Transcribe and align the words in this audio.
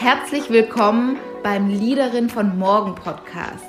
Herzlich 0.00 0.48
willkommen 0.48 1.18
beim 1.42 1.68
Leaderin 1.68 2.30
von 2.30 2.58
Morgen 2.58 2.94
Podcast. 2.94 3.66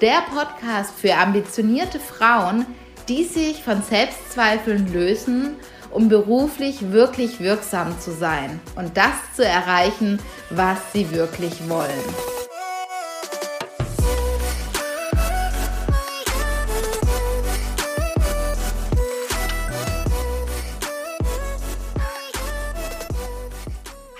Der 0.00 0.22
Podcast 0.32 0.94
für 0.96 1.16
ambitionierte 1.16 1.98
Frauen, 1.98 2.64
die 3.08 3.24
sich 3.24 3.64
von 3.64 3.82
Selbstzweifeln 3.82 4.92
lösen, 4.92 5.56
um 5.90 6.08
beruflich 6.08 6.92
wirklich 6.92 7.40
wirksam 7.40 7.98
zu 7.98 8.12
sein 8.12 8.60
und 8.76 8.96
das 8.96 9.16
zu 9.34 9.44
erreichen, 9.44 10.20
was 10.50 10.78
sie 10.92 11.10
wirklich 11.10 11.68
wollen. 11.68 12.33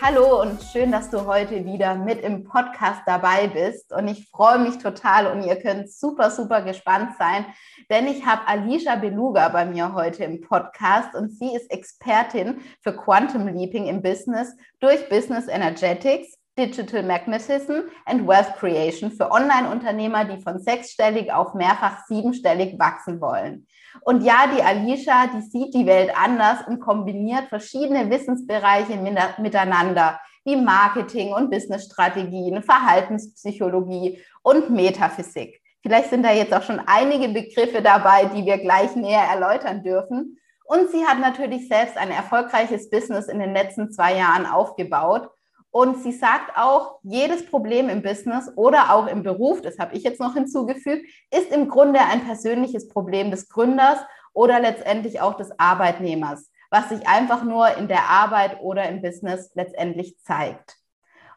Hallo 0.07 0.43
und 0.43 0.63
schön, 0.63 0.93
dass 0.93 1.09
du 1.09 1.25
heute 1.25 1.65
wieder 1.65 1.95
mit 1.95 2.21
im 2.21 2.45
Podcast 2.45 3.01
dabei 3.07 3.47
bist. 3.47 3.91
Und 3.91 4.07
ich 4.07 4.29
freue 4.29 4.59
mich 4.59 4.77
total 4.77 5.27
und 5.29 5.43
ihr 5.43 5.57
könnt 5.57 5.91
super, 5.91 6.31
super 6.31 6.61
gespannt 6.61 7.13
sein, 7.19 7.47
denn 7.89 8.07
ich 8.07 8.27
habe 8.27 8.47
Alicia 8.47 8.97
Beluga 8.97 9.49
bei 9.49 9.65
mir 9.65 9.95
heute 9.95 10.25
im 10.25 10.43
Podcast 10.43 11.15
und 11.15 11.31
sie 11.31 11.57
ist 11.57 11.71
Expertin 11.71 12.61
für 12.83 12.95
Quantum 12.95 13.49
Leaping 13.49 13.87
im 13.87 14.03
Business 14.03 14.55
durch 14.79 15.09
Business 15.09 15.49
Energetics, 15.49 16.37
Digital 16.57 17.03
Magnetism 17.03 17.89
and 18.07 18.29
Wealth 18.29 18.55
Creation 18.57 19.11
für 19.11 19.31
Online-Unternehmer, 19.31 20.25
die 20.25 20.41
von 20.41 20.61
sechsstellig 20.61 21.33
auf 21.33 21.55
mehrfach 21.55 22.07
siebenstellig 22.07 22.79
wachsen 22.79 23.21
wollen. 23.21 23.67
Und 24.03 24.23
ja, 24.23 24.47
die 24.55 24.63
Alicia, 24.63 25.27
die 25.35 25.43
sieht 25.43 25.75
die 25.75 25.87
Welt 25.87 26.13
anders 26.17 26.67
und 26.67 26.81
kombiniert 26.81 27.49
verschiedene 27.49 28.09
Wissensbereiche 28.09 28.97
miteinander, 29.39 30.21
wie 30.45 30.57
Marketing 30.57 31.33
und 31.33 31.51
Businessstrategien, 31.51 32.63
Verhaltenspsychologie 32.63 34.21
und 34.43 34.71
Metaphysik. 34.71 35.61
Vielleicht 35.83 36.11
sind 36.11 36.23
da 36.23 36.33
jetzt 36.33 36.55
auch 36.55 36.63
schon 36.63 36.81
einige 36.87 37.29
Begriffe 37.29 37.83
dabei, 37.83 38.27
die 38.27 38.45
wir 38.45 38.59
gleich 38.59 38.95
näher 38.95 39.25
erläutern 39.31 39.83
dürfen. 39.83 40.39
Und 40.65 40.91
sie 40.91 41.05
hat 41.05 41.21
natürlich 41.21 41.69
selbst 41.69 41.97
ein 41.97 42.11
erfolgreiches 42.11 42.89
Business 42.91 43.27
in 43.27 43.39
den 43.39 43.53
letzten 43.53 43.91
zwei 43.91 44.17
Jahren 44.17 44.47
aufgebaut 44.47 45.29
und 45.75 46.05
sie 46.05 46.13
sagt 46.13 46.57
auch, 46.57 47.01
jedes 47.03 47.47
Problem 47.47 47.89
im 47.89 48.01
Business 48.01 48.49
oder 48.55 48.95
auch 48.95 49.09
im 49.09 49.25
Beruf, 49.25 49.61
das 49.61 49.81
habe 49.81 49.97
ich 49.97 50.05
jetzt 50.05 50.21
noch 50.21 50.35
hinzugefügt, 50.35 51.05
ist 51.33 51.51
im 51.51 51.69
Grunde 51.69 51.99
ein 51.99 52.25
persönliches 52.25 52.87
Problem 52.87 53.33
des 53.33 53.49
Gründers 53.49 53.99
oder 54.33 54.61
letztendlich 54.61 55.21
auch 55.21 55.35
des 55.35 55.51
Arbeitnehmers, 55.59 56.49
was 56.71 56.91
sich 56.91 57.09
einfach 57.09 57.43
nur 57.43 57.77
in 57.77 57.89
der 57.89 58.09
Arbeit 58.09 58.61
oder 58.61 58.89
im 58.89 59.03
Business 59.03 59.51
letztendlich 59.57 60.17
zeigt. 60.21 60.77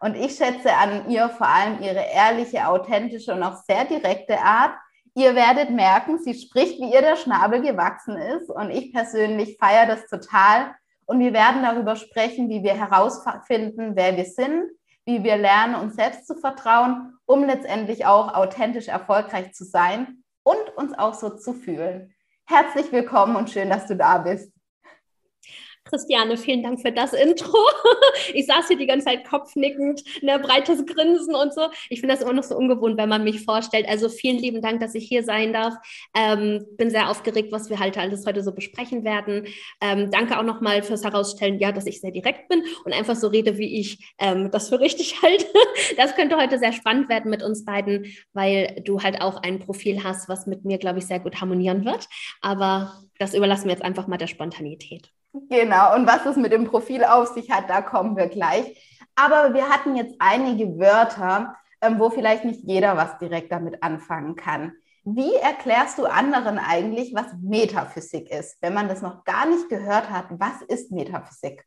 Und 0.01 0.15
ich 0.15 0.35
schätze 0.35 0.71
an 0.71 1.09
ihr 1.09 1.29
vor 1.29 1.47
allem 1.47 1.81
ihre 1.81 2.05
ehrliche, 2.13 2.67
authentische 2.67 3.33
und 3.33 3.41
auch 3.41 3.63
sehr 3.67 3.85
direkte 3.85 4.37
Art. 4.37 4.75
Ihr 5.15 5.33
werdet 5.33 5.71
merken, 5.71 6.19
sie 6.19 6.35
spricht, 6.35 6.79
wie 6.79 6.93
ihr 6.93 7.01
der 7.01 7.15
Schnabel 7.15 7.63
gewachsen 7.63 8.15
ist. 8.15 8.51
Und 8.51 8.69
ich 8.69 8.93
persönlich 8.93 9.57
feiere 9.59 9.87
das 9.87 10.05
total, 10.05 10.75
und 11.07 11.19
wir 11.19 11.33
werden 11.33 11.63
darüber 11.63 11.95
sprechen, 11.95 12.49
wie 12.49 12.63
wir 12.63 12.73
herausfinden, 12.73 13.95
wer 13.95 14.15
wir 14.15 14.25
sind, 14.25 14.69
wie 15.05 15.23
wir 15.23 15.37
lernen, 15.37 15.75
uns 15.75 15.95
selbst 15.95 16.27
zu 16.27 16.35
vertrauen, 16.35 17.17
um 17.25 17.45
letztendlich 17.45 18.05
auch 18.05 18.33
authentisch 18.33 18.89
erfolgreich 18.89 19.53
zu 19.53 19.63
sein 19.63 20.23
und 20.43 20.69
uns 20.75 20.97
auch 20.97 21.13
so 21.13 21.29
zu 21.29 21.53
fühlen. 21.53 22.13
Herzlich 22.45 22.91
willkommen 22.91 23.37
und 23.37 23.49
schön, 23.49 23.69
dass 23.69 23.87
du 23.87 23.95
da 23.95 24.17
bist. 24.17 24.51
Christiane, 25.89 26.37
vielen 26.37 26.63
Dank 26.63 26.81
für 26.81 26.91
das 26.91 27.13
Intro. 27.13 27.57
Ich 28.33 28.45
saß 28.45 28.67
hier 28.67 28.77
die 28.77 28.87
ganze 28.87 29.05
Zeit 29.05 29.25
kopfnickend, 29.25 30.03
ne, 30.21 30.39
breites 30.39 30.85
Grinsen 30.85 31.33
und 31.33 31.53
so. 31.53 31.67
Ich 31.89 31.99
finde 31.99 32.15
das 32.15 32.23
immer 32.23 32.33
noch 32.33 32.43
so 32.43 32.55
ungewohnt, 32.55 32.97
wenn 32.97 33.09
man 33.09 33.23
mich 33.23 33.43
vorstellt. 33.43 33.87
Also 33.87 34.09
vielen 34.09 34.37
lieben 34.37 34.61
Dank, 34.61 34.79
dass 34.81 34.95
ich 34.95 35.07
hier 35.07 35.23
sein 35.23 35.53
darf. 35.53 35.75
Ähm, 36.15 36.65
bin 36.77 36.89
sehr 36.89 37.09
aufgeregt, 37.09 37.51
was 37.51 37.69
wir 37.69 37.79
halt 37.79 37.97
alles 37.97 38.25
heute 38.25 38.43
so 38.43 38.51
besprechen 38.53 39.03
werden. 39.03 39.47
Ähm, 39.81 40.11
danke 40.11 40.37
auch 40.37 40.43
nochmal 40.43 40.83
fürs 40.83 41.03
Herausstellen, 41.03 41.59
ja, 41.59 41.71
dass 41.71 41.85
ich 41.85 42.01
sehr 42.01 42.11
direkt 42.11 42.49
bin 42.49 42.63
und 42.85 42.93
einfach 42.93 43.15
so 43.15 43.27
rede, 43.27 43.57
wie 43.57 43.79
ich 43.79 44.13
ähm, 44.19 44.51
das 44.51 44.69
für 44.69 44.79
richtig 44.79 45.21
halte. 45.21 45.45
Das 45.95 46.15
könnte 46.15 46.37
heute 46.37 46.59
sehr 46.59 46.73
spannend 46.73 47.09
werden 47.09 47.31
mit 47.31 47.43
uns 47.43 47.65
beiden, 47.65 48.07
weil 48.33 48.81
du 48.83 49.01
halt 49.01 49.21
auch 49.21 49.41
ein 49.43 49.59
Profil 49.59 50.03
hast, 50.03 50.27
was 50.27 50.47
mit 50.47 50.65
mir, 50.65 50.77
glaube 50.77 50.99
ich, 50.99 51.05
sehr 51.05 51.19
gut 51.19 51.39
harmonieren 51.39 51.85
wird. 51.85 52.07
Aber 52.41 53.03
das 53.19 53.33
überlassen 53.33 53.65
wir 53.65 53.71
jetzt 53.71 53.83
einfach 53.83 54.07
mal 54.07 54.17
der 54.17 54.27
Spontanität. 54.27 55.11
Genau, 55.49 55.95
und 55.95 56.07
was 56.07 56.25
es 56.25 56.35
mit 56.35 56.51
dem 56.51 56.65
Profil 56.65 57.03
auf 57.03 57.27
sich 57.29 57.51
hat, 57.51 57.69
da 57.69 57.81
kommen 57.81 58.17
wir 58.17 58.27
gleich. 58.27 59.05
Aber 59.15 59.53
wir 59.53 59.69
hatten 59.69 59.95
jetzt 59.95 60.15
einige 60.19 60.77
Wörter, 60.77 61.55
ähm, 61.81 61.99
wo 61.99 62.09
vielleicht 62.09 62.45
nicht 62.45 62.61
jeder 62.63 62.97
was 62.97 63.17
direkt 63.17 63.51
damit 63.51 63.81
anfangen 63.83 64.35
kann. 64.35 64.73
Wie 65.03 65.35
erklärst 65.35 65.97
du 65.97 66.05
anderen 66.05 66.59
eigentlich, 66.59 67.13
was 67.15 67.27
Metaphysik 67.41 68.29
ist? 68.29 68.57
Wenn 68.61 68.73
man 68.73 68.89
das 68.89 69.01
noch 69.01 69.23
gar 69.23 69.47
nicht 69.47 69.69
gehört 69.69 70.09
hat, 70.09 70.25
was 70.31 70.61
ist 70.63 70.91
Metaphysik? 70.91 71.65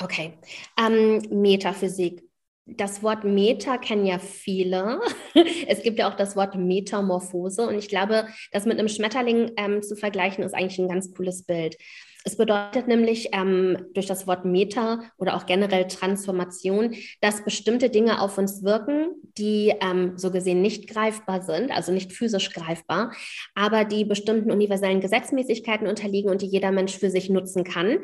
Okay, 0.00 0.34
ähm, 0.78 1.22
Metaphysik. 1.30 2.22
Das 2.66 3.02
Wort 3.02 3.24
Meta 3.24 3.78
kennen 3.78 4.04
ja 4.04 4.18
viele. 4.18 5.00
Es 5.66 5.82
gibt 5.82 5.98
ja 5.98 6.10
auch 6.10 6.16
das 6.16 6.36
Wort 6.36 6.54
Metamorphose 6.54 7.66
und 7.66 7.76
ich 7.78 7.88
glaube, 7.88 8.28
das 8.52 8.66
mit 8.66 8.78
einem 8.78 8.88
Schmetterling 8.88 9.52
ähm, 9.56 9.82
zu 9.82 9.96
vergleichen, 9.96 10.44
ist 10.44 10.54
eigentlich 10.54 10.78
ein 10.78 10.88
ganz 10.88 11.14
cooles 11.14 11.44
Bild. 11.44 11.76
Es 12.24 12.36
bedeutet 12.36 12.88
nämlich 12.88 13.28
ähm, 13.32 13.86
durch 13.94 14.06
das 14.06 14.26
Wort 14.26 14.44
Meta 14.44 15.00
oder 15.18 15.36
auch 15.36 15.46
generell 15.46 15.86
Transformation, 15.86 16.94
dass 17.20 17.44
bestimmte 17.44 17.90
Dinge 17.90 18.20
auf 18.20 18.38
uns 18.38 18.62
wirken, 18.64 19.10
die 19.38 19.72
ähm, 19.80 20.12
so 20.16 20.30
gesehen 20.30 20.60
nicht 20.60 20.88
greifbar 20.90 21.42
sind, 21.42 21.70
also 21.70 21.92
nicht 21.92 22.12
physisch 22.12 22.52
greifbar, 22.52 23.12
aber 23.54 23.84
die 23.84 24.04
bestimmten 24.04 24.50
universellen 24.50 25.00
Gesetzmäßigkeiten 25.00 25.86
unterliegen 25.86 26.30
und 26.30 26.42
die 26.42 26.48
jeder 26.48 26.72
Mensch 26.72 26.98
für 26.98 27.08
sich 27.08 27.30
nutzen 27.30 27.62
kann, 27.64 27.98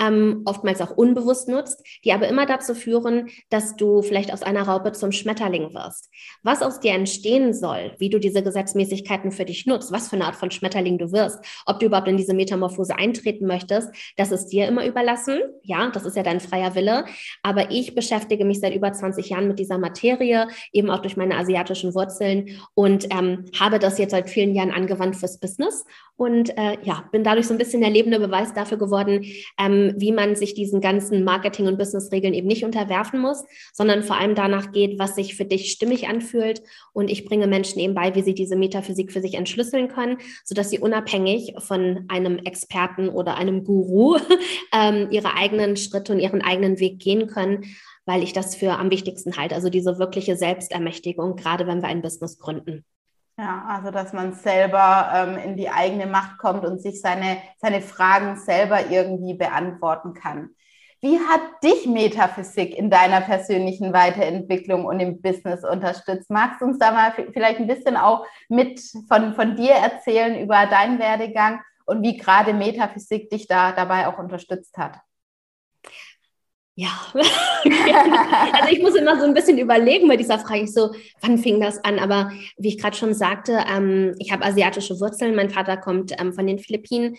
ähm, 0.00 0.42
oftmals 0.44 0.80
auch 0.80 0.96
unbewusst 0.96 1.48
nutzt, 1.48 1.82
die 2.04 2.12
aber 2.12 2.28
immer 2.28 2.46
dazu 2.46 2.74
führen, 2.74 3.30
dass 3.50 3.76
du 3.76 4.02
vielleicht 4.02 4.32
aus 4.32 4.42
einer 4.42 4.62
Raupe 4.62 4.92
zum 4.92 5.12
Schmetterling 5.12 5.72
wirst. 5.74 6.10
Was 6.42 6.60
aus 6.60 6.80
dir 6.80 6.92
entstehen 6.92 7.54
soll, 7.54 7.94
wie 7.98 8.10
du 8.10 8.18
diese 8.18 8.42
Gesetzmäßigkeiten 8.42 9.30
für 9.30 9.44
dich 9.44 9.64
nutzt, 9.66 9.92
was 9.92 10.08
für 10.08 10.16
eine 10.16 10.26
Art 10.26 10.36
von 10.36 10.50
Schmetterling 10.50 10.98
du 10.98 11.12
wirst, 11.12 11.38
ob 11.66 11.78
du 11.78 11.86
überhaupt 11.86 12.08
in 12.08 12.16
diese 12.16 12.34
Metamorphose 12.34 12.96
eintreten 12.96 13.46
möchtest, 13.46 13.69
möchtest, 13.70 13.94
das 14.16 14.32
ist 14.32 14.48
dir 14.48 14.68
immer 14.68 14.86
überlassen. 14.86 15.38
Ja, 15.62 15.90
das 15.90 16.04
ist 16.04 16.16
ja 16.16 16.22
dein 16.22 16.40
freier 16.40 16.74
Wille. 16.74 17.04
Aber 17.42 17.70
ich 17.70 17.94
beschäftige 17.94 18.44
mich 18.44 18.60
seit 18.60 18.74
über 18.74 18.92
20 18.92 19.28
Jahren 19.28 19.48
mit 19.48 19.58
dieser 19.58 19.78
Materie, 19.78 20.48
eben 20.72 20.90
auch 20.90 21.00
durch 21.00 21.16
meine 21.16 21.36
asiatischen 21.36 21.94
Wurzeln 21.94 22.60
und 22.74 23.06
ähm, 23.10 23.44
habe 23.58 23.78
das 23.78 23.98
jetzt 23.98 24.12
seit 24.12 24.28
vielen 24.30 24.54
Jahren 24.54 24.70
angewandt 24.70 25.16
fürs 25.16 25.38
Business 25.38 25.84
und 26.20 26.50
äh, 26.58 26.76
ja, 26.82 27.08
bin 27.12 27.24
dadurch 27.24 27.46
so 27.46 27.54
ein 27.54 27.58
bisschen 27.58 27.80
der 27.80 27.88
lebende 27.88 28.20
Beweis 28.20 28.52
dafür 28.52 28.76
geworden, 28.76 29.24
ähm, 29.58 29.94
wie 29.96 30.12
man 30.12 30.36
sich 30.36 30.52
diesen 30.52 30.82
ganzen 30.82 31.24
Marketing- 31.24 31.66
und 31.66 31.78
Business-Regeln 31.78 32.34
eben 32.34 32.46
nicht 32.46 32.62
unterwerfen 32.62 33.20
muss, 33.20 33.42
sondern 33.72 34.02
vor 34.02 34.18
allem 34.18 34.34
danach 34.34 34.70
geht, 34.70 34.98
was 34.98 35.14
sich 35.14 35.34
für 35.34 35.46
dich 35.46 35.72
stimmig 35.72 36.08
anfühlt. 36.08 36.60
Und 36.92 37.10
ich 37.10 37.24
bringe 37.24 37.46
Menschen 37.46 37.78
eben 37.78 37.94
bei, 37.94 38.14
wie 38.14 38.20
sie 38.20 38.34
diese 38.34 38.54
Metaphysik 38.54 39.12
für 39.12 39.22
sich 39.22 39.32
entschlüsseln 39.32 39.88
können, 39.88 40.18
sodass 40.44 40.68
sie 40.68 40.78
unabhängig 40.78 41.54
von 41.56 42.04
einem 42.08 42.36
Experten 42.36 43.08
oder 43.08 43.38
einem 43.38 43.49
Guru 43.64 44.18
ähm, 44.72 45.08
ihre 45.10 45.34
eigenen 45.34 45.76
Schritte 45.76 46.12
und 46.12 46.20
ihren 46.20 46.42
eigenen 46.42 46.78
Weg 46.80 47.00
gehen 47.00 47.26
können, 47.26 47.64
weil 48.06 48.22
ich 48.22 48.32
das 48.32 48.54
für 48.54 48.78
am 48.78 48.90
wichtigsten 48.90 49.36
halte. 49.36 49.54
Also 49.54 49.68
diese 49.70 49.98
wirkliche 49.98 50.36
Selbstermächtigung, 50.36 51.36
gerade 51.36 51.66
wenn 51.66 51.82
wir 51.82 51.88
ein 51.88 52.02
Business 52.02 52.38
gründen. 52.38 52.84
Ja, 53.38 53.64
also 53.68 53.90
dass 53.90 54.12
man 54.12 54.34
selber 54.34 55.10
ähm, 55.14 55.38
in 55.38 55.56
die 55.56 55.70
eigene 55.70 56.06
Macht 56.06 56.38
kommt 56.38 56.64
und 56.64 56.80
sich 56.82 57.00
seine, 57.00 57.38
seine 57.58 57.80
Fragen 57.80 58.36
selber 58.36 58.90
irgendwie 58.90 59.34
beantworten 59.34 60.12
kann. 60.14 60.50
Wie 61.02 61.18
hat 61.18 61.40
dich 61.64 61.86
Metaphysik 61.86 62.76
in 62.76 62.90
deiner 62.90 63.22
persönlichen 63.22 63.94
Weiterentwicklung 63.94 64.84
und 64.84 65.00
im 65.00 65.22
Business 65.22 65.64
unterstützt? 65.64 66.28
Magst 66.28 66.60
du 66.60 66.66
uns 66.66 66.78
da 66.78 66.90
mal 66.92 67.14
vielleicht 67.32 67.58
ein 67.58 67.66
bisschen 67.66 67.96
auch 67.96 68.26
mit 68.50 68.78
von, 69.08 69.32
von 69.34 69.56
dir 69.56 69.72
erzählen 69.72 70.38
über 70.38 70.66
deinen 70.66 70.98
Werdegang 70.98 71.60
und 71.90 72.02
wie 72.02 72.16
gerade 72.16 72.54
Metaphysik 72.54 73.30
dich 73.30 73.48
da 73.48 73.72
dabei 73.72 74.06
auch 74.06 74.18
unterstützt 74.18 74.78
hat? 74.78 75.00
Ja, 76.76 76.88
also 77.12 78.68
ich 78.70 78.80
muss 78.80 78.94
immer 78.94 79.18
so 79.18 79.26
ein 79.26 79.34
bisschen 79.34 79.58
überlegen 79.58 80.08
bei 80.08 80.16
dieser 80.16 80.38
Frage, 80.38 80.66
so, 80.66 80.94
wann 81.20 81.36
fing 81.36 81.60
das 81.60 81.82
an? 81.84 81.98
Aber 81.98 82.30
wie 82.56 82.68
ich 82.68 82.78
gerade 82.78 82.96
schon 82.96 83.12
sagte, 83.12 83.64
ähm, 83.70 84.14
ich 84.18 84.32
habe 84.32 84.44
asiatische 84.44 84.98
Wurzeln. 85.00 85.34
Mein 85.34 85.50
Vater 85.50 85.76
kommt 85.76 86.18
ähm, 86.18 86.32
von 86.32 86.46
den 86.46 86.58
Philippinen, 86.58 87.16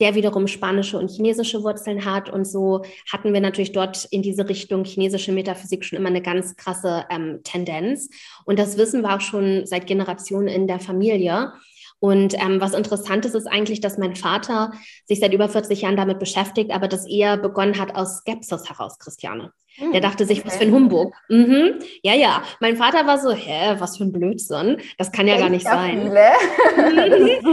der 0.00 0.14
wiederum 0.14 0.46
spanische 0.46 0.98
und 0.98 1.10
chinesische 1.10 1.62
Wurzeln 1.64 2.04
hat. 2.04 2.30
Und 2.30 2.44
so 2.44 2.82
hatten 3.10 3.32
wir 3.32 3.40
natürlich 3.40 3.72
dort 3.72 4.04
in 4.10 4.22
diese 4.22 4.48
Richtung 4.48 4.84
chinesische 4.84 5.32
Metaphysik 5.32 5.84
schon 5.84 5.98
immer 5.98 6.10
eine 6.10 6.22
ganz 6.22 6.54
krasse 6.56 7.06
ähm, 7.10 7.40
Tendenz. 7.42 8.08
Und 8.44 8.58
das 8.58 8.76
wissen 8.76 9.02
wir 9.02 9.16
auch 9.16 9.20
schon 9.20 9.66
seit 9.66 9.86
Generationen 9.86 10.48
in 10.48 10.68
der 10.68 10.80
Familie. 10.80 11.52
Und 12.02 12.34
ähm, 12.34 12.60
was 12.60 12.74
interessant 12.74 13.24
ist, 13.26 13.36
ist 13.36 13.46
eigentlich, 13.46 13.80
dass 13.80 13.96
mein 13.96 14.16
Vater 14.16 14.72
sich 15.04 15.20
seit 15.20 15.32
über 15.32 15.48
40 15.48 15.82
Jahren 15.82 15.96
damit 15.96 16.18
beschäftigt, 16.18 16.72
aber 16.72 16.88
das 16.88 17.06
eher 17.06 17.36
begonnen 17.36 17.78
hat 17.78 17.94
aus 17.94 18.18
Skepsis 18.18 18.68
heraus, 18.68 18.98
Christiane. 18.98 19.52
Der 19.82 19.94
hm, 19.94 20.00
dachte 20.00 20.26
sich, 20.26 20.46
was 20.46 20.56
für 20.56 20.64
ein 20.64 20.72
Humbug. 20.72 21.12
Mhm. 21.28 21.80
Ja, 22.02 22.14
ja. 22.14 22.42
Mein 22.60 22.76
Vater 22.76 23.06
war 23.06 23.18
so, 23.18 23.32
hä, 23.32 23.74
was 23.78 23.96
für 23.96 24.04
ein 24.04 24.12
Blödsinn. 24.12 24.76
Das 24.96 25.10
kann 25.10 25.26
ja 25.26 25.34
Echt 25.34 25.42
gar 25.42 25.50
nicht 25.50 25.66
sein. 25.66 26.12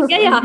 ja, 0.10 0.20
ja. 0.22 0.42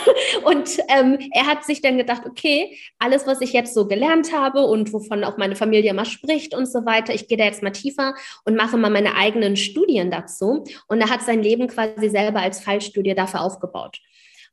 Und 0.44 0.78
ähm, 0.88 1.18
er 1.32 1.46
hat 1.46 1.64
sich 1.64 1.82
dann 1.82 1.98
gedacht, 1.98 2.22
okay, 2.26 2.78
alles, 2.98 3.26
was 3.26 3.40
ich 3.42 3.52
jetzt 3.52 3.74
so 3.74 3.86
gelernt 3.86 4.32
habe 4.32 4.66
und 4.66 4.92
wovon 4.92 5.24
auch 5.24 5.36
meine 5.36 5.56
Familie 5.56 5.90
immer 5.90 6.04
spricht 6.04 6.54
und 6.54 6.66
so 6.66 6.84
weiter, 6.86 7.14
ich 7.14 7.28
gehe 7.28 7.38
da 7.38 7.44
jetzt 7.44 7.62
mal 7.62 7.70
tiefer 7.70 8.14
und 8.44 8.56
mache 8.56 8.76
mal 8.76 8.90
meine 8.90 9.14
eigenen 9.16 9.56
Studien 9.56 10.10
dazu. 10.10 10.64
Und 10.88 11.00
er 11.00 11.10
hat 11.10 11.22
sein 11.22 11.42
Leben 11.42 11.68
quasi 11.68 12.08
selber 12.08 12.40
als 12.40 12.60
Fallstudie 12.60 13.14
dafür 13.14 13.42
aufgebaut. 13.42 13.98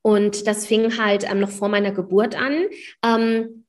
Und 0.02 0.48
das 0.48 0.68
fing 0.68 0.98
halt 0.98 1.30
ähm, 1.30 1.40
noch 1.40 1.50
vor 1.50 1.70
meiner 1.70 1.92
Geburt 1.92 2.36
an. 2.36 2.66
Ähm, 3.04 3.63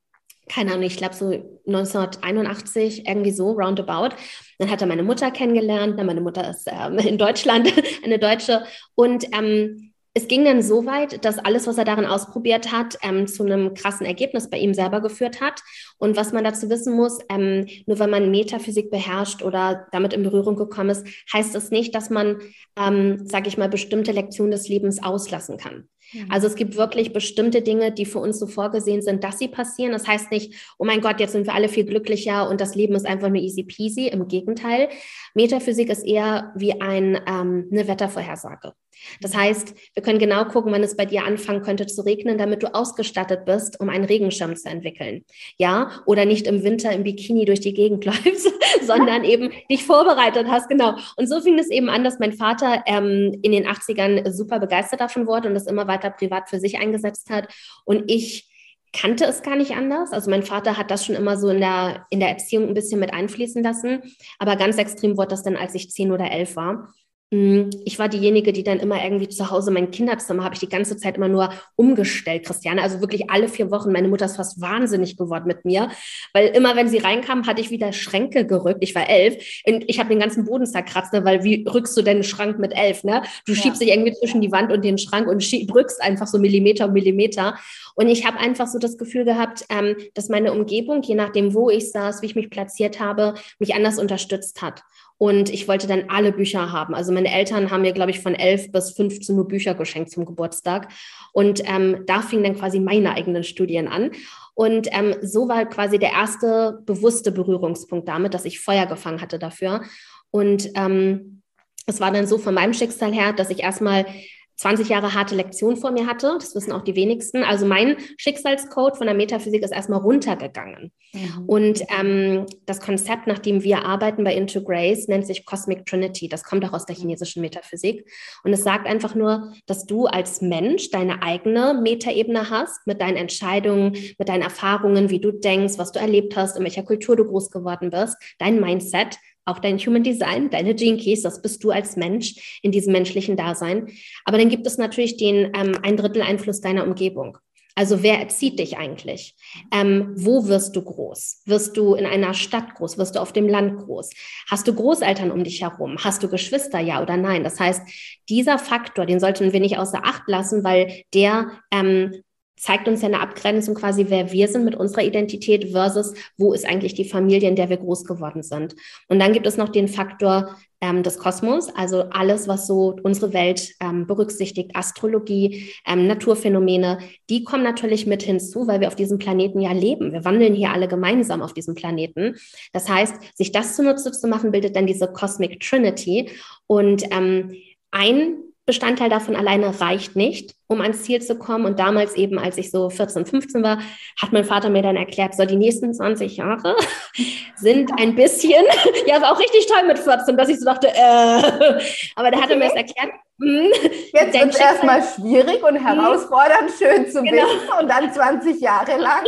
keine 0.48 0.72
Ahnung, 0.72 0.84
ich 0.84 0.96
glaube 0.96 1.14
so 1.14 1.30
1981, 1.66 3.06
irgendwie 3.06 3.30
so, 3.30 3.52
roundabout. 3.52 4.16
Dann 4.58 4.70
hat 4.70 4.80
er 4.80 4.86
meine 4.86 5.02
Mutter 5.02 5.30
kennengelernt. 5.30 5.96
meine 5.96 6.20
Mutter 6.20 6.48
ist 6.50 6.68
ähm, 6.70 6.98
in 6.98 7.18
Deutschland, 7.18 7.72
eine 8.04 8.18
Deutsche. 8.18 8.64
Und 8.94 9.24
ähm, 9.32 9.92
es 10.16 10.28
ging 10.28 10.44
dann 10.44 10.62
so 10.62 10.86
weit, 10.86 11.24
dass 11.24 11.38
alles, 11.38 11.66
was 11.66 11.76
er 11.76 11.84
darin 11.84 12.06
ausprobiert 12.06 12.70
hat, 12.70 12.96
ähm, 13.02 13.26
zu 13.26 13.42
einem 13.42 13.74
krassen 13.74 14.06
Ergebnis 14.06 14.48
bei 14.48 14.58
ihm 14.58 14.72
selber 14.72 15.00
geführt 15.00 15.40
hat. 15.40 15.60
Und 15.98 16.16
was 16.16 16.32
man 16.32 16.44
dazu 16.44 16.70
wissen 16.70 16.94
muss, 16.94 17.18
ähm, 17.28 17.66
nur 17.86 17.98
weil 17.98 18.08
man 18.08 18.30
Metaphysik 18.30 18.92
beherrscht 18.92 19.42
oder 19.42 19.88
damit 19.90 20.12
in 20.12 20.22
Berührung 20.22 20.54
gekommen 20.54 20.90
ist, 20.90 21.04
heißt 21.32 21.52
das 21.52 21.72
nicht, 21.72 21.96
dass 21.96 22.10
man, 22.10 22.38
ähm, 22.78 23.26
sage 23.26 23.48
ich 23.48 23.58
mal, 23.58 23.68
bestimmte 23.68 24.12
Lektionen 24.12 24.52
des 24.52 24.68
Lebens 24.68 25.02
auslassen 25.02 25.56
kann. 25.56 25.88
Mhm. 26.12 26.30
Also 26.30 26.46
es 26.46 26.54
gibt 26.54 26.76
wirklich 26.76 27.12
bestimmte 27.12 27.62
Dinge, 27.62 27.92
die 27.92 28.06
für 28.06 28.18
uns 28.18 28.38
so 28.38 28.46
vorgesehen 28.46 29.02
sind, 29.02 29.24
dass 29.24 29.38
sie 29.38 29.48
passieren. 29.48 29.92
Das 29.92 30.06
heißt 30.06 30.30
nicht, 30.30 30.54
oh 30.78 30.84
mein 30.84 31.00
Gott, 31.00 31.20
jetzt 31.20 31.32
sind 31.32 31.46
wir 31.46 31.54
alle 31.54 31.68
viel 31.68 31.84
glücklicher 31.84 32.48
und 32.48 32.60
das 32.60 32.74
Leben 32.74 32.94
ist 32.94 33.06
einfach 33.06 33.28
nur 33.28 33.42
easy 33.42 33.64
peasy. 33.64 34.08
Im 34.08 34.28
Gegenteil, 34.28 34.88
Metaphysik 35.34 35.90
ist 35.90 36.04
eher 36.04 36.52
wie 36.56 36.80
ein, 36.80 37.20
ähm, 37.26 37.68
eine 37.70 37.88
Wettervorhersage. 37.88 38.74
Das 39.20 39.34
heißt, 39.34 39.74
wir 39.94 40.02
können 40.02 40.18
genau 40.18 40.44
gucken, 40.44 40.72
wann 40.72 40.82
es 40.82 40.96
bei 40.96 41.06
dir 41.06 41.24
anfangen 41.24 41.62
könnte 41.62 41.86
zu 41.86 42.02
regnen, 42.02 42.38
damit 42.38 42.62
du 42.62 42.74
ausgestattet 42.74 43.44
bist, 43.44 43.80
um 43.80 43.88
einen 43.88 44.04
Regenschirm 44.04 44.56
zu 44.56 44.68
entwickeln. 44.68 45.24
Ja, 45.58 45.90
oder 46.06 46.24
nicht 46.24 46.46
im 46.46 46.62
Winter 46.62 46.92
im 46.92 47.04
Bikini 47.04 47.44
durch 47.44 47.60
die 47.60 47.74
Gegend 47.74 48.04
läufst, 48.04 48.50
sondern 48.82 49.24
eben 49.24 49.50
dich 49.70 49.84
vorbereitet 49.84 50.46
hast. 50.48 50.68
Genau. 50.68 50.96
Und 51.16 51.28
so 51.28 51.40
fing 51.40 51.58
es 51.58 51.70
eben 51.70 51.88
an, 51.88 52.04
dass 52.04 52.18
mein 52.18 52.32
Vater 52.32 52.82
ähm, 52.86 53.38
in 53.42 53.52
den 53.52 53.66
80ern 53.66 54.30
super 54.30 54.58
begeistert 54.58 55.00
davon 55.00 55.26
wurde 55.26 55.48
und 55.48 55.54
das 55.54 55.66
immer 55.66 55.86
weiter 55.86 56.10
privat 56.10 56.48
für 56.48 56.58
sich 56.58 56.78
eingesetzt 56.78 57.30
hat. 57.30 57.48
Und 57.84 58.10
ich 58.10 58.50
kannte 58.94 59.24
es 59.24 59.42
gar 59.42 59.56
nicht 59.56 59.72
anders. 59.72 60.12
Also 60.12 60.30
mein 60.30 60.44
Vater 60.44 60.78
hat 60.78 60.90
das 60.90 61.04
schon 61.04 61.16
immer 61.16 61.36
so 61.36 61.48
in 61.48 61.58
der, 61.58 62.06
in 62.10 62.20
der 62.20 62.30
Erziehung 62.30 62.68
ein 62.68 62.74
bisschen 62.74 63.00
mit 63.00 63.12
einfließen 63.12 63.62
lassen. 63.62 64.02
Aber 64.38 64.56
ganz 64.56 64.78
extrem 64.78 65.16
wurde 65.18 65.28
das 65.28 65.42
dann, 65.42 65.56
als 65.56 65.74
ich 65.74 65.90
zehn 65.90 66.12
oder 66.12 66.30
elf 66.30 66.56
war. 66.56 66.94
Mm, 67.34 67.70
ich 67.84 67.98
war 67.98 68.08
diejenige, 68.08 68.52
die 68.52 68.62
dann 68.62 68.78
immer 68.78 69.02
irgendwie 69.02 69.28
zu 69.28 69.50
Hause 69.50 69.72
mein 69.72 69.90
Kinderzimmer 69.90 70.44
habe 70.44 70.54
ich 70.54 70.60
die 70.60 70.68
ganze 70.68 70.96
Zeit 70.96 71.16
immer 71.16 71.26
nur 71.26 71.50
umgestellt, 71.74 72.46
Christiane. 72.46 72.80
Also 72.80 73.00
wirklich 73.00 73.28
alle 73.28 73.48
vier 73.48 73.72
Wochen. 73.72 73.90
Meine 73.90 74.06
Mutter 74.06 74.26
ist 74.26 74.36
fast 74.36 74.60
wahnsinnig 74.60 75.16
geworden 75.16 75.46
mit 75.48 75.64
mir, 75.64 75.90
weil 76.32 76.48
immer, 76.48 76.76
wenn 76.76 76.88
sie 76.88 76.98
reinkam, 76.98 77.46
hatte 77.46 77.60
ich 77.60 77.70
wieder 77.70 77.92
Schränke 77.92 78.46
gerückt. 78.46 78.78
Ich 78.82 78.94
war 78.94 79.08
elf 79.08 79.62
und 79.66 79.84
ich 79.88 79.98
habe 79.98 80.10
den 80.10 80.20
ganzen 80.20 80.44
Boden 80.44 80.66
zerkratzt, 80.66 81.12
ne? 81.12 81.24
weil 81.24 81.42
wie 81.42 81.66
rückst 81.66 81.96
du 81.96 82.02
denn 82.02 82.18
einen 82.18 82.24
Schrank 82.24 82.60
mit 82.60 82.72
elf? 82.72 83.02
Ne? 83.02 83.22
Du 83.46 83.52
ja. 83.52 83.60
schiebst 83.60 83.80
dich 83.80 83.88
irgendwie 83.88 84.12
zwischen 84.12 84.40
die 84.40 84.52
Wand 84.52 84.70
und 84.70 84.84
den 84.84 84.98
Schrank 84.98 85.26
und 85.26 85.42
drückst 85.42 86.00
einfach 86.02 86.28
so 86.28 86.38
Millimeter 86.38 86.86
um 86.86 86.92
Millimeter. 86.92 87.56
Und 87.96 88.08
ich 88.08 88.26
habe 88.26 88.38
einfach 88.38 88.68
so 88.68 88.78
das 88.78 88.96
Gefühl 88.96 89.24
gehabt, 89.24 89.64
ähm, 89.70 89.96
dass 90.14 90.28
meine 90.28 90.52
Umgebung, 90.52 91.02
je 91.02 91.14
nachdem, 91.14 91.54
wo 91.54 91.70
ich 91.70 91.90
saß, 91.90 92.22
wie 92.22 92.26
ich 92.26 92.36
mich 92.36 92.50
platziert 92.50 93.00
habe, 93.00 93.34
mich 93.58 93.74
anders 93.74 93.98
unterstützt 93.98 94.62
hat. 94.62 94.82
Und 95.16 95.50
ich 95.50 95.68
wollte 95.68 95.86
dann 95.86 96.04
alle 96.08 96.32
Bücher 96.32 96.72
haben. 96.72 96.94
Also 96.94 97.12
meine 97.12 97.32
Eltern 97.32 97.70
haben 97.70 97.82
mir, 97.82 97.92
glaube 97.92 98.10
ich, 98.10 98.20
von 98.20 98.34
11 98.34 98.72
bis 98.72 98.92
15 98.92 99.38
Uhr 99.38 99.46
Bücher 99.46 99.74
geschenkt 99.74 100.10
zum 100.10 100.24
Geburtstag. 100.24 100.88
Und 101.32 101.62
ähm, 101.66 102.02
da 102.06 102.20
fingen 102.20 102.44
dann 102.44 102.56
quasi 102.56 102.80
meine 102.80 103.12
eigenen 103.14 103.44
Studien 103.44 103.88
an. 103.88 104.10
Und 104.54 104.88
ähm, 104.92 105.14
so 105.22 105.48
war 105.48 105.66
quasi 105.66 105.98
der 105.98 106.12
erste 106.12 106.80
bewusste 106.84 107.32
Berührungspunkt 107.32 108.08
damit, 108.08 108.34
dass 108.34 108.44
ich 108.44 108.60
Feuer 108.60 108.86
gefangen 108.86 109.20
hatte 109.20 109.38
dafür. 109.38 109.82
Und 110.30 110.70
ähm, 110.74 111.42
es 111.86 112.00
war 112.00 112.10
dann 112.10 112.26
so 112.26 112.38
von 112.38 112.54
meinem 112.54 112.72
Schicksal 112.72 113.12
her, 113.12 113.32
dass 113.32 113.50
ich 113.50 113.62
erstmal 113.62 114.06
20 114.56 114.88
Jahre 114.88 115.14
harte 115.14 115.34
Lektion 115.34 115.76
vor 115.76 115.90
mir 115.90 116.06
hatte. 116.06 116.36
Das 116.38 116.54
wissen 116.54 116.72
auch 116.72 116.82
die 116.82 116.96
wenigsten. 116.96 117.42
Also 117.42 117.66
mein 117.66 117.96
Schicksalscode 118.16 118.96
von 118.96 119.06
der 119.06 119.16
Metaphysik 119.16 119.62
ist 119.62 119.72
erstmal 119.72 120.00
runtergegangen. 120.00 120.92
Mhm. 121.12 121.44
Und 121.46 121.82
ähm, 121.98 122.46
das 122.66 122.80
Konzept, 122.80 123.26
nach 123.26 123.38
dem 123.38 123.62
wir 123.62 123.84
arbeiten 123.84 124.24
bei 124.24 124.34
Into 124.34 124.62
Grace, 124.62 125.08
nennt 125.08 125.26
sich 125.26 125.44
Cosmic 125.44 125.86
Trinity. 125.86 126.28
Das 126.28 126.44
kommt 126.44 126.64
auch 126.64 126.72
aus 126.72 126.86
der 126.86 126.96
chinesischen 126.96 127.40
Metaphysik. 127.40 128.08
Und 128.42 128.52
es 128.52 128.64
sagt 128.64 128.86
einfach 128.86 129.14
nur, 129.14 129.52
dass 129.66 129.86
du 129.86 130.06
als 130.06 130.40
Mensch 130.40 130.90
deine 130.90 131.22
eigene 131.22 131.80
Metaebene 131.80 132.50
hast 132.50 132.86
mit 132.86 133.00
deinen 133.00 133.16
Entscheidungen, 133.16 133.96
mit 134.18 134.28
deinen 134.28 134.42
Erfahrungen, 134.42 135.10
wie 135.10 135.20
du 135.20 135.32
denkst, 135.32 135.74
was 135.78 135.92
du 135.92 136.00
erlebt 136.00 136.36
hast, 136.36 136.56
in 136.56 136.64
welcher 136.64 136.82
Kultur 136.82 137.16
du 137.16 137.24
groß 137.24 137.50
geworden 137.50 137.90
bist, 137.90 138.16
dein 138.38 138.60
Mindset 138.60 139.18
auch 139.44 139.58
dein 139.58 139.78
Human 139.78 140.02
Design, 140.02 140.50
deine 140.50 140.74
Gene 140.74 140.98
Keys, 140.98 141.22
das 141.22 141.42
bist 141.42 141.62
du 141.64 141.70
als 141.70 141.96
Mensch 141.96 142.60
in 142.62 142.72
diesem 142.72 142.92
menschlichen 142.92 143.36
Dasein. 143.36 143.88
Aber 144.24 144.38
dann 144.38 144.48
gibt 144.48 144.66
es 144.66 144.78
natürlich 144.78 145.16
den 145.16 145.52
ähm, 145.54 145.78
ein 145.82 145.96
Drittel 145.96 146.22
Einfluss 146.22 146.60
deiner 146.60 146.84
Umgebung. 146.84 147.38
Also 147.76 148.04
wer 148.04 148.20
erzieht 148.20 148.60
dich 148.60 148.78
eigentlich? 148.78 149.34
Ähm, 149.72 150.12
wo 150.14 150.46
wirst 150.46 150.76
du 150.76 150.82
groß? 150.82 151.42
Wirst 151.44 151.76
du 151.76 151.94
in 151.94 152.06
einer 152.06 152.32
Stadt 152.32 152.76
groß? 152.76 152.98
Wirst 152.98 153.16
du 153.16 153.20
auf 153.20 153.32
dem 153.32 153.48
Land 153.48 153.78
groß? 153.78 154.10
Hast 154.48 154.68
du 154.68 154.74
Großeltern 154.74 155.32
um 155.32 155.42
dich 155.42 155.62
herum? 155.62 155.96
Hast 155.98 156.22
du 156.22 156.28
Geschwister, 156.28 156.78
ja 156.78 157.02
oder 157.02 157.16
nein? 157.16 157.42
Das 157.42 157.58
heißt, 157.58 157.82
dieser 158.28 158.58
Faktor, 158.58 159.06
den 159.06 159.18
sollten 159.18 159.52
wir 159.52 159.58
nicht 159.58 159.78
außer 159.78 160.04
Acht 160.04 160.22
lassen, 160.28 160.62
weil 160.62 161.02
der 161.14 161.50
ähm, 161.72 162.22
zeigt 162.56 162.88
uns 162.88 163.02
ja 163.02 163.08
eine 163.08 163.20
Abgrenzung 163.20 163.74
quasi, 163.74 164.06
wer 164.08 164.32
wir 164.32 164.48
sind 164.48 164.64
mit 164.64 164.74
unserer 164.74 165.02
Identität 165.02 165.72
versus 165.72 166.14
wo 166.38 166.52
ist 166.52 166.66
eigentlich 166.66 166.94
die 166.94 167.04
Familie, 167.04 167.48
in 167.48 167.56
der 167.56 167.68
wir 167.68 167.76
groß 167.76 168.04
geworden 168.04 168.42
sind. 168.42 168.74
Und 169.08 169.18
dann 169.18 169.32
gibt 169.32 169.46
es 169.46 169.56
noch 169.56 169.68
den 169.68 169.88
Faktor 169.88 170.56
ähm, 170.80 171.02
des 171.02 171.18
Kosmos, 171.18 171.68
also 171.74 172.04
alles, 172.10 172.46
was 172.46 172.66
so 172.66 172.96
unsere 173.02 173.32
Welt 173.32 173.70
ähm, 173.80 174.06
berücksichtigt, 174.06 174.72
Astrologie, 174.74 175.72
ähm, 175.86 176.06
Naturphänomene, 176.06 176.98
die 177.30 177.44
kommen 177.44 177.64
natürlich 177.64 178.06
mit 178.06 178.22
hinzu, 178.22 178.66
weil 178.66 178.80
wir 178.80 178.88
auf 178.88 178.96
diesem 178.96 179.18
Planeten 179.18 179.60
ja 179.60 179.72
leben. 179.72 180.12
Wir 180.12 180.24
wandeln 180.24 180.54
hier 180.54 180.72
alle 180.72 180.88
gemeinsam 180.88 181.42
auf 181.42 181.54
diesem 181.54 181.74
Planeten. 181.74 182.36
Das 182.72 182.88
heißt, 182.88 183.14
sich 183.36 183.52
das 183.52 183.76
zunutze 183.76 184.12
zu 184.12 184.28
machen, 184.28 184.52
bildet 184.52 184.76
dann 184.76 184.86
diese 184.86 185.08
Cosmic 185.08 185.60
Trinity. 185.60 186.30
Und 186.66 187.04
ähm, 187.10 187.54
ein 187.90 188.43
Bestandteil 188.66 189.10
davon 189.10 189.36
alleine 189.36 189.78
reicht 189.78 190.16
nicht, 190.16 190.54
um 190.68 190.80
ans 190.80 191.02
Ziel 191.02 191.20
zu 191.20 191.36
kommen. 191.36 191.66
Und 191.66 191.78
damals 191.78 192.14
eben, 192.14 192.38
als 192.38 192.56
ich 192.56 192.70
so 192.70 192.88
14, 192.88 193.26
15 193.26 193.62
war, 193.62 193.78
hat 194.20 194.32
mein 194.32 194.44
Vater 194.44 194.70
mir 194.70 194.82
dann 194.82 194.96
erklärt, 194.96 195.34
so 195.34 195.44
die 195.44 195.56
nächsten 195.56 195.92
20 195.92 196.38
Jahre 196.38 196.74
sind 197.56 197.92
ein 197.98 198.14
bisschen, 198.14 198.64
ja, 199.06 199.20
war 199.20 199.32
auch 199.32 199.38
richtig 199.38 199.66
toll 199.66 199.86
mit 199.86 199.98
14, 199.98 200.36
dass 200.36 200.48
ich 200.48 200.58
so 200.58 200.64
dachte, 200.64 200.88
äh, 200.88 200.92
aber 202.16 202.30
der 202.30 202.40
hatte 202.40 202.54
okay. 202.54 202.56
mir 202.56 202.64
das 202.64 202.74
erklärt. 202.74 203.12
Hm, 203.40 203.68
Jetzt 204.12 204.40
wird 204.40 204.50
es 204.50 204.60
erstmal 204.60 205.02
schwierig 205.02 205.62
und 205.62 205.76
hm. 205.76 205.86
herausfordernd, 205.86 206.70
schön 206.78 207.10
zu 207.10 207.22
genau. 207.22 207.42
wissen 207.42 207.80
und 207.80 207.88
dann 207.88 208.12
20 208.12 208.60
Jahre 208.60 208.96
lang. 208.96 209.24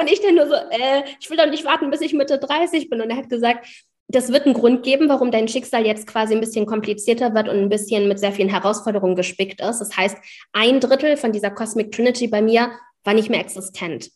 und 0.00 0.10
ich 0.10 0.22
dann 0.22 0.36
nur 0.36 0.46
so, 0.46 0.54
äh, 0.54 1.02
ich 1.20 1.28
will 1.28 1.36
doch 1.36 1.50
nicht 1.50 1.64
warten, 1.64 1.90
bis 1.90 2.00
ich 2.00 2.14
Mitte 2.14 2.38
30 2.38 2.88
bin. 2.88 3.02
Und 3.02 3.10
er 3.10 3.16
hat 3.16 3.28
gesagt, 3.28 3.66
das 4.08 4.32
wird 4.32 4.46
einen 4.46 4.54
Grund 4.54 4.82
geben, 4.82 5.08
warum 5.08 5.30
dein 5.30 5.48
Schicksal 5.48 5.86
jetzt 5.86 6.06
quasi 6.06 6.34
ein 6.34 6.40
bisschen 6.40 6.64
komplizierter 6.64 7.34
wird 7.34 7.48
und 7.48 7.56
ein 7.56 7.68
bisschen 7.68 8.08
mit 8.08 8.18
sehr 8.18 8.32
vielen 8.32 8.48
Herausforderungen 8.48 9.16
gespickt 9.16 9.60
ist. 9.60 9.80
Das 9.80 9.96
heißt, 9.96 10.16
ein 10.52 10.80
Drittel 10.80 11.18
von 11.18 11.32
dieser 11.32 11.50
Cosmic 11.50 11.92
Trinity 11.92 12.26
bei 12.26 12.40
mir 12.40 12.70
war 13.04 13.12
nicht 13.12 13.28
mehr 13.28 13.40
existent. 13.40 14.10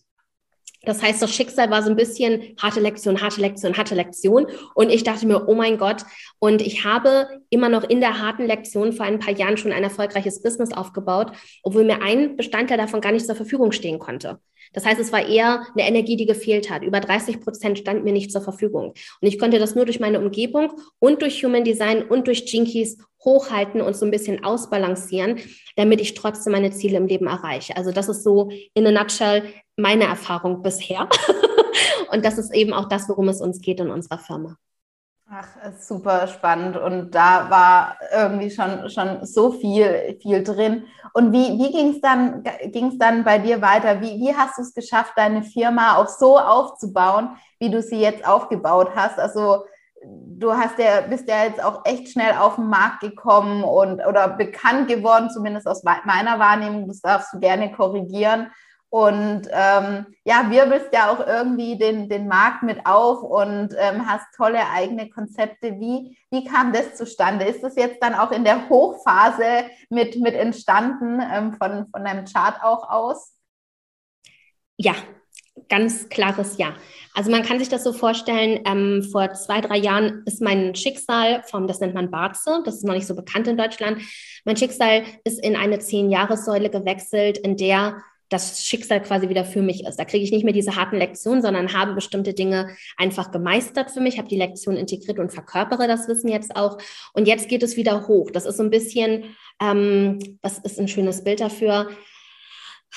Das 0.84 1.02
heißt, 1.02 1.22
das 1.22 1.32
Schicksal 1.32 1.70
war 1.70 1.82
so 1.82 1.90
ein 1.90 1.96
bisschen 1.96 2.56
harte 2.60 2.80
Lektion, 2.80 3.20
harte 3.20 3.40
Lektion, 3.40 3.76
harte 3.76 3.94
Lektion. 3.94 4.46
Und 4.74 4.90
ich 4.90 5.04
dachte 5.04 5.26
mir, 5.26 5.48
oh 5.48 5.54
mein 5.54 5.78
Gott. 5.78 6.04
Und 6.40 6.60
ich 6.60 6.84
habe 6.84 7.28
immer 7.50 7.68
noch 7.68 7.84
in 7.84 8.00
der 8.00 8.20
harten 8.20 8.46
Lektion 8.46 8.92
vor 8.92 9.06
ein 9.06 9.20
paar 9.20 9.34
Jahren 9.34 9.56
schon 9.56 9.72
ein 9.72 9.84
erfolgreiches 9.84 10.42
Business 10.42 10.72
aufgebaut, 10.72 11.32
obwohl 11.62 11.84
mir 11.84 12.02
ein 12.02 12.36
Bestandteil 12.36 12.78
davon 12.78 13.00
gar 13.00 13.12
nicht 13.12 13.26
zur 13.26 13.36
Verfügung 13.36 13.70
stehen 13.72 13.98
konnte. 13.98 14.40
Das 14.72 14.86
heißt, 14.86 15.00
es 15.00 15.12
war 15.12 15.26
eher 15.26 15.66
eine 15.74 15.86
Energie, 15.86 16.16
die 16.16 16.26
gefehlt 16.26 16.70
hat. 16.70 16.82
Über 16.82 17.00
30 17.00 17.40
Prozent 17.40 17.78
stand 17.78 18.04
mir 18.04 18.12
nicht 18.12 18.32
zur 18.32 18.42
Verfügung. 18.42 18.94
Und 19.20 19.28
ich 19.28 19.38
konnte 19.38 19.58
das 19.58 19.74
nur 19.74 19.84
durch 19.84 20.00
meine 20.00 20.18
Umgebung 20.18 20.72
und 20.98 21.22
durch 21.22 21.44
Human 21.44 21.64
Design 21.64 22.02
und 22.02 22.26
durch 22.26 22.44
Jinkies 22.50 22.98
hochhalten 23.24 23.80
und 23.80 23.96
so 23.96 24.04
ein 24.04 24.10
bisschen 24.10 24.44
ausbalancieren, 24.44 25.38
damit 25.76 26.00
ich 26.00 26.14
trotzdem 26.14 26.52
meine 26.52 26.70
Ziele 26.70 26.98
im 26.98 27.06
Leben 27.06 27.26
erreiche. 27.26 27.76
Also 27.76 27.92
das 27.92 28.08
ist 28.08 28.24
so 28.24 28.50
in 28.74 28.86
a 28.86 28.90
nutshell 28.90 29.44
meine 29.76 30.04
Erfahrung 30.04 30.62
bisher. 30.62 31.08
und 32.12 32.24
das 32.24 32.38
ist 32.38 32.54
eben 32.54 32.72
auch 32.72 32.88
das, 32.88 33.08
worum 33.08 33.28
es 33.28 33.40
uns 33.40 33.60
geht 33.60 33.80
in 33.80 33.90
unserer 33.90 34.18
Firma. 34.18 34.56
Ach, 35.34 35.48
super 35.78 36.26
spannend. 36.26 36.76
Und 36.76 37.14
da 37.14 37.48
war 37.48 37.96
irgendwie 38.12 38.50
schon, 38.50 38.90
schon 38.90 39.24
so 39.24 39.52
viel, 39.52 40.18
viel 40.20 40.42
drin. 40.42 40.84
Und 41.14 41.32
wie, 41.32 41.58
wie 41.58 41.72
ging 41.72 41.94
es 41.94 42.02
dann, 42.02 42.44
ging's 42.66 42.98
dann 42.98 43.24
bei 43.24 43.38
dir 43.38 43.62
weiter? 43.62 44.02
Wie, 44.02 44.20
wie 44.20 44.36
hast 44.36 44.58
du 44.58 44.62
es 44.62 44.74
geschafft, 44.74 45.14
deine 45.16 45.42
Firma 45.42 45.96
auch 45.96 46.08
so 46.08 46.38
aufzubauen, 46.38 47.30
wie 47.58 47.70
du 47.70 47.80
sie 47.80 47.98
jetzt 47.98 48.26
aufgebaut 48.26 48.90
hast? 48.94 49.18
Also 49.18 49.64
du 50.04 50.52
hast 50.52 50.78
ja, 50.78 51.02
bist 51.02 51.28
ja 51.28 51.44
jetzt 51.44 51.62
auch 51.62 51.84
echt 51.84 52.08
schnell 52.08 52.34
auf 52.38 52.56
den 52.56 52.68
Markt 52.68 53.00
gekommen 53.00 53.64
und 53.64 54.04
oder 54.04 54.28
bekannt 54.28 54.88
geworden, 54.88 55.30
zumindest 55.30 55.66
aus 55.66 55.82
meiner 55.82 56.38
Wahrnehmung. 56.38 56.88
Das 56.88 57.00
darfst 57.00 57.32
du 57.32 57.40
gerne 57.40 57.72
korrigieren 57.72 58.50
und 58.92 59.48
ähm, 59.50 60.06
ja, 60.24 60.50
wirbelst 60.50 60.92
ja 60.92 61.10
auch 61.10 61.26
irgendwie 61.26 61.78
den, 61.78 62.10
den 62.10 62.28
Markt 62.28 62.62
mit 62.62 62.84
auf 62.84 63.22
und 63.22 63.74
ähm, 63.78 64.06
hast 64.06 64.26
tolle 64.36 64.68
eigene 64.68 65.08
Konzepte. 65.08 65.80
Wie, 65.80 66.18
wie 66.30 66.44
kam 66.44 66.74
das 66.74 66.96
zustande? 66.96 67.46
Ist 67.46 67.62
das 67.62 67.74
jetzt 67.76 68.02
dann 68.02 68.14
auch 68.14 68.30
in 68.32 68.44
der 68.44 68.68
Hochphase 68.68 69.64
mit, 69.88 70.20
mit 70.20 70.34
entstanden 70.34 71.22
ähm, 71.22 71.54
von, 71.54 71.86
von 71.90 72.04
deinem 72.04 72.26
Chart 72.26 72.62
auch 72.62 72.90
aus? 72.90 73.34
Ja, 74.76 74.92
ganz 75.68 76.08
klares 76.08 76.58
Ja. 76.58 76.74
Also 77.14 77.30
man 77.30 77.42
kann 77.42 77.58
sich 77.58 77.68
das 77.68 77.84
so 77.84 77.92
vorstellen, 77.92 78.60
ähm, 78.64 79.02
vor 79.02 79.32
zwei, 79.34 79.60
drei 79.60 79.76
Jahren 79.76 80.22
ist 80.24 80.40
mein 80.40 80.74
Schicksal 80.74 81.42
vom, 81.46 81.66
das 81.66 81.80
nennt 81.80 81.94
man 81.94 82.10
Barze, 82.10 82.62
das 82.64 82.76
ist 82.76 82.84
noch 82.84 82.94
nicht 82.94 83.06
so 83.06 83.14
bekannt 83.14 83.48
in 83.48 83.56
Deutschland, 83.56 84.00
mein 84.44 84.56
Schicksal 84.56 85.02
ist 85.24 85.44
in 85.44 85.56
eine 85.56 85.78
Zehn-Jahres-Säule 85.78 86.70
gewechselt, 86.70 87.38
in 87.38 87.56
der 87.56 88.02
das 88.32 88.64
Schicksal 88.64 89.02
quasi 89.02 89.28
wieder 89.28 89.44
für 89.44 89.62
mich 89.62 89.84
ist. 89.84 89.98
Da 89.98 90.04
kriege 90.04 90.24
ich 90.24 90.32
nicht 90.32 90.44
mehr 90.44 90.54
diese 90.54 90.74
harten 90.74 90.96
Lektionen, 90.96 91.42
sondern 91.42 91.74
habe 91.74 91.94
bestimmte 91.94 92.32
Dinge 92.32 92.74
einfach 92.96 93.30
gemeistert 93.30 93.90
für 93.90 94.00
mich, 94.00 94.18
habe 94.18 94.28
die 94.28 94.38
Lektion 94.38 94.76
integriert 94.76 95.18
und 95.18 95.32
verkörpere 95.32 95.86
das 95.86 96.08
Wissen 96.08 96.28
jetzt 96.28 96.56
auch. 96.56 96.78
Und 97.12 97.28
jetzt 97.28 97.48
geht 97.48 97.62
es 97.62 97.76
wieder 97.76 98.08
hoch. 98.08 98.30
Das 98.30 98.46
ist 98.46 98.56
so 98.56 98.62
ein 98.62 98.70
bisschen, 98.70 99.36
ähm, 99.60 100.38
was 100.40 100.58
ist 100.58 100.80
ein 100.80 100.88
schönes 100.88 101.24
Bild 101.24 101.40
dafür? 101.40 101.90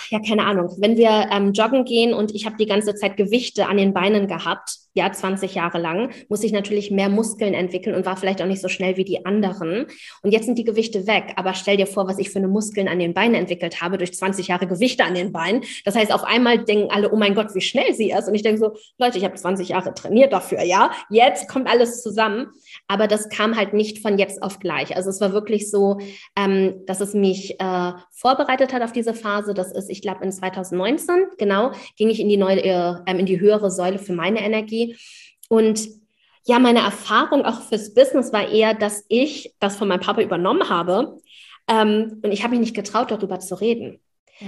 Ja, 0.10 0.20
keine 0.20 0.46
Ahnung, 0.46 0.76
wenn 0.80 0.98
wir 0.98 1.30
ähm, 1.32 1.54
joggen 1.54 1.86
gehen 1.86 2.14
und 2.14 2.34
ich 2.34 2.46
habe 2.46 2.58
die 2.58 2.66
ganze 2.66 2.96
Zeit 2.96 3.18
Gewichte 3.18 3.68
an 3.68 3.78
den 3.78 3.94
Beinen 3.94 4.28
gehabt, 4.28 4.85
ja, 4.96 5.12
20 5.12 5.56
Jahre 5.56 5.78
lang, 5.78 6.12
muss 6.30 6.44
ich 6.44 6.54
natürlich 6.54 6.90
mehr 6.90 7.10
Muskeln 7.10 7.54
entwickeln 7.54 7.96
und 7.96 8.06
war 8.06 8.16
vielleicht 8.16 8.42
auch 8.42 8.48
nicht 8.48 8.62
so 8.62 8.70
schnell 8.70 8.96
wie 8.96 9.04
die 9.04 9.26
anderen. 9.26 9.88
Und 10.24 10.32
jetzt 10.32 10.46
sind 10.46 10.58
die 10.58 10.64
Gewichte 10.64 11.06
weg. 11.06 11.34
Aber 11.36 11.54
stell 11.54 11.76
dir 11.76 11.86
vor, 11.86 12.08
was 12.08 12.18
ich 12.18 12.30
für 12.30 12.40
eine 12.40 12.48
Muskeln 12.48 12.88
an 12.88 13.00
den 13.00 13.14
Beinen 13.14 13.36
entwickelt 13.36 13.82
habe 13.82 13.98
durch 13.98 14.14
20 14.14 14.48
Jahre 14.48 14.68
Gewichte 14.68 15.04
an 15.04 15.14
den 15.14 15.34
Beinen. 15.34 15.64
Das 15.84 15.96
heißt, 15.96 16.14
auf 16.14 16.24
einmal 16.24 16.64
denken 16.64 16.92
alle, 16.92 17.12
oh 17.12 17.18
mein 17.18 17.36
Gott, 17.36 17.54
wie 17.54 17.62
schnell 17.62 17.94
sie 17.94 18.12
ist. 18.12 18.30
Und 18.30 18.36
ich 18.36 18.42
denke 18.42 18.60
so, 18.60 18.72
Leute, 18.98 19.18
ich 19.18 19.26
habe 19.26 19.36
20 19.36 19.68
Jahre 19.68 19.94
trainiert 19.94 20.32
dafür, 20.32 20.64
ja. 20.64 20.92
Jetzt 21.10 21.50
kommt 21.50 21.68
alles 21.68 22.02
zusammen. 22.02 22.48
Aber 22.88 23.08
das 23.08 23.28
kam 23.28 23.58
halt 23.58 23.74
nicht 23.74 24.00
von 24.00 24.18
jetzt 24.18 24.42
auf 24.42 24.60
gleich. 24.60 24.96
Also 24.96 25.10
es 25.10 25.20
war 25.20 25.34
wirklich 25.34 25.70
so, 25.70 26.00
ähm, 26.38 26.86
dass 26.86 27.02
es 27.02 27.14
mich 27.14 27.60
äh, 27.60 27.92
vorbereitet 28.12 28.72
hat 28.72 28.82
auf 28.82 28.94
diese 28.94 29.14
Phase. 29.14 29.54
Das 29.54 29.74
ist, 29.74 29.90
ich 29.90 30.02
glaube, 30.02 30.24
in 30.24 30.32
2019, 30.32 31.28
genau, 31.38 31.72
ging 31.98 32.10
ich 32.10 32.22
in 32.22 32.30
die 32.30 32.38
neue, 32.38 32.64
äh, 32.64 32.96
in 33.08 33.26
die 33.26 33.42
höhere 33.42 33.70
Säule 33.70 34.00
für 34.00 34.14
meine 34.14 34.40
Energie 34.40 34.85
und 35.50 35.88
ja, 36.48 36.60
meine 36.60 36.80
Erfahrung 36.80 37.44
auch 37.44 37.62
fürs 37.62 37.94
Business 37.94 38.32
war 38.32 38.50
eher, 38.50 38.74
dass 38.74 39.04
ich 39.10 39.56
das 39.60 39.78
von 39.78 39.88
meinem 39.88 40.02
Papa 40.02 40.22
übernommen 40.22 40.70
habe. 40.70 41.20
Ähm, 41.68 42.22
und 42.24 42.32
ich 42.32 42.44
habe 42.44 42.52
mich 42.52 42.60
nicht 42.60 42.76
getraut, 42.76 43.10
darüber 43.10 43.40
zu 43.40 43.56
reden. 43.56 44.00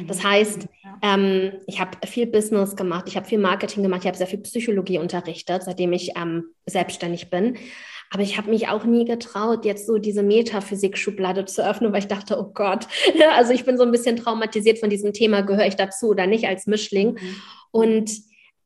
Das 0.05 0.19
mhm. 0.19 0.23
heißt, 0.23 0.67
ähm, 1.01 1.53
ich 1.65 1.79
habe 1.79 1.97
viel 2.05 2.27
Business 2.27 2.75
gemacht, 2.75 3.05
ich 3.07 3.15
habe 3.15 3.25
viel 3.25 3.39
Marketing 3.39 3.83
gemacht, 3.83 4.01
ich 4.01 4.07
habe 4.07 4.17
sehr 4.17 4.27
viel 4.27 4.39
Psychologie 4.39 4.99
unterrichtet, 4.99 5.63
seitdem 5.63 5.93
ich 5.93 6.11
ähm, 6.17 6.45
selbstständig 6.65 7.29
bin. 7.29 7.57
Aber 8.09 8.21
ich 8.21 8.37
habe 8.37 8.49
mich 8.49 8.67
auch 8.69 8.85
nie 8.85 9.05
getraut, 9.05 9.65
jetzt 9.65 9.87
so 9.87 9.97
diese 9.97 10.23
Metaphysik-Schublade 10.23 11.45
zu 11.45 11.67
öffnen, 11.67 11.91
weil 11.91 11.99
ich 11.99 12.07
dachte, 12.07 12.39
oh 12.39 12.51
Gott, 12.53 12.87
ja, 13.15 13.31
also 13.35 13.53
ich 13.53 13.65
bin 13.65 13.77
so 13.77 13.83
ein 13.83 13.91
bisschen 13.91 14.17
traumatisiert 14.17 14.79
von 14.79 14.89
diesem 14.89 15.13
Thema, 15.13 15.41
gehöre 15.41 15.67
ich 15.67 15.75
dazu 15.75 16.09
oder 16.09 16.27
nicht 16.27 16.45
als 16.47 16.67
Mischling. 16.67 17.13
Mhm. 17.13 17.35
Und 17.71 18.11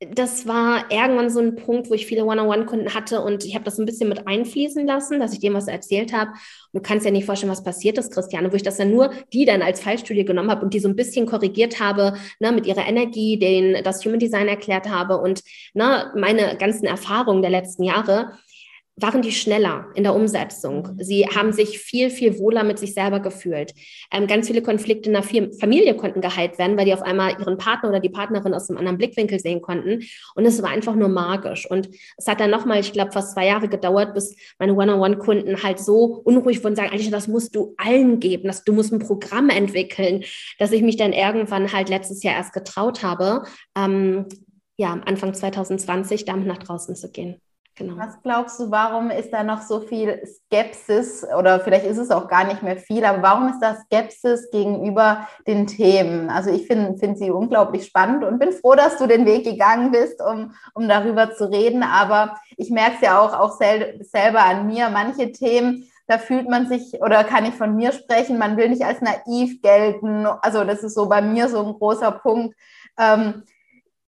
das 0.09 0.47
war 0.47 0.91
irgendwann 0.91 1.29
so 1.29 1.39
ein 1.39 1.55
Punkt, 1.55 1.91
wo 1.91 1.93
ich 1.93 2.07
viele 2.07 2.25
One-on-One-Kunden 2.25 2.95
hatte 2.95 3.21
und 3.21 3.45
ich 3.45 3.53
habe 3.53 3.65
das 3.65 3.77
ein 3.77 3.85
bisschen 3.85 4.09
mit 4.09 4.27
einfließen 4.27 4.85
lassen, 4.87 5.19
dass 5.19 5.31
ich 5.31 5.39
dem 5.39 5.53
was 5.53 5.67
erzählt 5.67 6.11
habe. 6.11 6.31
Du 6.73 6.81
kannst 6.81 7.05
ja 7.05 7.11
nicht 7.11 7.25
vorstellen, 7.25 7.51
was 7.51 7.63
passiert 7.63 7.99
ist, 7.99 8.11
Christiane, 8.11 8.51
wo 8.51 8.55
ich 8.55 8.63
das 8.63 8.77
dann 8.77 8.89
nur 8.89 9.11
die 9.31 9.45
dann 9.45 9.61
als 9.61 9.79
Fallstudie 9.79 10.25
genommen 10.25 10.49
habe 10.49 10.65
und 10.65 10.73
die 10.73 10.79
so 10.79 10.87
ein 10.87 10.95
bisschen 10.95 11.27
korrigiert 11.27 11.79
habe, 11.79 12.13
ne, 12.39 12.51
mit 12.51 12.65
ihrer 12.65 12.87
Energie, 12.87 13.37
den 13.37 13.83
das 13.83 14.03
Human 14.03 14.19
Design 14.19 14.47
erklärt 14.47 14.89
habe 14.89 15.17
und 15.17 15.43
ne, 15.75 16.11
meine 16.15 16.57
ganzen 16.57 16.85
Erfahrungen 16.85 17.43
der 17.43 17.51
letzten 17.51 17.83
Jahre 17.83 18.31
waren 19.01 19.21
die 19.21 19.31
schneller 19.31 19.87
in 19.95 20.03
der 20.03 20.15
Umsetzung. 20.15 20.95
Mhm. 20.95 21.03
Sie 21.03 21.25
haben 21.25 21.53
sich 21.53 21.79
viel, 21.79 22.09
viel 22.09 22.37
wohler 22.39 22.63
mit 22.63 22.79
sich 22.79 22.93
selber 22.93 23.19
gefühlt. 23.19 23.73
Ähm, 24.11 24.27
ganz 24.27 24.47
viele 24.47 24.61
Konflikte 24.61 25.09
in 25.09 25.13
der 25.13 25.23
Familie 25.23 25.95
konnten 25.95 26.21
geheilt 26.21 26.57
werden, 26.57 26.77
weil 26.77 26.85
die 26.85 26.93
auf 26.93 27.01
einmal 27.01 27.39
ihren 27.39 27.57
Partner 27.57 27.89
oder 27.89 27.99
die 27.99 28.09
Partnerin 28.09 28.53
aus 28.53 28.69
einem 28.69 28.77
anderen 28.77 28.97
Blickwinkel 28.97 29.39
sehen 29.39 29.61
konnten. 29.61 30.03
Und 30.35 30.45
es 30.45 30.61
war 30.61 30.69
einfach 30.69 30.95
nur 30.95 31.09
magisch. 31.09 31.69
Und 31.69 31.89
es 32.17 32.27
hat 32.27 32.39
dann 32.39 32.49
nochmal, 32.49 32.79
ich 32.79 32.93
glaube, 32.93 33.11
fast 33.11 33.33
zwei 33.33 33.47
Jahre 33.47 33.67
gedauert, 33.67 34.13
bis 34.13 34.35
meine 34.59 34.73
One-on-One-Kunden 34.73 35.63
halt 35.63 35.79
so 35.79 36.21
unruhig 36.23 36.59
wurden 36.59 36.71
und 36.71 36.75
sagen, 36.75 36.91
eigentlich, 36.91 37.11
das 37.11 37.27
musst 37.27 37.55
du 37.55 37.73
allen 37.77 38.19
geben, 38.19 38.47
dass 38.47 38.63
du 38.63 38.73
musst 38.73 38.93
ein 38.93 38.99
Programm 38.99 39.49
entwickeln, 39.49 40.23
dass 40.59 40.71
ich 40.71 40.81
mich 40.81 40.97
dann 40.97 41.13
irgendwann 41.13 41.71
halt 41.71 41.89
letztes 41.89 42.23
Jahr 42.23 42.35
erst 42.35 42.53
getraut 42.53 43.03
habe, 43.03 43.43
ähm, 43.75 44.27
ja, 44.77 44.93
Anfang 45.05 45.33
2020 45.33 46.25
damit 46.25 46.47
nach 46.47 46.57
draußen 46.57 46.95
zu 46.95 47.11
gehen. 47.11 47.39
Genau. 47.75 47.97
Was 47.97 48.21
glaubst 48.21 48.59
du, 48.59 48.69
warum 48.69 49.11
ist 49.11 49.31
da 49.31 49.43
noch 49.43 49.61
so 49.61 49.79
viel 49.79 50.21
Skepsis 50.25 51.25
oder 51.37 51.61
vielleicht 51.61 51.85
ist 51.85 51.97
es 51.97 52.11
auch 52.11 52.27
gar 52.27 52.43
nicht 52.43 52.61
mehr 52.61 52.75
viel, 52.75 53.05
aber 53.05 53.21
warum 53.23 53.47
ist 53.47 53.59
da 53.61 53.75
Skepsis 53.75 54.51
gegenüber 54.51 55.27
den 55.47 55.67
Themen? 55.67 56.29
Also 56.29 56.51
ich 56.51 56.67
finde 56.67 56.97
find 56.97 57.17
sie 57.17 57.31
unglaublich 57.31 57.85
spannend 57.85 58.25
und 58.25 58.39
bin 58.39 58.51
froh, 58.51 58.75
dass 58.75 58.97
du 58.97 59.07
den 59.07 59.25
Weg 59.25 59.45
gegangen 59.45 59.91
bist, 59.91 60.21
um, 60.21 60.53
um 60.73 60.89
darüber 60.89 61.33
zu 61.33 61.49
reden. 61.49 61.81
Aber 61.81 62.35
ich 62.57 62.69
merke 62.71 62.95
es 62.95 63.01
ja 63.01 63.19
auch, 63.19 63.33
auch 63.33 63.57
sel 63.57 64.03
selber 64.03 64.43
an 64.43 64.67
mir, 64.67 64.89
manche 64.89 65.31
Themen, 65.31 65.89
da 66.07 66.17
fühlt 66.17 66.49
man 66.49 66.67
sich 66.67 67.01
oder 67.01 67.23
kann 67.23 67.45
ich 67.45 67.53
von 67.53 67.77
mir 67.77 67.93
sprechen, 67.93 68.37
man 68.37 68.57
will 68.57 68.67
nicht 68.67 68.83
als 68.83 68.99
naiv 68.99 69.61
gelten. 69.61 70.25
Also 70.25 70.65
das 70.65 70.83
ist 70.83 70.95
so 70.95 71.07
bei 71.07 71.21
mir 71.21 71.47
so 71.47 71.65
ein 71.65 71.73
großer 71.73 72.11
Punkt. 72.11 72.53
Ähm, 72.99 73.43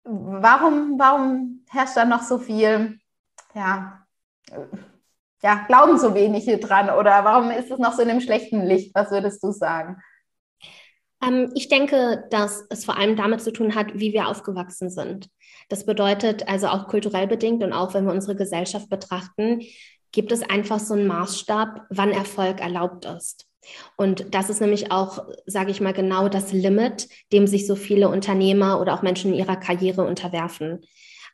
warum, 0.04 1.00
warum 1.00 1.64
herrscht 1.70 1.96
da 1.96 2.04
noch 2.04 2.24
so 2.24 2.38
viel? 2.40 3.00
Ja, 3.54 4.06
ja, 5.42 5.66
glauben 5.68 5.98
so 6.00 6.14
wenige 6.16 6.58
dran 6.58 6.90
oder 6.90 7.24
warum 7.26 7.52
ist 7.52 7.70
es 7.70 7.80
noch 7.80 7.94
so 7.94 8.02
in 8.02 8.10
einem 8.10 8.22
schlechten 8.22 8.66
Licht? 8.66 8.96
Was 8.96 9.12
würdest 9.12 9.44
du 9.44 9.52
sagen? 9.52 10.02
Ähm, 11.22 11.52
ich 11.54 11.68
denke, 11.68 12.26
dass 12.30 12.66
es 12.70 12.86
vor 12.86 12.98
allem 12.98 13.16
damit 13.16 13.42
zu 13.42 13.52
tun 13.52 13.76
hat, 13.76 13.94
wie 13.94 14.14
wir 14.14 14.28
aufgewachsen 14.28 14.90
sind. 14.90 15.30
Das 15.70 15.86
bedeutet 15.86 16.48
also 16.48 16.68
auch 16.68 16.88
kulturell 16.88 17.28
bedingt 17.28 17.64
und 17.64 17.74
auch 17.74 17.94
wenn 17.94 18.06
wir 18.06 18.14
unsere 18.14 18.36
Gesellschaft 18.36 18.90
betrachten, 18.90 19.62
gibt 20.12 20.32
es 20.32 20.44
einfach 20.44 20.80
so 20.80 20.94
einen 20.94 21.08
Maßstab, 21.08 21.88
wann 21.90 22.12
Erfolg 22.12 22.62
erlaubt 22.62 23.06
ist. 23.06 23.48
Und 23.96 24.34
das 24.36 24.50
ist 24.50 24.62
nämlich 24.62 24.92
auch, 24.92 25.26
sage 25.46 25.72
ich 25.72 25.82
mal, 25.82 25.94
genau 25.94 26.30
das 26.30 26.52
Limit, 26.52 27.08
dem 27.32 27.48
sich 27.48 27.66
so 27.66 27.76
viele 27.76 28.10
Unternehmer 28.10 28.80
oder 28.80 28.94
auch 28.94 29.02
Menschen 29.02 29.34
in 29.34 29.40
ihrer 29.40 29.56
Karriere 29.56 30.06
unterwerfen. 30.06 30.82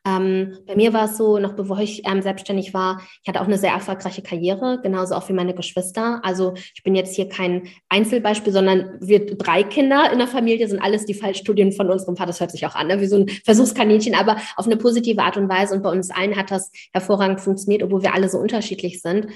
Ähm, 0.06 0.58
bei 0.66 0.76
mir 0.76 0.94
war 0.94 1.06
es 1.06 1.18
so, 1.18 1.40
noch 1.40 1.54
bevor 1.54 1.80
ich 1.80 2.08
ähm, 2.08 2.22
selbstständig 2.22 2.74
war, 2.74 3.02
ich 3.22 3.28
hatte 3.28 3.42
auch 3.42 3.48
eine 3.48 3.58
sehr 3.58 3.74
erfolgreiche 3.74 4.22
Karriere, 4.22 4.80
genauso 4.82 5.16
auch 5.16 5.28
wie 5.28 5.34
meine 5.34 5.54
Geschwister. 5.54 6.22
Also 6.24 6.54
ich 6.74 6.84
bin 6.84 6.96
jetzt 6.96 7.16
hier 7.16 7.28
kein 7.28 7.68
Einzelbeispiel, 7.90 8.54
sondern 8.54 8.98
wir 9.02 9.26
drei 9.26 9.64
Kinder 9.64 10.12
in 10.12 10.20
der 10.20 10.28
Familie 10.28 10.68
sind 10.68 10.82
alles 10.82 11.06
die 11.06 11.14
Fallstudien 11.14 11.74
von 11.74 11.90
unserem 11.90 12.16
Vater. 12.16 12.28
Das 12.28 12.40
hört 12.40 12.52
sich 12.52 12.66
auch 12.66 12.76
an, 12.76 12.88
ne? 12.88 13.02
wie 13.02 13.08
so 13.08 13.18
ein 13.18 13.30
Versuchskaninchen, 13.46 14.16
aber 14.16 14.38
auf 14.56 14.66
eine 14.66 14.78
positive 14.78 15.22
Art 15.22 15.38
und 15.38 15.50
Weise. 15.50 15.76
Und 15.76 15.84
bei 15.84 15.92
uns 15.92 16.12
allen 16.12 16.38
hat 16.38 16.50
das 16.50 16.72
hervorragend 16.94 17.42
funktioniert, 17.42 17.84
obwohl 17.84 18.04
wir 18.04 18.14
alle 18.14 18.30
so 18.30 18.38
unterschiedlich 18.38 19.02
sind. 19.02 19.28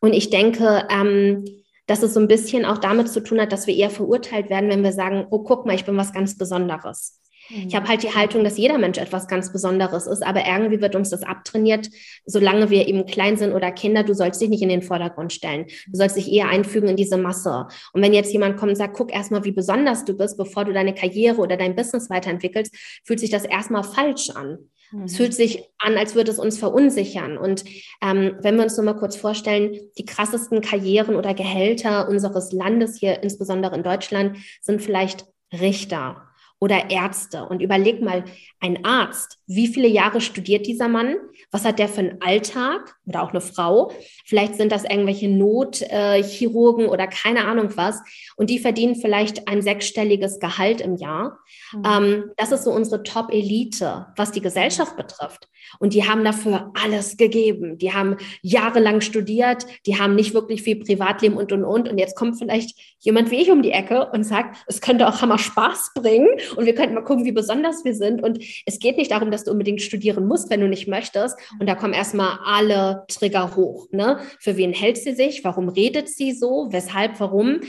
Und 0.00 0.12
ich 0.12 0.30
denke, 0.30 0.86
ähm, 0.90 1.44
dass 1.86 2.02
es 2.02 2.14
so 2.14 2.20
ein 2.20 2.28
bisschen 2.28 2.64
auch 2.64 2.78
damit 2.78 3.08
zu 3.08 3.20
tun 3.22 3.40
hat, 3.40 3.52
dass 3.52 3.66
wir 3.66 3.74
eher 3.74 3.90
verurteilt 3.90 4.50
werden, 4.50 4.68
wenn 4.68 4.84
wir 4.84 4.92
sagen, 4.92 5.26
oh, 5.30 5.40
guck 5.40 5.64
mal, 5.64 5.74
ich 5.74 5.84
bin 5.84 5.96
was 5.96 6.12
ganz 6.12 6.36
Besonderes. 6.36 7.21
Ich 7.54 7.74
habe 7.74 7.88
halt 7.88 8.02
die 8.02 8.14
Haltung, 8.14 8.44
dass 8.44 8.56
jeder 8.56 8.78
Mensch 8.78 8.98
etwas 8.98 9.28
ganz 9.28 9.52
Besonderes 9.52 10.06
ist, 10.06 10.22
aber 10.22 10.46
irgendwie 10.46 10.80
wird 10.80 10.94
uns 10.94 11.10
das 11.10 11.22
abtrainiert, 11.22 11.90
solange 12.24 12.70
wir 12.70 12.88
eben 12.88 13.04
klein 13.04 13.36
sind 13.36 13.52
oder 13.52 13.70
Kinder, 13.70 14.04
du 14.04 14.14
sollst 14.14 14.40
dich 14.40 14.48
nicht 14.48 14.62
in 14.62 14.70
den 14.70 14.82
Vordergrund 14.82 15.32
stellen. 15.32 15.66
Du 15.88 15.96
sollst 15.96 16.16
dich 16.16 16.32
eher 16.32 16.48
einfügen 16.48 16.88
in 16.88 16.96
diese 16.96 17.18
Masse. 17.18 17.66
Und 17.92 18.02
wenn 18.02 18.14
jetzt 18.14 18.32
jemand 18.32 18.56
kommt 18.56 18.70
und 18.70 18.76
sagt, 18.76 18.96
guck 18.96 19.12
erstmal, 19.12 19.44
wie 19.44 19.52
besonders 19.52 20.04
du 20.04 20.14
bist, 20.14 20.38
bevor 20.38 20.64
du 20.64 20.72
deine 20.72 20.94
Karriere 20.94 21.40
oder 21.40 21.56
dein 21.56 21.76
Business 21.76 22.08
weiterentwickelst, 22.08 22.74
fühlt 23.04 23.20
sich 23.20 23.30
das 23.30 23.44
erstmal 23.44 23.84
falsch 23.84 24.30
an. 24.30 24.58
Es 25.04 25.16
fühlt 25.16 25.32
sich 25.32 25.64
an, 25.78 25.96
als 25.96 26.14
würde 26.14 26.30
es 26.30 26.38
uns 26.38 26.58
verunsichern. 26.58 27.38
Und 27.38 27.64
ähm, 28.02 28.36
wenn 28.40 28.56
wir 28.56 28.64
uns 28.64 28.76
nur 28.76 28.84
mal 28.84 28.92
kurz 28.92 29.16
vorstellen, 29.16 29.78
die 29.96 30.04
krassesten 30.04 30.60
Karrieren 30.60 31.16
oder 31.16 31.32
Gehälter 31.32 32.08
unseres 32.08 32.52
Landes 32.52 32.98
hier, 32.98 33.22
insbesondere 33.22 33.74
in 33.74 33.82
Deutschland, 33.82 34.36
sind 34.60 34.82
vielleicht 34.82 35.26
Richter 35.50 36.28
oder 36.62 36.90
Ärzte. 36.90 37.44
Und 37.44 37.60
überleg 37.60 38.00
mal, 38.00 38.24
ein 38.60 38.84
Arzt, 38.84 39.40
wie 39.48 39.66
viele 39.66 39.88
Jahre 39.88 40.20
studiert 40.20 40.64
dieser 40.64 40.86
Mann? 40.86 41.16
Was 41.52 41.64
hat 41.64 41.78
der 41.78 41.88
für 41.88 42.00
einen 42.00 42.20
Alltag 42.20 42.96
oder 43.06 43.22
auch 43.22 43.30
eine 43.30 43.40
Frau? 43.40 43.92
Vielleicht 44.24 44.56
sind 44.56 44.72
das 44.72 44.84
irgendwelche 44.84 45.28
Notchirurgen 45.28 46.86
äh, 46.86 46.88
oder 46.88 47.06
keine 47.06 47.44
Ahnung 47.44 47.68
was. 47.76 48.00
Und 48.36 48.50
die 48.50 48.58
verdienen 48.58 48.96
vielleicht 48.96 49.48
ein 49.48 49.62
sechsstelliges 49.62 50.40
Gehalt 50.40 50.80
im 50.80 50.96
Jahr. 50.96 51.38
Mhm. 51.72 51.82
Ähm, 51.86 52.24
das 52.36 52.52
ist 52.52 52.64
so 52.64 52.72
unsere 52.72 53.02
Top-Elite, 53.02 54.06
was 54.16 54.32
die 54.32 54.40
Gesellschaft 54.40 54.96
betrifft. 54.96 55.48
Und 55.78 55.94
die 55.94 56.08
haben 56.08 56.24
dafür 56.24 56.72
alles 56.74 57.16
gegeben. 57.16 57.78
Die 57.78 57.92
haben 57.92 58.16
jahrelang 58.42 59.00
studiert, 59.00 59.66
die 59.86 59.98
haben 59.98 60.14
nicht 60.14 60.34
wirklich 60.34 60.62
viel 60.62 60.76
Privatleben 60.76 61.36
und 61.36 61.52
und 61.52 61.64
und. 61.64 61.88
Und 61.88 61.98
jetzt 61.98 62.16
kommt 62.16 62.38
vielleicht 62.38 62.78
jemand 62.98 63.30
wie 63.30 63.36
ich 63.36 63.50
um 63.50 63.62
die 63.62 63.72
Ecke 63.72 64.10
und 64.12 64.24
sagt, 64.24 64.56
es 64.66 64.80
könnte 64.80 65.08
auch 65.08 65.20
Hammer 65.20 65.38
Spaß 65.38 65.92
bringen 65.94 66.28
und 66.56 66.66
wir 66.66 66.74
könnten 66.74 66.94
mal 66.94 67.04
gucken, 67.04 67.24
wie 67.24 67.32
besonders 67.32 67.84
wir 67.84 67.94
sind. 67.94 68.22
Und 68.22 68.42
es 68.66 68.78
geht 68.78 68.96
nicht 68.96 69.10
darum, 69.10 69.30
dass 69.30 69.44
du 69.44 69.50
unbedingt 69.50 69.82
studieren 69.82 70.26
musst, 70.26 70.50
wenn 70.50 70.60
du 70.60 70.68
nicht 70.68 70.88
möchtest. 70.88 71.36
Und 71.58 71.68
da 71.68 71.74
kommen 71.74 71.94
erstmal 71.94 72.38
alle 72.44 73.04
Trigger 73.08 73.56
hoch. 73.56 73.86
Ne? 73.90 74.20
Für 74.40 74.56
wen 74.56 74.72
hält 74.72 74.98
sie 74.98 75.14
sich? 75.14 75.44
Warum 75.44 75.68
redet 75.68 76.08
sie 76.08 76.32
so? 76.32 76.68
Weshalb? 76.70 77.20
Warum? 77.20 77.60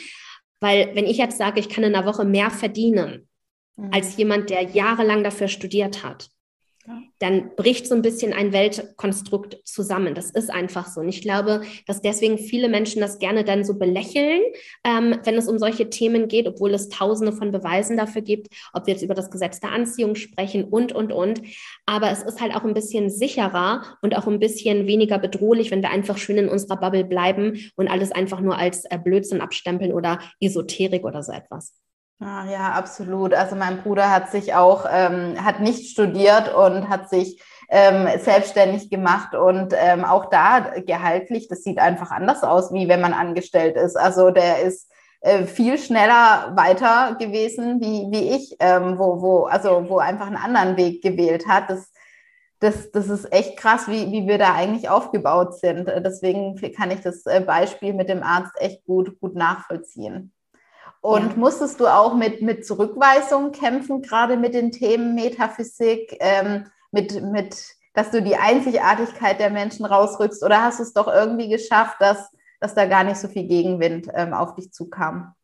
Weil 0.60 0.92
wenn 0.96 1.06
ich 1.06 1.18
jetzt 1.18 1.38
sage, 1.38 1.60
ich 1.60 1.70
kann 1.70 1.84
in 1.84 1.96
einer 1.96 2.06
Woche 2.06 2.26
mehr 2.26 2.50
verdienen, 2.50 3.28
mhm. 3.76 3.90
als 3.92 4.16
jemand, 4.18 4.50
der 4.50 4.64
jahrelang 4.64 5.24
dafür 5.24 5.48
studiert 5.48 6.04
hat, 6.04 6.30
dann 7.20 7.56
bricht 7.56 7.88
so 7.88 7.96
ein 7.96 8.02
bisschen 8.02 8.34
ein 8.34 8.52
Weltkonstrukt 8.52 9.60
zusammen. 9.66 10.16
Das 10.16 10.32
ist 10.32 10.50
einfach 10.50 10.88
so. 10.88 11.02
Und 11.02 11.10
ich 11.10 11.22
glaube, 11.22 11.62
dass 11.88 12.02
deswegen 12.02 12.38
viele 12.38 12.68
Menschen 12.68 13.02
das 13.02 13.20
gerne 13.20 13.44
dann 13.44 13.64
so 13.64 13.76
belächeln, 13.76 14.42
ähm, 14.84 15.18
wenn 15.24 15.36
es 15.36 15.48
um 15.48 15.58
solche 15.58 15.90
Themen 15.90 16.28
geht, 16.28 16.48
obwohl 16.48 16.74
es 16.74 16.90
tausende 16.90 17.32
von 17.32 17.52
Beweisen 17.52 17.96
dafür 17.96 18.22
gibt, 18.22 18.48
ob 18.74 18.86
wir 18.86 18.94
jetzt 18.94 19.04
über 19.04 19.14
das 19.14 19.32
Gesetz 19.32 19.60
der 19.60 19.72
Anziehung 19.72 20.16
sprechen 20.16 20.66
und, 20.66 20.92
und, 20.92 21.14
und. 21.14 21.42
Aber 21.86 22.12
es 22.12 22.24
ist 22.24 22.42
halt 22.42 22.56
auch 22.56 22.64
ein 22.64 22.74
bisschen 22.74 23.10
sicherer 23.10 23.98
und 24.02 24.18
auch 24.18 24.28
ein 24.28 24.40
bisschen 24.40 24.86
weniger 24.88 25.20
bedrohlich, 25.20 25.72
wenn 25.72 25.82
wir 25.82 25.92
einfach 25.92 26.18
schön 26.18 26.38
in 26.38 26.50
unserer 26.50 26.78
Bubble 26.78 27.06
bleiben 27.06 27.72
und 27.76 27.88
alles 27.88 28.12
einfach 28.12 28.42
nur 28.42 28.58
als 28.58 28.86
äh, 28.86 28.98
Blödsinn 28.98 29.42
abstempeln 29.42 29.94
oder 29.94 30.20
Esoterik 30.42 31.06
oder 31.06 31.24
so 31.24 31.32
etwas. 31.32 31.74
Ah, 32.26 32.46
ja, 32.50 32.72
absolut. 32.72 33.34
Also 33.34 33.56
mein 33.56 33.82
Bruder 33.82 34.10
hat 34.10 34.32
sich 34.32 34.54
auch, 34.56 34.86
ähm, 34.90 35.44
hat 35.44 35.60
nicht 35.60 35.92
studiert 35.92 36.54
und 36.54 36.88
hat 36.88 37.10
sich 37.10 37.42
ähm, 37.70 38.08
selbstständig 38.20 38.90
gemacht 38.90 39.36
und 39.36 39.74
ähm, 39.76 40.06
auch 40.06 40.30
da 40.30 40.60
gehaltlich, 40.86 41.48
das 41.50 41.64
sieht 41.64 41.80
einfach 41.80 42.12
anders 42.12 42.44
aus, 42.44 42.72
wie 42.72 42.88
wenn 42.88 43.02
man 43.02 43.14
angestellt 43.14 43.76
ist. 43.76 43.98
Also 43.98 44.30
der 44.30 44.62
ist 44.62 44.90
äh, 45.22 45.46
viel 45.46 45.78
schneller 45.78 46.54
weiter 46.56 47.16
gewesen 47.20 47.82
wie, 47.82 48.08
wie 48.12 48.36
ich, 48.36 48.56
ähm, 48.60 49.00
wo, 49.00 49.22
wo, 49.22 49.46
also 49.46 49.90
wo 49.90 49.98
einfach 49.98 50.28
einen 50.28 50.38
anderen 50.38 50.78
Weg 50.78 51.02
gewählt 51.02 51.48
hat. 51.48 51.70
Das, 51.70 51.92
das, 52.60 52.92
das 52.92 53.10
ist 53.10 53.34
echt 53.34 53.58
krass, 53.58 53.88
wie, 53.88 54.12
wie 54.12 54.28
wir 54.28 54.38
da 54.38 54.54
eigentlich 54.54 54.90
aufgebaut 54.90 55.60
sind. 55.60 55.88
Deswegen 55.88 56.56
kann 56.74 56.92
ich 56.92 57.02
das 57.02 57.26
äh, 57.26 57.42
Beispiel 57.42 57.94
mit 57.94 58.08
dem 58.10 58.24
Arzt 58.24 58.54
echt 58.60 58.86
gut, 58.86 59.20
gut 59.20 59.36
nachvollziehen. 59.36 60.33
Und 61.04 61.32
ja. 61.32 61.36
musstest 61.36 61.82
du 61.82 61.88
auch 61.88 62.16
mit, 62.16 62.42
mit 62.42 62.66
Zurückweisungen 62.66 63.52
kämpfen, 63.52 64.02
gerade 64.02 64.38
mit 64.38 64.54
den 64.54 64.72
Themen 64.72 65.16
Metaphysik, 65.16 66.16
ähm, 66.22 66.64
mit, 66.92 67.22
mit, 67.22 67.58
dass 67.94 68.10
du 68.10 68.22
die 68.22 68.38
Einzigartigkeit 68.38 69.38
der 69.38 69.50
Menschen 69.50 69.86
rausrückst? 69.86 70.42
Oder 70.44 70.64
hast 70.64 70.80
du 70.80 70.84
es 70.84 70.94
doch 70.94 71.10
irgendwie 71.10 71.50
geschafft, 71.50 71.98
dass, 72.00 72.32
dass 72.62 72.74
da 72.74 72.86
gar 72.86 73.04
nicht 73.04 73.18
so 73.18 73.28
viel 73.28 73.44
Gegenwind 73.44 74.08
ähm, 74.14 74.34
auf 74.34 74.56
dich 74.56 74.72
zukam? 74.72 75.36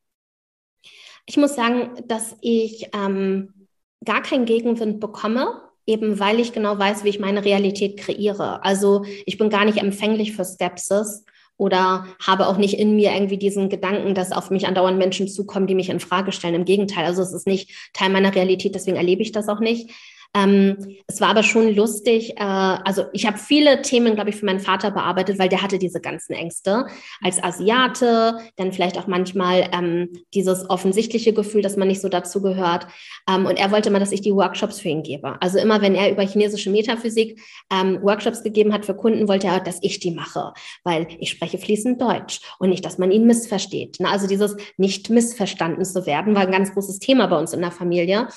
Ich 1.26 1.36
muss 1.36 1.56
sagen, 1.56 1.92
dass 2.08 2.38
ich 2.40 2.90
ähm, 2.94 3.68
gar 4.06 4.22
keinen 4.22 4.46
Gegenwind 4.46 5.02
bekomme, 5.02 5.62
eben 5.86 6.22
weil 6.22 6.40
ich 6.40 6.54
genau 6.54 6.80
weiß, 6.80 7.04
wie 7.04 7.10
ich 7.10 7.20
meine 7.20 7.44
Realität 7.44 7.98
kreiere. 7.98 8.64
Also 8.64 9.04
ich 9.26 9.38
bin 9.38 9.50
gar 9.50 9.66
nicht 9.66 9.80
empfänglich 9.80 10.38
für 10.38 10.46
Skepsis 10.46 11.26
oder 11.60 12.08
habe 12.26 12.48
auch 12.48 12.58
nicht 12.58 12.80
in 12.80 12.96
mir 12.96 13.12
irgendwie 13.14 13.38
diesen 13.38 13.70
Gedanken, 13.70 14.16
dass 14.16 14.32
auf 14.32 14.50
mich 14.50 14.66
andauernd 14.66 14.98
Menschen 14.98 15.28
zukommen, 15.28 15.68
die 15.68 15.76
mich 15.76 15.90
in 15.90 16.00
Frage 16.00 16.32
stellen. 16.32 16.56
Im 16.56 16.64
Gegenteil, 16.64 17.06
also 17.06 17.22
es 17.22 17.34
ist 17.34 17.48
nicht 17.48 17.70
Teil 17.94 18.10
meiner 18.10 18.34
Realität, 18.34 18.76
deswegen 18.76 18.96
erlebe 18.96 19.22
ich 19.22 19.34
das 19.34 19.50
auch 19.50 19.60
nicht. 19.60 19.92
Ähm, 20.36 20.98
es 21.08 21.22
war 21.22 21.30
aber 21.30 21.42
schon 21.42 21.74
lustig. 21.74 22.38
Äh, 22.38 22.44
also 22.44 23.06
ich 23.14 23.26
habe 23.26 23.38
viele 23.38 23.82
Themen, 23.82 24.14
glaube 24.14 24.30
ich, 24.30 24.36
für 24.36 24.46
meinen 24.46 24.60
Vater 24.60 24.92
bearbeitet, 24.92 25.40
weil 25.40 25.50
der 25.50 25.64
hatte 25.64 25.80
diese 25.80 26.00
ganzen 26.00 26.34
Ängste. 26.34 26.86
Als 27.22 27.42
Asiate, 27.44 28.38
dann 28.56 28.72
vielleicht 28.72 28.98
auch 29.00 29.08
manchmal 29.08 29.70
ähm, 29.74 30.10
dieses 30.36 30.70
offensichtliche 30.70 31.34
Gefühl, 31.34 31.64
dass 31.64 31.78
man 31.78 31.88
nicht 31.88 32.02
so 32.02 32.10
dazu 32.10 32.42
gehört. 32.42 32.88
Ähm, 33.28 33.48
und 33.48 33.58
er 33.58 33.72
wollte 33.72 33.90
mal, 33.90 34.00
dass 34.00 34.12
ich 34.12 34.22
die 34.22 34.34
Workshops 34.34 34.80
für 34.80 34.90
ihn 34.90 35.02
gebe. 35.02 35.42
Also 35.42 35.58
immer, 35.58 35.82
wenn 35.82 35.96
er 35.96 36.12
über 36.12 36.22
chinesische 36.22 36.70
Metaphysik 36.70 37.40
ähm, 37.72 38.00
Workshops 38.04 38.44
gegeben 38.44 38.72
hat 38.72 38.86
für 38.86 38.96
Kunden, 38.96 39.28
wollte 39.28 39.48
er, 39.48 39.60
dass 39.62 39.80
ich 39.82 40.00
die 40.00 40.12
mache, 40.12 40.54
weil 40.84 41.08
ich 41.20 41.32
spreche 41.32 41.58
fließend 41.58 42.00
Deutsch 42.00 42.40
und 42.60 42.70
nicht, 42.70 42.86
dass 42.86 43.00
man 43.00 43.12
ihn 43.12 43.26
missversteht. 43.26 43.98
Na, 44.00 44.12
also 44.12 44.28
dieses 44.28 44.56
nicht 44.78 45.10
missverstanden 45.10 45.84
zu 45.84 46.06
werden, 46.06 46.36
war 46.36 46.44
ein 46.44 46.52
ganz 46.52 46.72
großes 46.74 47.00
Thema 47.00 47.28
bei 47.28 47.38
uns 47.38 47.54
in 47.54 47.62
der 47.62 47.72
Familie. 47.72 48.28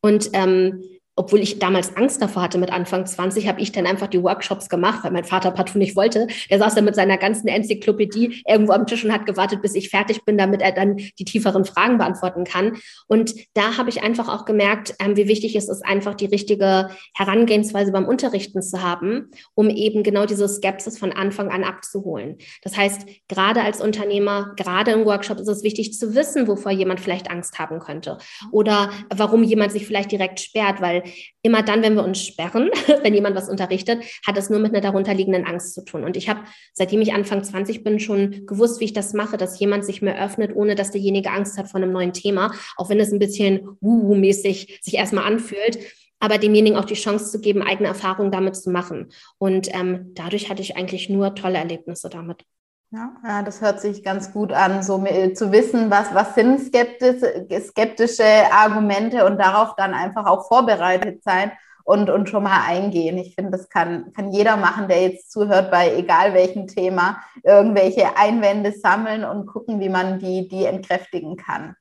Und 0.00 0.30
ähm, 0.34 0.82
obwohl 1.16 1.40
ich 1.40 1.58
damals 1.58 1.96
Angst 1.96 2.20
davor 2.20 2.42
hatte 2.42 2.58
mit 2.58 2.72
Anfang 2.72 3.06
20, 3.06 3.46
habe 3.46 3.60
ich 3.60 3.72
dann 3.72 3.86
einfach 3.86 4.08
die 4.08 4.22
Workshops 4.22 4.68
gemacht, 4.68 5.04
weil 5.04 5.12
mein 5.12 5.24
Vater 5.24 5.52
partout 5.52 5.78
nicht 5.78 5.94
wollte. 5.94 6.26
Der 6.50 6.58
saß 6.58 6.74
dann 6.74 6.84
mit 6.84 6.96
seiner 6.96 7.18
ganzen 7.18 7.46
Enzyklopädie 7.46 8.42
irgendwo 8.46 8.72
am 8.72 8.86
Tisch 8.86 9.04
und 9.04 9.12
hat 9.12 9.26
gewartet, 9.26 9.62
bis 9.62 9.74
ich 9.74 9.90
fertig 9.90 10.24
bin, 10.24 10.36
damit 10.36 10.60
er 10.60 10.72
dann 10.72 10.96
die 10.96 11.24
tieferen 11.24 11.64
Fragen 11.64 11.98
beantworten 11.98 12.44
kann. 12.44 12.78
Und 13.06 13.34
da 13.54 13.76
habe 13.76 13.90
ich 13.90 14.02
einfach 14.02 14.28
auch 14.28 14.44
gemerkt, 14.44 14.94
ähm, 14.98 15.16
wie 15.16 15.28
wichtig 15.28 15.54
es 15.54 15.68
ist, 15.68 15.84
einfach 15.84 16.14
die 16.14 16.26
richtige 16.26 16.90
Herangehensweise 17.14 17.92
beim 17.92 18.06
Unterrichten 18.06 18.62
zu 18.62 18.82
haben, 18.82 19.30
um 19.54 19.70
eben 19.70 20.02
genau 20.02 20.26
diese 20.26 20.48
Skepsis 20.48 20.98
von 20.98 21.12
Anfang 21.12 21.50
an 21.50 21.62
abzuholen. 21.62 22.38
Das 22.62 22.76
heißt, 22.76 23.06
gerade 23.28 23.62
als 23.62 23.80
Unternehmer, 23.80 24.52
gerade 24.56 24.90
im 24.90 25.04
Workshop 25.04 25.38
ist 25.38 25.48
es 25.48 25.62
wichtig 25.62 25.96
zu 25.96 26.14
wissen, 26.14 26.48
wovor 26.48 26.72
jemand 26.72 27.00
vielleicht 27.00 27.30
Angst 27.30 27.58
haben 27.58 27.78
könnte 27.78 28.18
oder 28.50 28.90
warum 29.14 29.44
jemand 29.44 29.70
sich 29.70 29.86
vielleicht 29.86 30.10
direkt 30.10 30.40
sperrt, 30.40 30.80
weil 30.80 31.03
immer 31.42 31.62
dann, 31.62 31.82
wenn 31.82 31.94
wir 31.94 32.04
uns 32.04 32.24
sperren, 32.24 32.70
wenn 33.02 33.14
jemand 33.14 33.36
was 33.36 33.48
unterrichtet, 33.48 34.02
hat 34.26 34.36
es 34.36 34.50
nur 34.50 34.60
mit 34.60 34.72
einer 34.72 34.80
darunterliegenden 34.80 35.46
Angst 35.46 35.74
zu 35.74 35.84
tun. 35.84 36.04
Und 36.04 36.16
ich 36.16 36.28
habe, 36.28 36.40
seitdem 36.72 37.00
ich 37.00 37.12
Anfang 37.12 37.42
20 37.42 37.84
bin, 37.84 38.00
schon 38.00 38.46
gewusst, 38.46 38.80
wie 38.80 38.86
ich 38.86 38.92
das 38.92 39.12
mache, 39.12 39.36
dass 39.36 39.58
jemand 39.58 39.84
sich 39.84 40.02
mir 40.02 40.20
öffnet, 40.20 40.54
ohne 40.54 40.74
dass 40.74 40.90
derjenige 40.90 41.30
Angst 41.30 41.58
hat 41.58 41.68
vor 41.68 41.80
einem 41.80 41.92
neuen 41.92 42.12
Thema, 42.12 42.52
auch 42.76 42.90
wenn 42.90 43.00
es 43.00 43.12
ein 43.12 43.18
bisschen 43.18 43.68
wuhu-mäßig 43.80 44.80
sich 44.82 44.94
erstmal 44.94 45.24
anfühlt 45.24 45.78
aber 46.20 46.38
demjenigen 46.38 46.78
auch 46.78 46.86
die 46.86 46.94
Chance 46.94 47.30
zu 47.30 47.40
geben, 47.40 47.60
eigene 47.60 47.88
Erfahrungen 47.88 48.32
damit 48.32 48.56
zu 48.56 48.70
machen. 48.70 49.10
Und 49.36 49.68
ähm, 49.74 50.12
dadurch 50.14 50.48
hatte 50.48 50.62
ich 50.62 50.74
eigentlich 50.74 51.10
nur 51.10 51.34
tolle 51.34 51.58
Erlebnisse 51.58 52.08
damit. 52.08 52.46
Ja, 52.90 53.42
das 53.42 53.60
hört 53.60 53.80
sich 53.80 54.04
ganz 54.04 54.32
gut 54.32 54.52
an, 54.52 54.82
so 54.84 54.98
zu 55.34 55.50
wissen, 55.50 55.90
was, 55.90 56.14
was 56.14 56.36
sind 56.36 56.60
skeptische, 56.60 57.46
skeptische 57.60 58.24
Argumente 58.52 59.26
und 59.26 59.38
darauf 59.38 59.74
dann 59.74 59.94
einfach 59.94 60.26
auch 60.26 60.46
vorbereitet 60.46 61.24
sein 61.24 61.50
und, 61.82 62.08
und 62.08 62.28
schon 62.28 62.44
mal 62.44 62.62
eingehen. 62.66 63.18
Ich 63.18 63.34
finde, 63.34 63.50
das 63.50 63.68
kann, 63.68 64.12
kann 64.12 64.30
jeder 64.30 64.56
machen, 64.56 64.88
der 64.88 65.02
jetzt 65.02 65.32
zuhört, 65.32 65.70
bei 65.72 65.94
egal 65.94 66.34
welchem 66.34 66.66
Thema, 66.68 67.20
irgendwelche 67.42 68.16
Einwände 68.16 68.72
sammeln 68.72 69.24
und 69.24 69.46
gucken, 69.46 69.80
wie 69.80 69.88
man 69.88 70.20
die, 70.20 70.48
die 70.48 70.64
entkräftigen 70.64 71.36
kann. 71.36 71.76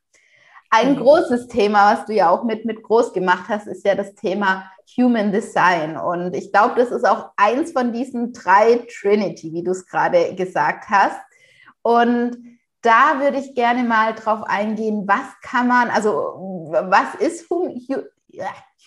Ein 0.76 0.96
großes 0.96 1.50
Thema, 1.50 1.94
was 1.94 2.06
du 2.08 2.14
ja 2.14 2.32
auch 2.32 2.46
mit, 2.46 2.66
mit 2.66 2.82
groß 2.82 3.14
gemacht 3.14 3.44
hast, 3.48 3.68
ist 3.68 3.86
ja 3.86 3.94
das 3.94 4.16
Thema 4.16 4.72
Human 4.98 5.32
Design. 5.32 5.98
Und 5.98 6.36
ich 6.36 6.52
glaube, 6.52 6.74
das 6.78 6.90
ist 6.90 7.08
auch 7.08 7.30
eins 7.38 7.74
von 7.74 7.94
diesen 7.94 8.34
drei 8.34 8.84
Trinity, 9.00 9.54
wie 9.54 9.62
du 9.62 9.70
es 9.70 9.86
gerade 9.86 10.34
gesagt 10.34 10.90
hast. 10.90 11.20
Und 11.84 12.38
da 12.82 13.20
würde 13.20 13.38
ich 13.38 13.54
gerne 13.54 13.84
mal 13.84 14.16
drauf 14.16 14.42
eingehen, 14.48 15.08
was 15.08 15.40
kann 15.44 15.68
man, 15.68 15.92
also 15.92 16.72
was 16.72 17.14
ist 17.20 17.48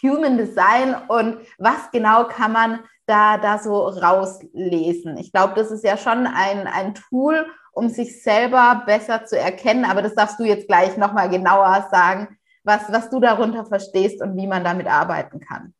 Human 0.02 0.38
Design 0.38 0.96
und 1.06 1.38
was 1.58 1.92
genau 1.92 2.24
kann 2.24 2.50
man 2.50 2.80
da, 3.06 3.38
da 3.38 3.58
so 3.60 3.86
rauslesen? 3.86 5.18
Ich 5.18 5.30
glaube, 5.30 5.54
das 5.54 5.70
ist 5.70 5.84
ja 5.84 5.96
schon 5.96 6.26
ein, 6.26 6.66
ein 6.66 6.96
Tool, 6.96 7.46
um 7.76 7.90
sich 7.90 8.22
selber 8.22 8.82
besser 8.86 9.26
zu 9.26 9.38
erkennen. 9.38 9.84
Aber 9.84 10.00
das 10.00 10.14
darfst 10.14 10.40
du 10.40 10.44
jetzt 10.44 10.66
gleich 10.66 10.96
nochmal 10.96 11.28
genauer 11.28 11.88
sagen, 11.90 12.38
was, 12.64 12.90
was 12.90 13.10
du 13.10 13.20
darunter 13.20 13.66
verstehst 13.66 14.22
und 14.22 14.36
wie 14.36 14.46
man 14.46 14.64
damit 14.64 14.86
arbeiten 14.86 15.40
kann. 15.40 15.74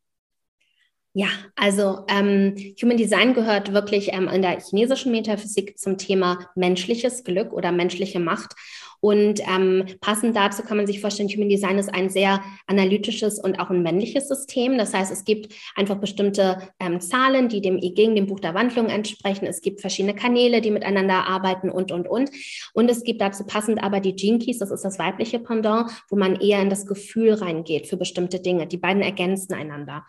Ja, 1.15 1.29
also 1.57 2.05
ähm, 2.09 2.55
Human 2.83 2.99
Design 2.99 3.33
gehört 3.33 3.73
wirklich 3.73 4.13
ähm, 4.13 4.29
in 4.29 4.43
der 4.43 4.61
chinesischen 4.61 5.11
Metaphysik 5.11 5.79
zum 5.79 5.97
Thema 5.97 6.51
menschliches 6.55 7.25
Glück 7.25 7.55
oder 7.55 7.73
menschliche 7.73 8.21
Macht. 8.21 8.53
Und 9.01 9.41
ähm, 9.49 9.85
passend 10.01 10.37
dazu 10.37 10.63
kann 10.63 10.77
man 10.77 10.87
sich 10.87 11.01
vorstellen, 11.01 11.29
Human 11.29 11.49
Design 11.49 11.79
ist 11.79 11.93
ein 11.93 12.09
sehr 12.09 12.43
analytisches 12.67 13.39
und 13.39 13.59
auch 13.61 13.71
ein 13.71 13.83
männliches 13.83 14.29
System. 14.29 14.79
Das 14.79 14.95
heißt, 14.95 15.13
es 15.13 15.25
gibt 15.25 15.55
einfach 15.75 15.97
bestimmte 15.97 16.59
ähm, 16.81 17.01
Zahlen, 17.01 17.49
die 17.49 17.61
dem 17.61 17.79
I 17.79 17.95
dem 17.95 18.27
Buch 18.27 18.41
der 18.41 18.55
Wandlung 18.55 18.89
entsprechen. 18.89 19.47
Es 19.47 19.61
gibt 19.61 19.81
verschiedene 19.81 20.15
Kanäle, 20.15 20.61
die 20.61 20.71
miteinander 20.71 21.27
arbeiten 21.27 21.71
und, 21.71 21.93
und, 21.93 22.09
und. 22.09 22.31
Und 22.75 22.91
es 22.91 23.05
gibt 23.05 23.21
dazu 23.21 23.45
passend 23.45 23.83
aber 23.83 24.01
die 24.01 24.15
Keys, 24.15 24.59
das 24.59 24.71
ist 24.71 24.85
das 24.85 24.99
weibliche 24.99 25.39
Pendant, 25.39 25.91
wo 26.09 26.17
man 26.17 26.37
eher 26.37 26.61
in 26.61 26.71
das 26.71 26.87
Gefühl 26.87 27.35
reingeht 27.35 27.87
für 27.87 27.97
bestimmte 27.97 28.41
Dinge. 28.41 28.67
Die 28.67 28.77
beiden 28.77 29.03
ergänzen 29.03 29.55
einander. 29.55 30.05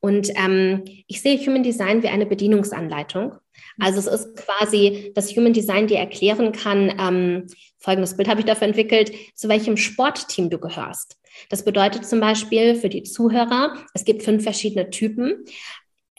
Und 0.00 0.30
ähm, 0.36 0.84
ich 1.06 1.20
sehe 1.20 1.38
Human 1.38 1.62
Design 1.62 2.02
wie 2.02 2.08
eine 2.08 2.26
Bedienungsanleitung. 2.26 3.34
Also 3.78 3.98
es 3.98 4.06
ist 4.06 4.36
quasi 4.36 5.12
das 5.14 5.34
Human 5.36 5.52
Design 5.52 5.86
dir 5.86 5.98
erklären 5.98 6.52
kann, 6.52 6.94
ähm, 6.98 7.46
folgendes 7.78 8.16
Bild 8.16 8.28
habe 8.28 8.40
ich 8.40 8.46
dafür 8.46 8.66
entwickelt, 8.66 9.12
zu 9.34 9.48
welchem 9.48 9.76
Sportteam 9.76 10.50
du 10.50 10.58
gehörst. 10.58 11.18
Das 11.50 11.64
bedeutet 11.64 12.06
zum 12.06 12.20
Beispiel 12.20 12.74
für 12.74 12.88
die 12.88 13.02
Zuhörer, 13.02 13.76
es 13.94 14.04
gibt 14.04 14.22
fünf 14.22 14.42
verschiedene 14.42 14.90
Typen, 14.90 15.44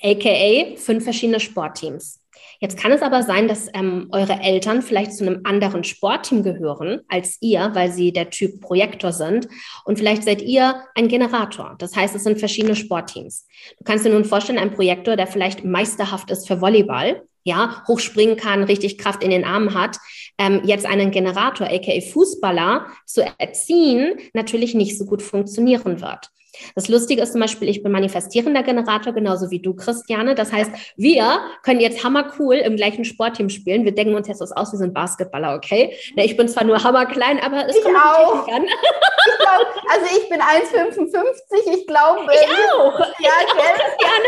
aka 0.02 0.76
fünf 0.76 1.04
verschiedene 1.04 1.40
Sportteams. 1.40 2.22
Jetzt 2.60 2.78
kann 2.78 2.92
es 2.92 3.02
aber 3.02 3.22
sein, 3.22 3.48
dass 3.48 3.68
ähm, 3.74 4.08
eure 4.12 4.40
Eltern 4.42 4.82
vielleicht 4.82 5.14
zu 5.14 5.26
einem 5.26 5.42
anderen 5.44 5.84
Sportteam 5.84 6.44
gehören 6.44 7.02
als 7.08 7.38
ihr, 7.42 7.72
weil 7.74 7.92
sie 7.92 8.12
der 8.12 8.30
Typ 8.30 8.62
Projektor 8.62 9.12
sind. 9.12 9.48
Und 9.86 9.98
vielleicht 9.98 10.24
seid 10.24 10.42
ihr 10.42 10.84
ein 10.96 11.08
Generator. 11.08 11.76
Das 11.78 11.96
heißt, 11.96 12.16
es 12.16 12.24
sind 12.24 12.40
verschiedene 12.40 12.76
Sportteams. 12.76 13.48
Du 13.78 13.84
kannst 13.84 14.06
dir 14.06 14.12
nun 14.12 14.26
vorstellen, 14.26 14.60
ein 14.60 14.74
Projektor, 14.74 15.16
der 15.16 15.28
vielleicht 15.28 15.66
meisterhaft 15.66 16.32
ist 16.32 16.48
für 16.48 16.62
Volleyball, 16.62 17.24
ja, 17.48 17.84
hochspringen 17.88 18.36
kann, 18.36 18.64
richtig 18.64 18.98
Kraft 18.98 19.24
in 19.24 19.32
den 19.32 19.46
Armen 19.46 19.74
hat, 19.74 19.98
ähm, 20.38 20.62
jetzt 20.66 20.86
einen 20.86 21.12
Generator, 21.12 21.68
aka 21.68 22.02
Fußballer, 22.02 22.88
zu 23.06 23.24
erziehen, 23.38 24.20
natürlich 24.34 24.76
nicht 24.76 24.98
so 24.98 25.06
gut 25.06 25.22
funktionieren 25.22 26.02
wird. 26.02 26.30
Das 26.76 26.88
Lustige 26.88 27.22
ist 27.22 27.32
zum 27.32 27.42
Beispiel, 27.42 27.70
ich 27.70 27.84
bin 27.84 27.92
manifestierender 27.92 28.64
Generator, 28.64 29.14
genauso 29.14 29.50
wie 29.52 29.60
du, 29.60 29.76
Christiane. 29.76 30.36
Das 30.36 30.52
heißt, 30.52 30.72
wir 30.96 31.40
können 31.64 31.80
jetzt 31.80 32.04
hammercool 32.04 32.56
im 32.56 32.76
gleichen 32.76 33.06
Sportteam 33.06 33.50
spielen. 33.50 33.86
Wir 33.86 33.94
denken 33.94 34.16
uns 34.16 34.28
jetzt 34.28 34.42
was 34.42 34.52
aus, 34.52 34.72
wir 34.72 34.78
sind 34.78 34.94
Basketballer, 34.94 35.56
okay? 35.56 35.96
Ich 36.16 36.38
bin 36.38 36.48
zwar 36.48 36.64
nur 36.64 36.84
hammerklein, 36.84 37.40
aber 37.40 37.68
es 37.68 37.76
ich 37.76 37.84
kommt 37.84 37.98
auch. 37.98 38.48
an. 38.48 38.64
ich 38.64 39.38
glaub, 39.40 39.68
also 39.92 40.06
ich 40.18 40.30
bin 40.30 40.40
1,55. 40.42 41.78
Ich 41.78 41.88
glaube. 41.88 42.32
Ich 42.34 42.48
auch. 42.74 43.00
Ja, 43.00 43.32
Christiane. 43.48 44.28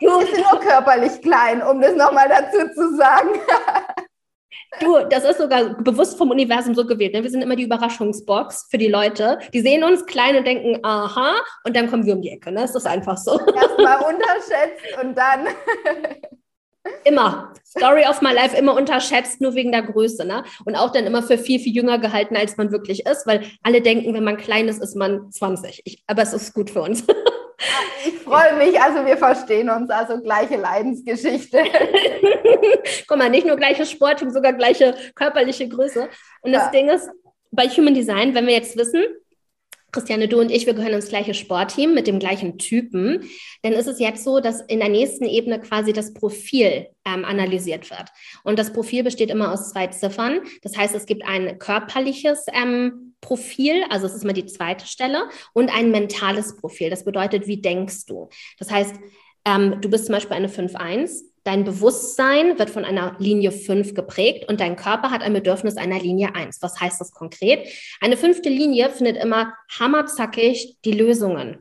du 0.00 0.18
bist 0.18 0.36
nur 0.36 0.60
körperlich 0.60 1.20
klein, 1.22 1.62
um 1.62 1.80
das 1.80 1.94
nochmal 1.94 2.28
dazu 2.28 2.68
zu 2.74 2.96
sagen. 2.96 3.30
Du, 4.80 4.98
das 5.08 5.24
ist 5.24 5.38
sogar 5.38 5.74
bewusst 5.82 6.18
vom 6.18 6.30
Universum 6.30 6.74
so 6.74 6.86
gewählt. 6.86 7.14
Ne? 7.14 7.22
Wir 7.22 7.30
sind 7.30 7.42
immer 7.42 7.56
die 7.56 7.64
Überraschungsbox 7.64 8.68
für 8.70 8.78
die 8.78 8.88
Leute. 8.88 9.38
Die 9.52 9.60
sehen 9.60 9.84
uns 9.84 10.04
klein 10.06 10.36
und 10.36 10.46
denken, 10.46 10.78
aha, 10.82 11.34
und 11.64 11.76
dann 11.76 11.88
kommen 11.88 12.06
wir 12.06 12.14
um 12.14 12.22
die 12.22 12.30
Ecke. 12.30 12.50
Ne? 12.50 12.62
Das 12.62 12.74
ist 12.74 12.86
einfach 12.86 13.16
so. 13.16 13.38
Erstmal 13.54 13.98
unterschätzt 13.98 15.02
und 15.02 15.16
dann. 15.16 15.46
Immer. 17.04 17.52
Story 17.64 18.04
of 18.08 18.20
my 18.20 18.32
life 18.32 18.54
immer 18.56 18.76
unterschätzt, 18.76 19.40
nur 19.40 19.54
wegen 19.54 19.72
der 19.72 19.82
Größe. 19.82 20.24
Ne? 20.24 20.44
Und 20.66 20.76
auch 20.76 20.92
dann 20.92 21.06
immer 21.06 21.22
für 21.22 21.38
viel, 21.38 21.58
viel 21.58 21.74
jünger 21.74 21.98
gehalten, 21.98 22.36
als 22.36 22.58
man 22.58 22.72
wirklich 22.72 23.06
ist, 23.06 23.26
weil 23.26 23.44
alle 23.62 23.80
denken, 23.80 24.12
wenn 24.12 24.22
man 24.22 24.36
klein 24.36 24.68
ist, 24.68 24.82
ist 24.82 24.94
man 24.94 25.30
20. 25.30 25.80
Ich, 25.84 26.04
aber 26.06 26.22
es 26.22 26.34
ist 26.34 26.52
gut 26.52 26.70
für 26.70 26.82
uns. 26.82 27.04
Ich 28.06 28.14
freue 28.18 28.56
mich, 28.56 28.80
also 28.80 29.04
wir 29.04 29.16
verstehen 29.16 29.70
uns, 29.70 29.90
also 29.90 30.20
gleiche 30.20 30.56
Leidensgeschichte. 30.56 31.58
Guck 33.08 33.18
mal, 33.18 33.30
nicht 33.30 33.46
nur 33.46 33.56
gleiches 33.56 33.90
Sportteam, 33.90 34.30
sogar 34.30 34.52
gleiche 34.52 34.94
körperliche 35.14 35.68
Größe. 35.68 36.08
Und 36.42 36.52
das 36.52 36.64
ja. 36.64 36.70
Ding 36.70 36.88
ist, 36.88 37.08
bei 37.50 37.68
Human 37.68 37.94
Design, 37.94 38.34
wenn 38.34 38.46
wir 38.46 38.54
jetzt 38.54 38.76
wissen, 38.76 39.04
Christiane, 39.94 40.26
du 40.26 40.40
und 40.40 40.50
ich, 40.50 40.66
wir 40.66 40.74
gehören 40.74 40.94
ins 40.94 41.08
gleiche 41.08 41.34
Sportteam 41.34 41.94
mit 41.94 42.08
dem 42.08 42.18
gleichen 42.18 42.58
Typen. 42.58 43.30
Dann 43.62 43.72
ist 43.72 43.86
es 43.86 44.00
jetzt 44.00 44.24
so, 44.24 44.40
dass 44.40 44.60
in 44.60 44.80
der 44.80 44.88
nächsten 44.88 45.24
Ebene 45.24 45.60
quasi 45.60 45.92
das 45.92 46.12
Profil 46.12 46.88
ähm, 47.06 47.24
analysiert 47.24 47.90
wird. 47.90 48.06
Und 48.42 48.58
das 48.58 48.72
Profil 48.72 49.04
besteht 49.04 49.30
immer 49.30 49.52
aus 49.52 49.70
zwei 49.70 49.86
Ziffern. 49.86 50.40
Das 50.62 50.76
heißt, 50.76 50.96
es 50.96 51.06
gibt 51.06 51.24
ein 51.24 51.60
körperliches 51.60 52.46
ähm, 52.52 53.13
Profil, 53.24 53.84
also 53.90 54.06
es 54.06 54.14
ist 54.14 54.24
mal 54.24 54.32
die 54.32 54.46
zweite 54.46 54.86
Stelle, 54.86 55.28
und 55.52 55.74
ein 55.74 55.90
mentales 55.90 56.56
Profil. 56.56 56.90
Das 56.90 57.04
bedeutet, 57.04 57.46
wie 57.46 57.60
denkst 57.60 58.06
du? 58.06 58.28
Das 58.58 58.70
heißt, 58.70 58.94
ähm, 59.44 59.80
du 59.80 59.90
bist 59.90 60.06
zum 60.06 60.14
Beispiel 60.14 60.36
eine 60.36 60.48
5-1 60.48 61.24
Dein 61.44 61.64
Bewusstsein 61.64 62.58
wird 62.58 62.70
von 62.70 62.86
einer 62.86 63.16
Linie 63.18 63.52
5 63.52 63.92
geprägt 63.92 64.48
und 64.48 64.60
dein 64.60 64.76
Körper 64.76 65.10
hat 65.10 65.20
ein 65.20 65.34
Bedürfnis 65.34 65.76
einer 65.76 66.00
Linie 66.00 66.34
1. 66.34 66.62
Was 66.62 66.80
heißt 66.80 66.98
das 66.98 67.12
konkret? 67.12 67.68
Eine 68.00 68.16
fünfte 68.16 68.48
Linie 68.48 68.88
findet 68.88 69.22
immer 69.22 69.52
hammerzackig 69.78 70.78
die 70.86 70.92
Lösungen. 70.92 71.58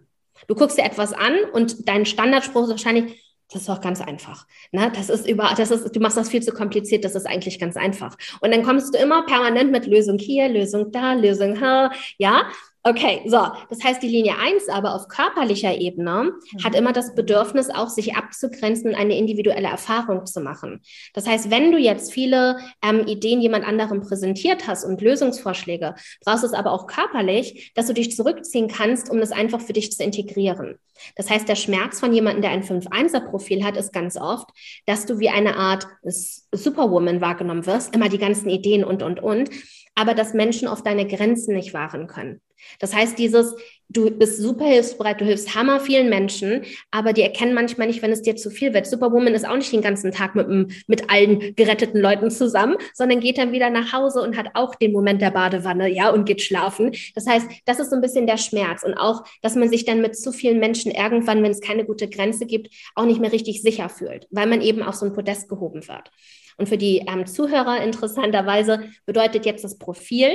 Du 0.47 0.55
guckst 0.55 0.77
dir 0.77 0.85
etwas 0.85 1.11
an 1.11 1.35
und 1.51 1.87
dein 1.89 2.05
Standardspruch 2.05 2.63
ist 2.63 2.69
wahrscheinlich, 2.69 3.22
das 3.53 3.61
ist 3.63 3.69
doch 3.69 3.81
ganz 3.81 4.01
einfach. 4.01 4.47
Ne? 4.71 4.91
Das 4.95 5.09
ist 5.09 5.27
über, 5.27 5.53
das 5.55 5.71
ist, 5.71 5.95
du 5.95 5.99
machst 5.99 6.17
das 6.17 6.29
viel 6.29 6.41
zu 6.41 6.51
kompliziert, 6.51 7.05
das 7.05 7.15
ist 7.15 7.27
eigentlich 7.27 7.59
ganz 7.59 7.77
einfach. 7.77 8.17
Und 8.41 8.53
dann 8.53 8.63
kommst 8.63 8.93
du 8.93 8.99
immer 8.99 9.25
permanent 9.25 9.71
mit 9.71 9.85
Lösung 9.85 10.17
hier, 10.17 10.49
Lösung 10.49 10.91
da, 10.91 11.13
Lösung 11.13 11.59
hier, 11.59 11.91
ja. 12.17 12.43
Okay, 12.85 13.21
so. 13.25 13.37
Das 13.69 13.81
heißt, 13.81 14.03
die 14.03 14.09
Linie 14.09 14.37
1 14.37 14.67
aber 14.67 14.93
auf 14.93 15.07
körperlicher 15.07 15.79
Ebene 15.79 16.23
mhm. 16.23 16.63
hat 16.65 16.75
immer 16.75 16.91
das 16.91 17.15
Bedürfnis, 17.15 17.69
auch 17.69 17.87
sich 17.87 18.15
abzugrenzen 18.15 18.89
und 18.89 18.95
eine 18.95 19.17
individuelle 19.17 19.69
Erfahrung 19.69 20.25
zu 20.25 20.41
machen. 20.41 20.81
Das 21.13 21.25
heißt, 21.25 21.49
wenn 21.49 21.71
du 21.71 21.77
jetzt 21.77 22.11
viele 22.11 22.57
ähm, 22.83 23.07
Ideen 23.07 23.39
jemand 23.39 23.65
anderem 23.65 24.01
präsentiert 24.01 24.67
hast 24.67 24.83
und 24.83 24.99
Lösungsvorschläge, 24.99 25.95
brauchst 26.25 26.43
du 26.43 26.47
es 26.47 26.53
aber 26.53 26.73
auch 26.73 26.85
körperlich, 26.85 27.71
dass 27.73 27.87
du 27.87 27.93
dich 27.93 28.13
zurückziehen 28.17 28.67
kannst, 28.67 29.09
um 29.09 29.21
das 29.21 29.31
einfach 29.31 29.61
für 29.61 29.73
dich 29.73 29.93
zu 29.93 30.03
integrieren. 30.03 30.77
Das 31.15 31.29
heißt, 31.29 31.47
der 31.47 31.55
Schmerz 31.55 32.01
von 32.01 32.13
jemandem, 32.13 32.41
der 32.41 32.51
ein 32.51 32.63
5-1er-Profil 32.63 33.63
hat, 33.63 33.77
ist 33.77 33.93
ganz 33.93 34.17
oft, 34.17 34.49
dass 34.85 35.05
du 35.05 35.19
wie 35.19 35.29
eine 35.29 35.55
Art 35.55 35.87
Superwoman 36.03 37.21
wahrgenommen 37.21 37.65
wirst, 37.65 37.95
immer 37.95 38.09
die 38.09 38.17
ganzen 38.17 38.49
Ideen 38.49 38.83
und, 38.83 39.03
und, 39.03 39.21
und, 39.21 39.49
aber 39.95 40.13
dass 40.13 40.33
Menschen 40.33 40.67
auf 40.67 40.83
deine 40.83 41.07
Grenzen 41.07 41.55
nicht 41.55 41.73
wahren 41.73 42.07
können. 42.07 42.41
Das 42.79 42.93
heißt, 42.93 43.17
dieses, 43.17 43.55
du 43.89 44.09
bist 44.11 44.37
super 44.37 44.65
hilfsbereit, 44.65 45.21
du 45.21 45.25
hilfst 45.25 45.55
hammer 45.55 45.79
vielen 45.79 46.09
Menschen, 46.09 46.63
aber 46.91 47.13
die 47.13 47.21
erkennen 47.21 47.53
manchmal 47.53 47.87
nicht, 47.87 48.01
wenn 48.01 48.11
es 48.11 48.21
dir 48.21 48.35
zu 48.35 48.49
viel 48.49 48.73
wird. 48.73 48.87
Superwoman 48.87 49.33
ist 49.33 49.47
auch 49.47 49.55
nicht 49.55 49.71
den 49.71 49.81
ganzen 49.81 50.11
Tag 50.11 50.35
mit, 50.35 50.47
mit 50.87 51.09
allen 51.09 51.55
geretteten 51.55 52.01
Leuten 52.01 52.31
zusammen, 52.31 52.77
sondern 52.93 53.19
geht 53.19 53.37
dann 53.37 53.51
wieder 53.51 53.69
nach 53.69 53.93
Hause 53.93 54.21
und 54.21 54.37
hat 54.37 54.47
auch 54.55 54.75
den 54.75 54.91
Moment 54.91 55.21
der 55.21 55.31
Badewanne, 55.31 55.89
ja, 55.89 56.09
und 56.09 56.25
geht 56.25 56.41
schlafen. 56.41 56.91
Das 57.15 57.27
heißt, 57.27 57.47
das 57.65 57.79
ist 57.79 57.89
so 57.89 57.95
ein 57.95 58.01
bisschen 58.01 58.27
der 58.27 58.37
Schmerz 58.37 58.83
und 58.83 58.95
auch, 58.95 59.23
dass 59.41 59.55
man 59.55 59.69
sich 59.69 59.85
dann 59.85 60.01
mit 60.01 60.17
zu 60.17 60.31
vielen 60.31 60.59
Menschen 60.59 60.91
irgendwann, 60.91 61.43
wenn 61.43 61.51
es 61.51 61.61
keine 61.61 61.85
gute 61.85 62.09
Grenze 62.09 62.45
gibt, 62.45 62.69
auch 62.95 63.05
nicht 63.05 63.21
mehr 63.21 63.31
richtig 63.31 63.61
sicher 63.61 63.89
fühlt, 63.89 64.27
weil 64.31 64.47
man 64.47 64.61
eben 64.61 64.81
auf 64.81 64.95
so 64.95 65.05
ein 65.05 65.13
Podest 65.13 65.49
gehoben 65.49 65.87
wird. 65.87 66.11
Und 66.57 66.69
für 66.69 66.77
die 66.77 67.05
ähm, 67.07 67.25
Zuhörer 67.25 67.83
interessanterweise 67.83 68.91
bedeutet 69.05 69.45
jetzt 69.45 69.63
das 69.63 69.77
Profil, 69.77 70.29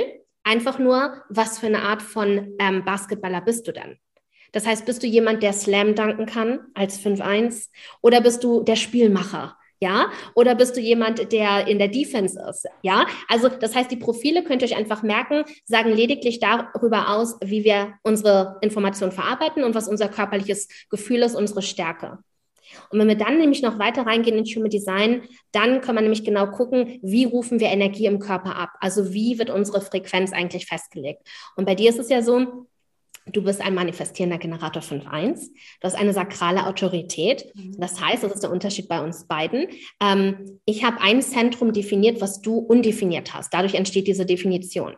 Einfach 0.49 0.79
nur, 0.79 1.13
was 1.29 1.59
für 1.59 1.67
eine 1.67 1.83
Art 1.83 2.01
von 2.01 2.55
ähm, 2.57 2.83
Basketballer 2.83 3.39
bist 3.39 3.67
du 3.67 3.71
dann? 3.71 3.97
Das 4.51 4.65
heißt, 4.65 4.83
bist 4.83 5.03
du 5.03 5.05
jemand, 5.05 5.43
der 5.43 5.53
Slam 5.53 5.93
danken 5.93 6.25
kann 6.25 6.61
als 6.73 6.99
5-1? 6.99 7.69
Oder 8.01 8.19
bist 8.21 8.43
du 8.43 8.63
der 8.63 8.75
Spielmacher? 8.75 9.55
Ja, 9.79 10.11
oder 10.33 10.55
bist 10.55 10.75
du 10.75 10.81
jemand, 10.81 11.31
der 11.31 11.67
in 11.67 11.77
der 11.77 11.87
Defense 11.87 12.35
ist? 12.49 12.65
Ja, 12.81 13.05
also 13.27 13.47
das 13.47 13.75
heißt, 13.75 13.91
die 13.91 13.97
Profile 13.97 14.43
könnt 14.43 14.63
ihr 14.63 14.69
euch 14.69 14.75
einfach 14.75 15.03
merken, 15.03 15.43
sagen 15.65 15.91
lediglich 15.91 16.39
darüber 16.39 17.09
aus, 17.09 17.37
wie 17.43 17.63
wir 17.63 17.93
unsere 18.01 18.57
Informationen 18.61 19.11
verarbeiten 19.11 19.63
und 19.63 19.75
was 19.75 19.87
unser 19.87 20.09
körperliches 20.09 20.67
Gefühl 20.89 21.21
ist, 21.21 21.35
unsere 21.35 21.61
Stärke. 21.61 22.17
Und 22.89 22.99
wenn 22.99 23.07
wir 23.07 23.15
dann 23.15 23.37
nämlich 23.37 23.61
noch 23.61 23.79
weiter 23.79 24.05
reingehen 24.05 24.37
in 24.37 24.45
Human 24.45 24.69
Design, 24.69 25.23
dann 25.51 25.81
kann 25.81 25.95
man 25.95 26.03
nämlich 26.03 26.23
genau 26.23 26.47
gucken, 26.47 26.99
wie 27.01 27.25
rufen 27.25 27.59
wir 27.59 27.67
Energie 27.67 28.05
im 28.05 28.19
Körper 28.19 28.55
ab? 28.55 28.71
Also 28.79 29.13
wie 29.13 29.39
wird 29.39 29.49
unsere 29.49 29.81
Frequenz 29.81 30.31
eigentlich 30.31 30.65
festgelegt? 30.65 31.21
Und 31.55 31.65
bei 31.65 31.75
dir 31.75 31.89
ist 31.89 31.99
es 31.99 32.09
ja 32.09 32.21
so, 32.21 32.67
Du 33.31 33.43
bist 33.43 33.61
ein 33.61 33.75
manifestierender 33.75 34.37
Generator 34.37 34.81
5.1. 34.81 35.49
Du 35.79 35.83
hast 35.83 35.95
eine 35.95 36.13
sakrale 36.13 36.65
Autorität. 36.65 37.51
Mhm. 37.55 37.79
Das 37.79 38.01
heißt, 38.01 38.23
das 38.23 38.33
ist 38.33 38.43
der 38.43 38.51
Unterschied 38.51 38.87
bei 38.87 39.03
uns 39.03 39.25
beiden. 39.25 39.67
Ähm, 40.01 40.59
ich 40.65 40.83
habe 40.83 41.01
ein 41.01 41.21
Zentrum 41.21 41.73
definiert, 41.73 42.21
was 42.21 42.41
du 42.41 42.57
undefiniert 42.57 43.33
hast. 43.33 43.53
Dadurch 43.53 43.75
entsteht 43.75 44.07
diese 44.07 44.25
Definition. 44.25 44.95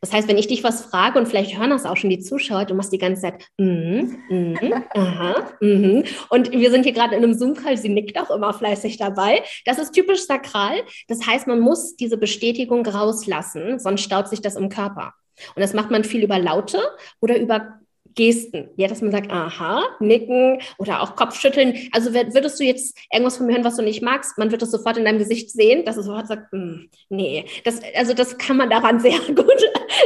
Das 0.00 0.12
heißt, 0.12 0.28
wenn 0.28 0.38
ich 0.38 0.46
dich 0.46 0.64
was 0.64 0.84
frage 0.84 1.18
und 1.18 1.26
vielleicht 1.26 1.58
hören 1.58 1.70
das 1.70 1.86
auch 1.86 1.96
schon 1.96 2.10
die 2.10 2.20
Zuschauer, 2.20 2.64
du 2.64 2.74
machst 2.74 2.92
die 2.92 2.98
ganze 2.98 3.22
Zeit, 3.22 3.44
mm, 3.58 4.00
mm, 4.28 4.56
aha, 4.94 5.48
mm. 5.60 6.02
und 6.30 6.52
wir 6.52 6.70
sind 6.70 6.84
hier 6.84 6.92
gerade 6.92 7.16
in 7.16 7.24
einem 7.24 7.34
Zoom-Call, 7.34 7.76
sie 7.76 7.88
nickt 7.88 8.18
auch 8.18 8.30
immer 8.30 8.52
fleißig 8.52 8.96
dabei. 8.96 9.42
Das 9.64 9.78
ist 9.78 9.92
typisch 9.92 10.26
sakral. 10.26 10.82
Das 11.08 11.26
heißt, 11.26 11.46
man 11.46 11.60
muss 11.60 11.96
diese 11.96 12.16
Bestätigung 12.16 12.86
rauslassen, 12.86 13.78
sonst 13.78 14.02
staut 14.02 14.28
sich 14.28 14.40
das 14.40 14.56
im 14.56 14.68
Körper. 14.68 15.14
Und 15.54 15.60
das 15.62 15.74
macht 15.74 15.90
man 15.90 16.04
viel 16.04 16.22
über 16.22 16.38
Laute 16.38 16.80
oder 17.20 17.38
über 17.38 17.78
Gesten. 18.18 18.68
Ja, 18.74 18.88
dass 18.88 19.00
man 19.00 19.12
sagt, 19.12 19.30
aha, 19.30 19.84
nicken 20.00 20.60
oder 20.76 21.02
auch 21.02 21.14
Kopfschütteln. 21.14 21.88
Also 21.92 22.12
würdest 22.12 22.58
du 22.58 22.64
jetzt 22.64 22.98
irgendwas 23.12 23.36
von 23.36 23.46
mir 23.46 23.52
hören, 23.52 23.64
was 23.64 23.76
du 23.76 23.82
nicht 23.82 24.02
magst, 24.02 24.36
man 24.38 24.50
wird 24.50 24.60
das 24.60 24.72
sofort 24.72 24.96
in 24.96 25.04
deinem 25.04 25.20
Gesicht 25.20 25.50
sehen, 25.50 25.84
dass 25.84 25.94
du 25.94 26.02
sofort 26.02 26.26
sagt, 26.26 26.50
hm, 26.50 26.90
nee. 27.10 27.44
Das, 27.62 27.80
also 27.96 28.14
das 28.14 28.36
kann 28.36 28.56
man 28.56 28.70
daran 28.70 28.98
sehr 29.00 29.20
gut 29.20 29.62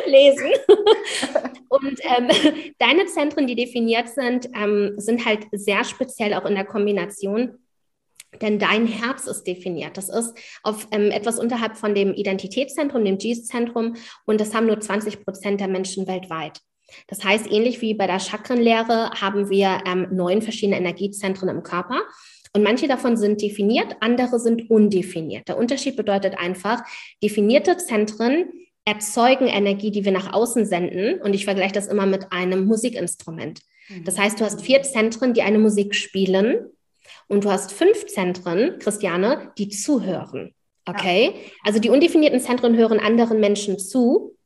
lesen. 0.06 0.50
Und 1.70 1.98
ähm, 2.02 2.28
deine 2.78 3.06
Zentren, 3.06 3.46
die 3.46 3.54
definiert 3.56 4.10
sind, 4.10 4.50
ähm, 4.54 4.92
sind 4.98 5.24
halt 5.24 5.46
sehr 5.52 5.82
speziell 5.84 6.34
auch 6.34 6.44
in 6.44 6.54
der 6.54 6.66
Kombination 6.66 7.58
denn 8.40 8.58
dein 8.58 8.86
Herz 8.86 9.26
ist 9.26 9.44
definiert. 9.44 9.98
Das 9.98 10.08
ist 10.08 10.34
auf 10.62 10.88
ähm, 10.90 11.10
etwas 11.10 11.38
unterhalb 11.38 11.76
von 11.76 11.94
dem 11.94 12.14
Identitätszentrum, 12.14 13.04
dem 13.04 13.18
GIS-Zentrum, 13.18 13.96
und 14.24 14.40
das 14.40 14.54
haben 14.54 14.66
nur 14.66 14.80
20 14.80 15.22
Prozent 15.22 15.60
der 15.60 15.68
Menschen 15.68 16.06
weltweit. 16.06 16.62
Das 17.06 17.24
heißt, 17.24 17.50
ähnlich 17.50 17.80
wie 17.80 17.94
bei 17.94 18.06
der 18.06 18.20
Chakrenlehre 18.20 19.10
haben 19.20 19.50
wir 19.50 19.82
ähm, 19.86 20.08
neun 20.10 20.42
verschiedene 20.42 20.78
Energiezentren 20.78 21.48
im 21.48 21.62
Körper. 21.62 22.00
Und 22.54 22.62
manche 22.62 22.86
davon 22.86 23.16
sind 23.16 23.40
definiert, 23.40 23.96
andere 24.00 24.38
sind 24.38 24.70
undefiniert. 24.70 25.48
Der 25.48 25.56
Unterschied 25.56 25.96
bedeutet 25.96 26.38
einfach, 26.38 26.82
definierte 27.22 27.78
Zentren 27.78 28.52
erzeugen 28.84 29.46
Energie, 29.46 29.90
die 29.90 30.04
wir 30.04 30.12
nach 30.12 30.32
außen 30.32 30.66
senden. 30.66 31.20
Und 31.20 31.34
ich 31.34 31.44
vergleiche 31.44 31.72
das 31.72 31.86
immer 31.86 32.06
mit 32.06 32.32
einem 32.32 32.66
Musikinstrument. 32.66 33.60
Das 34.04 34.18
heißt, 34.18 34.40
du 34.40 34.44
hast 34.44 34.62
vier 34.62 34.82
Zentren, 34.82 35.34
die 35.34 35.42
eine 35.42 35.58
Musik 35.58 35.94
spielen 35.94 36.66
und 37.28 37.44
du 37.44 37.50
hast 37.50 37.72
fünf 37.72 38.06
Zentren, 38.06 38.78
Christiane, 38.78 39.52
die 39.58 39.68
zuhören. 39.68 40.54
Okay? 40.86 41.34
Also 41.64 41.78
die 41.78 41.90
undefinierten 41.90 42.40
Zentren 42.40 42.76
hören 42.76 43.00
anderen 43.00 43.40
Menschen 43.40 43.78
zu. 43.78 44.36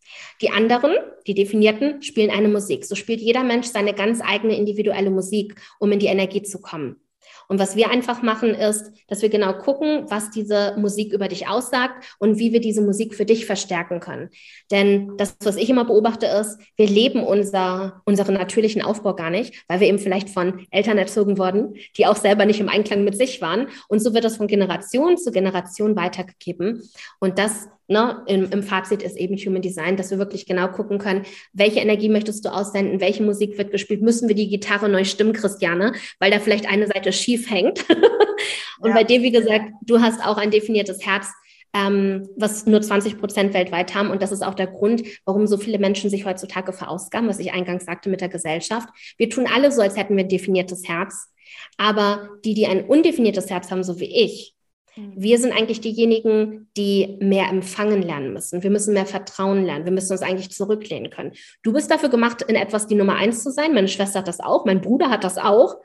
Die 0.41 0.51
anderen, 0.51 0.93
die 1.27 1.35
definierten, 1.35 2.03
spielen 2.03 2.31
eine 2.31 2.49
Musik. 2.49 2.85
So 2.85 2.95
spielt 2.95 3.21
jeder 3.21 3.45
Mensch 3.45 3.67
seine 3.67 3.95
ganz 3.95 4.21
eigene 4.23 4.57
individuelle 4.57 5.11
Musik, 5.11 5.55
um 5.79 5.93
in 5.93 5.99
die 5.99 6.07
Energie 6.07 6.43
zu 6.43 6.61
kommen. 6.61 7.01
Und 7.49 7.61
was 7.61 7.77
wir 7.77 7.91
einfach 7.91 8.23
machen, 8.23 8.51
ist, 8.55 8.91
dass 9.09 9.23
wir 9.23 9.29
genau 9.29 9.53
gucken, 9.55 10.07
was 10.09 10.31
diese 10.31 10.75
Musik 10.79 11.13
über 11.13 11.29
dich 11.29 11.49
aussagt 11.49 12.05
und 12.19 12.39
wie 12.39 12.53
wir 12.53 12.61
diese 12.61 12.83
Musik 12.83 13.15
für 13.15 13.25
dich 13.25 13.47
verstärken 13.47 14.01
können. 14.01 14.31
Denn 14.71 15.17
das, 15.17 15.37
was 15.43 15.57
ich 15.57 15.71
immer 15.71 15.85
beobachte, 15.85 16.27
ist, 16.27 16.59
wir 16.77 16.89
leben 16.89 17.23
unser, 17.23 18.03
unseren 18.05 18.35
natürlichen 18.35 18.83
Aufbau 18.83 19.15
gar 19.15 19.31
nicht, 19.31 19.65
weil 19.69 19.81
wir 19.81 19.89
eben 19.89 19.99
vielleicht 19.99 20.31
von 20.31 20.67
Eltern 20.71 20.99
erzogen 20.99 21.39
wurden, 21.39 21.77
die 21.97 22.07
auch 22.07 22.17
selber 22.17 22.47
nicht 22.47 22.61
im 22.61 22.69
Einklang 22.69 23.05
mit 23.05 23.17
sich 23.17 23.41
waren. 23.41 23.69
Und 23.89 24.01
so 24.01 24.13
wird 24.15 24.25
das 24.25 24.37
von 24.37 24.49
Generation 24.49 25.17
zu 25.17 25.31
Generation 25.31 25.97
weitergegeben. 25.97 26.83
Und 27.21 27.39
das 27.39 27.69
ne, 27.89 28.23
im, 28.27 28.51
im 28.51 28.63
Fazit 28.63 29.03
ist 29.03 29.17
eben 29.17 29.37
Human 29.37 29.63
Design, 29.63 29.97
dass 29.97 30.11
wir 30.11 30.19
wirklich 30.19 30.47
genau 30.47 30.69
gucken 30.69 30.99
können, 30.99 31.25
welche 31.53 31.81
Energie 31.81 32.09
möchtest 32.09 32.45
du 32.45 32.51
aussenden, 32.51 33.01
welche 33.01 33.23
Musik 33.23 33.59
wird 33.59 33.71
gespielt, 33.71 34.03
müssen 34.03 34.29
wir 34.29 34.35
die 34.35 34.49
Gitarre 34.49 34.89
neu 34.89 35.05
stimmen, 35.05 35.33
Christiane, 35.33 35.93
weil 36.19 36.31
da 36.31 36.39
vielleicht 36.39 36.69
eine 36.69 36.87
Seite 36.87 37.13
schief 37.13 37.51
hängt. 37.51 37.85
Und 38.81 38.91
ja. 38.91 38.95
bei 38.95 39.05
dir, 39.05 39.23
wie 39.23 39.33
gesagt, 39.33 39.71
du 39.83 40.01
hast 40.01 40.25
auch 40.25 40.37
ein 40.37 40.51
definiertes 40.51 41.05
Herz, 41.07 41.29
ähm, 41.75 42.29
was 42.37 42.67
nur 42.67 42.81
20 42.81 43.19
Prozent 43.19 43.55
weltweit 43.55 43.95
haben. 43.95 44.11
Und 44.11 44.23
das 44.23 44.33
ist 44.33 44.43
auch 44.43 44.55
der 44.55 44.67
Grund, 44.67 45.03
warum 45.25 45.47
so 45.47 45.57
viele 45.57 45.79
Menschen 45.79 46.11
sich 46.11 46.25
heutzutage 46.25 46.73
verausgaben, 46.73 47.29
was 47.29 47.39
ich 47.39 47.53
eingangs 47.53 47.85
sagte 47.85 48.09
mit 48.09 48.21
der 48.21 48.29
Gesellschaft. 48.29 48.89
Wir 49.19 49.31
tun 49.31 49.47
alle 49.53 49.73
so, 49.73 49.83
als 49.83 49.97
hätten 49.97 50.17
wir 50.17 50.25
ein 50.25 50.29
definiertes 50.29 50.89
Herz. 50.89 51.33
Aber 51.77 52.31
die, 52.45 52.55
die 52.55 52.67
ein 52.67 52.85
undefiniertes 52.85 53.51
Herz 53.51 53.71
haben, 53.71 53.83
so 53.83 54.01
wie 54.01 54.25
ich. 54.25 54.56
Wir 54.97 55.39
sind 55.39 55.53
eigentlich 55.53 55.81
diejenigen, 55.81 56.71
die 56.77 57.19
mehr 57.21 57.49
empfangen 57.49 58.03
lernen 58.03 58.33
müssen. 58.33 58.63
Wir 58.63 58.71
müssen 58.71 58.95
mehr 58.95 59.05
Vertrauen 59.05 59.65
lernen. 59.65 59.85
Wir 59.85 59.93
müssen 59.93 60.13
uns 60.13 60.23
eigentlich 60.23 60.51
zurücklehnen 60.51 61.11
können. 61.11 61.33
Du 61.63 61.73
bist 61.73 61.91
dafür 61.91 62.09
gemacht, 62.09 62.43
in 62.43 62.57
etwas 62.57 62.87
die 62.87 62.95
Nummer 62.95 63.17
eins 63.17 63.43
zu 63.43 63.51
sein. 63.51 63.75
Meine 63.75 63.89
Schwester 63.89 64.21
hat 64.21 64.29
das 64.29 64.41
auch. 64.41 64.65
Mein 64.65 64.81
Bruder 64.81 65.11
hat 65.11 65.23
das 65.23 65.37
auch. 65.37 65.77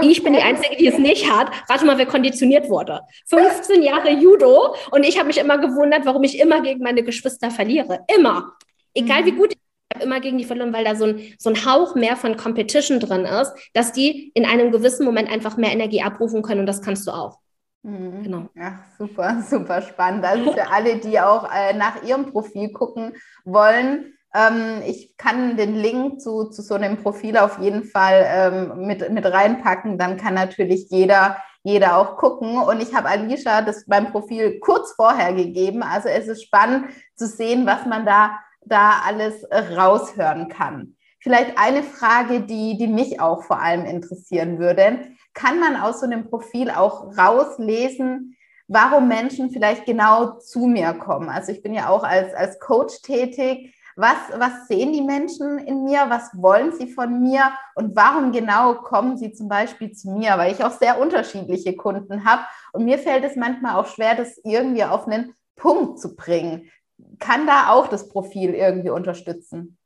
Ich 0.00 0.22
bin 0.22 0.32
die 0.32 0.38
Einzige, 0.38 0.76
die 0.76 0.86
es 0.86 0.98
nicht 0.98 1.30
hat. 1.30 1.50
Rate 1.68 1.84
mal, 1.84 1.98
wer 1.98 2.06
konditioniert 2.06 2.70
wurde. 2.70 3.00
15 3.26 3.82
Jahre 3.82 4.10
Judo 4.10 4.74
und 4.90 5.04
ich 5.04 5.18
habe 5.18 5.26
mich 5.26 5.38
immer 5.38 5.58
gewundert, 5.58 6.06
warum 6.06 6.22
ich 6.22 6.40
immer 6.40 6.62
gegen 6.62 6.82
meine 6.82 7.02
Geschwister 7.02 7.50
verliere. 7.50 8.00
Immer. 8.16 8.52
Egal 8.94 9.26
wie 9.26 9.32
mhm. 9.32 9.38
gut 9.38 9.52
ich 9.52 9.58
habe 9.96 10.06
immer 10.06 10.20
gegen 10.20 10.38
die 10.38 10.44
verloren, 10.44 10.72
weil 10.72 10.84
da 10.84 10.94
so 10.94 11.04
ein, 11.04 11.20
so 11.38 11.50
ein 11.50 11.66
Hauch 11.66 11.94
mehr 11.94 12.16
von 12.16 12.38
Competition 12.38 12.98
drin 12.98 13.26
ist, 13.26 13.52
dass 13.74 13.92
die 13.92 14.30
in 14.32 14.46
einem 14.46 14.72
gewissen 14.72 15.04
Moment 15.04 15.30
einfach 15.30 15.58
mehr 15.58 15.72
Energie 15.72 16.00
abrufen 16.00 16.40
können 16.40 16.60
und 16.60 16.66
das 16.66 16.80
kannst 16.80 17.06
du 17.06 17.10
auch. 17.10 17.41
Mhm. 17.82 18.22
Genau. 18.22 18.48
Ach, 18.58 18.78
super, 18.98 19.42
super 19.48 19.82
spannend. 19.82 20.24
Also 20.24 20.52
für 20.52 20.70
alle, 20.70 20.96
die 20.96 21.20
auch 21.20 21.48
äh, 21.52 21.74
nach 21.74 22.02
ihrem 22.02 22.26
Profil 22.26 22.72
gucken 22.72 23.14
wollen, 23.44 24.14
ähm, 24.34 24.82
ich 24.86 25.16
kann 25.16 25.56
den 25.56 25.74
Link 25.74 26.20
zu, 26.20 26.44
zu 26.44 26.62
so 26.62 26.74
einem 26.74 26.96
Profil 26.96 27.36
auf 27.36 27.58
jeden 27.58 27.84
Fall 27.84 28.24
ähm, 28.26 28.86
mit, 28.86 29.10
mit 29.10 29.26
reinpacken. 29.26 29.98
Dann 29.98 30.16
kann 30.16 30.34
natürlich 30.34 30.88
jeder, 30.90 31.36
jeder 31.64 31.98
auch 31.98 32.16
gucken. 32.16 32.56
Und 32.58 32.80
ich 32.80 32.94
habe 32.94 33.08
Alicia 33.08 33.62
das 33.62 33.84
beim 33.86 34.10
Profil 34.12 34.58
kurz 34.60 34.92
vorher 34.92 35.34
gegeben. 35.34 35.82
Also 35.82 36.08
es 36.08 36.28
ist 36.28 36.44
spannend 36.44 36.86
zu 37.16 37.26
sehen, 37.26 37.66
was 37.66 37.84
man 37.84 38.06
da, 38.06 38.38
da 38.64 39.02
alles 39.04 39.44
raushören 39.76 40.48
kann. 40.48 40.96
Vielleicht 41.20 41.56
eine 41.56 41.82
Frage, 41.84 42.40
die, 42.40 42.76
die 42.78 42.88
mich 42.88 43.20
auch 43.20 43.44
vor 43.44 43.60
allem 43.60 43.84
interessieren 43.84 44.58
würde 44.58 45.12
kann 45.34 45.60
man 45.60 45.76
aus 45.76 46.00
so 46.00 46.06
einem 46.06 46.28
Profil 46.28 46.70
auch 46.70 47.16
rauslesen, 47.16 48.36
warum 48.68 49.08
Menschen 49.08 49.50
vielleicht 49.50 49.86
genau 49.86 50.38
zu 50.38 50.66
mir 50.66 50.92
kommen. 50.94 51.28
Also 51.28 51.52
ich 51.52 51.62
bin 51.62 51.74
ja 51.74 51.88
auch 51.88 52.04
als, 52.04 52.34
als 52.34 52.58
Coach 52.58 53.02
tätig. 53.02 53.74
Was, 53.94 54.16
was 54.36 54.68
sehen 54.68 54.92
die 54.94 55.02
Menschen 55.02 55.58
in 55.58 55.84
mir? 55.84 56.06
Was 56.08 56.30
wollen 56.34 56.72
sie 56.72 56.90
von 56.90 57.20
mir? 57.20 57.52
Und 57.74 57.94
warum 57.94 58.32
genau 58.32 58.74
kommen 58.74 59.18
sie 59.18 59.32
zum 59.32 59.48
Beispiel 59.48 59.92
zu 59.92 60.10
mir? 60.10 60.38
Weil 60.38 60.52
ich 60.52 60.64
auch 60.64 60.72
sehr 60.72 60.98
unterschiedliche 60.98 61.76
Kunden 61.76 62.24
habe. 62.24 62.42
Und 62.72 62.84
mir 62.84 62.98
fällt 62.98 63.24
es 63.24 63.36
manchmal 63.36 63.76
auch 63.76 63.86
schwer, 63.86 64.14
das 64.14 64.38
irgendwie 64.44 64.84
auf 64.84 65.06
einen 65.06 65.34
Punkt 65.56 66.00
zu 66.00 66.16
bringen. 66.16 66.70
Kann 67.18 67.46
da 67.46 67.68
auch 67.68 67.88
das 67.88 68.08
Profil 68.08 68.54
irgendwie 68.54 68.90
unterstützen? 68.90 69.76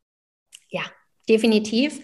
Ja, 0.68 0.82
definitiv. 1.28 2.00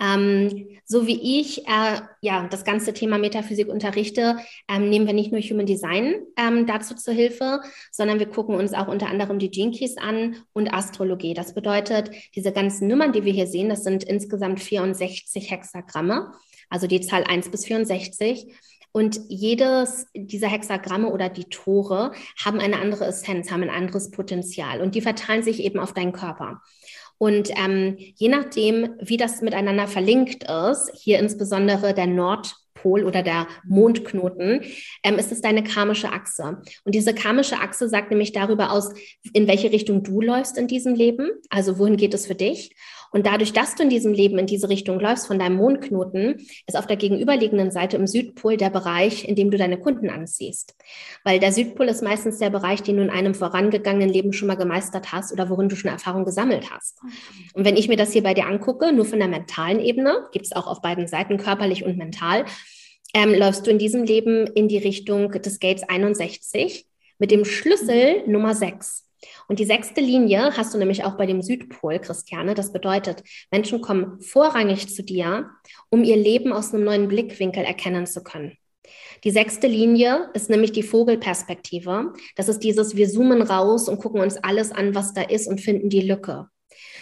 Ähm, 0.00 0.68
so 0.84 1.06
wie 1.06 1.40
ich 1.40 1.66
äh, 1.66 2.00
ja 2.20 2.46
das 2.48 2.64
ganze 2.64 2.92
Thema 2.92 3.18
Metaphysik 3.18 3.68
unterrichte, 3.68 4.36
ähm, 4.68 4.90
nehmen 4.90 5.06
wir 5.06 5.14
nicht 5.14 5.32
nur 5.32 5.40
Human 5.40 5.66
Design 5.66 6.16
ähm, 6.36 6.66
dazu 6.66 6.94
zur 6.94 7.14
Hilfe, 7.14 7.60
sondern 7.90 8.18
wir 8.18 8.26
gucken 8.26 8.54
uns 8.54 8.74
auch 8.74 8.88
unter 8.88 9.08
anderem 9.08 9.38
die 9.38 9.50
Gene 9.50 9.76
an 9.96 10.36
und 10.52 10.72
Astrologie. 10.72 11.34
Das 11.34 11.54
bedeutet, 11.54 12.10
diese 12.34 12.52
ganzen 12.52 12.88
Nummern, 12.88 13.12
die 13.12 13.24
wir 13.24 13.32
hier 13.32 13.46
sehen, 13.46 13.68
das 13.68 13.84
sind 13.84 14.04
insgesamt 14.04 14.60
64 14.60 15.50
Hexagramme, 15.50 16.32
also 16.68 16.86
die 16.86 17.00
Zahl 17.00 17.24
1 17.24 17.50
bis 17.50 17.64
64. 17.64 18.46
Und 18.92 19.20
jedes 19.28 20.06
dieser 20.14 20.48
Hexagramme 20.48 21.12
oder 21.12 21.28
die 21.28 21.44
Tore 21.44 22.12
haben 22.42 22.60
eine 22.60 22.80
andere 22.80 23.04
Essenz, 23.04 23.50
haben 23.50 23.62
ein 23.62 23.68
anderes 23.68 24.10
Potenzial 24.10 24.80
und 24.80 24.94
die 24.94 25.02
verteilen 25.02 25.42
sich 25.42 25.62
eben 25.62 25.78
auf 25.78 25.92
deinen 25.92 26.12
Körper. 26.12 26.62
Und 27.18 27.50
ähm, 27.56 27.96
je 27.98 28.28
nachdem, 28.28 28.94
wie 29.00 29.16
das 29.16 29.40
miteinander 29.40 29.86
verlinkt 29.86 30.44
ist, 30.44 30.90
hier 30.94 31.18
insbesondere 31.18 31.94
der 31.94 32.06
Nordpol 32.06 33.04
oder 33.04 33.22
der 33.22 33.46
Mondknoten, 33.64 34.62
ähm, 35.02 35.18
ist 35.18 35.32
es 35.32 35.40
deine 35.40 35.64
karmische 35.64 36.12
Achse. 36.12 36.62
Und 36.84 36.94
diese 36.94 37.14
karmische 37.14 37.58
Achse 37.58 37.88
sagt 37.88 38.10
nämlich 38.10 38.32
darüber 38.32 38.70
aus, 38.72 38.92
in 39.32 39.48
welche 39.48 39.72
Richtung 39.72 40.02
du 40.02 40.20
läufst 40.20 40.58
in 40.58 40.66
diesem 40.66 40.94
Leben, 40.94 41.30
also 41.48 41.78
wohin 41.78 41.96
geht 41.96 42.14
es 42.14 42.26
für 42.26 42.34
dich 42.34 42.74
und 43.10 43.26
dadurch, 43.26 43.52
dass 43.52 43.74
du 43.74 43.82
in 43.82 43.90
diesem 43.90 44.12
Leben 44.12 44.38
in 44.38 44.46
diese 44.46 44.68
Richtung 44.68 45.00
läufst 45.00 45.26
von 45.26 45.38
deinem 45.38 45.56
Mondknoten, 45.56 46.46
ist 46.66 46.76
auf 46.76 46.86
der 46.86 46.96
gegenüberliegenden 46.96 47.70
Seite 47.70 47.96
im 47.96 48.06
Südpol 48.06 48.56
der 48.56 48.70
Bereich, 48.70 49.26
in 49.28 49.34
dem 49.34 49.50
du 49.50 49.58
deine 49.58 49.78
Kunden 49.78 50.10
anziehst. 50.10 50.74
Weil 51.24 51.38
der 51.38 51.52
Südpol 51.52 51.88
ist 51.88 52.02
meistens 52.02 52.38
der 52.38 52.50
Bereich, 52.50 52.82
den 52.82 52.96
du 52.96 53.02
in 53.02 53.10
einem 53.10 53.34
vorangegangenen 53.34 54.08
Leben 54.08 54.32
schon 54.32 54.48
mal 54.48 54.56
gemeistert 54.56 55.12
hast 55.12 55.32
oder 55.32 55.48
worin 55.48 55.68
du 55.68 55.76
schon 55.76 55.90
Erfahrung 55.90 56.24
gesammelt 56.24 56.70
hast. 56.70 56.98
Und 57.54 57.64
wenn 57.64 57.76
ich 57.76 57.88
mir 57.88 57.96
das 57.96 58.12
hier 58.12 58.22
bei 58.22 58.34
dir 58.34 58.46
angucke, 58.46 58.92
nur 58.92 59.04
von 59.04 59.18
der 59.18 59.28
mentalen 59.28 59.80
Ebene, 59.80 60.26
gibt 60.32 60.46
es 60.46 60.52
auch 60.52 60.66
auf 60.66 60.82
beiden 60.82 61.06
Seiten 61.06 61.36
körperlich 61.36 61.84
und 61.84 61.96
mental, 61.96 62.44
ähm, 63.14 63.34
läufst 63.34 63.66
du 63.66 63.70
in 63.70 63.78
diesem 63.78 64.04
Leben 64.04 64.46
in 64.48 64.68
die 64.68 64.78
Richtung 64.78 65.30
des 65.30 65.58
Gates 65.58 65.88
61 65.88 66.86
mit 67.18 67.30
dem 67.30 67.44
Schlüssel 67.44 68.22
Nummer 68.26 68.54
6. 68.54 69.05
Und 69.48 69.58
die 69.58 69.64
sechste 69.64 70.00
Linie 70.00 70.56
hast 70.56 70.74
du 70.74 70.78
nämlich 70.78 71.04
auch 71.04 71.16
bei 71.16 71.26
dem 71.26 71.42
Südpol, 71.42 71.98
Christiane. 71.98 72.54
Das 72.54 72.72
bedeutet, 72.72 73.22
Menschen 73.50 73.80
kommen 73.80 74.20
vorrangig 74.20 74.94
zu 74.94 75.02
dir, 75.02 75.50
um 75.90 76.04
ihr 76.04 76.16
Leben 76.16 76.52
aus 76.52 76.72
einem 76.72 76.84
neuen 76.84 77.08
Blickwinkel 77.08 77.64
erkennen 77.64 78.06
zu 78.06 78.22
können. 78.22 78.56
Die 79.24 79.30
sechste 79.30 79.66
Linie 79.66 80.30
ist 80.34 80.50
nämlich 80.50 80.72
die 80.72 80.82
Vogelperspektive. 80.82 82.12
Das 82.36 82.48
ist 82.48 82.60
dieses, 82.60 82.96
wir 82.96 83.08
zoomen 83.08 83.42
raus 83.42 83.88
und 83.88 83.98
gucken 83.98 84.20
uns 84.20 84.36
alles 84.36 84.72
an, 84.72 84.94
was 84.94 85.14
da 85.14 85.22
ist 85.22 85.48
und 85.48 85.60
finden 85.60 85.88
die 85.88 86.02
Lücke. 86.02 86.48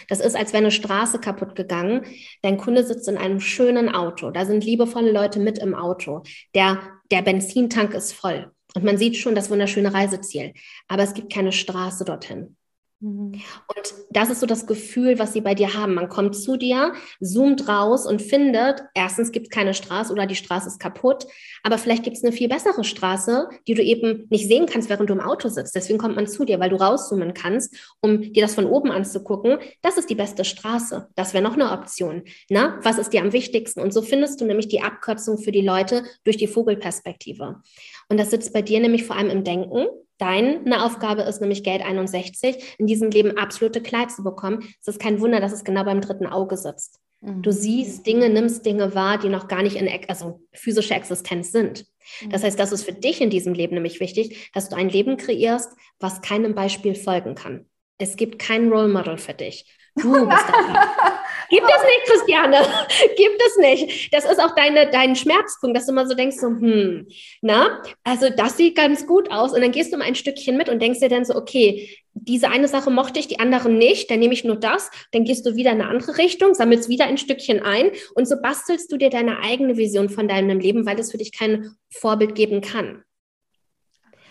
Das 0.07 0.19
ist, 0.19 0.35
als 0.35 0.53
wäre 0.53 0.63
eine 0.63 0.71
Straße 0.71 1.19
kaputt 1.19 1.55
gegangen. 1.55 2.05
Dein 2.41 2.57
Kunde 2.57 2.85
sitzt 2.85 3.07
in 3.07 3.17
einem 3.17 3.39
schönen 3.39 3.89
Auto. 3.89 4.31
Da 4.31 4.45
sind 4.45 4.63
liebevolle 4.63 5.11
Leute 5.11 5.39
mit 5.39 5.57
im 5.57 5.75
Auto. 5.75 6.23
Der, 6.53 6.79
der 7.11 7.21
Benzintank 7.21 7.93
ist 7.93 8.13
voll. 8.13 8.51
Und 8.75 8.83
man 8.83 8.97
sieht 8.97 9.17
schon 9.17 9.35
das 9.35 9.49
wunderschöne 9.49 9.93
Reiseziel. 9.93 10.53
Aber 10.87 11.03
es 11.03 11.13
gibt 11.13 11.33
keine 11.33 11.51
Straße 11.51 12.05
dorthin. 12.05 12.55
Mhm. 13.01 13.33
Und 13.33 13.93
das 14.09 14.29
ist 14.29 14.39
so 14.39 14.45
das 14.45 14.65
Gefühl, 14.67 15.19
was 15.19 15.33
sie 15.33 15.41
bei 15.41 15.53
dir 15.53 15.73
haben. 15.73 15.93
Man 15.95 16.09
kommt 16.09 16.35
zu 16.35 16.57
dir, 16.57 16.93
zoomt 17.21 17.67
raus 17.67 18.05
und 18.05 18.21
findet, 18.21 18.83
erstens 18.93 19.31
gibt 19.31 19.47
es 19.47 19.51
keine 19.51 19.73
Straße 19.73 20.11
oder 20.13 20.25
die 20.25 20.35
Straße 20.35 20.67
ist 20.67 20.79
kaputt, 20.79 21.27
aber 21.63 21.77
vielleicht 21.77 22.03
gibt 22.03 22.17
es 22.17 22.23
eine 22.23 22.31
viel 22.31 22.47
bessere 22.47 22.83
Straße, 22.83 23.49
die 23.67 23.73
du 23.73 23.83
eben 23.83 24.27
nicht 24.29 24.47
sehen 24.47 24.65
kannst, 24.65 24.89
während 24.89 25.09
du 25.09 25.13
im 25.13 25.19
Auto 25.19 25.49
sitzt. 25.49 25.75
Deswegen 25.75 25.99
kommt 25.99 26.15
man 26.15 26.27
zu 26.27 26.45
dir, 26.45 26.59
weil 26.59 26.69
du 26.69 26.77
rauszoomen 26.77 27.33
kannst, 27.33 27.75
um 28.01 28.21
dir 28.21 28.41
das 28.41 28.55
von 28.55 28.65
oben 28.65 28.91
anzugucken. 28.91 29.57
Das 29.81 29.97
ist 29.97 30.09
die 30.09 30.15
beste 30.15 30.45
Straße. 30.45 31.09
Das 31.15 31.33
wäre 31.33 31.43
noch 31.43 31.53
eine 31.53 31.71
Option. 31.71 32.23
Na, 32.49 32.79
was 32.81 32.97
ist 32.97 33.11
dir 33.11 33.21
am 33.21 33.33
wichtigsten? 33.33 33.81
Und 33.81 33.93
so 33.93 34.01
findest 34.01 34.39
du 34.39 34.45
nämlich 34.45 34.69
die 34.69 34.81
Abkürzung 34.81 35.37
für 35.37 35.51
die 35.51 35.61
Leute 35.61 36.03
durch 36.23 36.37
die 36.37 36.47
Vogelperspektive. 36.47 37.61
Und 38.09 38.19
das 38.19 38.31
sitzt 38.31 38.53
bei 38.53 38.61
dir 38.61 38.79
nämlich 38.79 39.05
vor 39.05 39.15
allem 39.15 39.29
im 39.29 39.43
Denken. 39.43 39.87
Deine 40.17 40.85
Aufgabe 40.85 41.23
ist 41.23 41.41
nämlich 41.41 41.63
Geld 41.63 41.81
61, 41.81 42.75
in 42.77 42.87
diesem 42.87 43.11
Leben 43.11 43.37
absolute 43.37 43.81
Kleid 43.81 44.11
zu 44.11 44.23
bekommen. 44.23 44.63
Es 44.79 44.87
ist 44.87 44.99
kein 44.99 45.19
Wunder, 45.19 45.41
dass 45.41 45.51
es 45.51 45.63
genau 45.63 45.83
beim 45.83 46.01
dritten 46.01 46.25
Auge 46.25 46.55
sitzt. 46.55 46.99
Du 47.21 47.49
mhm. 47.49 47.53
siehst 47.53 48.05
Dinge, 48.05 48.29
nimmst 48.29 48.65
Dinge 48.65 48.93
wahr, 48.93 49.17
die 49.17 49.29
noch 49.29 49.47
gar 49.47 49.63
nicht 49.63 49.75
in 49.75 49.89
also 50.07 50.41
physische 50.53 50.93
Existenz 50.93 51.51
sind. 51.51 51.85
Das 52.29 52.43
heißt, 52.43 52.59
das 52.59 52.71
ist 52.71 52.83
für 52.83 52.93
dich 52.93 53.19
in 53.19 53.29
diesem 53.29 53.53
Leben 53.53 53.73
nämlich 53.73 53.99
wichtig, 53.99 54.51
dass 54.53 54.69
du 54.69 54.75
ein 54.75 54.89
Leben 54.89 55.17
kreierst, 55.17 55.71
was 55.99 56.21
keinem 56.21 56.53
Beispiel 56.53 56.93
folgen 56.93 57.33
kann. 57.33 57.65
Es 57.97 58.15
gibt 58.15 58.39
kein 58.39 58.69
Role 58.71 58.89
Model 58.89 59.17
für 59.17 59.33
dich. 59.33 59.65
Du 59.95 60.27
bist 60.27 60.45
Gibt 61.49 61.67
es 61.67 61.83
nicht, 61.83 62.05
Christiane. 62.05 62.57
Gibt 63.17 63.41
es 63.47 63.57
nicht. 63.57 64.13
Das 64.13 64.25
ist 64.25 64.41
auch 64.41 64.55
deine, 64.55 64.89
dein 64.89 65.15
Schmerzpunkt, 65.15 65.77
dass 65.77 65.85
du 65.85 65.93
mal 65.93 66.07
so 66.07 66.15
denkst, 66.15 66.37
so, 66.37 66.47
hm, 66.47 67.07
na, 67.41 67.81
also 68.03 68.29
das 68.29 68.57
sieht 68.57 68.75
ganz 68.75 69.05
gut 69.05 69.31
aus. 69.31 69.53
Und 69.53 69.61
dann 69.61 69.71
gehst 69.71 69.93
du 69.93 69.97
mal 69.97 70.05
ein 70.05 70.15
Stückchen 70.15 70.57
mit 70.57 70.69
und 70.69 70.81
denkst 70.81 70.99
dir 70.99 71.09
dann 71.09 71.25
so, 71.25 71.35
okay, 71.35 71.89
diese 72.13 72.49
eine 72.49 72.67
Sache 72.67 72.89
mochte 72.89 73.19
ich, 73.19 73.27
die 73.27 73.39
anderen 73.39 73.77
nicht, 73.77 74.09
dann 74.09 74.19
nehme 74.19 74.33
ich 74.33 74.45
nur 74.45 74.55
das, 74.55 74.89
dann 75.11 75.25
gehst 75.25 75.45
du 75.45 75.55
wieder 75.55 75.71
in 75.71 75.81
eine 75.81 75.89
andere 75.89 76.17
Richtung, 76.17 76.53
sammelst 76.53 76.87
wieder 76.87 77.05
ein 77.05 77.17
Stückchen 77.17 77.61
ein 77.61 77.91
und 78.15 78.25
so 78.25 78.41
bastelst 78.41 78.89
du 78.91 78.97
dir 78.97 79.09
deine 79.09 79.39
eigene 79.39 79.75
Vision 79.75 80.09
von 80.09 80.27
deinem 80.27 80.59
Leben, 80.59 80.85
weil 80.85 80.97
es 80.97 81.11
für 81.11 81.17
dich 81.17 81.37
kein 81.37 81.75
Vorbild 81.89 82.33
geben 82.33 82.61
kann. 82.61 83.03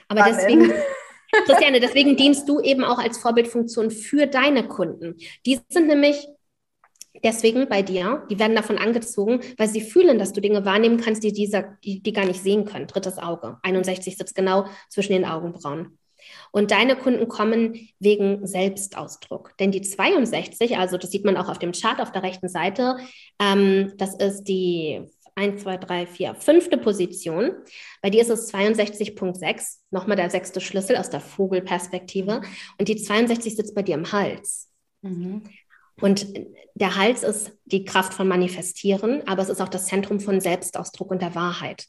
Aber 0.08 0.22
Amen. 0.22 0.34
deswegen, 0.34 0.72
Christiane, 1.46 1.80
deswegen 1.80 2.16
dienst 2.16 2.48
du 2.48 2.60
eben 2.60 2.84
auch 2.84 2.98
als 2.98 3.18
Vorbildfunktion 3.18 3.90
für 3.90 4.26
deine 4.26 4.66
Kunden. 4.66 5.16
Die 5.46 5.60
sind 5.68 5.86
nämlich 5.86 6.26
deswegen 7.22 7.68
bei 7.68 7.82
dir, 7.82 8.26
die 8.30 8.38
werden 8.38 8.56
davon 8.56 8.78
angezogen, 8.78 9.40
weil 9.56 9.68
sie 9.68 9.80
fühlen, 9.80 10.18
dass 10.18 10.32
du 10.32 10.40
Dinge 10.40 10.64
wahrnehmen 10.64 11.00
kannst, 11.00 11.22
die, 11.22 11.32
dieser, 11.32 11.76
die, 11.84 12.02
die 12.02 12.12
gar 12.12 12.26
nicht 12.26 12.42
sehen 12.42 12.64
können. 12.64 12.86
Drittes 12.86 13.18
Auge. 13.18 13.58
61 13.62 14.16
sitzt 14.16 14.34
genau 14.34 14.66
zwischen 14.88 15.12
den 15.12 15.24
Augenbrauen. 15.24 15.98
Und 16.52 16.70
deine 16.70 16.96
Kunden 16.96 17.28
kommen 17.28 17.88
wegen 17.98 18.46
Selbstausdruck. 18.46 19.56
Denn 19.58 19.72
die 19.72 19.82
62, 19.82 20.78
also 20.78 20.96
das 20.96 21.10
sieht 21.10 21.24
man 21.24 21.36
auch 21.36 21.48
auf 21.48 21.58
dem 21.58 21.72
Chart 21.72 22.00
auf 22.00 22.12
der 22.12 22.22
rechten 22.22 22.48
Seite, 22.48 22.96
ähm, 23.40 23.92
das 23.96 24.14
ist 24.14 24.44
die 24.44 25.02
1, 25.36 25.62
2, 25.62 25.76
3, 25.78 26.06
4, 26.06 26.34
fünfte 26.36 26.78
Position. 26.78 27.52
Bei 28.02 28.10
dir 28.10 28.22
ist 28.22 28.30
es 28.30 28.52
62.6, 28.52 29.78
nochmal 29.90 30.16
der 30.16 30.30
sechste 30.30 30.60
Schlüssel 30.60 30.96
aus 30.96 31.10
der 31.10 31.20
Vogelperspektive. 31.20 32.42
Und 32.78 32.88
die 32.88 32.96
62 32.96 33.56
sitzt 33.56 33.74
bei 33.74 33.82
dir 33.82 33.94
im 33.94 34.12
Hals. 34.12 34.70
Mhm. 35.02 35.42
Und 36.00 36.26
der 36.74 36.96
Hals 36.96 37.22
ist 37.22 37.52
die 37.64 37.84
Kraft 37.84 38.14
von 38.14 38.26
Manifestieren, 38.26 39.26
aber 39.26 39.42
es 39.42 39.48
ist 39.48 39.60
auch 39.60 39.68
das 39.68 39.86
Zentrum 39.86 40.20
von 40.20 40.40
Selbstausdruck 40.40 41.10
und 41.10 41.22
der 41.22 41.34
Wahrheit. 41.34 41.86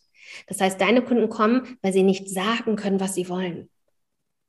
Das 0.47 0.62
heißt, 0.62 0.79
deine 0.79 1.01
Kunden 1.01 1.29
kommen, 1.29 1.77
weil 1.81 1.93
sie 1.93 2.03
nicht 2.03 2.29
sagen 2.29 2.75
können, 2.75 2.99
was 2.99 3.15
sie 3.15 3.29
wollen. 3.29 3.69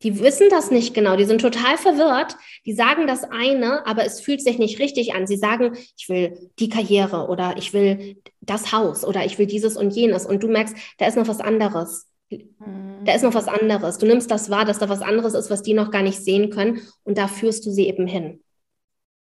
Die 0.03 0.21
wissen 0.21 0.49
das 0.51 0.71
nicht 0.71 0.93
genau, 0.93 1.17
die 1.17 1.25
sind 1.25 1.41
total 1.41 1.79
verwirrt, 1.79 2.37
die 2.67 2.75
sagen 2.75 3.07
das 3.07 3.25
eine, 3.25 3.87
aber 3.87 4.05
es 4.05 4.21
fühlt 4.21 4.43
sich 4.43 4.59
nicht 4.59 4.79
richtig 4.79 5.15
an. 5.15 5.27
Sie 5.27 5.39
sagen, 5.39 5.75
ich 5.97 6.09
will 6.11 6.51
die 6.59 6.69
Karriere 6.69 7.29
oder 7.29 7.55
ich 7.57 7.73
will 7.73 8.21
das 8.43 8.73
Haus 8.73 9.05
oder 9.05 9.25
ich 9.25 9.39
will 9.39 9.47
dieses 9.47 9.77
und 9.77 9.91
jenes 9.91 10.27
und 10.27 10.43
du 10.43 10.49
merkst, 10.49 10.77
da 10.99 11.07
ist 11.07 11.17
noch 11.17 11.29
was 11.29 11.41
anderes. 11.41 12.09
Da 12.29 13.15
ist 13.15 13.23
noch 13.23 13.35
was 13.35 13.49
anderes. 13.49 13.97
Du 13.99 14.07
nimmst 14.07 14.31
das 14.31 14.51
wahr, 14.51 14.67
dass 14.67 14.79
da 14.79 14.89
was 14.89 15.01
anderes 15.01 15.33
ist, 15.33 15.49
was 15.49 15.63
die 15.63 15.75
noch 15.75 15.91
gar 15.91 16.03
nicht 16.03 16.23
sehen 16.23 16.51
können 16.51 16.83
und 17.05 17.17
da 17.17 17.27
führst 17.27 17.65
du 17.65 17.71
sie 17.71 17.87
eben 17.87 18.07
hin. 18.07 18.43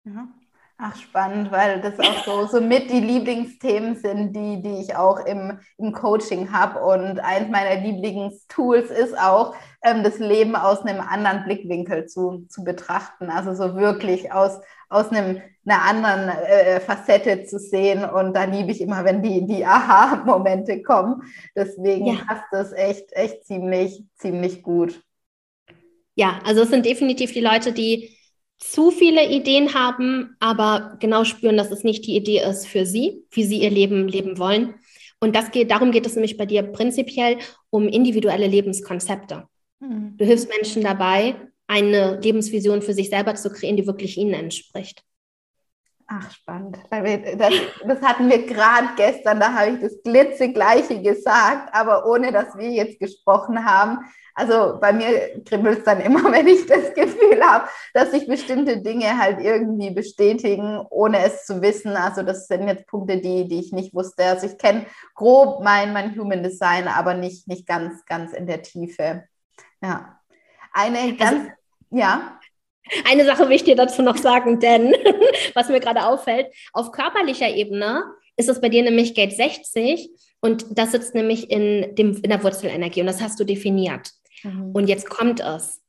Ja. 0.04 0.33
Ach, 0.76 0.96
spannend, 0.96 1.52
weil 1.52 1.80
das 1.80 2.00
auch 2.00 2.24
so, 2.24 2.46
so 2.46 2.60
mit 2.60 2.90
die 2.90 2.98
Lieblingsthemen 2.98 3.94
sind, 3.94 4.34
die, 4.34 4.60
die 4.60 4.80
ich 4.80 4.96
auch 4.96 5.24
im, 5.24 5.60
im 5.78 5.92
Coaching 5.92 6.52
habe. 6.52 6.80
Und 6.80 7.20
eins 7.20 7.48
meiner 7.48 7.80
Lieblingstools 7.80 8.90
ist 8.90 9.16
auch, 9.16 9.54
ähm, 9.82 10.02
das 10.02 10.18
Leben 10.18 10.56
aus 10.56 10.80
einem 10.80 11.00
anderen 11.00 11.44
Blickwinkel 11.44 12.06
zu, 12.06 12.46
zu 12.48 12.64
betrachten. 12.64 13.30
Also 13.30 13.54
so 13.54 13.76
wirklich 13.76 14.32
aus, 14.32 14.58
aus 14.88 15.10
einem, 15.10 15.40
einer 15.64 15.82
anderen 15.82 16.28
äh, 16.28 16.80
Facette 16.80 17.44
zu 17.44 17.60
sehen. 17.60 18.04
Und 18.04 18.34
da 18.34 18.42
liebe 18.42 18.72
ich 18.72 18.80
immer, 18.80 19.04
wenn 19.04 19.22
die, 19.22 19.46
die 19.46 19.64
Aha-Momente 19.64 20.82
kommen. 20.82 21.22
Deswegen 21.54 22.06
ja. 22.06 22.16
passt 22.26 22.46
das 22.50 22.72
echt, 22.72 23.12
echt 23.12 23.46
ziemlich, 23.46 24.04
ziemlich 24.16 24.64
gut. 24.64 25.00
Ja, 26.16 26.40
also 26.44 26.62
es 26.62 26.70
sind 26.70 26.84
definitiv 26.84 27.32
die 27.32 27.40
Leute, 27.40 27.72
die 27.72 28.16
zu 28.58 28.90
viele 28.90 29.28
Ideen 29.28 29.74
haben, 29.74 30.36
aber 30.40 30.96
genau 31.00 31.24
spüren, 31.24 31.56
dass 31.56 31.70
es 31.70 31.84
nicht 31.84 32.06
die 32.06 32.16
Idee 32.16 32.42
ist 32.42 32.66
für 32.66 32.86
sie, 32.86 33.24
wie 33.30 33.44
sie 33.44 33.62
ihr 33.62 33.70
Leben 33.70 34.08
leben 34.08 34.38
wollen. 34.38 34.74
Und 35.20 35.34
das 35.36 35.50
geht, 35.50 35.70
darum 35.70 35.90
geht 35.90 36.06
es 36.06 36.14
nämlich 36.14 36.36
bei 36.36 36.46
dir 36.46 36.62
prinzipiell 36.62 37.38
um 37.70 37.88
individuelle 37.88 38.46
Lebenskonzepte. 38.46 39.48
Mhm. 39.80 40.16
Du 40.16 40.24
hilfst 40.24 40.48
Menschen 40.48 40.82
dabei, 40.82 41.36
eine 41.66 42.20
Lebensvision 42.20 42.82
für 42.82 42.92
sich 42.92 43.10
selber 43.10 43.34
zu 43.34 43.50
kreieren, 43.50 43.76
die 43.76 43.86
wirklich 43.86 44.18
ihnen 44.18 44.34
entspricht. 44.34 45.02
Ach, 46.06 46.30
spannend. 46.30 46.78
Das, 46.90 47.54
das 47.86 48.02
hatten 48.02 48.28
wir 48.28 48.44
gerade 48.46 48.88
gestern, 48.96 49.40
da 49.40 49.54
habe 49.54 49.70
ich 49.72 49.80
das 49.80 50.02
glitzegleiche 50.02 51.00
gesagt, 51.00 51.74
aber 51.74 52.06
ohne 52.06 52.30
dass 52.30 52.56
wir 52.58 52.70
jetzt 52.70 53.00
gesprochen 53.00 53.64
haben, 53.64 53.98
also 54.34 54.78
bei 54.80 54.92
mir 54.92 55.42
kribbelt 55.44 55.78
es 55.78 55.84
dann 55.84 56.00
immer, 56.00 56.24
wenn 56.32 56.48
ich 56.48 56.66
das 56.66 56.92
Gefühl 56.94 57.42
habe, 57.42 57.68
dass 57.92 58.10
sich 58.10 58.26
bestimmte 58.26 58.82
Dinge 58.82 59.18
halt 59.18 59.40
irgendwie 59.40 59.90
bestätigen, 59.90 60.84
ohne 60.90 61.24
es 61.24 61.46
zu 61.46 61.62
wissen. 61.62 61.96
Also 61.96 62.22
das 62.22 62.48
sind 62.48 62.66
jetzt 62.66 62.86
Punkte, 62.86 63.18
die, 63.18 63.46
die 63.46 63.60
ich 63.60 63.72
nicht 63.72 63.94
wusste. 63.94 64.24
Also 64.24 64.46
ich 64.46 64.58
kenne 64.58 64.86
grob 65.14 65.62
mein, 65.62 65.92
mein 65.92 66.18
Human 66.18 66.42
Design, 66.42 66.88
aber 66.88 67.14
nicht, 67.14 67.46
nicht 67.46 67.66
ganz, 67.66 68.04
ganz 68.06 68.32
in 68.32 68.46
der 68.46 68.62
Tiefe. 68.62 69.24
Ja. 69.82 70.20
Eine 70.72 70.98
also 70.98 71.16
ganz, 71.16 71.32
also, 71.32 71.50
ja. 71.90 72.40
Eine 73.08 73.24
Sache 73.24 73.48
will 73.48 73.56
ich 73.56 73.64
dir 73.64 73.76
dazu 73.76 74.02
noch 74.02 74.16
sagen, 74.16 74.58
denn 74.58 74.94
was 75.54 75.68
mir 75.68 75.80
gerade 75.80 76.04
auffällt, 76.06 76.48
auf 76.72 76.90
körperlicher 76.90 77.48
Ebene 77.48 78.02
ist 78.36 78.48
es 78.48 78.60
bei 78.60 78.68
dir 78.68 78.82
nämlich 78.82 79.14
Gate 79.14 79.32
60 79.32 80.10
und 80.40 80.66
das 80.76 80.90
sitzt 80.90 81.14
nämlich 81.14 81.50
in, 81.50 81.94
dem, 81.94 82.16
in 82.16 82.30
der 82.30 82.42
Wurzelenergie 82.42 83.00
und 83.00 83.06
das 83.06 83.22
hast 83.22 83.38
du 83.38 83.44
definiert. 83.44 84.10
Mhm. 84.44 84.70
Und 84.72 84.88
jetzt 84.88 85.08
kommt 85.08 85.40
es. 85.40 85.80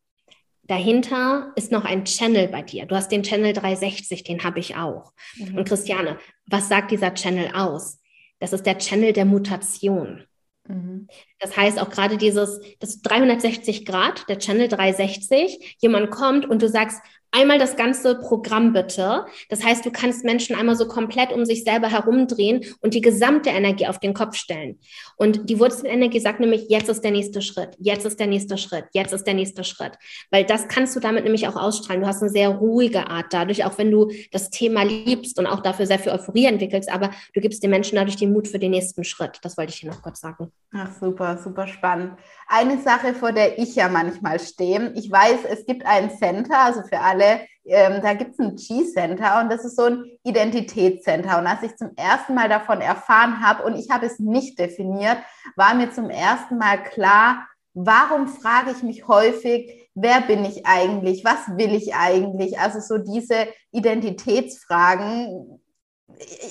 Dahinter 0.64 1.52
ist 1.56 1.72
noch 1.72 1.86
ein 1.86 2.06
Channel 2.06 2.48
bei 2.48 2.64
dir. 2.64 2.88
Du 2.88 2.96
hast 2.96 3.12
den 3.12 3.22
Channel 3.22 3.54
360, 3.54 4.24
den 4.24 4.44
habe 4.44 4.60
ich 4.60 4.76
auch. 4.76 5.14
Mhm. 5.36 5.60
Und 5.60 5.68
Christiane, 5.68 6.18
was 6.48 6.70
sagt 6.70 6.90
dieser 6.90 7.14
Channel 7.14 7.52
aus? 7.54 8.00
Das 8.40 8.52
ist 8.52 8.66
der 8.66 8.80
Channel 8.80 9.14
der 9.14 9.26
Mutation. 9.26 10.24
Mhm. 10.68 11.08
Das 11.40 11.56
heißt 11.56 11.80
auch 11.80 11.90
gerade 11.90 12.18
dieses, 12.18 12.60
das 12.80 13.02
360 13.02 13.86
Grad, 13.86 14.28
der 14.28 14.40
Channel 14.40 14.68
360, 14.68 15.78
jemand 15.80 16.10
kommt 16.10 16.46
und 16.48 16.62
du 16.62 16.70
sagst, 16.70 17.02
einmal 17.36 17.60
das 17.60 17.76
ganze 17.76 18.16
Programm 18.16 18.74
bitte. 18.74 19.26
Das 19.50 19.64
heißt, 19.64 19.86
du 19.86 19.92
kannst 19.92 20.24
Menschen 20.24 20.56
einmal 20.56 20.76
so 20.76 20.88
komplett 20.88 21.34
um 21.34 21.46
sich 21.46 21.64
selber 21.64 21.90
herumdrehen 21.90 22.64
und 22.82 22.94
die 22.94 23.02
gesamte 23.02 23.50
Energie 23.50 23.88
auf 23.88 24.00
den 24.00 24.14
Kopf 24.14 24.36
stellen. 24.36 24.80
Und 25.18 25.50
die 25.50 25.60
Wurzelenergie 25.60 26.20
sagt 26.20 26.40
nämlich, 26.40 26.70
jetzt 26.70 26.90
ist 26.90 27.04
der 27.04 27.12
nächste 27.12 27.42
Schritt, 27.42 27.76
jetzt 27.80 28.06
ist 28.06 28.20
der 28.20 28.28
nächste 28.28 28.58
Schritt, 28.58 28.86
jetzt 28.94 29.14
ist 29.14 29.26
der 29.26 29.34
nächste 29.34 29.64
Schritt. 29.64 29.94
Weil 30.32 30.46
das 30.46 30.68
kannst 30.68 30.96
du 30.96 31.00
damit 31.00 31.24
nämlich 31.24 31.48
auch 31.48 31.56
ausstrahlen. 31.56 32.02
Du 32.02 32.08
hast 32.08 32.22
eine 32.22 32.32
sehr 32.32 32.50
ruhige 32.50 33.08
Art 33.10 33.28
dadurch, 33.32 33.66
auch 33.66 33.78
wenn 33.78 33.92
du 33.92 34.12
das 34.32 34.50
Thema 34.50 34.84
liebst 34.84 35.38
und 35.38 35.48
auch 35.48 35.62
dafür 35.62 35.86
sehr 35.86 36.00
viel 36.00 36.12
Euphorie 36.12 36.46
entwickelst, 36.46 36.92
aber 36.92 37.12
du 37.34 37.42
gibst 37.42 37.64
den 37.64 37.70
Menschen 37.70 37.96
dadurch 37.96 38.16
den 38.18 38.32
Mut 38.32 38.48
für 38.48 38.60
den 38.60 38.72
nächsten 38.72 39.04
Schritt. 39.04 39.40
Das 39.42 39.58
wollte 39.58 39.74
ich 39.74 39.80
hier 39.80 39.90
noch 39.90 40.02
kurz 40.02 40.22
sagen. 40.22 40.52
Ach, 40.74 40.90
super, 41.00 41.38
super 41.38 41.68
spannend. 41.68 42.14
Eine 42.48 42.82
Sache, 42.82 43.14
vor 43.14 43.32
der 43.32 43.58
ich 43.58 43.76
ja 43.76 43.88
manchmal 43.88 44.40
stehe. 44.40 44.92
Ich 44.96 45.10
weiß, 45.10 45.40
es 45.50 45.66
gibt 45.66 45.86
ein 45.86 46.12
Center, 46.18 46.60
also 46.60 46.84
für 46.84 47.00
alle, 47.00 47.25
Stelle, 47.26 47.48
ähm, 47.66 48.02
da 48.02 48.14
gibt 48.14 48.34
es 48.34 48.40
ein 48.40 48.56
G-Center 48.56 49.42
und 49.42 49.50
das 49.52 49.66
ist 49.66 49.76
so 49.76 49.84
ein 49.84 50.06
Identitätscenter. 50.24 51.40
Und 51.40 51.48
als 51.48 51.64
ich 51.64 51.76
zum 51.76 51.92
ersten 51.96 52.36
Mal 52.36 52.50
davon 52.50 52.82
erfahren 52.82 53.46
habe 53.46 53.64
und 53.64 53.76
ich 53.76 53.90
habe 53.90 54.06
es 54.06 54.20
nicht 54.20 54.60
definiert, 54.60 55.18
war 55.56 55.74
mir 55.74 55.92
zum 55.92 56.10
ersten 56.10 56.58
Mal 56.58 56.84
klar, 56.84 57.48
warum 57.74 58.28
frage 58.28 58.72
ich 58.72 58.84
mich 58.84 59.08
häufig, 59.08 59.90
wer 59.96 60.22
bin 60.22 60.46
ich 60.46 60.66
eigentlich, 60.66 61.26
was 61.26 61.58
will 61.58 61.74
ich 61.74 61.96
eigentlich? 61.96 62.60
Also 62.60 62.80
so 62.80 62.98
diese 62.98 63.48
Identitätsfragen, 63.72 65.60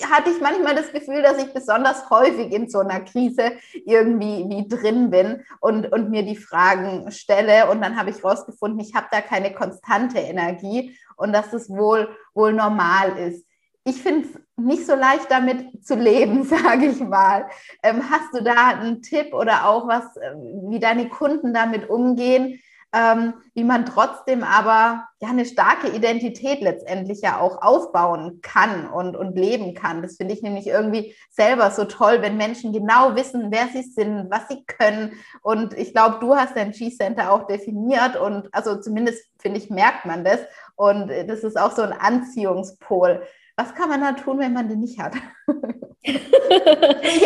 hatte 0.09 0.29
ich 0.29 0.41
manchmal 0.41 0.75
das 0.75 0.91
Gefühl, 0.91 1.21
dass 1.21 1.37
ich 1.37 1.53
besonders 1.53 2.09
häufig 2.09 2.51
in 2.51 2.69
so 2.69 2.79
einer 2.79 3.01
Krise 3.01 3.53
irgendwie 3.85 4.45
wie 4.47 4.67
drin 4.67 5.09
bin 5.09 5.43
und, 5.59 5.91
und 5.91 6.09
mir 6.09 6.23
die 6.23 6.35
Fragen 6.35 7.11
stelle. 7.11 7.69
Und 7.69 7.81
dann 7.81 7.97
habe 7.97 8.09
ich 8.09 8.23
herausgefunden, 8.23 8.79
ich 8.79 8.95
habe 8.95 9.07
da 9.11 9.21
keine 9.21 9.53
konstante 9.53 10.19
Energie 10.19 10.97
und 11.17 11.33
dass 11.33 11.53
es 11.53 11.69
wohl, 11.69 12.09
wohl 12.33 12.53
normal 12.53 13.17
ist. 13.17 13.45
Ich 13.83 14.01
finde 14.01 14.27
es 14.27 14.39
nicht 14.57 14.85
so 14.85 14.95
leicht 14.95 15.29
damit 15.29 15.85
zu 15.85 15.95
leben, 15.95 16.43
sage 16.45 16.87
ich 16.87 16.99
mal. 16.99 17.47
Ähm, 17.83 18.09
hast 18.09 18.33
du 18.33 18.43
da 18.43 18.69
einen 18.69 19.01
Tipp 19.01 19.33
oder 19.33 19.67
auch 19.67 19.87
was, 19.87 20.15
äh, 20.17 20.33
wie 20.69 20.79
deine 20.79 21.09
Kunden 21.09 21.53
damit 21.53 21.89
umgehen? 21.89 22.59
Ähm, 22.95 23.33
wie 23.53 23.65
man 23.65 23.85
trotzdem 23.85 24.43
aber 24.43 25.09
ja 25.19 25.27
eine 25.27 25.45
starke 25.45 25.89
Identität 25.89 26.61
letztendlich 26.61 27.19
ja 27.21 27.41
auch 27.41 27.61
aufbauen 27.61 28.39
kann 28.41 28.89
und, 28.89 29.17
und 29.17 29.37
leben 29.37 29.73
kann. 29.73 30.01
Das 30.01 30.15
finde 30.15 30.33
ich 30.33 30.41
nämlich 30.41 30.67
irgendwie 30.67 31.13
selber 31.29 31.71
so 31.71 31.83
toll, 31.83 32.21
wenn 32.21 32.37
Menschen 32.37 32.71
genau 32.71 33.15
wissen, 33.15 33.51
wer 33.51 33.67
sie 33.67 33.83
sind, 33.83 34.31
was 34.31 34.47
sie 34.47 34.63
können. 34.65 35.11
Und 35.41 35.73
ich 35.77 35.93
glaube, 35.93 36.19
du 36.21 36.35
hast 36.35 36.55
dein 36.55 36.71
G-Center 36.71 37.33
auch 37.33 37.47
definiert 37.47 38.15
und 38.15 38.47
also 38.53 38.79
zumindest 38.79 39.25
finde 39.39 39.59
ich, 39.59 39.69
merkt 39.69 40.05
man 40.05 40.23
das. 40.23 40.39
Und 40.75 41.09
das 41.09 41.43
ist 41.43 41.59
auch 41.59 41.71
so 41.71 41.81
ein 41.81 41.93
Anziehungspol. 41.93 43.23
Was 43.57 43.75
kann 43.75 43.89
man 43.89 44.01
da 44.01 44.13
tun, 44.13 44.39
wenn 44.39 44.53
man 44.53 44.69
den 44.69 44.79
nicht 44.79 44.99
hat? 44.99 45.15
ich 46.01 46.15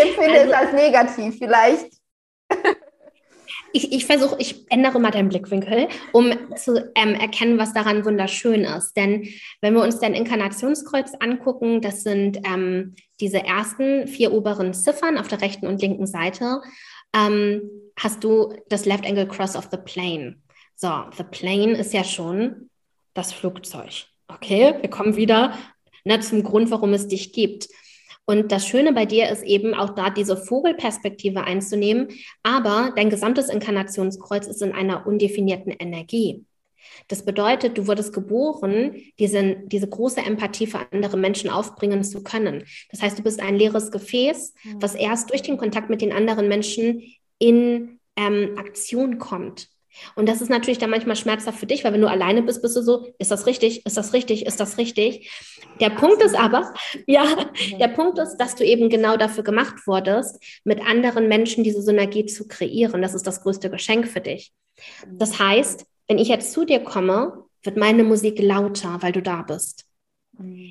empfinde 0.01 0.39
also, 0.39 0.47
es 0.47 0.53
als 0.53 0.73
negativ. 0.73 1.37
Vielleicht 1.37 1.91
ich, 3.73 3.91
ich 3.91 4.05
versuche, 4.05 4.35
ich 4.39 4.65
ändere 4.69 4.99
mal 4.99 5.11
deinen 5.11 5.29
Blickwinkel, 5.29 5.87
um 6.11 6.31
zu 6.55 6.91
ähm, 6.95 7.15
erkennen, 7.15 7.57
was 7.57 7.73
daran 7.73 8.05
wunderschön 8.05 8.63
ist. 8.63 8.93
Denn 8.93 9.27
wenn 9.61 9.73
wir 9.73 9.83
uns 9.83 9.99
dein 9.99 10.13
Inkarnationskreuz 10.13 11.13
angucken, 11.19 11.81
das 11.81 12.03
sind 12.03 12.39
ähm, 12.45 12.95
diese 13.19 13.43
ersten 13.43 14.07
vier 14.07 14.33
oberen 14.33 14.73
Ziffern 14.73 15.17
auf 15.17 15.27
der 15.27 15.41
rechten 15.41 15.67
und 15.67 15.81
linken 15.81 16.07
Seite, 16.07 16.61
ähm, 17.13 17.61
hast 17.97 18.23
du 18.23 18.53
das 18.69 18.85
Left 18.85 19.05
Angle 19.05 19.27
Cross 19.27 19.55
of 19.55 19.69
the 19.71 19.77
Plane. 19.77 20.37
So, 20.75 20.89
the 21.17 21.23
Plane 21.23 21.73
ist 21.73 21.93
ja 21.93 22.03
schon 22.03 22.69
das 23.13 23.33
Flugzeug. 23.33 24.05
Okay, 24.27 24.75
wir 24.79 24.89
kommen 24.89 25.15
wieder 25.15 25.57
ne, 26.05 26.19
zum 26.19 26.43
Grund, 26.43 26.71
warum 26.71 26.93
es 26.93 27.07
dich 27.07 27.33
gibt. 27.33 27.67
Und 28.29 28.51
das 28.51 28.67
Schöne 28.67 28.93
bei 28.93 29.07
dir 29.07 29.27
ist 29.29 29.41
eben 29.41 29.73
auch 29.73 29.95
da 29.95 30.11
diese 30.11 30.37
Vogelperspektive 30.37 31.45
einzunehmen, 31.45 32.09
aber 32.43 32.93
dein 32.95 33.09
gesamtes 33.09 33.49
Inkarnationskreuz 33.49 34.45
ist 34.45 34.61
in 34.61 34.71
einer 34.71 35.07
undefinierten 35.07 35.71
Energie. 35.71 36.45
Das 37.07 37.25
bedeutet, 37.25 37.79
du 37.79 37.87
wurdest 37.87 38.13
geboren, 38.13 38.95
diese, 39.17 39.55
diese 39.65 39.89
große 39.89 40.21
Empathie 40.21 40.67
für 40.67 40.79
andere 40.91 41.17
Menschen 41.17 41.49
aufbringen 41.49 42.03
zu 42.03 42.21
können. 42.21 42.65
Das 42.91 43.01
heißt, 43.01 43.17
du 43.17 43.23
bist 43.23 43.39
ein 43.39 43.55
leeres 43.55 43.89
Gefäß, 43.89 44.53
was 44.75 44.93
erst 44.93 45.31
durch 45.31 45.41
den 45.41 45.57
Kontakt 45.57 45.89
mit 45.89 46.01
den 46.01 46.13
anderen 46.13 46.47
Menschen 46.47 47.01
in 47.39 47.97
ähm, 48.15 48.59
Aktion 48.59 49.17
kommt. 49.17 49.69
Und 50.15 50.29
das 50.29 50.41
ist 50.41 50.49
natürlich 50.49 50.77
dann 50.77 50.89
manchmal 50.89 51.15
schmerzhaft 51.15 51.59
für 51.59 51.65
dich, 51.65 51.83
weil 51.83 51.93
wenn 51.93 52.01
du 52.01 52.09
alleine 52.09 52.41
bist, 52.41 52.61
bist 52.61 52.75
du 52.75 52.81
so, 52.81 53.07
ist 53.17 53.31
das 53.31 53.45
richtig, 53.45 53.85
ist 53.85 53.97
das 53.97 54.13
richtig, 54.13 54.45
ist 54.45 54.59
das 54.59 54.77
richtig? 54.77 55.31
Der 55.79 55.89
Punkt 55.89 56.21
ist 56.21 56.37
aber, 56.37 56.73
ja, 57.07 57.25
der 57.79 57.87
Punkt 57.89 58.19
ist, 58.19 58.37
dass 58.37 58.55
du 58.55 58.63
eben 58.63 58.89
genau 58.89 59.17
dafür 59.17 59.43
gemacht 59.43 59.87
wurdest, 59.87 60.41
mit 60.63 60.85
anderen 60.85 61.27
Menschen 61.27 61.63
diese 61.63 61.81
Synergie 61.81 62.25
zu 62.25 62.47
kreieren. 62.47 63.01
Das 63.01 63.13
ist 63.13 63.27
das 63.27 63.41
größte 63.41 63.69
Geschenk 63.69 64.07
für 64.07 64.21
dich. 64.21 64.51
Das 65.07 65.39
heißt, 65.39 65.85
wenn 66.07 66.17
ich 66.17 66.27
jetzt 66.27 66.53
zu 66.53 66.65
dir 66.65 66.79
komme, 66.79 67.45
wird 67.63 67.77
meine 67.77 68.03
Musik 68.03 68.39
lauter, 68.39 68.97
weil 69.01 69.11
du 69.11 69.21
da 69.21 69.41
bist. 69.41 69.85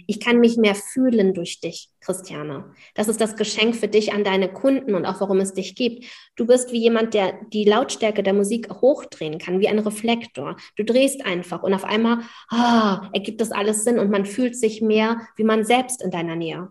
Ich 0.07 0.21
kann 0.21 0.41
mich 0.41 0.57
mehr 0.57 0.75
fühlen 0.75 1.35
durch 1.35 1.61
dich, 1.61 1.91
Christiane. 2.01 2.73
Das 2.95 3.09
ist 3.09 3.21
das 3.21 3.37
Geschenk 3.37 3.77
für 3.77 3.89
dich 3.89 4.13
an 4.13 4.25
deine 4.25 4.51
Kunden 4.51 4.95
und 4.95 5.05
auch 5.05 5.21
warum 5.21 5.41
es 5.41 5.53
dich 5.53 5.75
gibt. 5.75 6.05
Du 6.37 6.47
bist 6.47 6.73
wie 6.73 6.79
jemand, 6.79 7.13
der 7.13 7.35
die 7.53 7.65
Lautstärke 7.65 8.23
der 8.23 8.33
Musik 8.33 8.71
hochdrehen 8.81 9.39
kann, 9.39 9.61
wie 9.61 9.69
ein 9.69 9.79
Reflektor. 9.79 10.57
Du 10.77 10.85
drehst 10.85 11.25
einfach 11.27 11.63
und 11.63 11.75
auf 11.75 11.85
einmal 11.85 12.21
ah, 12.49 13.11
ergibt 13.13 13.41
das 13.41 13.53
alles 13.53 13.85
Sinn 13.85 13.99
und 13.99 14.11
man 14.11 14.25
fühlt 14.25 14.57
sich 14.57 14.81
mehr 14.81 15.21
wie 15.37 15.45
man 15.45 15.65
selbst 15.65 16.03
in 16.03 16.11
deiner 16.11 16.37
Nähe. 16.37 16.69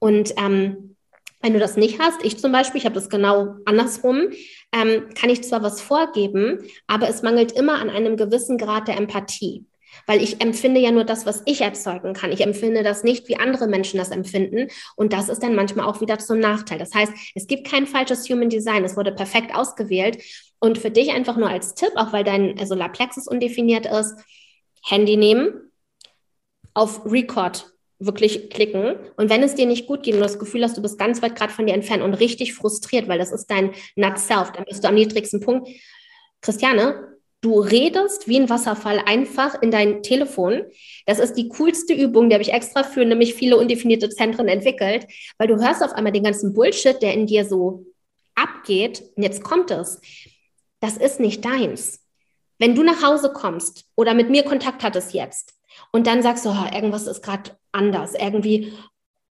Und 0.00 0.34
ähm, 0.36 0.96
wenn 1.40 1.52
du 1.52 1.58
das 1.58 1.76
nicht 1.76 2.00
hast, 2.00 2.24
ich 2.24 2.38
zum 2.38 2.52
Beispiel, 2.52 2.78
ich 2.78 2.86
habe 2.86 2.94
das 2.94 3.10
genau 3.10 3.56
andersrum, 3.64 4.30
ähm, 4.72 5.10
kann 5.14 5.30
ich 5.30 5.44
zwar 5.44 5.62
was 5.62 5.80
vorgeben, 5.80 6.58
aber 6.86 7.08
es 7.08 7.22
mangelt 7.22 7.52
immer 7.52 7.74
an 7.80 7.90
einem 7.90 8.16
gewissen 8.16 8.58
Grad 8.58 8.88
der 8.88 8.96
Empathie. 8.96 9.66
Weil 10.06 10.22
ich 10.22 10.40
empfinde 10.40 10.80
ja 10.80 10.90
nur 10.90 11.04
das, 11.04 11.26
was 11.26 11.42
ich 11.46 11.60
erzeugen 11.60 12.12
kann. 12.12 12.32
Ich 12.32 12.40
empfinde 12.40 12.82
das 12.82 13.04
nicht, 13.04 13.28
wie 13.28 13.36
andere 13.36 13.66
Menschen 13.66 13.98
das 13.98 14.10
empfinden. 14.10 14.68
Und 14.96 15.12
das 15.12 15.28
ist 15.28 15.42
dann 15.42 15.54
manchmal 15.54 15.86
auch 15.86 16.00
wieder 16.00 16.18
zum 16.18 16.38
Nachteil. 16.38 16.78
Das 16.78 16.94
heißt, 16.94 17.12
es 17.34 17.46
gibt 17.46 17.66
kein 17.66 17.86
falsches 17.86 18.28
Human 18.28 18.48
Design. 18.48 18.84
Es 18.84 18.96
wurde 18.96 19.12
perfekt 19.12 19.54
ausgewählt. 19.54 20.22
Und 20.58 20.78
für 20.78 20.90
dich 20.90 21.10
einfach 21.12 21.36
nur 21.36 21.48
als 21.48 21.74
Tipp, 21.74 21.92
auch 21.96 22.12
weil 22.12 22.24
dein 22.24 22.58
Solarplexus 22.64 23.28
undefiniert 23.28 23.86
ist, 23.86 24.14
Handy 24.82 25.16
nehmen, 25.16 25.70
auf 26.74 27.04
Record 27.04 27.70
wirklich 27.98 28.50
klicken. 28.50 28.96
Und 29.16 29.30
wenn 29.30 29.42
es 29.42 29.54
dir 29.54 29.66
nicht 29.66 29.86
gut 29.86 30.02
geht 30.02 30.14
und 30.14 30.20
du 30.20 30.26
das 30.26 30.38
Gefühl 30.38 30.64
hast, 30.64 30.76
du 30.76 30.82
bist 30.82 30.98
ganz 30.98 31.22
weit 31.22 31.36
gerade 31.36 31.52
von 31.52 31.66
dir 31.66 31.74
entfernt 31.74 32.02
und 32.02 32.14
richtig 32.14 32.54
frustriert, 32.54 33.08
weil 33.08 33.18
das 33.18 33.32
ist 33.32 33.46
dein 33.46 33.72
Not 33.96 34.18
Self, 34.18 34.52
dann 34.52 34.64
bist 34.64 34.84
du 34.84 34.88
am 34.88 34.94
niedrigsten 34.94 35.40
Punkt. 35.40 35.68
Christiane, 36.40 37.13
Du 37.44 37.60
redest 37.60 38.26
wie 38.26 38.40
ein 38.40 38.48
Wasserfall 38.48 39.02
einfach 39.04 39.60
in 39.60 39.70
dein 39.70 40.02
Telefon. 40.02 40.62
Das 41.04 41.18
ist 41.18 41.34
die 41.34 41.50
coolste 41.50 41.92
Übung, 41.92 42.30
die 42.30 42.34
habe 42.34 42.42
ich 42.42 42.54
extra 42.54 42.84
für 42.84 43.04
nämlich 43.04 43.34
viele 43.34 43.58
undefinierte 43.58 44.08
Zentren 44.08 44.48
entwickelt, 44.48 45.06
weil 45.36 45.48
du 45.48 45.62
hörst 45.62 45.84
auf 45.84 45.92
einmal 45.92 46.14
den 46.14 46.24
ganzen 46.24 46.54
Bullshit, 46.54 47.02
der 47.02 47.12
in 47.12 47.26
dir 47.26 47.44
so 47.44 47.84
abgeht. 48.34 49.02
Und 49.14 49.24
jetzt 49.24 49.44
kommt 49.44 49.70
es. 49.70 50.00
Das 50.80 50.96
ist 50.96 51.20
nicht 51.20 51.44
deins. 51.44 52.00
Wenn 52.58 52.74
du 52.74 52.82
nach 52.82 53.02
Hause 53.02 53.30
kommst 53.30 53.84
oder 53.94 54.14
mit 54.14 54.30
mir 54.30 54.44
Kontakt 54.44 54.82
hattest 54.82 55.12
jetzt 55.12 55.52
und 55.92 56.06
dann 56.06 56.22
sagst 56.22 56.46
du, 56.46 56.48
oh, 56.48 56.74
irgendwas 56.74 57.06
ist 57.06 57.20
gerade 57.20 57.50
anders, 57.72 58.14
irgendwie, 58.18 58.72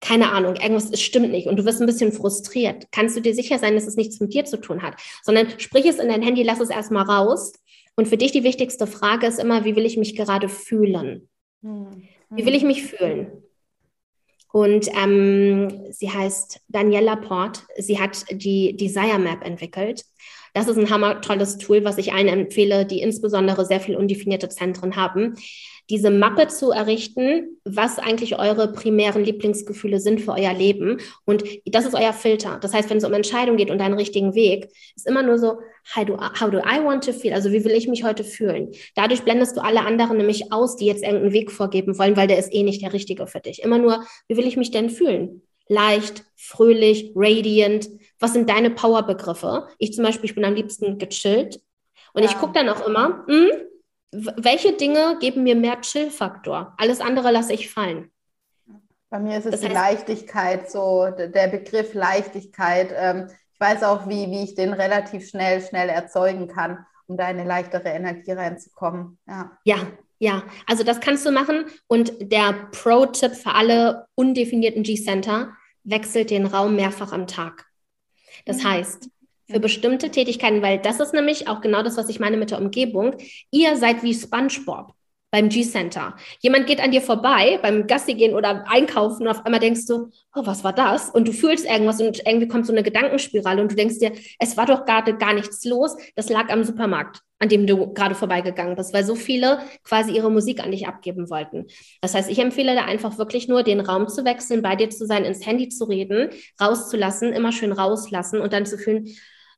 keine 0.01 0.32
Ahnung, 0.32 0.55
irgendwas 0.55 0.89
ist, 0.89 1.03
stimmt 1.03 1.30
nicht 1.30 1.45
und 1.45 1.57
du 1.57 1.66
wirst 1.66 1.80
ein 1.80 1.86
bisschen 1.86 2.12
frustriert, 2.12 2.88
kannst 2.91 3.16
du 3.16 3.22
dir 3.22 3.36
sicher 3.36 3.60
sein, 3.60 3.76
dass 3.76 3.86
es 3.86 3.97
nichts 3.97 4.20
mit 4.20 4.34
dir 4.34 4.45
zu 4.45 4.60
tun 4.60 4.82
hat, 4.82 4.95
sondern 5.22 5.47
sprich 5.60 5.86
es 5.86 5.99
in 5.99 6.07
dein 6.07 6.24
Handy, 6.24 6.41
lass 6.41 6.60
es 6.60 6.72
erstmal 6.72 7.03
raus 7.03 7.53
und 8.00 8.08
für 8.08 8.16
dich 8.16 8.32
die 8.32 8.45
wichtigste 8.45 8.88
Frage 8.88 9.28
ist 9.28 9.39
immer, 9.39 9.66
wie 9.66 9.76
will 9.76 9.86
ich 9.86 9.97
mich 9.97 10.16
gerade 10.16 10.47
fühlen? 10.47 11.28
Hm. 11.62 12.08
Wie 12.30 12.45
will 12.45 12.56
ich 12.56 12.64
mich 12.64 12.84
fühlen? 12.86 13.43
Und 14.54 14.88
ähm, 14.95 15.86
sie 15.91 16.10
heißt 16.10 16.62
Daniela 16.70 17.18
Port. 17.18 17.66
Sie 17.78 18.00
hat 18.00 18.24
die 18.32 18.78
Desire 18.78 19.20
Map 19.20 19.45
entwickelt. 19.45 20.06
Das 20.60 20.68
ist 20.68 20.78
ein 20.78 20.89
hammer 20.89 21.22
tolles 21.22 21.57
Tool, 21.57 21.86
was 21.86 21.97
ich 21.97 22.12
allen 22.12 22.28
empfehle, 22.28 22.86
die 22.86 23.01
insbesondere 23.01 23.66
sehr 23.66 23.80
viel 23.80 23.95
undefinierte 23.95 24.49
Zentren 24.49 24.97
haben 24.97 25.36
diese 25.89 26.12
Mappe 26.12 26.47
zu 26.47 26.72
errichten, 26.72 27.57
was 27.66 27.97
eigentlich 27.97 28.38
eure 28.38 28.72
primären 28.72 29.24
Lieblingsgefühle 29.24 29.99
sind 29.99 30.22
für 30.22 30.34
euer 30.34 30.53
Leben. 30.53 30.99
Und 31.26 31.43
das 31.66 31.86
ist 31.86 31.95
euer 31.95 32.14
Filter. 32.14 32.60
Das 32.62 32.74
heißt, 32.74 32.89
wenn 32.89 32.97
es 32.97 33.03
um 33.03 33.14
Entscheidung 33.14 33.57
geht 33.57 33.72
und 33.72 33.82
einen 33.82 33.95
richtigen 33.95 34.36
Weg, 34.36 34.70
ist 34.95 35.07
immer 35.07 35.24
nur 35.24 35.39
so, 35.39 35.60
how 35.95 36.05
do, 36.05 36.18
how 36.18 36.51
do 36.51 36.60
I 36.60 36.84
want 36.84 37.03
to 37.05 37.12
feel? 37.12 37.34
Also 37.34 37.51
wie 37.51 37.66
will 37.66 37.72
ich 37.72 37.88
mich 37.88 38.03
heute 38.03 38.24
fühlen? 38.24 38.72
Dadurch 38.93 39.24
blendest 39.24 39.57
du 39.57 39.62
alle 39.62 39.82
anderen 39.82 40.18
nämlich 40.18 40.53
aus, 40.53 40.76
die 40.76 40.86
jetzt 40.86 41.03
irgendeinen 41.03 41.34
Weg 41.34 41.51
vorgeben 41.51 41.97
wollen, 41.97 42.16
weil 42.16 42.28
der 42.28 42.38
ist 42.38 42.53
eh 42.53 42.62
nicht 42.62 42.84
der 42.84 42.93
richtige 42.93 43.26
für 43.26 43.39
dich. 43.39 43.64
Immer 43.64 43.80
nur, 43.80 44.03
wie 44.28 44.38
will 44.38 44.47
ich 44.47 44.57
mich 44.57 44.70
denn 44.70 44.91
fühlen? 44.91 45.41
Leicht, 45.68 46.24
fröhlich, 46.36 47.14
radiant. 47.16 47.89
Was 48.20 48.34
sind 48.34 48.49
deine 48.49 48.70
Powerbegriffe? 48.70 49.67
Ich 49.78 49.93
zum 49.93 50.03
Beispiel, 50.03 50.30
ich 50.30 50.36
bin 50.36 50.45
am 50.45 50.55
liebsten 50.55 50.97
gechillt. 50.97 51.61
Und 52.13 52.24
ja. 52.24 52.30
ich 52.30 52.38
gucke 52.38 52.53
dann 52.53 52.70
auch 52.70 52.86
immer, 52.86 53.24
mh, 53.28 53.34
hm, 53.34 53.51
welche 54.11 54.74
Dinge 54.74 55.17
geben 55.20 55.43
mir 55.43 55.55
mehr 55.55 55.82
Chill-Faktor? 55.82 56.74
Alles 56.78 56.99
andere 56.99 57.32
lasse 57.32 57.53
ich 57.53 57.72
fallen. 57.72 58.11
Bei 59.09 59.20
mir 59.20 59.38
ist 59.38 59.45
es 59.45 59.51
das 59.51 59.61
die 59.61 59.67
Leichtigkeit, 59.67 60.70
so 60.70 61.09
der 61.09 61.47
Begriff 61.47 61.93
Leichtigkeit. 61.93 62.93
Ähm, 62.95 63.28
ich 63.53 63.59
weiß 63.59 63.84
auch, 63.84 64.07
wie, 64.07 64.30
wie 64.30 64.43
ich 64.43 64.55
den 64.55 64.74
relativ 64.74 65.28
schnell, 65.28 65.61
schnell 65.61 65.89
erzeugen 65.89 66.47
kann, 66.47 66.86
um 67.07 67.17
da 67.17 67.30
in 67.30 67.39
eine 67.39 67.47
leichtere 67.47 67.89
Energie 67.89 68.32
reinzukommen. 68.32 69.17
Ja. 69.28 69.57
ja, 69.63 69.78
ja, 70.20 70.43
also 70.67 70.84
das 70.84 70.99
kannst 70.99 71.26
du 71.26 71.32
machen. 71.32 71.65
Und 71.88 72.13
der 72.32 72.53
Pro-Tipp 72.72 73.34
für 73.34 73.53
alle 73.53 74.05
undefinierten 74.15 74.84
G-Center, 74.84 75.53
wechselt 75.84 76.30
den 76.30 76.45
Raum 76.45 76.76
mehrfach 76.76 77.11
am 77.11 77.26
Tag. 77.26 77.65
Das 78.46 78.58
mhm. 78.58 78.70
heißt, 78.70 79.10
für 79.50 79.60
bestimmte 79.60 80.12
Tätigkeiten, 80.12 80.62
weil 80.62 80.80
das 80.80 81.00
ist 81.00 81.14
nämlich 81.14 81.48
auch 81.48 81.62
genau 81.62 81.82
das, 81.82 81.98
was 81.98 82.10
ich 82.10 82.20
meine 82.20 82.38
mit 82.38 82.52
der 82.52 82.60
Umgebung. 82.60 83.16
Ihr 83.52 83.78
seid 83.78 84.04
wie 84.04 84.14
SpongeBob. 84.14 84.94
Beim 85.32 85.50
G-Center. 85.50 86.16
Jemand 86.40 86.68
geht 86.68 86.82
an 86.82 86.92
dir 86.92 87.02
vorbei 87.02 87.60
beim 87.62 87.88
Gassi 87.88 88.16
gehen 88.16 88.36
oder 88.36 88.66
einkaufen 88.68 89.24
und 89.24 89.28
auf 89.28 89.46
einmal 89.46 89.60
denkst 89.60 89.86
du, 89.86 90.10
oh, 90.36 90.42
was 90.46 90.64
war 90.64 90.74
das? 90.74 91.10
Und 91.10 91.28
du 91.28 91.34
fühlst 91.34 91.66
irgendwas 91.66 92.02
und 92.02 92.26
irgendwie 92.26 92.48
kommt 92.48 92.66
so 92.66 92.74
eine 92.74 92.84
Gedankenspirale 92.84 93.62
und 93.62 93.72
du 93.72 93.76
denkst 93.76 94.00
dir, 94.00 94.12
es 94.40 94.58
war 94.58 94.66
doch 94.66 94.86
gerade 94.86 95.16
gar 95.18 95.34
nichts 95.34 95.64
los, 95.66 95.96
das 96.16 96.30
lag 96.30 96.50
am 96.50 96.64
Supermarkt, 96.64 97.22
an 97.38 97.50
dem 97.50 97.68
du 97.68 97.94
gerade 97.94 98.16
vorbeigegangen 98.16 98.76
bist, 98.76 98.94
weil 98.94 99.04
so 99.04 99.16
viele 99.16 99.60
quasi 99.84 100.12
ihre 100.12 100.32
Musik 100.32 100.64
an 100.64 100.72
dich 100.72 100.88
abgeben 100.88 101.30
wollten. 101.30 101.68
Das 102.02 102.16
heißt, 102.16 102.30
ich 102.30 102.40
empfehle 102.40 102.74
da 102.74 102.86
einfach 102.86 103.18
wirklich 103.18 103.48
nur, 103.48 103.64
den 103.64 103.82
Raum 103.82 104.08
zu 104.08 104.26
wechseln, 104.26 104.62
bei 104.62 104.76
dir 104.76 104.90
zu 104.90 105.06
sein, 105.06 105.26
ins 105.26 105.46
Handy 105.46 105.70
zu 105.70 105.86
reden, 105.86 106.30
rauszulassen, 106.60 107.34
immer 107.34 107.52
schön 107.52 107.72
rauslassen 107.72 108.42
und 108.42 108.54
dann 108.54 108.66
zu 108.66 108.78
fühlen, 108.78 109.10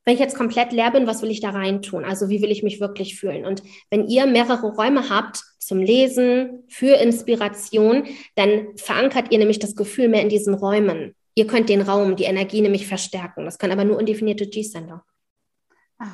wenn 0.04 0.14
ich 0.14 0.20
jetzt 0.20 0.36
komplett 0.36 0.72
leer 0.72 0.90
bin, 0.90 1.06
was 1.06 1.22
will 1.22 1.30
ich 1.30 1.40
da 1.40 1.50
reintun? 1.50 2.04
Also 2.04 2.28
wie 2.28 2.42
will 2.42 2.50
ich 2.50 2.62
mich 2.62 2.80
wirklich 2.80 3.18
fühlen? 3.18 3.44
Und 3.44 3.62
wenn 3.90 4.08
ihr 4.08 4.26
mehrere 4.26 4.74
Räume 4.74 5.08
habt 5.08 5.42
zum 5.58 5.78
Lesen, 5.78 6.64
für 6.68 6.96
Inspiration, 6.96 8.04
dann 8.34 8.76
verankert 8.76 9.30
ihr 9.30 9.38
nämlich 9.38 9.60
das 9.60 9.76
Gefühl 9.76 10.08
mehr 10.08 10.22
in 10.22 10.28
diesen 10.28 10.54
Räumen. 10.54 11.14
Ihr 11.34 11.46
könnt 11.46 11.68
den 11.68 11.82
Raum, 11.82 12.16
die 12.16 12.24
Energie 12.24 12.60
nämlich 12.60 12.86
verstärken. 12.86 13.44
Das 13.44 13.58
können 13.58 13.72
aber 13.72 13.84
nur 13.84 13.96
undefinierte 13.96 14.46
G-Sender. 14.46 15.04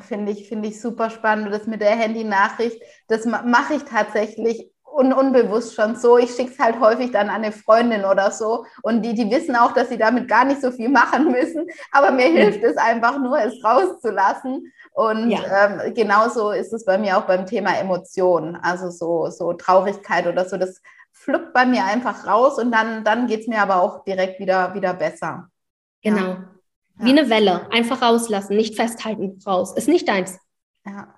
Finde 0.07 0.33
ich, 0.33 0.47
finde 0.49 0.69
ich 0.69 0.81
super 0.81 1.09
spannend. 1.09 1.53
Das 1.53 1.67
mit 1.67 1.81
der 1.81 1.97
Handy-Nachricht, 1.97 2.79
das 3.09 3.25
mache 3.25 3.75
ich 3.75 3.83
tatsächlich 3.85 4.71
un 4.99 5.13
unbewusst 5.13 5.75
schon 5.75 5.95
so. 5.95 6.19
Ich 6.19 6.35
schicke 6.35 6.51
es 6.53 6.59
halt 6.59 6.81
häufig 6.81 7.13
dann 7.13 7.29
an 7.29 7.43
eine 7.43 7.53
Freundin 7.53 8.05
oder 8.05 8.31
so. 8.31 8.65
Und 8.83 9.03
die, 9.03 9.15
die 9.15 9.31
wissen 9.31 9.55
auch, 9.55 9.73
dass 9.73 9.89
sie 9.89 9.99
damit 9.99 10.29
gar 10.29 10.45
nicht 10.45 10.61
so 10.61 10.71
viel 10.71 10.89
machen 11.01 11.31
müssen. 11.31 11.67
Aber 11.93 12.11
mir 12.11 12.27
hilft 12.27 12.63
es 12.63 12.77
einfach 12.77 13.19
nur, 13.19 13.39
es 13.39 13.63
rauszulassen. 13.65 14.73
Und 14.93 15.31
ja. 15.31 15.39
ähm, 15.67 15.95
genauso 15.95 16.51
ist 16.51 16.73
es 16.73 16.85
bei 16.85 16.99
mir 16.99 17.17
auch 17.17 17.23
beim 17.23 17.47
Thema 17.47 17.79
Emotionen. 17.79 18.57
Also 18.57 18.91
so, 18.91 19.31
so 19.31 19.53
Traurigkeit 19.53 20.27
oder 20.27 20.49
so. 20.49 20.57
Das 20.57 20.83
fluppt 21.13 21.53
bei 21.53 21.65
mir 21.65 21.85
einfach 21.85 22.27
raus 22.27 22.59
und 22.59 22.73
dann, 22.73 23.05
dann 23.05 23.27
geht 23.27 23.41
es 23.41 23.47
mir 23.47 23.61
aber 23.61 23.83
auch 23.83 24.05
direkt 24.05 24.41
wieder, 24.41 24.75
wieder 24.75 24.95
besser. 24.95 25.49
Genau. 26.03 26.27
Ja. 26.27 26.45
Wie 26.97 27.11
eine 27.11 27.31
Welle. 27.31 27.71
Einfach 27.71 28.03
rauslassen, 28.03 28.57
nicht 28.57 28.75
festhalten, 28.75 29.39
raus. 29.47 29.73
Ist 29.77 29.89
nicht 29.89 30.09
deins. 30.09 30.39
Ja. 30.85 31.15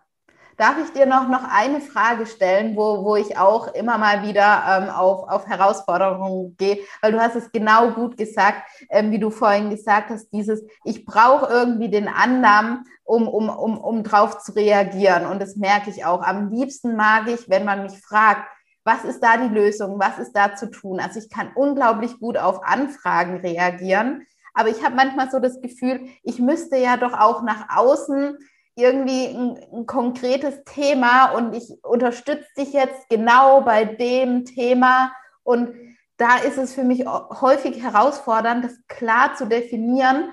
Darf 0.61 0.76
ich 0.76 0.92
dir 0.92 1.06
noch, 1.06 1.26
noch 1.26 1.44
eine 1.50 1.80
Frage 1.80 2.26
stellen, 2.26 2.76
wo, 2.76 3.02
wo 3.02 3.16
ich 3.16 3.38
auch 3.38 3.72
immer 3.72 3.96
mal 3.96 4.22
wieder 4.28 4.62
ähm, 4.68 4.90
auf, 4.90 5.26
auf 5.26 5.46
Herausforderungen 5.46 6.54
gehe? 6.58 6.80
Weil 7.00 7.12
du 7.12 7.18
hast 7.18 7.34
es 7.34 7.50
genau 7.50 7.92
gut 7.92 8.18
gesagt, 8.18 8.68
ähm, 8.90 9.11
wie 9.11 9.18
du 9.18 9.30
vorhin 9.30 9.70
gesagt 9.70 10.11
hast, 10.11 10.28
dieses, 10.34 10.62
ich 10.84 11.06
brauche 11.06 11.50
irgendwie 11.50 11.88
den 11.88 12.08
Annahmen, 12.08 12.84
um, 13.04 13.26
um, 13.26 13.48
um, 13.48 13.78
um 13.78 14.04
drauf 14.04 14.36
zu 14.36 14.52
reagieren. 14.52 15.24
Und 15.24 15.40
das 15.40 15.56
merke 15.56 15.88
ich 15.88 16.04
auch. 16.04 16.20
Am 16.20 16.50
liebsten 16.50 16.94
mag 16.94 17.26
ich, 17.28 17.48
wenn 17.48 17.64
man 17.64 17.84
mich 17.84 17.98
fragt, 17.98 18.46
was 18.84 19.04
ist 19.04 19.20
da 19.20 19.38
die 19.38 19.54
Lösung? 19.54 19.98
Was 19.98 20.18
ist 20.18 20.32
da 20.32 20.56
zu 20.56 20.70
tun? 20.70 21.00
Also 21.00 21.20
ich 21.20 21.30
kann 21.30 21.52
unglaublich 21.54 22.20
gut 22.20 22.36
auf 22.36 22.62
Anfragen 22.64 23.38
reagieren. 23.38 24.26
Aber 24.52 24.68
ich 24.68 24.84
habe 24.84 24.94
manchmal 24.94 25.30
so 25.30 25.38
das 25.38 25.62
Gefühl, 25.62 26.02
ich 26.22 26.38
müsste 26.38 26.76
ja 26.76 26.98
doch 26.98 27.14
auch 27.14 27.40
nach 27.42 27.74
außen 27.74 28.36
irgendwie 28.76 29.26
ein, 29.26 29.58
ein, 29.72 29.86
konkretes 29.86 30.64
Thema 30.64 31.32
und 31.32 31.54
ich 31.54 31.72
unterstütze 31.82 32.48
dich 32.56 32.72
jetzt 32.72 33.08
genau 33.08 33.60
bei 33.62 33.84
dem 33.84 34.44
Thema. 34.44 35.12
Und 35.42 35.74
da 36.16 36.36
ist 36.38 36.58
es 36.58 36.74
für 36.74 36.84
mich 36.84 37.06
häufig 37.06 37.82
herausfordernd, 37.82 38.64
das 38.64 38.74
klar 38.88 39.34
zu 39.34 39.46
definieren. 39.46 40.30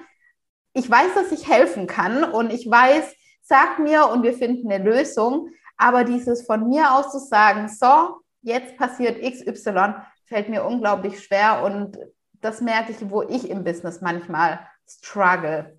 Ich 0.74 0.90
weiß, 0.90 1.14
dass 1.16 1.32
ich 1.32 1.50
helfen 1.50 1.88
kann 1.88 2.24
und 2.24 2.54
ich 2.54 2.70
weiß, 2.70 3.16
sag 3.42 3.80
mir 3.80 4.10
und 4.10 4.24
wir 4.24 4.34
finden 4.34 4.72
eine 4.72 4.84
Lösung. 4.84 5.50
Aber 5.78 6.04
dieses 6.04 6.46
von 6.46 6.70
mir 6.70 6.94
aus 6.94 7.12
zu 7.12 7.20
sagen, 7.20 7.70
so, 7.70 8.18
jetzt 8.42 8.78
passiert 8.78 9.22
XY, 9.22 9.96
fällt 10.26 10.50
mir 10.50 10.66
unglaublich 10.66 11.24
schwer 11.24 11.64
und 11.64 11.98
das 12.42 12.62
merke 12.62 12.92
ich, 12.92 13.10
wo 13.10 13.24
ich 13.24 13.50
im 13.50 13.64
Business 13.64 14.02
manchmal 14.02 14.60
struggle. 14.88 15.78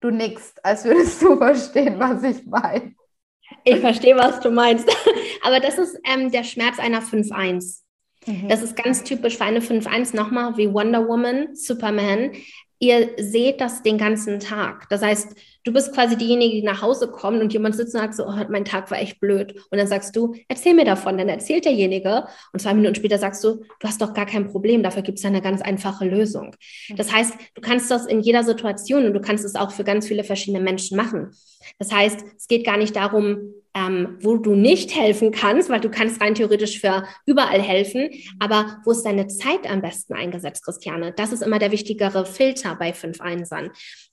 Du 0.00 0.10
nickst, 0.10 0.64
als 0.64 0.84
würdest 0.84 1.20
du 1.22 1.36
verstehen, 1.38 1.98
was 1.98 2.22
ich 2.22 2.44
meine. 2.46 2.94
Ich 3.64 3.76
verstehe, 3.80 4.16
was 4.16 4.40
du 4.40 4.50
meinst. 4.50 4.88
Aber 5.42 5.60
das 5.60 5.78
ist 5.78 5.98
ähm, 6.04 6.30
der 6.30 6.44
Schmerz 6.44 6.78
einer 6.78 7.02
5-1. 7.02 7.80
Mhm. 8.26 8.48
Das 8.48 8.62
ist 8.62 8.76
ganz 8.76 9.04
typisch 9.04 9.36
für 9.36 9.44
eine 9.44 9.60
5-1 9.60 10.14
nochmal 10.14 10.56
wie 10.56 10.72
Wonder 10.72 11.06
Woman, 11.08 11.54
Superman. 11.54 12.32
Ihr 12.78 13.10
seht 13.18 13.60
das 13.60 13.82
den 13.82 13.98
ganzen 13.98 14.38
Tag. 14.38 14.88
Das 14.88 15.02
heißt, 15.02 15.34
du 15.68 15.74
bist 15.74 15.92
quasi 15.92 16.16
diejenige, 16.16 16.54
die 16.54 16.62
nach 16.62 16.80
Hause 16.80 17.08
kommt 17.08 17.42
und 17.42 17.52
jemand 17.52 17.76
sitzt 17.76 17.94
und 17.94 18.00
sagt 18.00 18.14
so, 18.14 18.26
oh, 18.26 18.34
mein 18.48 18.64
Tag 18.64 18.90
war 18.90 18.98
echt 18.98 19.20
blöd. 19.20 19.54
Und 19.70 19.76
dann 19.76 19.86
sagst 19.86 20.16
du, 20.16 20.34
erzähl 20.48 20.72
mir 20.72 20.86
davon. 20.86 21.18
Dann 21.18 21.28
erzählt 21.28 21.66
derjenige 21.66 22.26
und 22.54 22.60
zwei 22.60 22.72
Minuten 22.72 22.94
später 22.94 23.18
sagst 23.18 23.44
du, 23.44 23.56
du 23.78 23.86
hast 23.86 24.00
doch 24.00 24.14
gar 24.14 24.24
kein 24.24 24.48
Problem, 24.48 24.82
dafür 24.82 25.02
gibt 25.02 25.18
es 25.18 25.24
eine 25.26 25.42
ganz 25.42 25.60
einfache 25.60 26.06
Lösung. 26.06 26.56
Das 26.96 27.12
heißt, 27.12 27.34
du 27.54 27.60
kannst 27.60 27.90
das 27.90 28.06
in 28.06 28.20
jeder 28.20 28.44
Situation 28.44 29.04
und 29.04 29.12
du 29.12 29.20
kannst 29.20 29.44
es 29.44 29.56
auch 29.56 29.70
für 29.70 29.84
ganz 29.84 30.08
viele 30.08 30.24
verschiedene 30.24 30.62
Menschen 30.64 30.96
machen. 30.96 31.32
Das 31.78 31.92
heißt, 31.92 32.24
es 32.36 32.48
geht 32.48 32.64
gar 32.64 32.78
nicht 32.78 32.96
darum, 32.96 33.52
ähm, 33.74 34.16
wo 34.22 34.36
du 34.36 34.54
nicht 34.54 34.94
helfen 34.96 35.32
kannst, 35.32 35.68
weil 35.68 35.80
du 35.80 35.90
kannst 35.90 36.20
rein 36.20 36.34
theoretisch 36.34 36.80
für 36.80 37.04
überall 37.26 37.60
helfen, 37.60 38.10
aber 38.38 38.78
wo 38.84 38.90
ist 38.90 39.02
deine 39.02 39.28
Zeit 39.28 39.70
am 39.70 39.82
besten 39.82 40.14
eingesetzt, 40.14 40.64
Christiane? 40.64 41.12
Das 41.12 41.32
ist 41.32 41.42
immer 41.42 41.58
der 41.58 41.72
wichtigere 41.72 42.24
Filter 42.24 42.74
bei 42.76 42.92
fünf 42.92 43.20
Einsern. 43.20 43.70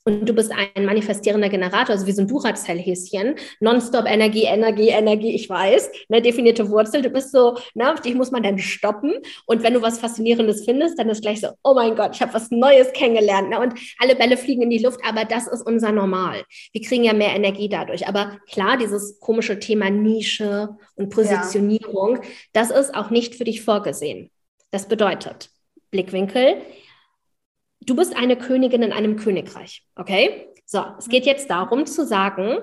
Und 0.07 0.29
du 0.29 0.33
bist 0.33 0.51
ein 0.51 0.85
manifestierender 0.85 1.49
Generator, 1.49 1.95
also 1.95 2.05
wie 2.05 2.11
so 2.11 2.21
ein 2.21 2.27
Duracell-Häschen, 2.27 3.37
nonstop 3.59 4.05
Energie, 4.05 4.43
Energie, 4.43 4.89
Energie, 4.89 5.33
ich 5.33 5.49
weiß, 5.49 5.89
eine 6.09 6.21
definierte 6.21 6.69
Wurzel. 6.69 7.01
Du 7.01 7.09
bist 7.09 7.31
so, 7.31 7.57
na, 7.73 7.95
dich 7.95 8.13
muss 8.13 8.29
man 8.29 8.43
dann 8.43 8.59
stoppen. 8.59 9.15
Und 9.47 9.63
wenn 9.63 9.73
du 9.73 9.81
was 9.81 9.97
Faszinierendes 9.97 10.63
findest, 10.63 10.99
dann 10.99 11.09
ist 11.09 11.23
gleich 11.23 11.41
so, 11.41 11.47
oh 11.63 11.73
mein 11.73 11.95
Gott, 11.95 12.11
ich 12.13 12.21
habe 12.21 12.35
was 12.35 12.51
Neues 12.51 12.93
kennengelernt. 12.93 13.49
Ne? 13.49 13.59
Und 13.59 13.73
alle 13.97 14.15
Bälle 14.15 14.37
fliegen 14.37 14.61
in 14.61 14.69
die 14.69 14.77
Luft, 14.77 14.99
aber 15.03 15.25
das 15.25 15.47
ist 15.47 15.65
unser 15.65 15.91
Normal. 15.91 16.43
Wir 16.71 16.81
kriegen 16.81 17.03
ja 17.03 17.13
mehr 17.13 17.35
Energie 17.35 17.67
dadurch. 17.67 18.07
Aber 18.07 18.37
klar, 18.51 18.77
dieses 18.77 19.19
komische 19.19 19.57
Thema 19.57 19.89
Nische 19.89 20.69
und 20.93 21.09
Positionierung, 21.09 22.17
ja. 22.17 22.29
das 22.53 22.69
ist 22.69 22.93
auch 22.93 23.09
nicht 23.09 23.33
für 23.33 23.43
dich 23.43 23.63
vorgesehen. 23.63 24.29
Das 24.69 24.87
bedeutet, 24.87 25.49
Blickwinkel, 25.89 26.57
du 27.81 27.95
bist 27.95 28.15
eine 28.15 28.37
Königin 28.37 28.83
in 28.83 28.93
einem 28.93 29.15
Königreich, 29.15 29.85
okay? 29.95 30.47
So, 30.65 30.83
es 30.97 31.07
geht 31.07 31.25
jetzt 31.25 31.49
darum 31.49 31.85
zu 31.85 32.05
sagen, 32.05 32.57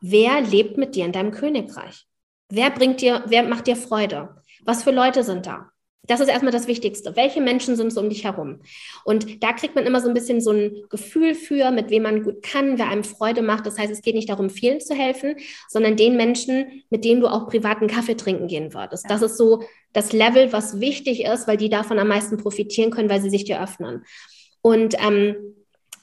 wer 0.00 0.40
lebt 0.40 0.76
mit 0.78 0.94
dir 0.94 1.04
in 1.04 1.12
deinem 1.12 1.32
Königreich? 1.32 2.06
Wer 2.48 2.70
bringt 2.70 3.00
dir, 3.00 3.24
wer 3.26 3.42
macht 3.42 3.66
dir 3.66 3.76
Freude? 3.76 4.36
Was 4.64 4.82
für 4.82 4.92
Leute 4.92 5.24
sind 5.24 5.46
da? 5.46 5.70
Das 6.06 6.20
ist 6.20 6.28
erstmal 6.28 6.52
das 6.52 6.66
Wichtigste. 6.66 7.16
Welche 7.16 7.40
Menschen 7.40 7.76
sind 7.76 7.90
so 7.90 8.00
um 8.00 8.10
dich 8.10 8.24
herum? 8.24 8.60
Und 9.04 9.42
da 9.42 9.52
kriegt 9.54 9.74
man 9.74 9.86
immer 9.86 10.00
so 10.00 10.08
ein 10.08 10.14
bisschen 10.14 10.40
so 10.40 10.50
ein 10.50 10.84
Gefühl 10.90 11.34
für, 11.34 11.70
mit 11.70 11.88
wem 11.88 12.02
man 12.02 12.22
gut 12.22 12.42
kann, 12.42 12.78
wer 12.78 12.88
einem 12.88 13.04
Freude 13.04 13.40
macht. 13.40 13.64
Das 13.64 13.78
heißt, 13.78 13.90
es 13.90 14.02
geht 14.02 14.14
nicht 14.14 14.28
darum, 14.28 14.50
vielen 14.50 14.80
zu 14.80 14.94
helfen, 14.94 15.36
sondern 15.68 15.96
den 15.96 16.16
Menschen, 16.16 16.82
mit 16.90 17.04
denen 17.04 17.22
du 17.22 17.28
auch 17.28 17.48
privaten 17.48 17.86
Kaffee 17.86 18.16
trinken 18.16 18.48
gehen 18.48 18.74
würdest. 18.74 19.08
Das 19.08 19.22
ist 19.22 19.38
so 19.38 19.64
das 19.94 20.12
Level, 20.12 20.52
was 20.52 20.80
wichtig 20.80 21.24
ist, 21.24 21.48
weil 21.48 21.56
die 21.56 21.70
davon 21.70 21.98
am 21.98 22.08
meisten 22.08 22.36
profitieren 22.36 22.90
können, 22.90 23.08
weil 23.08 23.22
sie 23.22 23.30
sich 23.30 23.44
dir 23.44 23.62
öffnen. 23.62 24.04
Und 24.66 24.94
ähm, 24.98 25.36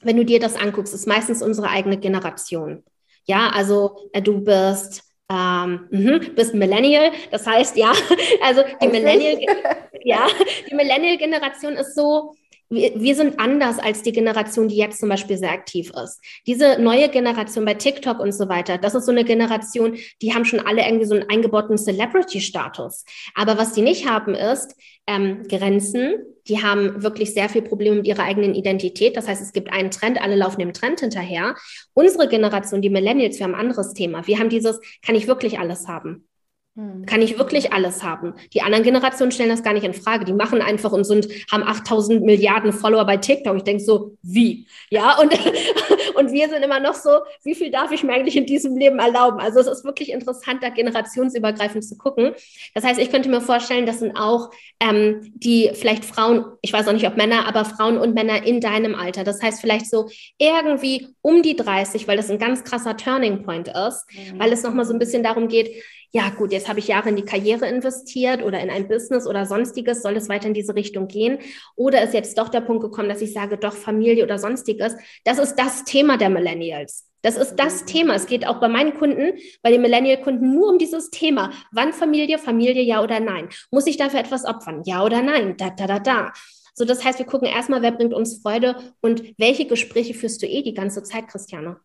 wenn 0.01 0.17
du 0.17 0.23
dir 0.23 0.39
das 0.39 0.55
anguckst, 0.55 0.93
ist 0.93 1.07
meistens 1.07 1.41
unsere 1.41 1.69
eigene 1.69 1.97
Generation. 1.97 2.83
Ja, 3.25 3.49
also 3.49 3.97
äh, 4.13 4.21
du 4.21 4.41
bist 4.41 5.01
ähm, 5.31 5.87
mh, 5.89 6.19
bist 6.35 6.53
Millennial, 6.53 7.11
das 7.31 7.47
heißt 7.47 7.75
ja, 7.75 7.91
also 8.43 8.61
die 8.79 8.87
Millennial, 8.87 9.39
ja, 10.03 10.27
die 10.69 10.75
Millennial-Generation 10.75 11.73
ist 11.73 11.95
so, 11.95 12.35
wir, 12.71 12.93
wir 12.95 13.15
sind 13.15 13.39
anders 13.39 13.77
als 13.77 14.01
die 14.01 14.13
Generation, 14.13 14.69
die 14.69 14.77
jetzt 14.77 14.99
zum 14.99 15.09
Beispiel 15.09 15.37
sehr 15.37 15.51
aktiv 15.51 15.91
ist. 16.03 16.21
Diese 16.47 16.81
neue 16.81 17.09
Generation 17.09 17.65
bei 17.65 17.73
TikTok 17.73 18.19
und 18.19 18.31
so 18.31 18.47
weiter, 18.49 18.77
das 18.77 18.95
ist 18.95 19.05
so 19.05 19.11
eine 19.11 19.25
Generation, 19.25 19.97
die 20.21 20.33
haben 20.33 20.45
schon 20.45 20.61
alle 20.61 20.83
irgendwie 20.85 21.05
so 21.05 21.15
einen 21.15 21.29
eingebauten 21.29 21.77
Celebrity-Status. 21.77 23.05
Aber 23.35 23.57
was 23.57 23.73
die 23.73 23.81
nicht 23.81 24.09
haben, 24.09 24.33
ist 24.33 24.75
ähm, 25.05 25.43
Grenzen. 25.47 26.13
Die 26.47 26.63
haben 26.63 27.03
wirklich 27.03 27.33
sehr 27.33 27.49
viel 27.49 27.61
Probleme 27.61 27.97
mit 27.97 28.07
ihrer 28.07 28.23
eigenen 28.23 28.55
Identität. 28.55 29.15
Das 29.15 29.27
heißt, 29.27 29.41
es 29.41 29.53
gibt 29.53 29.71
einen 29.71 29.91
Trend, 29.91 30.21
alle 30.21 30.35
laufen 30.35 30.59
dem 30.59 30.73
Trend 30.73 31.01
hinterher. 31.01 31.55
Unsere 31.93 32.27
Generation, 32.27 32.81
die 32.81 32.89
Millennials, 32.89 33.37
wir 33.37 33.45
haben 33.45 33.53
ein 33.53 33.61
anderes 33.61 33.93
Thema. 33.93 34.25
Wir 34.25 34.39
haben 34.39 34.49
dieses, 34.49 34.79
kann 35.05 35.15
ich 35.15 35.27
wirklich 35.27 35.59
alles 35.59 35.87
haben? 35.87 36.27
Hm. 36.75 37.05
Kann 37.05 37.21
ich 37.21 37.37
wirklich 37.37 37.73
alles 37.73 38.03
haben? 38.03 38.33
Die 38.53 38.61
anderen 38.61 38.83
Generationen 38.83 39.31
stellen 39.31 39.49
das 39.49 39.63
gar 39.63 39.73
nicht 39.73 39.83
in 39.83 39.93
Frage. 39.93 40.25
Die 40.25 40.33
machen 40.33 40.61
einfach 40.61 40.91
und 40.91 41.03
sind, 41.03 41.27
haben 41.51 41.63
8000 41.63 42.23
Milliarden 42.23 42.71
Follower 42.71 43.05
bei 43.05 43.17
TikTok. 43.17 43.57
Ich 43.57 43.63
denke 43.63 43.83
so, 43.83 44.17
wie? 44.21 44.67
Ja, 44.89 45.19
und, 45.19 45.33
Und 46.21 46.31
wir 46.31 46.49
sind 46.49 46.63
immer 46.63 46.79
noch 46.79 46.93
so, 46.93 47.09
wie 47.43 47.55
viel 47.55 47.71
darf 47.71 47.91
ich 47.91 48.03
mir 48.03 48.13
eigentlich 48.13 48.35
in 48.35 48.45
diesem 48.45 48.77
Leben 48.77 48.99
erlauben? 48.99 49.39
Also 49.39 49.59
es 49.59 49.67
ist 49.67 49.83
wirklich 49.83 50.11
interessant, 50.11 50.61
da 50.61 50.69
generationsübergreifend 50.69 51.83
zu 51.83 51.97
gucken. 51.97 52.33
Das 52.73 52.83
heißt, 52.83 52.99
ich 52.99 53.11
könnte 53.11 53.29
mir 53.29 53.41
vorstellen, 53.41 53.85
das 53.85 53.99
sind 53.99 54.15
auch 54.15 54.51
ähm, 54.79 55.31
die 55.35 55.71
vielleicht 55.73 56.05
Frauen, 56.05 56.45
ich 56.61 56.73
weiß 56.73 56.87
auch 56.87 56.93
nicht, 56.93 57.07
ob 57.07 57.17
Männer, 57.17 57.47
aber 57.47 57.65
Frauen 57.65 57.97
und 57.97 58.13
Männer 58.13 58.45
in 58.45 58.61
deinem 58.61 58.95
Alter. 58.95 59.23
Das 59.23 59.41
heißt, 59.41 59.61
vielleicht 59.61 59.89
so 59.89 60.09
irgendwie 60.37 61.07
um 61.21 61.41
die 61.41 61.55
30, 61.55 62.07
weil 62.07 62.17
das 62.17 62.29
ein 62.29 62.39
ganz 62.39 62.63
krasser 62.63 62.97
Turning 62.97 63.43
Point 63.43 63.67
ist, 63.69 64.05
mhm. 64.11 64.39
weil 64.39 64.51
es 64.51 64.63
nochmal 64.63 64.85
so 64.85 64.93
ein 64.93 64.99
bisschen 64.99 65.23
darum 65.23 65.47
geht, 65.47 65.71
ja 66.13 66.29
gut, 66.29 66.51
jetzt 66.51 66.67
habe 66.67 66.79
ich 66.79 66.87
Jahre 66.87 67.09
in 67.09 67.15
die 67.15 67.23
Karriere 67.23 67.67
investiert 67.67 68.43
oder 68.43 68.59
in 68.59 68.69
ein 68.69 68.87
Business 68.87 69.25
oder 69.25 69.45
sonstiges, 69.45 70.01
soll 70.01 70.17
es 70.17 70.27
weiter 70.27 70.47
in 70.47 70.53
diese 70.53 70.75
Richtung 70.75 71.07
gehen? 71.07 71.39
Oder 71.75 72.03
ist 72.03 72.13
jetzt 72.13 72.37
doch 72.37 72.49
der 72.49 72.61
Punkt 72.61 72.83
gekommen, 72.83 73.07
dass 73.07 73.21
ich 73.21 73.31
sage, 73.31 73.57
doch 73.57 73.73
Familie 73.73 74.23
oder 74.23 74.37
sonstiges? 74.37 74.95
Das 75.23 75.37
ist 75.39 75.55
das 75.55 75.85
Thema 75.85 76.17
der 76.17 76.29
Millennials. 76.29 77.07
Das 77.21 77.37
ist 77.37 77.55
das 77.55 77.85
Thema. 77.85 78.15
Es 78.15 78.25
geht 78.25 78.45
auch 78.45 78.59
bei 78.59 78.67
meinen 78.67 78.95
Kunden, 78.95 79.37
bei 79.61 79.71
den 79.71 79.81
Millennial-Kunden 79.81 80.53
nur 80.53 80.69
um 80.69 80.79
dieses 80.79 81.11
Thema. 81.11 81.51
Wann 81.71 81.93
Familie, 81.93 82.39
Familie, 82.39 82.81
ja 82.81 83.01
oder 83.03 83.19
nein? 83.19 83.47
Muss 83.69 83.87
ich 83.87 83.95
dafür 83.95 84.19
etwas 84.19 84.43
opfern? 84.43 84.81
Ja 84.85 85.05
oder 85.05 85.21
nein? 85.21 85.55
Da, 85.55 85.69
da, 85.69 85.87
da, 85.87 85.99
da. 85.99 86.33
So, 86.73 86.83
das 86.83 87.03
heißt, 87.05 87.19
wir 87.19 87.25
gucken 87.25 87.47
erstmal, 87.47 87.81
wer 87.81 87.91
bringt 87.91 88.13
uns 88.13 88.41
Freude 88.41 88.75
und 89.01 89.37
welche 89.37 89.65
Gespräche 89.65 90.13
führst 90.13 90.41
du 90.41 90.47
eh 90.47 90.63
die 90.63 90.73
ganze 90.73 91.03
Zeit, 91.03 91.27
Christiane? 91.27 91.79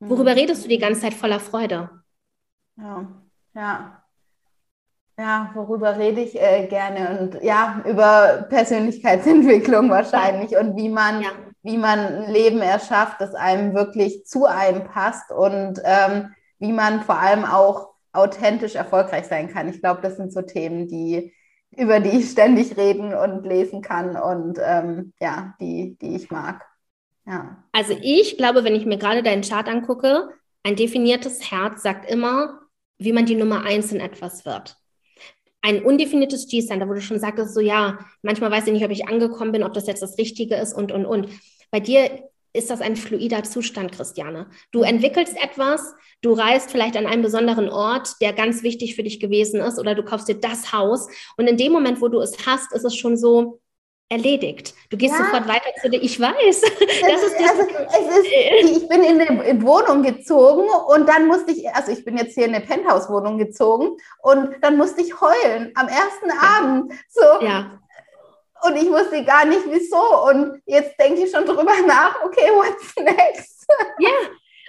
Worüber 0.00 0.32
mhm. 0.32 0.38
redest 0.38 0.64
du 0.64 0.68
die 0.68 0.78
ganze 0.78 1.00
Zeit 1.00 1.14
voller 1.14 1.40
Freude? 1.40 1.90
Ja. 2.76 3.27
Ja. 3.58 4.02
Ja, 5.18 5.50
worüber 5.54 5.98
rede 5.98 6.20
ich 6.20 6.40
äh, 6.40 6.68
gerne? 6.68 7.18
Und 7.18 7.42
ja, 7.42 7.82
über 7.84 8.46
Persönlichkeitsentwicklung 8.48 9.90
wahrscheinlich 9.90 10.56
und 10.56 10.76
wie 10.76 10.88
man, 10.88 11.22
ja. 11.22 11.30
wie 11.62 11.76
man 11.76 11.98
ein 11.98 12.30
Leben 12.30 12.62
erschafft, 12.62 13.20
das 13.20 13.34
einem 13.34 13.74
wirklich 13.74 14.24
zu 14.26 14.46
einem 14.46 14.84
passt 14.84 15.32
und 15.32 15.80
ähm, 15.82 16.32
wie 16.60 16.72
man 16.72 17.02
vor 17.02 17.18
allem 17.18 17.44
auch 17.44 17.94
authentisch 18.12 18.76
erfolgreich 18.76 19.26
sein 19.26 19.52
kann. 19.52 19.68
Ich 19.68 19.80
glaube, 19.80 20.02
das 20.02 20.16
sind 20.16 20.32
so 20.32 20.42
Themen, 20.42 20.86
die, 20.86 21.34
über 21.76 21.98
die 21.98 22.20
ich 22.20 22.30
ständig 22.30 22.76
reden 22.76 23.12
und 23.12 23.44
lesen 23.44 23.82
kann 23.82 24.16
und 24.16 24.60
ähm, 24.62 25.14
ja, 25.20 25.56
die, 25.60 25.98
die 26.00 26.14
ich 26.14 26.30
mag. 26.30 26.64
Ja. 27.26 27.64
Also 27.72 27.92
ich 28.00 28.36
glaube, 28.36 28.62
wenn 28.62 28.76
ich 28.76 28.86
mir 28.86 28.98
gerade 28.98 29.24
deinen 29.24 29.42
Chart 29.42 29.68
angucke, 29.68 30.28
ein 30.62 30.76
definiertes 30.76 31.50
Herz 31.50 31.82
sagt 31.82 32.08
immer, 32.08 32.60
wie 32.98 33.12
man 33.12 33.26
die 33.26 33.34
Nummer 33.34 33.64
eins 33.64 33.92
in 33.92 34.00
etwas 34.00 34.44
wird. 34.44 34.76
Ein 35.60 35.82
undefiniertes 35.82 36.48
G-Center, 36.48 36.88
wo 36.88 36.94
du 36.94 37.00
schon 37.00 37.18
sagtest, 37.18 37.54
so 37.54 37.60
ja, 37.60 37.98
manchmal 38.22 38.50
weiß 38.50 38.66
ich 38.66 38.72
nicht, 38.72 38.84
ob 38.84 38.90
ich 38.90 39.08
angekommen 39.08 39.52
bin, 39.52 39.62
ob 39.62 39.72
das 39.74 39.86
jetzt 39.86 40.02
das 40.02 40.18
Richtige 40.18 40.56
ist 40.56 40.72
und, 40.72 40.92
und, 40.92 41.04
und. 41.04 41.28
Bei 41.70 41.80
dir 41.80 42.28
ist 42.52 42.70
das 42.70 42.80
ein 42.80 42.96
fluider 42.96 43.42
Zustand, 43.44 43.92
Christiane. 43.92 44.48
Du 44.72 44.82
entwickelst 44.82 45.36
etwas, 45.36 45.94
du 46.22 46.32
reist 46.32 46.70
vielleicht 46.70 46.96
an 46.96 47.06
einen 47.06 47.22
besonderen 47.22 47.68
Ort, 47.68 48.20
der 48.20 48.32
ganz 48.32 48.62
wichtig 48.62 48.94
für 48.94 49.02
dich 49.02 49.20
gewesen 49.20 49.60
ist, 49.60 49.78
oder 49.78 49.94
du 49.94 50.02
kaufst 50.02 50.28
dir 50.28 50.36
das 50.36 50.72
Haus. 50.72 51.08
Und 51.36 51.46
in 51.46 51.56
dem 51.56 51.72
Moment, 51.72 52.00
wo 52.00 52.08
du 52.08 52.20
es 52.20 52.46
hast, 52.46 52.72
ist 52.72 52.84
es 52.84 52.96
schon 52.96 53.16
so, 53.16 53.60
erledigt. 54.08 54.74
Du 54.90 54.96
gehst 54.96 55.14
ja. 55.18 55.24
sofort 55.24 55.46
weiter 55.48 55.70
zu 55.80 55.90
dir. 55.90 56.02
Ich 56.02 56.18
weiß. 56.18 56.62
Das 57.08 57.22
ist 57.22 57.36
das 57.38 57.50
also, 57.50 58.20
ist, 58.20 58.76
ich 58.76 58.88
bin 58.88 59.02
in 59.02 59.20
eine 59.20 59.62
Wohnung 59.62 60.02
gezogen 60.02 60.68
und 60.88 61.08
dann 61.08 61.26
musste 61.26 61.52
ich, 61.52 61.68
also 61.70 61.92
ich 61.92 62.04
bin 62.04 62.16
jetzt 62.16 62.34
hier 62.34 62.46
in 62.46 62.54
eine 62.54 62.64
Penthouse-Wohnung 62.64 63.38
gezogen 63.38 63.96
und 64.22 64.56
dann 64.62 64.76
musste 64.76 65.00
ich 65.00 65.20
heulen 65.20 65.72
am 65.74 65.88
ersten 65.88 66.28
ja. 66.28 66.58
Abend. 66.58 66.92
So. 67.08 67.44
Ja. 67.44 67.80
Und 68.62 68.76
ich 68.76 68.90
wusste 68.90 69.24
gar 69.24 69.44
nicht, 69.44 69.62
wieso. 69.68 70.28
Und 70.28 70.60
jetzt 70.66 70.98
denke 70.98 71.24
ich 71.24 71.30
schon 71.30 71.44
drüber 71.44 71.64
nach, 71.86 72.22
okay, 72.24 72.50
what's 72.54 72.94
next? 72.96 73.66
Ja, 73.98 74.10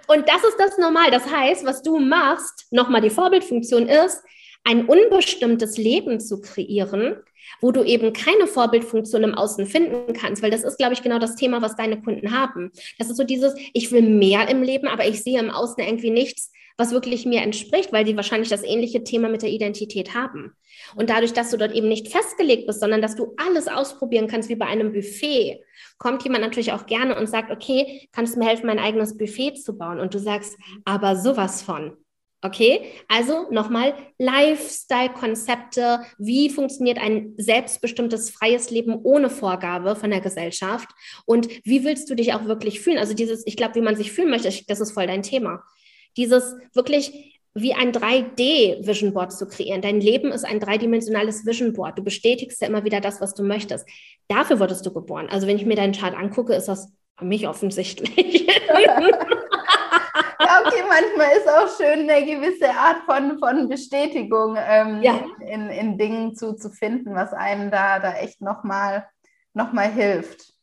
und 0.08 0.28
das 0.28 0.44
ist 0.44 0.60
das 0.60 0.78
Normal. 0.78 1.12
Das 1.12 1.30
heißt, 1.30 1.66
was 1.66 1.82
du 1.82 2.00
machst, 2.00 2.68
nochmal 2.72 3.02
die 3.02 3.12
Vorbildfunktion 3.12 3.88
ist, 3.88 4.24
ein 4.64 4.86
unbestimmtes 4.86 5.78
Leben 5.78 6.20
zu 6.20 6.42
kreieren, 6.42 7.24
wo 7.62 7.72
du 7.72 7.84
eben 7.84 8.14
keine 8.14 8.48
Vorbildfunktion 8.48 9.24
im 9.24 9.36
Außen 9.36 9.66
finden 9.66 10.14
kannst, 10.14 10.42
weil 10.42 10.52
das 10.52 10.64
ist, 10.64 10.78
glaube 10.78 10.94
ich, 10.94 11.02
genau 11.02 11.20
das 11.20 11.36
Thema, 11.36 11.62
was 11.62 11.76
deine 11.76 12.02
Kunden 12.02 12.32
haben. 12.32 12.72
Das 12.98 13.10
ist 13.10 13.18
so 13.18 13.24
dieses, 13.24 13.56
ich 13.74 13.92
will 13.92 14.02
mehr 14.02 14.48
im 14.50 14.64
Leben, 14.64 14.88
aber 14.88 15.08
ich 15.08 15.24
sehe 15.24 15.40
im 15.40 15.50
Außen 15.50 15.84
irgendwie 15.84 16.12
nichts, 16.12 16.52
was 16.78 16.92
wirklich 16.92 17.26
mir 17.26 17.42
entspricht, 17.42 17.92
weil 17.92 18.06
die 18.06 18.16
wahrscheinlich 18.16 18.50
das 18.50 18.64
ähnliche 18.64 19.04
Thema 19.04 19.28
mit 19.28 19.42
der 19.42 19.50
Identität 19.50 20.16
haben. 20.16 20.54
Und 20.96 21.10
dadurch, 21.10 21.34
dass 21.34 21.52
du 21.52 21.58
dort 21.58 21.74
eben 21.74 21.90
nicht 21.90 22.08
festgelegt 22.08 22.68
bist, 22.68 22.80
sondern 22.80 23.02
dass 23.02 23.16
du 23.16 23.34
alles 23.38 23.68
ausprobieren 23.68 24.28
kannst 24.28 24.50
wie 24.50 24.56
bei 24.56 24.66
einem 24.66 24.94
Buffet, 24.94 25.62
kommt 25.98 26.24
jemand 26.24 26.42
natürlich 26.42 26.72
auch 26.72 26.86
gerne 26.86 27.18
und 27.18 27.28
sagt, 27.28 27.52
okay, 27.52 28.08
kannst 28.14 28.36
du 28.36 28.40
mir 28.40 28.48
helfen, 28.48 28.66
mein 28.66 28.80
eigenes 28.80 29.18
Buffet 29.18 29.56
zu 29.56 29.78
bauen? 29.78 30.00
Und 30.00 30.14
du 30.14 30.20
sagst, 30.20 30.58
aber 30.86 31.18
sowas 31.18 31.62
von. 31.62 31.98
Okay, 32.42 32.94
also 33.10 33.48
nochmal 33.52 33.94
Lifestyle-Konzepte. 34.18 36.00
Wie 36.18 36.50
funktioniert 36.50 36.98
ein 36.98 37.34
selbstbestimmtes 37.38 38.30
freies 38.30 38.70
Leben 38.70 38.96
ohne 39.04 39.30
Vorgabe 39.30 39.98
von 39.98 40.10
der 40.10 40.22
Gesellschaft? 40.22 40.88
Und 41.26 41.50
wie 41.66 41.84
willst 41.84 42.10
du 42.10 42.16
dich 42.16 42.34
auch 42.34 42.46
wirklich 42.46 42.80
fühlen? 42.80 42.98
Also 42.98 43.14
dieses, 43.14 43.46
ich 43.46 43.58
glaube, 43.58 43.76
wie 43.76 43.82
man 43.82 43.98
sich 43.98 44.14
fühlen 44.14 44.30
möchte, 44.30 44.50
das 44.68 44.80
ist 44.80 44.94
voll 44.94 45.08
dein 45.08 45.22
Thema. 45.22 45.64
Dieses 46.16 46.56
wirklich 46.74 47.42
wie 47.56 47.74
ein 47.74 47.92
3D-Vision 47.92 49.14
Board 49.14 49.34
zu 49.34 49.46
kreieren. 49.46 49.82
Dein 49.82 50.00
Leben 50.00 50.32
ist 50.32 50.46
ein 50.46 50.62
dreidimensionales 50.62 51.46
Vision 51.46 51.74
Board. 51.74 51.98
Du 51.98 52.04
bestätigst 52.04 52.62
ja 52.62 52.68
immer 52.68 52.86
wieder 52.86 53.02
das, 53.02 53.20
was 53.20 53.34
du 53.34 53.44
möchtest. 53.44 53.86
Dafür 54.30 54.62
wurdest 54.62 54.86
du 54.86 54.94
geboren. 54.94 55.28
Also 55.30 55.46
wenn 55.46 55.58
ich 55.58 55.66
mir 55.66 55.76
deinen 55.76 55.94
Chart 55.94 56.16
angucke, 56.16 56.54
ist 56.54 56.70
das 56.70 56.94
für 57.18 57.26
mich 57.26 57.50
offensichtlich. 57.50 58.48
okay, 60.66 60.84
manchmal 60.88 61.38
ist 61.38 61.50
auch 61.50 61.78
schön, 61.78 62.10
eine 62.10 62.26
gewisse 62.26 62.70
Art 62.70 63.04
von, 63.06 63.40
von 63.40 63.70
Bestätigung 63.70 64.58
ähm, 64.58 65.02
ja. 65.02 65.24
in, 65.48 65.70
in 65.70 65.98
Dingen 65.98 66.36
zu, 66.36 66.56
zu 66.56 66.70
finden, 66.70 67.16
was 67.16 67.34
einem 67.34 67.72
da, 67.72 68.00
da 68.00 68.14
echt 68.14 68.42
nochmal 68.42 69.08
noch 69.54 69.74
mal 69.74 69.92
hilft. 69.92 70.54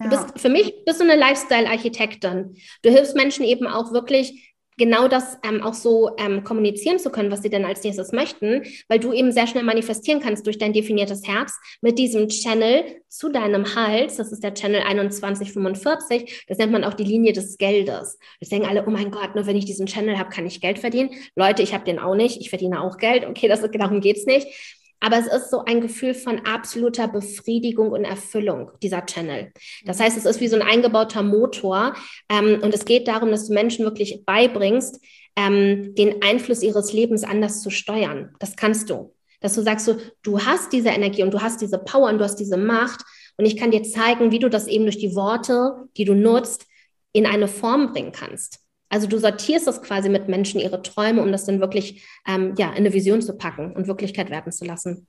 Ja. 0.00 0.08
Bist, 0.08 0.38
für 0.38 0.48
mich 0.48 0.84
bist 0.84 1.00
du 1.00 1.04
eine 1.04 1.16
Lifestyle-Architektin. 1.16 2.56
Du 2.82 2.90
hilfst 2.90 3.16
Menschen 3.16 3.44
eben 3.44 3.66
auch 3.66 3.92
wirklich 3.92 4.47
genau 4.78 5.08
das 5.08 5.36
ähm, 5.42 5.62
auch 5.62 5.74
so 5.74 6.10
ähm, 6.16 6.44
kommunizieren 6.44 6.98
zu 6.98 7.10
können, 7.10 7.30
was 7.30 7.42
sie 7.42 7.50
denn 7.50 7.64
als 7.64 7.84
nächstes 7.84 8.12
möchten, 8.12 8.62
weil 8.88 8.98
du 8.98 9.12
eben 9.12 9.32
sehr 9.32 9.46
schnell 9.46 9.64
manifestieren 9.64 10.20
kannst 10.20 10.46
durch 10.46 10.56
dein 10.56 10.72
definiertes 10.72 11.26
Herz 11.26 11.52
mit 11.82 11.98
diesem 11.98 12.28
Channel 12.28 12.84
zu 13.08 13.28
deinem 13.28 13.74
Hals. 13.74 14.16
Das 14.16 14.32
ist 14.32 14.42
der 14.42 14.54
Channel 14.54 14.82
2145. 14.82 16.44
Das 16.48 16.58
nennt 16.58 16.72
man 16.72 16.84
auch 16.84 16.94
die 16.94 17.04
Linie 17.04 17.32
des 17.32 17.58
Geldes. 17.58 18.18
Das 18.40 18.48
denken 18.48 18.68
alle, 18.68 18.86
oh 18.86 18.90
mein 18.90 19.10
Gott, 19.10 19.34
nur 19.34 19.46
wenn 19.46 19.56
ich 19.56 19.64
diesen 19.64 19.86
Channel 19.86 20.18
habe, 20.18 20.30
kann 20.30 20.46
ich 20.46 20.60
Geld 20.60 20.78
verdienen. 20.78 21.10
Leute, 21.34 21.62
ich 21.62 21.74
habe 21.74 21.84
den 21.84 21.98
auch 21.98 22.14
nicht. 22.14 22.40
Ich 22.40 22.48
verdiene 22.48 22.80
auch 22.80 22.96
Geld. 22.96 23.26
Okay, 23.26 23.48
das, 23.48 23.62
darum 23.72 24.00
geht's 24.00 24.24
nicht. 24.26 24.77
Aber 25.00 25.18
es 25.18 25.26
ist 25.26 25.50
so 25.50 25.64
ein 25.64 25.80
Gefühl 25.80 26.14
von 26.14 26.40
absoluter 26.40 27.08
Befriedigung 27.08 27.90
und 27.90 28.04
Erfüllung, 28.04 28.70
dieser 28.82 29.06
Channel. 29.06 29.52
Das 29.84 30.00
heißt, 30.00 30.16
es 30.16 30.24
ist 30.24 30.40
wie 30.40 30.48
so 30.48 30.56
ein 30.56 30.62
eingebauter 30.62 31.22
Motor. 31.22 31.94
Ähm, 32.28 32.60
und 32.62 32.74
es 32.74 32.84
geht 32.84 33.06
darum, 33.06 33.30
dass 33.30 33.46
du 33.46 33.54
Menschen 33.54 33.84
wirklich 33.84 34.24
beibringst, 34.26 35.00
ähm, 35.36 35.94
den 35.94 36.22
Einfluss 36.22 36.62
ihres 36.62 36.92
Lebens 36.92 37.22
anders 37.22 37.62
zu 37.62 37.70
steuern. 37.70 38.34
Das 38.40 38.56
kannst 38.56 38.90
du. 38.90 39.14
Dass 39.40 39.54
du 39.54 39.62
sagst, 39.62 39.86
so, 39.86 39.96
du 40.22 40.40
hast 40.40 40.72
diese 40.72 40.88
Energie 40.88 41.22
und 41.22 41.32
du 41.32 41.40
hast 41.40 41.60
diese 41.60 41.78
Power 41.78 42.08
und 42.08 42.18
du 42.18 42.24
hast 42.24 42.36
diese 42.36 42.56
Macht. 42.56 43.02
Und 43.36 43.44
ich 43.44 43.56
kann 43.56 43.70
dir 43.70 43.84
zeigen, 43.84 44.32
wie 44.32 44.40
du 44.40 44.50
das 44.50 44.66
eben 44.66 44.84
durch 44.84 44.98
die 44.98 45.14
Worte, 45.14 45.88
die 45.96 46.04
du 46.04 46.14
nutzt, 46.14 46.66
in 47.12 47.24
eine 47.24 47.46
Form 47.46 47.92
bringen 47.92 48.10
kannst. 48.10 48.60
Also 48.88 49.06
du 49.06 49.18
sortierst 49.18 49.66
das 49.66 49.82
quasi 49.82 50.08
mit 50.08 50.28
Menschen 50.28 50.60
ihre 50.60 50.82
Träume, 50.82 51.22
um 51.22 51.30
das 51.30 51.44
dann 51.44 51.60
wirklich 51.60 52.06
ähm, 52.26 52.54
ja, 52.56 52.70
in 52.70 52.76
eine 52.76 52.92
Vision 52.92 53.20
zu 53.20 53.36
packen 53.36 53.72
und 53.72 53.86
Wirklichkeit 53.86 54.30
werden 54.30 54.52
zu 54.52 54.64
lassen. 54.64 55.06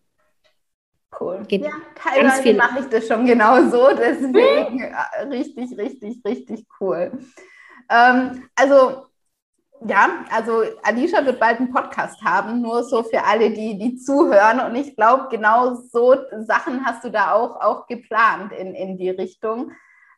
Cool. 1.19 1.43
Geht 1.47 1.63
ja, 1.63 1.71
teilweise 1.95 2.53
mache 2.53 2.82
ich 2.82 2.86
das 2.88 3.07
schon 3.07 3.25
genau 3.25 3.69
so, 3.69 3.89
deswegen 3.97 4.84
hm? 4.84 5.32
richtig, 5.32 5.77
richtig, 5.77 6.21
richtig 6.25 6.65
cool. 6.80 7.11
Ähm, 7.89 8.49
also 8.55 9.09
ja, 9.86 10.25
also 10.30 10.63
Alicia 10.84 11.25
wird 11.25 11.39
bald 11.39 11.59
einen 11.59 11.71
Podcast 11.71 12.21
haben, 12.21 12.61
nur 12.61 12.84
so 12.84 13.03
für 13.03 13.23
alle, 13.23 13.51
die, 13.51 13.77
die 13.77 13.95
zuhören. 13.95 14.59
Und 14.59 14.75
ich 14.75 14.95
glaube, 14.95 15.27
genau 15.32 15.73
so 15.75 16.15
Sachen 16.39 16.86
hast 16.86 17.05
du 17.05 17.09
da 17.09 17.32
auch, 17.32 17.61
auch 17.61 17.88
geplant 17.88 18.51
in, 18.51 18.75
in 18.75 18.97
die 18.97 19.09
Richtung. 19.09 19.71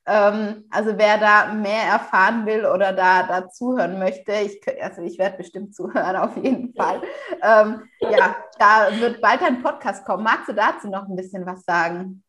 Ähm, 0.06 0.66
also 0.72 0.98
wer 0.98 1.18
da 1.18 1.54
mehr 1.54 1.84
erfahren 1.84 2.46
will 2.46 2.66
oder 2.66 2.92
da, 2.92 3.24
da 3.24 3.50
zuhören 3.50 4.00
möchte, 4.00 4.32
ich, 4.34 4.60
also 4.82 5.04
ich 5.04 5.20
werde 5.20 5.38
bestimmt 5.38 5.76
zuhören, 5.76 6.16
auf 6.18 6.36
jeden 6.38 6.74
Fall. 6.74 7.02
Ähm, 7.42 7.84
ja, 8.00 8.36
da 8.58 8.88
wird 9.00 9.22
bald 9.22 9.44
ein 9.44 9.62
Podcast 9.62 10.06
kommen. 10.06 10.24
Magst 10.24 10.50
du 10.50 10.54
dazu 10.54 10.90
noch 10.90 11.08
ein 11.08 11.16
bisschen 11.16 11.46
was 11.46 11.64
sagen? 11.64 12.24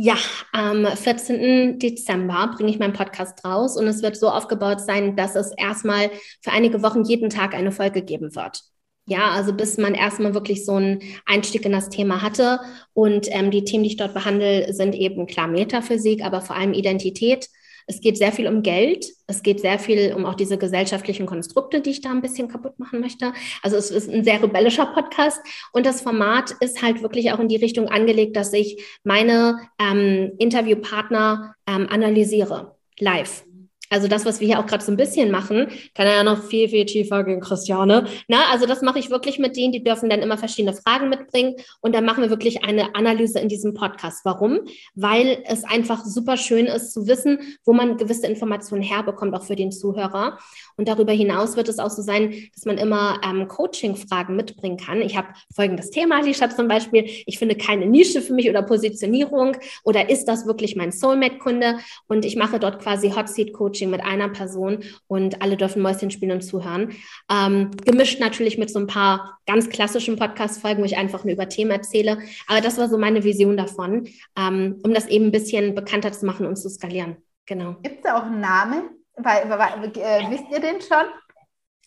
Ja, 0.00 0.14
am 0.52 0.86
14. 0.86 1.78
Dezember 1.80 2.54
bringe 2.56 2.70
ich 2.70 2.78
meinen 2.78 2.92
Podcast 2.92 3.44
raus 3.44 3.76
und 3.76 3.88
es 3.88 4.00
wird 4.00 4.16
so 4.16 4.28
aufgebaut 4.28 4.80
sein, 4.80 5.16
dass 5.16 5.34
es 5.34 5.50
erstmal 5.56 6.10
für 6.40 6.52
einige 6.52 6.82
Wochen 6.84 7.02
jeden 7.02 7.30
Tag 7.30 7.52
eine 7.52 7.72
Folge 7.72 8.02
geben 8.02 8.34
wird. 8.36 8.62
Ja, 9.08 9.30
also 9.30 9.52
bis 9.54 9.78
man 9.78 9.94
erstmal 9.94 10.34
wirklich 10.34 10.64
so 10.64 10.74
einen 10.74 11.00
Einstieg 11.26 11.64
in 11.64 11.72
das 11.72 11.88
Thema 11.88 12.20
hatte. 12.22 12.60
Und 12.92 13.26
ähm, 13.30 13.50
die 13.50 13.64
Themen, 13.64 13.82
die 13.84 13.90
ich 13.90 13.96
dort 13.96 14.14
behandle, 14.14 14.72
sind 14.72 14.94
eben 14.94 15.26
klar 15.26 15.48
Metaphysik, 15.48 16.22
aber 16.22 16.40
vor 16.42 16.56
allem 16.56 16.74
Identität, 16.74 17.48
Es 17.90 18.02
geht 18.02 18.18
sehr 18.18 18.32
viel 18.32 18.46
um 18.46 18.62
Geld. 18.62 19.06
Es 19.26 19.42
geht 19.42 19.60
sehr 19.60 19.78
viel 19.78 20.12
um 20.14 20.26
auch 20.26 20.34
diese 20.34 20.58
gesellschaftlichen 20.58 21.24
Konstrukte, 21.24 21.80
die 21.80 21.90
ich 21.90 22.02
da 22.02 22.10
ein 22.10 22.20
bisschen 22.20 22.48
kaputt 22.48 22.78
machen 22.78 23.00
möchte. 23.00 23.32
Also 23.62 23.76
es 23.78 23.90
ist 23.90 24.10
ein 24.10 24.24
sehr 24.24 24.42
rebellischer 24.42 24.86
Podcast 24.86 25.40
und 25.72 25.86
das 25.86 26.02
Format 26.02 26.54
ist 26.60 26.82
halt 26.82 27.02
wirklich 27.02 27.32
auch 27.32 27.40
in 27.40 27.48
die 27.48 27.56
Richtung 27.56 27.88
angelegt, 27.88 28.36
dass 28.36 28.52
ich 28.52 28.84
meine 29.04 29.58
ähm, 29.80 30.32
Interviewpartner 30.38 31.54
ähm, 31.66 31.86
analysiere 31.88 32.76
live. 33.00 33.44
Also 33.90 34.08
das, 34.08 34.24
was 34.24 34.40
wir 34.40 34.46
hier 34.46 34.58
auch 34.58 34.66
gerade 34.66 34.84
so 34.84 34.92
ein 34.92 34.96
bisschen 34.96 35.30
machen, 35.30 35.68
kann 35.94 36.06
ja 36.06 36.22
noch 36.22 36.44
viel, 36.44 36.68
viel 36.68 36.84
tiefer 36.84 37.24
gehen, 37.24 37.40
Christiane. 37.40 38.06
Na, 38.28 38.50
also 38.52 38.66
das 38.66 38.82
mache 38.82 38.98
ich 38.98 39.10
wirklich 39.10 39.38
mit 39.38 39.56
denen, 39.56 39.72
die 39.72 39.82
dürfen 39.82 40.10
dann 40.10 40.20
immer 40.20 40.38
verschiedene 40.38 40.74
Fragen 40.74 41.08
mitbringen 41.08 41.54
und 41.80 41.94
dann 41.94 42.04
machen 42.04 42.22
wir 42.22 42.30
wirklich 42.30 42.64
eine 42.64 42.94
Analyse 42.94 43.38
in 43.38 43.48
diesem 43.48 43.74
Podcast. 43.74 44.24
Warum? 44.24 44.60
Weil 44.94 45.42
es 45.46 45.64
einfach 45.64 46.04
super 46.04 46.36
schön 46.36 46.66
ist 46.66 46.92
zu 46.92 47.06
wissen, 47.06 47.38
wo 47.64 47.72
man 47.72 47.96
gewisse 47.96 48.26
Informationen 48.26 48.82
herbekommt, 48.82 49.34
auch 49.34 49.44
für 49.44 49.56
den 49.56 49.72
Zuhörer. 49.72 50.38
Und 50.76 50.88
darüber 50.88 51.12
hinaus 51.12 51.56
wird 51.56 51.68
es 51.68 51.78
auch 51.78 51.90
so 51.90 52.02
sein, 52.02 52.34
dass 52.54 52.64
man 52.64 52.78
immer 52.78 53.20
ähm, 53.24 53.48
Coaching-Fragen 53.48 54.36
mitbringen 54.36 54.76
kann. 54.76 55.00
Ich 55.00 55.16
habe 55.16 55.28
folgendes 55.54 55.90
Thema, 55.90 56.18
Alicia 56.18 56.50
zum 56.50 56.68
Beispiel. 56.68 57.04
Ich 57.26 57.38
finde 57.38 57.56
keine 57.56 57.86
Nische 57.86 58.20
für 58.20 58.32
mich 58.32 58.48
oder 58.48 58.62
Positionierung 58.62 59.56
oder 59.82 60.10
ist 60.10 60.26
das 60.26 60.46
wirklich 60.46 60.76
mein 60.76 60.92
Soulmate-Kunde? 60.92 61.78
Und 62.06 62.24
ich 62.24 62.36
mache 62.36 62.60
dort 62.60 62.80
quasi 62.80 63.10
Hot 63.10 63.28
Seat 63.28 63.52
Coaching 63.52 63.77
Coaching 63.78 63.90
mit 63.90 64.02
einer 64.02 64.28
Person 64.28 64.82
und 65.06 65.40
alle 65.42 65.56
dürfen 65.56 65.82
Mäuschen 65.82 66.10
spielen 66.10 66.32
und 66.32 66.42
zuhören. 66.42 66.92
Ähm, 67.30 67.70
gemischt 67.84 68.20
natürlich 68.20 68.58
mit 68.58 68.70
so 68.70 68.78
ein 68.78 68.86
paar 68.86 69.38
ganz 69.46 69.68
klassischen 69.68 70.16
Podcast-Folgen, 70.16 70.80
wo 70.82 70.84
ich 70.84 70.96
einfach 70.96 71.24
nur 71.24 71.34
über 71.34 71.48
Themen 71.48 71.70
erzähle. 71.70 72.18
Aber 72.46 72.60
das 72.60 72.78
war 72.78 72.88
so 72.88 72.98
meine 72.98 73.24
Vision 73.24 73.56
davon, 73.56 74.08
ähm, 74.36 74.80
um 74.82 74.92
das 74.92 75.06
eben 75.06 75.26
ein 75.26 75.32
bisschen 75.32 75.74
bekannter 75.74 76.12
zu 76.12 76.26
machen 76.26 76.46
und 76.46 76.56
zu 76.56 76.68
skalieren. 76.68 77.16
Genau. 77.46 77.76
Gibt 77.82 77.98
es 77.98 78.02
da 78.02 78.18
auch 78.18 78.24
einen 78.24 78.40
Namen? 78.40 78.90
Weil, 79.16 79.48
weil, 79.48 79.90
äh, 79.96 80.30
wisst 80.30 80.44
ihr 80.50 80.60
den 80.60 80.80
schon? 80.80 81.06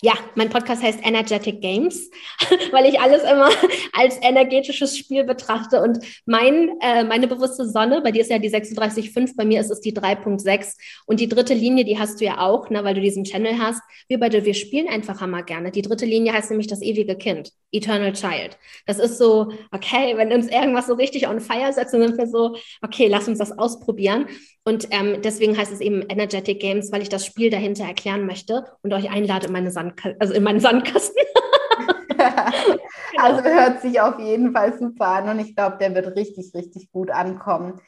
Ja, 0.04 0.14
mein 0.34 0.50
Podcast 0.50 0.82
heißt 0.82 1.06
Energetic 1.06 1.62
Games, 1.62 2.10
weil 2.72 2.88
ich 2.88 3.00
alles 3.00 3.22
immer 3.22 3.50
als 3.94 4.18
energetisches 4.24 4.98
Spiel 4.98 5.24
betrachte. 5.24 5.80
Und 5.80 6.00
mein, 6.26 6.72
äh, 6.82 7.04
meine 7.04 7.28
bewusste 7.28 7.70
Sonne, 7.70 8.02
bei 8.02 8.12
dir 8.12 8.22
ist 8.22 8.32
ja 8.32 8.40
die 8.40 8.50
36,5, 8.50 9.36
bei 9.38 9.46
mir 9.46 9.62
ist 9.62 9.70
es 9.70 9.80
die 9.80 9.94
3,6. 9.94 10.76
Und 11.06 11.20
die 11.20 11.30
dritte 11.30 11.54
Linie, 11.54 11.86
die 11.86 12.00
hast 12.00 12.20
du 12.20 12.26
ja 12.26 12.40
auch, 12.40 12.72
ne, 12.72 12.84
weil 12.84 12.96
du 12.96 13.02
diesen 13.02 13.26
Channel 13.26 13.60
hast. 13.60 13.84
Wir 14.08 14.20
beide, 14.20 14.44
wir 14.44 14.56
spielen 14.56 14.88
einfach 14.88 15.22
immer 15.22 15.44
gerne. 15.44 15.70
Die 15.70 15.84
dritte 15.84 16.08
Linie 16.08 16.34
heißt 16.34 16.50
nämlich 16.50 16.68
das 16.68 16.82
ewige 16.82 17.16
Kind, 17.16 17.52
Eternal 17.72 18.14
Child. 18.14 18.58
Das 18.88 18.98
ist 18.98 19.20
so, 19.20 19.52
okay, 19.72 20.18
wenn 20.18 20.34
uns 20.34 20.48
irgendwas 20.48 20.88
so 20.88 20.96
richtig 20.96 21.28
on 21.28 21.40
fire 21.40 21.72
setzt, 21.72 21.94
dann 21.94 22.02
sind 22.02 22.18
wir 22.18 22.26
so, 22.26 22.56
okay, 22.82 23.06
lass 23.08 23.28
uns 23.28 23.38
das 23.38 23.56
ausprobieren. 23.56 24.26
Und 24.64 24.90
ähm, 24.92 25.22
deswegen 25.24 25.58
heißt 25.58 25.72
es 25.72 25.82
eben 25.82 26.04
Energetic 26.04 26.60
Games, 26.60 26.92
weil 26.92 27.02
ich 27.02 27.10
das 27.10 27.26
Spiel 27.26 27.50
dahinter 27.50 27.84
erklären 27.84 28.28
möchte 28.28 28.66
und 28.84 28.94
euch 28.94 29.10
einlade 29.10 29.48
in 29.48 29.54
meine 29.54 29.72
Sandka 29.92 30.10
also 30.20 30.34
in 30.34 30.44
meinen 30.44 30.60
Sandkasten. 30.60 31.24
also 33.18 33.44
hört 33.44 33.82
sich 33.82 34.00
auf 34.00 34.20
jeden 34.20 34.54
Fall 34.54 34.78
super 34.78 35.08
an 35.08 35.30
und 35.30 35.40
ich 35.40 35.56
glaube, 35.56 35.78
der 35.80 35.94
wird 35.96 36.16
richtig, 36.16 36.54
richtig 36.54 36.92
gut 36.92 37.12
ankommen. 37.12 37.80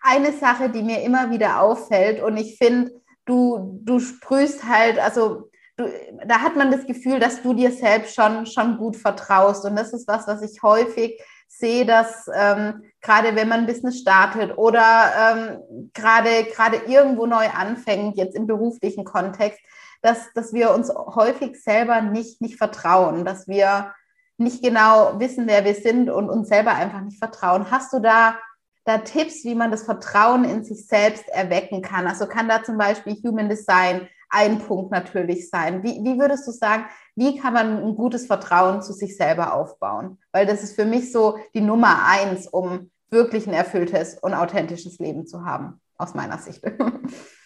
Eine 0.00 0.32
Sache, 0.32 0.70
die 0.70 0.82
mir 0.82 1.02
immer 1.02 1.30
wieder 1.30 1.60
auffällt 1.60 2.22
und 2.22 2.36
ich 2.36 2.56
finde, 2.56 2.92
du, 3.26 3.80
du 3.82 3.98
sprühst 4.00 4.64
halt, 4.64 4.98
also 4.98 5.50
du, 5.76 5.88
da 6.26 6.40
hat 6.40 6.56
man 6.56 6.70
das 6.70 6.86
Gefühl, 6.86 7.18
dass 7.18 7.42
du 7.42 7.54
dir 7.54 7.70
selbst 7.70 8.14
schon, 8.14 8.46
schon 8.46 8.78
gut 8.78 8.96
vertraust 8.96 9.64
und 9.64 9.76
das 9.76 9.92
ist 9.92 10.08
was, 10.08 10.26
was 10.26 10.42
ich 10.42 10.62
häufig 10.62 11.20
sehe, 11.48 11.84
dass 11.84 12.28
ähm, 12.34 12.82
gerade 13.02 13.36
wenn 13.36 13.48
man 13.48 13.60
ein 13.60 13.66
Business 13.66 14.00
startet 14.00 14.56
oder 14.56 15.12
ähm, 15.18 15.90
gerade 15.92 16.44
gerade 16.44 16.78
irgendwo 16.86 17.26
neu 17.26 17.46
anfängt, 17.46 18.16
jetzt 18.16 18.34
im 18.34 18.46
beruflichen 18.46 19.04
Kontext, 19.04 19.60
dass, 20.02 20.32
dass 20.34 20.52
wir 20.52 20.74
uns 20.74 20.92
häufig 20.94 21.62
selber 21.62 22.00
nicht, 22.02 22.40
nicht 22.40 22.58
vertrauen, 22.58 23.24
dass 23.24 23.48
wir 23.48 23.94
nicht 24.36 24.62
genau 24.62 25.18
wissen, 25.18 25.46
wer 25.46 25.64
wir 25.64 25.74
sind 25.74 26.10
und 26.10 26.28
uns 26.28 26.48
selber 26.48 26.74
einfach 26.74 27.00
nicht 27.00 27.18
vertrauen. 27.18 27.70
Hast 27.70 27.92
du 27.92 28.00
da, 28.00 28.36
da 28.84 28.98
Tipps, 28.98 29.44
wie 29.44 29.54
man 29.54 29.70
das 29.70 29.84
Vertrauen 29.84 30.44
in 30.44 30.64
sich 30.64 30.86
selbst 30.86 31.28
erwecken 31.28 31.82
kann? 31.82 32.06
Also 32.06 32.26
kann 32.26 32.48
da 32.48 32.62
zum 32.62 32.76
Beispiel 32.76 33.14
Human 33.24 33.48
Design 33.48 34.08
ein 34.28 34.58
Punkt 34.58 34.90
natürlich 34.90 35.48
sein. 35.50 35.82
Wie, 35.82 36.02
wie 36.02 36.18
würdest 36.18 36.46
du 36.48 36.52
sagen, 36.52 36.86
wie 37.14 37.38
kann 37.38 37.52
man 37.52 37.84
ein 37.84 37.94
gutes 37.94 38.26
Vertrauen 38.26 38.82
zu 38.82 38.92
sich 38.92 39.16
selber 39.16 39.54
aufbauen? 39.54 40.18
Weil 40.32 40.46
das 40.46 40.62
ist 40.62 40.74
für 40.74 40.86
mich 40.86 41.12
so 41.12 41.38
die 41.54 41.60
Nummer 41.60 42.06
eins, 42.06 42.48
um 42.48 42.90
wirklich 43.10 43.46
ein 43.46 43.52
erfülltes 43.52 44.18
und 44.18 44.34
authentisches 44.34 44.98
Leben 44.98 45.26
zu 45.26 45.44
haben, 45.44 45.80
aus 45.98 46.14
meiner 46.14 46.38
Sicht. 46.38 46.64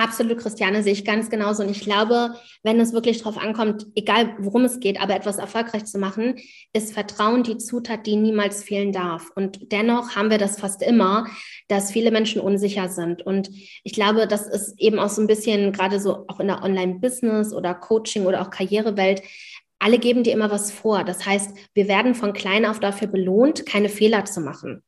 Absolut, 0.00 0.38
Christiane, 0.38 0.84
sehe 0.84 0.92
ich 0.92 1.04
ganz 1.04 1.28
genauso. 1.28 1.64
Und 1.64 1.70
ich 1.70 1.80
glaube, 1.80 2.36
wenn 2.62 2.78
es 2.78 2.92
wirklich 2.92 3.18
darauf 3.18 3.36
ankommt, 3.36 3.88
egal 3.96 4.36
worum 4.38 4.64
es 4.64 4.78
geht, 4.78 5.00
aber 5.00 5.16
etwas 5.16 5.38
erfolgreich 5.38 5.86
zu 5.86 5.98
machen, 5.98 6.36
ist 6.72 6.94
Vertrauen 6.94 7.42
die 7.42 7.58
Zutat, 7.58 8.06
die 8.06 8.14
niemals 8.14 8.62
fehlen 8.62 8.92
darf. 8.92 9.32
Und 9.34 9.72
dennoch 9.72 10.14
haben 10.14 10.30
wir 10.30 10.38
das 10.38 10.60
fast 10.60 10.84
immer, 10.84 11.26
dass 11.66 11.90
viele 11.90 12.12
Menschen 12.12 12.40
unsicher 12.40 12.88
sind. 12.88 13.22
Und 13.22 13.50
ich 13.82 13.92
glaube, 13.92 14.28
das 14.28 14.46
ist 14.46 14.78
eben 14.78 15.00
auch 15.00 15.08
so 15.08 15.20
ein 15.20 15.26
bisschen 15.26 15.72
gerade 15.72 15.98
so 15.98 16.26
auch 16.28 16.38
in 16.38 16.46
der 16.46 16.62
Online-Business 16.62 17.52
oder 17.52 17.74
Coaching 17.74 18.24
oder 18.24 18.42
auch 18.42 18.50
Karrierewelt. 18.50 19.22
Alle 19.80 19.98
geben 19.98 20.22
dir 20.22 20.32
immer 20.32 20.52
was 20.52 20.70
vor. 20.70 21.02
Das 21.02 21.26
heißt, 21.26 21.56
wir 21.74 21.88
werden 21.88 22.14
von 22.14 22.32
klein 22.32 22.66
auf 22.66 22.78
dafür 22.78 23.08
belohnt, 23.08 23.66
keine 23.66 23.88
Fehler 23.88 24.24
zu 24.26 24.42
machen. 24.42 24.84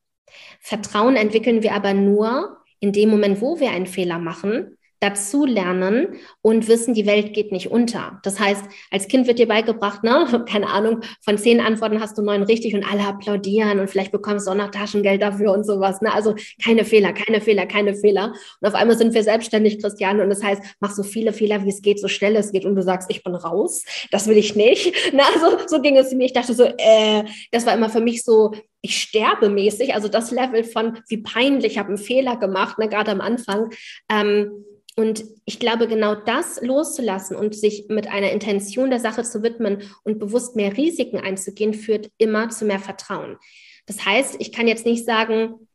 Vertrauen 0.61 1.17
entwickeln 1.17 1.63
wir 1.63 1.73
aber 1.73 1.93
nur 1.93 2.59
in 2.79 2.93
dem 2.93 3.09
Moment, 3.09 3.41
wo 3.41 3.59
wir 3.59 3.71
einen 3.71 3.87
Fehler 3.87 4.17
machen 4.17 4.77
dazulernen 5.01 6.19
und 6.41 6.67
wissen, 6.67 6.93
die 6.93 7.07
Welt 7.07 7.33
geht 7.33 7.51
nicht 7.51 7.71
unter. 7.71 8.19
Das 8.23 8.39
heißt, 8.39 8.63
als 8.91 9.07
Kind 9.07 9.25
wird 9.25 9.39
dir 9.39 9.47
beigebracht, 9.47 10.03
ne, 10.03 10.45
keine 10.47 10.67
Ahnung, 10.67 11.01
von 11.21 11.37
zehn 11.37 11.59
Antworten 11.59 11.99
hast 11.99 12.17
du 12.17 12.21
neun 12.21 12.43
richtig 12.43 12.75
und 12.75 12.85
alle 12.89 13.05
applaudieren 13.05 13.79
und 13.79 13.89
vielleicht 13.89 14.11
bekommst 14.11 14.45
du 14.45 14.51
auch 14.51 14.55
noch 14.55 14.69
Taschengeld 14.69 15.21
dafür 15.21 15.53
und 15.53 15.65
sowas. 15.65 16.01
Ne? 16.01 16.13
Also 16.13 16.35
keine 16.63 16.85
Fehler, 16.85 17.13
keine 17.13 17.41
Fehler, 17.41 17.65
keine 17.65 17.95
Fehler. 17.95 18.33
Und 18.61 18.67
auf 18.67 18.75
einmal 18.75 18.95
sind 18.95 19.13
wir 19.15 19.23
selbstständig, 19.23 19.81
Christiane, 19.81 20.23
und 20.23 20.29
das 20.29 20.43
heißt, 20.43 20.61
mach 20.79 20.91
so 20.91 21.01
viele 21.01 21.33
Fehler, 21.33 21.65
wie 21.65 21.69
es 21.69 21.81
geht, 21.81 21.99
so 21.99 22.07
schnell 22.07 22.35
es 22.35 22.51
geht 22.51 22.65
und 22.65 22.75
du 22.75 22.83
sagst, 22.83 23.09
ich 23.09 23.23
bin 23.23 23.33
raus, 23.33 23.83
das 24.11 24.27
will 24.27 24.37
ich 24.37 24.55
nicht. 24.55 24.93
Na, 25.13 25.23
also 25.33 25.57
so 25.65 25.81
ging 25.81 25.97
es 25.97 26.13
mir. 26.13 26.25
Ich 26.25 26.33
dachte 26.33 26.53
so, 26.53 26.63
äh, 26.63 27.23
das 27.51 27.65
war 27.65 27.73
immer 27.73 27.89
für 27.89 28.01
mich 28.01 28.23
so, 28.23 28.51
ich 28.81 29.01
sterbe 29.01 29.49
mäßig, 29.49 29.95
also 29.95 30.07
das 30.07 30.29
Level 30.31 30.63
von 30.63 30.99
wie 31.07 31.17
peinlich, 31.17 31.73
ich 31.73 31.77
habe 31.79 31.89
einen 31.89 31.97
Fehler 31.97 32.37
gemacht, 32.37 32.77
ne, 32.77 32.87
gerade 32.87 33.11
am 33.11 33.21
Anfang. 33.21 33.71
Ähm, 34.09 34.65
und 34.95 35.23
ich 35.45 35.59
glaube, 35.59 35.87
genau 35.87 36.15
das 36.15 36.61
loszulassen 36.61 37.35
und 37.35 37.55
sich 37.55 37.85
mit 37.87 38.07
einer 38.07 38.31
Intention 38.31 38.89
der 38.89 38.99
Sache 38.99 39.23
zu 39.23 39.41
widmen 39.41 39.83
und 40.03 40.19
bewusst 40.19 40.55
mehr 40.55 40.75
Risiken 40.75 41.19
einzugehen, 41.19 41.73
führt 41.73 42.09
immer 42.17 42.49
zu 42.49 42.65
mehr 42.65 42.79
Vertrauen. 42.79 43.37
Das 43.85 44.05
heißt, 44.05 44.35
ich 44.39 44.51
kann 44.51 44.67
jetzt 44.67 44.85
nicht 44.85 45.05
sagen, 45.05 45.67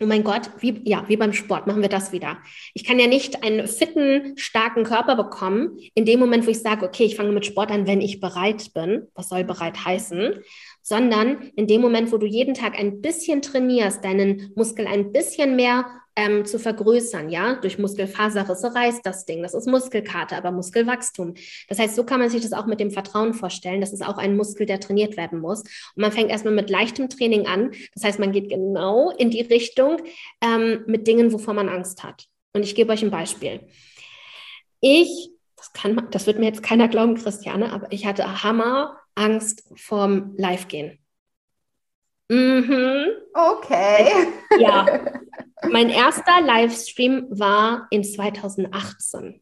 oh 0.00 0.06
mein 0.06 0.24
Gott, 0.24 0.50
wie, 0.60 0.82
ja, 0.84 1.04
wie 1.08 1.16
beim 1.16 1.32
Sport 1.32 1.66
machen 1.66 1.82
wir 1.82 1.88
das 1.88 2.12
wieder. 2.12 2.38
Ich 2.74 2.84
kann 2.84 2.98
ja 2.98 3.06
nicht 3.06 3.42
einen 3.42 3.66
fitten, 3.66 4.36
starken 4.36 4.84
Körper 4.84 5.16
bekommen, 5.16 5.78
in 5.94 6.04
dem 6.04 6.20
Moment, 6.20 6.46
wo 6.46 6.50
ich 6.50 6.60
sage, 6.60 6.84
okay, 6.84 7.04
ich 7.04 7.16
fange 7.16 7.32
mit 7.32 7.46
Sport 7.46 7.70
an, 7.70 7.86
wenn 7.86 8.00
ich 8.00 8.20
bereit 8.20 8.72
bin. 8.74 9.06
Was 9.14 9.28
soll 9.28 9.44
bereit 9.44 9.84
heißen? 9.84 10.42
Sondern 10.88 11.50
in 11.56 11.66
dem 11.66 11.80
Moment, 11.80 12.12
wo 12.12 12.16
du 12.16 12.26
jeden 12.26 12.54
Tag 12.54 12.78
ein 12.78 13.00
bisschen 13.00 13.42
trainierst, 13.42 14.04
deinen 14.04 14.52
Muskel 14.54 14.86
ein 14.86 15.10
bisschen 15.10 15.56
mehr 15.56 15.84
ähm, 16.14 16.44
zu 16.44 16.60
vergrößern, 16.60 17.28
ja, 17.28 17.56
durch 17.56 17.76
Muskelfaserrisse 17.76 18.72
reißt 18.72 19.04
das 19.04 19.24
Ding. 19.24 19.42
Das 19.42 19.52
ist 19.52 19.66
Muskelkater, 19.66 20.36
aber 20.36 20.52
Muskelwachstum. 20.52 21.34
Das 21.68 21.80
heißt, 21.80 21.96
so 21.96 22.04
kann 22.04 22.20
man 22.20 22.30
sich 22.30 22.40
das 22.40 22.52
auch 22.52 22.66
mit 22.66 22.78
dem 22.78 22.92
Vertrauen 22.92 23.34
vorstellen. 23.34 23.80
Das 23.80 23.92
ist 23.92 24.06
auch 24.06 24.16
ein 24.16 24.36
Muskel, 24.36 24.64
der 24.64 24.78
trainiert 24.78 25.16
werden 25.16 25.40
muss. 25.40 25.62
Und 25.62 26.02
man 26.02 26.12
fängt 26.12 26.30
erstmal 26.30 26.54
mit 26.54 26.70
leichtem 26.70 27.08
Training 27.08 27.48
an. 27.48 27.72
Das 27.92 28.04
heißt, 28.04 28.20
man 28.20 28.30
geht 28.30 28.48
genau 28.48 29.10
in 29.10 29.30
die 29.30 29.40
Richtung 29.40 29.96
ähm, 30.40 30.84
mit 30.86 31.08
Dingen, 31.08 31.32
wovor 31.32 31.54
man 31.54 31.68
Angst 31.68 32.04
hat. 32.04 32.26
Und 32.52 32.62
ich 32.62 32.76
gebe 32.76 32.92
euch 32.92 33.02
ein 33.02 33.10
Beispiel. 33.10 33.58
Ich, 34.80 35.30
das 35.56 35.72
kann 35.72 36.00
das 36.12 36.28
wird 36.28 36.38
mir 36.38 36.46
jetzt 36.46 36.62
keiner 36.62 36.86
glauben, 36.86 37.16
Christiane, 37.16 37.72
aber 37.72 37.90
ich 37.90 38.06
hatte 38.06 38.44
Hammer 38.44 39.00
Angst 39.16 39.64
vorm 39.74 40.34
Live-Gehen. 40.36 40.98
Mhm. 42.28 43.06
Okay. 43.34 44.28
Ja. 44.58 44.86
Mein 45.70 45.90
erster 45.90 46.40
Livestream 46.40 47.26
war 47.30 47.88
in 47.90 48.04
2018. 48.04 49.40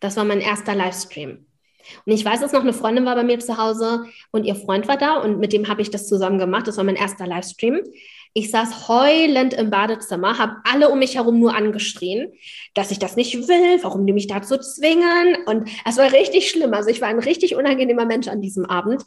Das 0.00 0.16
war 0.16 0.24
mein 0.24 0.40
erster 0.40 0.74
Livestream. 0.74 1.46
Und 2.04 2.12
ich 2.12 2.24
weiß 2.24 2.42
es 2.42 2.52
noch, 2.52 2.62
eine 2.62 2.72
Freundin 2.72 3.04
war 3.04 3.14
bei 3.14 3.22
mir 3.22 3.38
zu 3.38 3.58
Hause 3.58 4.06
und 4.30 4.44
ihr 4.44 4.56
Freund 4.56 4.88
war 4.88 4.96
da 4.96 5.16
und 5.18 5.38
mit 5.38 5.52
dem 5.52 5.68
habe 5.68 5.82
ich 5.82 5.90
das 5.90 6.08
zusammen 6.08 6.38
gemacht. 6.38 6.66
Das 6.66 6.76
war 6.76 6.84
mein 6.84 6.96
erster 6.96 7.26
Livestream. 7.26 7.80
Ich 8.34 8.50
saß 8.50 8.88
heulend 8.88 9.52
im 9.52 9.68
Badezimmer, 9.68 10.38
habe 10.38 10.56
alle 10.64 10.88
um 10.88 10.98
mich 10.98 11.16
herum 11.16 11.38
nur 11.38 11.54
angeschrien, 11.54 12.32
dass 12.74 12.90
ich 12.90 12.98
das 12.98 13.16
nicht 13.16 13.46
will, 13.46 13.82
warum 13.82 14.06
die 14.06 14.14
mich 14.14 14.26
dazu 14.26 14.56
zwingen. 14.56 15.36
Und 15.46 15.68
es 15.84 15.98
war 15.98 16.12
richtig 16.12 16.50
schlimm. 16.50 16.72
Also 16.72 16.88
ich 16.88 17.00
war 17.02 17.08
ein 17.08 17.18
richtig 17.18 17.56
unangenehmer 17.56 18.06
Mensch 18.06 18.28
an 18.28 18.40
diesem 18.40 18.64
Abend. 18.64 19.02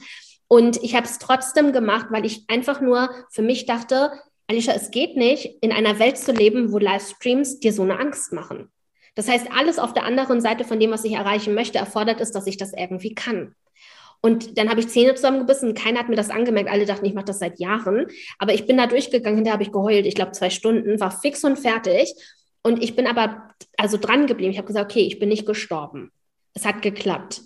Und 0.47 0.78
ich 0.84 0.95
habe 0.95 1.07
es 1.07 1.17
trotzdem 1.17 1.73
gemacht, 1.73 2.07
weil 2.11 2.26
ich 2.26 2.43
einfach 2.49 2.82
nur 2.82 3.09
für 3.32 3.41
mich 3.41 3.65
dachte, 3.65 4.11
Alicia, 4.47 4.76
es 4.76 4.91
geht 4.91 5.17
nicht, 5.17 5.57
in 5.61 5.71
einer 5.71 5.97
Welt 5.97 6.19
zu 6.19 6.32
leben, 6.32 6.71
wo 6.71 6.78
Livestreams 6.78 7.59
dir 7.59 7.73
so 7.73 7.82
eine 7.82 7.99
Angst 7.99 8.32
machen. 8.32 8.71
Das 9.15 9.28
heißt, 9.28 9.47
alles 9.51 9.80
auf 9.80 9.93
der 9.93 10.03
anderen 10.03 10.41
Seite 10.41 10.65
von 10.65 10.80
dem, 10.80 10.91
was 10.91 11.03
ich 11.03 11.13
erreichen 11.13 11.55
möchte, 11.55 11.80
erfordert 11.80 12.21
es, 12.21 12.32
dass 12.32 12.45
ich 12.45 12.57
das 12.57 12.73
irgendwie 12.73 13.15
kann. 13.15 13.55
Und 14.22 14.57
dann 14.57 14.70
habe 14.70 14.80
ich 14.80 14.89
Zähne 14.89 15.16
zusammengebissen. 15.16 15.74
Keiner 15.74 15.99
hat 15.99 16.09
mir 16.09 16.16
das 16.16 16.30
angemerkt. 16.30 16.70
Alle 16.70 16.86
dachten, 16.86 17.05
ich 17.05 17.13
mache 17.13 17.26
das 17.26 17.39
seit 17.39 17.59
Jahren. 17.59 18.07
Aber 18.39 18.53
ich 18.53 18.66
bin 18.66 18.78
da 18.78 18.88
durchgegangen. 18.88 19.38
Hinterher 19.38 19.53
habe 19.53 19.63
ich 19.63 19.72
geheult. 19.72 20.05
Ich 20.05 20.16
glaube, 20.16 20.32
zwei 20.32 20.49
Stunden, 20.49 20.99
war 20.99 21.11
fix 21.11 21.43
und 21.43 21.57
fertig. 21.57 22.13
Und 22.63 22.82
ich 22.82 22.95
bin 22.95 23.05
aber 23.05 23.49
also 23.78 23.97
dran 23.97 24.26
geblieben. 24.26 24.51
Ich 24.51 24.57
habe 24.57 24.68
gesagt, 24.68 24.91
okay, 24.91 25.05
ich 25.05 25.20
bin 25.20 25.30
nicht 25.30 25.45
gestorben. 25.45 26.11
Es 26.53 26.66
hat 26.66 26.82
geklappt. 26.82 27.41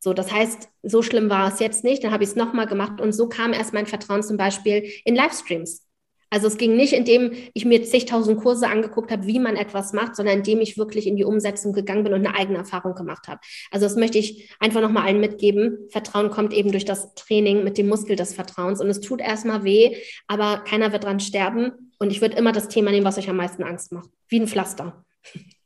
So, 0.00 0.12
das 0.12 0.30
heißt, 0.30 0.68
so 0.82 1.02
schlimm 1.02 1.30
war 1.30 1.52
es 1.52 1.58
jetzt 1.58 1.84
nicht. 1.84 2.04
Dann 2.04 2.12
habe 2.12 2.22
ich 2.22 2.30
es 2.30 2.36
nochmal 2.36 2.66
gemacht 2.66 3.00
und 3.00 3.12
so 3.12 3.28
kam 3.28 3.52
erst 3.52 3.72
mein 3.72 3.86
Vertrauen 3.86 4.22
zum 4.22 4.36
Beispiel 4.36 4.90
in 5.04 5.16
Livestreams. 5.16 5.87
Also 6.30 6.46
es 6.46 6.58
ging 6.58 6.76
nicht, 6.76 6.92
indem 6.92 7.32
ich 7.54 7.64
mir 7.64 7.82
zigtausend 7.84 8.40
Kurse 8.40 8.68
angeguckt 8.68 9.10
habe, 9.10 9.26
wie 9.26 9.38
man 9.38 9.56
etwas 9.56 9.92
macht, 9.92 10.16
sondern 10.16 10.38
indem 10.38 10.60
ich 10.60 10.76
wirklich 10.76 11.06
in 11.06 11.16
die 11.16 11.24
Umsetzung 11.24 11.72
gegangen 11.72 12.04
bin 12.04 12.12
und 12.12 12.26
eine 12.26 12.36
eigene 12.36 12.58
Erfahrung 12.58 12.94
gemacht 12.94 13.28
habe. 13.28 13.40
Also 13.70 13.86
das 13.86 13.96
möchte 13.96 14.18
ich 14.18 14.54
einfach 14.60 14.80
nochmal 14.80 15.06
allen 15.06 15.20
mitgeben. 15.20 15.88
Vertrauen 15.90 16.30
kommt 16.30 16.52
eben 16.52 16.70
durch 16.70 16.84
das 16.84 17.14
Training 17.14 17.64
mit 17.64 17.78
dem 17.78 17.88
Muskel 17.88 18.16
des 18.16 18.34
Vertrauens 18.34 18.80
und 18.80 18.90
es 18.90 19.00
tut 19.00 19.20
erstmal 19.20 19.64
weh, 19.64 19.96
aber 20.26 20.58
keiner 20.58 20.92
wird 20.92 21.04
dran 21.04 21.20
sterben. 21.20 21.92
Und 21.98 22.10
ich 22.10 22.20
würde 22.20 22.36
immer 22.36 22.52
das 22.52 22.68
Thema 22.68 22.90
nehmen, 22.90 23.06
was 23.06 23.18
euch 23.18 23.30
am 23.30 23.36
meisten 23.36 23.62
Angst 23.62 23.92
macht. 23.92 24.10
Wie 24.28 24.38
ein 24.38 24.48
Pflaster. 24.48 25.04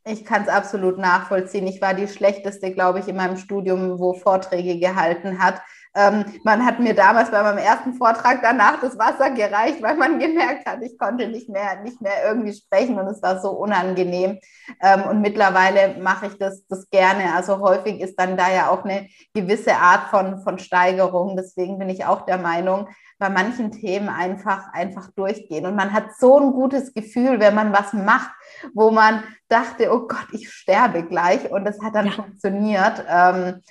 Ich 0.05 0.25
kann 0.25 0.41
es 0.43 0.49
absolut 0.49 0.97
nachvollziehen. 0.97 1.65
Ich 1.67 1.81
war 1.81 1.93
die 1.93 2.07
schlechteste, 2.07 2.73
glaube 2.73 2.99
ich, 2.99 3.07
in 3.07 3.15
meinem 3.15 3.37
Studium, 3.37 3.99
wo 3.99 4.13
Vorträge 4.13 4.77
gehalten 4.77 5.39
hat. 5.39 5.61
Ähm, 5.95 6.25
man 6.43 6.65
hat 6.65 6.79
mir 6.79 6.95
damals 6.95 7.29
bei 7.29 7.43
meinem 7.43 7.59
ersten 7.59 7.93
Vortrag 7.93 8.41
danach 8.41 8.79
das 8.81 8.97
Wasser 8.97 9.29
gereicht, 9.31 9.81
weil 9.81 9.95
man 9.95 10.19
gemerkt 10.19 10.65
hat, 10.65 10.81
ich 10.81 10.97
konnte 10.97 11.27
nicht 11.27 11.49
mehr, 11.49 11.81
nicht 11.83 12.01
mehr 12.01 12.25
irgendwie 12.25 12.53
sprechen 12.53 12.97
und 12.99 13.07
es 13.07 13.21
war 13.21 13.39
so 13.41 13.51
unangenehm. 13.51 14.39
Ähm, 14.81 15.03
und 15.03 15.21
mittlerweile 15.21 15.99
mache 15.99 16.27
ich 16.27 16.37
das, 16.37 16.65
das 16.67 16.89
gerne. 16.89 17.35
Also 17.35 17.59
häufig 17.59 18.01
ist 18.01 18.19
dann 18.19 18.37
da 18.37 18.51
ja 18.51 18.69
auch 18.69 18.83
eine 18.83 19.07
gewisse 19.33 19.75
Art 19.75 20.09
von, 20.09 20.41
von 20.41 20.57
Steigerung. 20.57 21.37
Deswegen 21.37 21.77
bin 21.77 21.89
ich 21.89 22.05
auch 22.05 22.25
der 22.25 22.37
Meinung, 22.37 22.87
bei 23.19 23.29
manchen 23.29 23.71
Themen 23.71 24.09
einfach, 24.09 24.73
einfach 24.73 25.11
durchgehen. 25.11 25.65
Und 25.65 25.75
man 25.75 25.93
hat 25.93 26.15
so 26.17 26.39
ein 26.39 26.51
gutes 26.51 26.93
Gefühl, 26.93 27.39
wenn 27.39 27.55
man 27.55 27.71
was 27.71 27.93
macht, 27.93 28.31
wo 28.73 28.91
man 28.91 29.23
dachte, 29.47 29.93
oh 29.93 30.07
Gott, 30.07 30.27
ich 30.31 30.51
sterbe 30.51 31.03
gleich. 31.03 31.51
Und 31.51 31.67
es 31.67 31.81
hat 31.81 31.95
dann 31.95 32.07
ja. 32.07 32.11
funktioniert. 32.13 33.05
Ähm, 33.07 33.61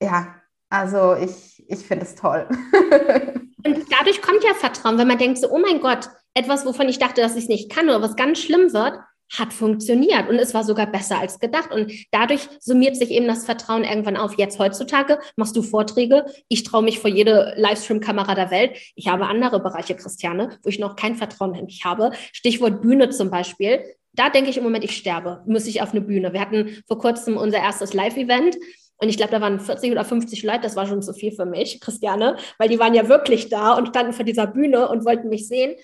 ja, 0.00 0.36
also 0.68 1.14
ich, 1.14 1.64
ich 1.68 1.86
finde 1.86 2.04
es 2.04 2.14
toll. 2.14 2.46
Und 3.64 3.84
dadurch 3.90 4.22
kommt 4.22 4.44
ja 4.44 4.54
Vertrauen, 4.54 4.98
wenn 4.98 5.08
man 5.08 5.18
denkt 5.18 5.38
so, 5.38 5.50
oh 5.50 5.58
mein 5.58 5.80
Gott, 5.80 6.08
etwas, 6.34 6.64
wovon 6.66 6.88
ich 6.88 6.98
dachte, 6.98 7.20
dass 7.20 7.34
ich 7.34 7.44
es 7.44 7.48
nicht 7.48 7.70
kann 7.70 7.88
oder 7.88 8.02
was 8.02 8.16
ganz 8.16 8.38
schlimm 8.38 8.72
wird, 8.72 8.98
hat 9.32 9.52
funktioniert 9.52 10.28
und 10.28 10.36
es 10.36 10.54
war 10.54 10.62
sogar 10.62 10.86
besser 10.86 11.18
als 11.18 11.40
gedacht. 11.40 11.72
Und 11.72 11.92
dadurch 12.12 12.48
summiert 12.60 12.96
sich 12.96 13.10
eben 13.10 13.26
das 13.26 13.44
Vertrauen 13.44 13.84
irgendwann 13.84 14.16
auf. 14.16 14.38
Jetzt 14.38 14.58
heutzutage 14.58 15.18
machst 15.36 15.56
du 15.56 15.62
Vorträge. 15.62 16.26
Ich 16.48 16.62
traue 16.62 16.82
mich 16.82 17.00
vor 17.00 17.10
jede 17.10 17.54
Livestream-Kamera 17.56 18.34
der 18.34 18.50
Welt. 18.50 18.76
Ich 18.94 19.08
habe 19.08 19.26
andere 19.26 19.60
Bereiche, 19.60 19.96
Christiane, 19.96 20.58
wo 20.62 20.68
ich 20.68 20.78
noch 20.78 20.94
kein 20.94 21.16
Vertrauen 21.16 21.54
in 21.54 21.64
mich 21.64 21.84
habe. 21.84 22.12
Stichwort 22.32 22.82
Bühne 22.82 23.10
zum 23.10 23.30
Beispiel. 23.30 23.80
Da 24.12 24.30
denke 24.30 24.48
ich 24.48 24.58
im 24.58 24.64
Moment, 24.64 24.84
ich 24.84 24.96
sterbe. 24.96 25.42
Muss 25.46 25.66
ich 25.66 25.82
auf 25.82 25.90
eine 25.90 26.00
Bühne. 26.00 26.32
Wir 26.32 26.40
hatten 26.40 26.82
vor 26.86 26.98
kurzem 26.98 27.36
unser 27.36 27.58
erstes 27.58 27.94
Live-Event 27.94 28.56
und 28.98 29.08
ich 29.08 29.16
glaube, 29.16 29.32
da 29.32 29.40
waren 29.40 29.60
40 29.60 29.92
oder 29.92 30.04
50 30.04 30.42
Leute, 30.42 30.60
das 30.62 30.76
war 30.76 30.86
schon 30.86 31.02
zu 31.02 31.12
viel 31.12 31.32
für 31.32 31.46
mich, 31.46 31.80
Christiane, 31.80 32.36
weil 32.58 32.68
die 32.68 32.78
waren 32.78 32.94
ja 32.94 33.08
wirklich 33.08 33.48
da 33.48 33.74
und 33.74 33.88
standen 33.88 34.12
vor 34.12 34.24
dieser 34.24 34.46
Bühne 34.46 34.88
und 34.88 35.04
wollten 35.04 35.28
mich 35.28 35.48
sehen. 35.48 35.76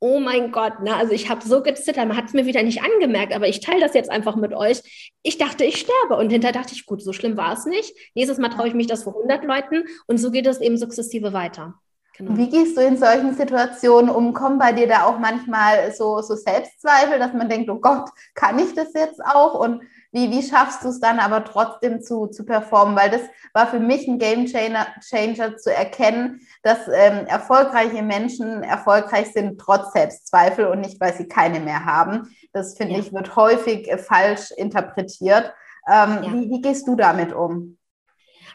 Oh 0.00 0.18
mein 0.18 0.50
Gott, 0.50 0.80
ne? 0.80 0.96
also 0.96 1.12
ich 1.12 1.30
habe 1.30 1.46
so 1.46 1.62
gezittert, 1.62 2.08
man 2.08 2.16
hat 2.16 2.24
es 2.26 2.32
mir 2.32 2.44
wieder 2.44 2.64
nicht 2.64 2.82
angemerkt, 2.82 3.32
aber 3.32 3.46
ich 3.46 3.60
teile 3.60 3.80
das 3.80 3.94
jetzt 3.94 4.10
einfach 4.10 4.34
mit 4.34 4.52
euch. 4.52 5.12
Ich 5.22 5.38
dachte, 5.38 5.64
ich 5.64 5.76
sterbe 5.76 6.16
und 6.16 6.30
hinterher 6.30 6.60
dachte 6.60 6.74
ich, 6.74 6.86
gut, 6.86 7.00
so 7.02 7.12
schlimm 7.12 7.36
war 7.36 7.52
es 7.52 7.66
nicht. 7.66 7.94
Nächstes 8.14 8.38
Mal 8.38 8.48
traue 8.48 8.66
ich 8.66 8.74
mich 8.74 8.88
das 8.88 9.04
vor 9.04 9.14
100 9.14 9.44
Leuten 9.44 9.84
und 10.08 10.18
so 10.18 10.32
geht 10.32 10.46
es 10.46 10.60
eben 10.60 10.76
sukzessive 10.76 11.32
weiter. 11.32 11.74
Genau. 12.18 12.36
Wie 12.36 12.48
gehst 12.48 12.76
du 12.76 12.82
in 12.82 12.98
solchen 12.98 13.34
Situationen 13.34 14.10
um? 14.10 14.34
Kommen 14.34 14.58
bei 14.58 14.72
dir 14.72 14.86
da 14.86 15.04
auch 15.04 15.18
manchmal 15.18 15.92
so, 15.94 16.20
so 16.20 16.34
Selbstzweifel, 16.34 17.18
dass 17.18 17.32
man 17.32 17.48
denkt, 17.48 17.70
oh 17.70 17.78
Gott, 17.78 18.10
kann 18.34 18.58
ich 18.58 18.74
das 18.74 18.92
jetzt 18.92 19.24
auch? 19.24 19.58
Und 19.58 19.82
wie, 20.12 20.30
wie 20.30 20.42
schaffst 20.42 20.84
du 20.84 20.88
es 20.88 21.00
dann 21.00 21.18
aber 21.18 21.42
trotzdem 21.44 22.02
zu, 22.02 22.26
zu 22.26 22.44
performen? 22.44 22.94
Weil 22.96 23.10
das 23.10 23.22
war 23.54 23.66
für 23.66 23.80
mich 23.80 24.06
ein 24.06 24.18
Game 24.18 24.46
Changer, 24.46 24.86
Changer 25.00 25.56
zu 25.56 25.74
erkennen, 25.74 26.40
dass 26.62 26.86
ähm, 26.86 27.26
erfolgreiche 27.26 28.02
Menschen 28.02 28.62
erfolgreich 28.62 29.32
sind 29.32 29.58
trotz 29.58 29.92
Selbstzweifel 29.92 30.66
und 30.66 30.80
nicht, 30.80 31.00
weil 31.00 31.14
sie 31.14 31.28
keine 31.28 31.60
mehr 31.60 31.86
haben. 31.86 32.34
Das 32.52 32.76
finde 32.76 32.94
ja. 32.94 33.00
ich 33.00 33.12
wird 33.12 33.36
häufig 33.36 33.90
äh, 33.90 33.96
falsch 33.96 34.50
interpretiert. 34.50 35.54
Ähm, 35.88 36.22
ja. 36.22 36.32
wie, 36.32 36.50
wie 36.50 36.60
gehst 36.60 36.86
du 36.86 36.94
damit 36.94 37.32
um? 37.32 37.78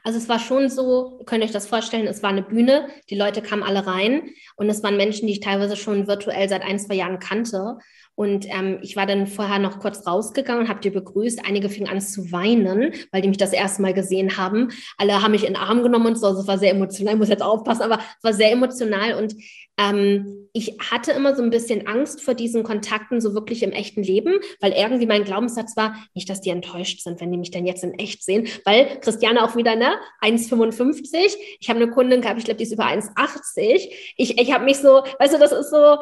Also 0.03 0.17
es 0.17 0.29
war 0.29 0.39
schon 0.39 0.69
so, 0.69 1.21
könnt 1.25 1.43
ihr 1.43 1.47
euch 1.47 1.53
das 1.53 1.67
vorstellen, 1.67 2.07
es 2.07 2.23
war 2.23 2.29
eine 2.29 2.43
Bühne, 2.43 2.87
die 3.09 3.17
Leute 3.17 3.41
kamen 3.41 3.63
alle 3.63 3.85
rein 3.85 4.29
und 4.55 4.69
es 4.69 4.83
waren 4.83 4.97
Menschen, 4.97 5.27
die 5.27 5.33
ich 5.33 5.39
teilweise 5.39 5.75
schon 5.75 6.07
virtuell 6.07 6.47
seit 6.49 6.63
ein, 6.63 6.79
zwei 6.79 6.95
Jahren 6.95 7.19
kannte. 7.19 7.77
Und 8.19 8.47
ähm, 8.49 8.79
ich 8.81 8.95
war 8.95 9.05
dann 9.05 9.27
vorher 9.27 9.59
noch 9.59 9.77
kurz 9.77 10.07
rausgegangen 10.07 10.63
und 10.63 10.69
habe 10.69 10.79
die 10.79 10.89
begrüßt. 10.89 11.45
Einige 11.45 11.69
fingen 11.69 11.87
an 11.87 12.01
zu 12.01 12.31
weinen, 12.31 12.91
weil 13.11 13.21
die 13.21 13.27
mich 13.27 13.37
das 13.37 13.53
erste 13.53 13.83
Mal 13.83 13.93
gesehen 13.93 14.37
haben. 14.37 14.69
Alle 14.97 15.21
haben 15.21 15.33
mich 15.33 15.45
in 15.45 15.53
den 15.53 15.61
Arm 15.61 15.83
genommen 15.83 16.07
und 16.07 16.15
so. 16.17 16.25
Also 16.25 16.41
es 16.41 16.47
war 16.47 16.57
sehr 16.57 16.71
emotional. 16.71 17.13
Ich 17.13 17.19
muss 17.19 17.29
jetzt 17.29 17.43
aufpassen, 17.43 17.83
aber 17.83 17.99
es 17.99 18.23
war 18.23 18.33
sehr 18.33 18.51
emotional. 18.51 19.13
Und 19.21 19.35
ähm, 19.77 20.49
ich 20.53 20.77
hatte 20.91 21.11
immer 21.11 21.35
so 21.35 21.43
ein 21.43 21.51
bisschen 21.51 21.87
Angst 21.87 22.21
vor 22.21 22.33
diesen 22.33 22.63
Kontakten, 22.63 23.21
so 23.21 23.33
wirklich 23.35 23.61
im 23.61 23.71
echten 23.71 24.01
Leben, 24.01 24.39
weil 24.59 24.71
irgendwie 24.71 25.05
mein 25.05 25.23
Glaubenssatz 25.23 25.77
war, 25.77 25.95
nicht, 26.15 26.29
dass 26.29 26.41
die 26.41 26.49
enttäuscht 26.49 27.01
sind, 27.01 27.21
wenn 27.21 27.31
die 27.31 27.37
mich 27.37 27.51
dann 27.51 27.65
jetzt 27.65 27.83
in 27.83 27.93
echt 27.93 28.23
sehen. 28.23 28.47
Weil 28.65 28.99
Christiane 29.01 29.43
auch 29.43 29.55
wieder, 29.55 29.75
ne, 29.75 29.97
1,55. 30.21 31.35
Ich 31.59 31.69
habe 31.69 31.79
eine 31.79 31.91
Kundin 31.91 32.21
gehabt, 32.21 32.39
ich 32.39 32.45
glaube, 32.45 32.57
die 32.57 32.63
ist 32.63 32.73
über 32.73 32.87
1,80. 32.87 33.89
Ich, 34.17 34.39
ich 34.39 34.53
habe 34.53 34.65
mich 34.65 34.77
so, 34.77 35.03
weißt 35.19 35.35
du, 35.35 35.39
das 35.39 35.51
ist 35.51 35.69
so, 35.69 35.97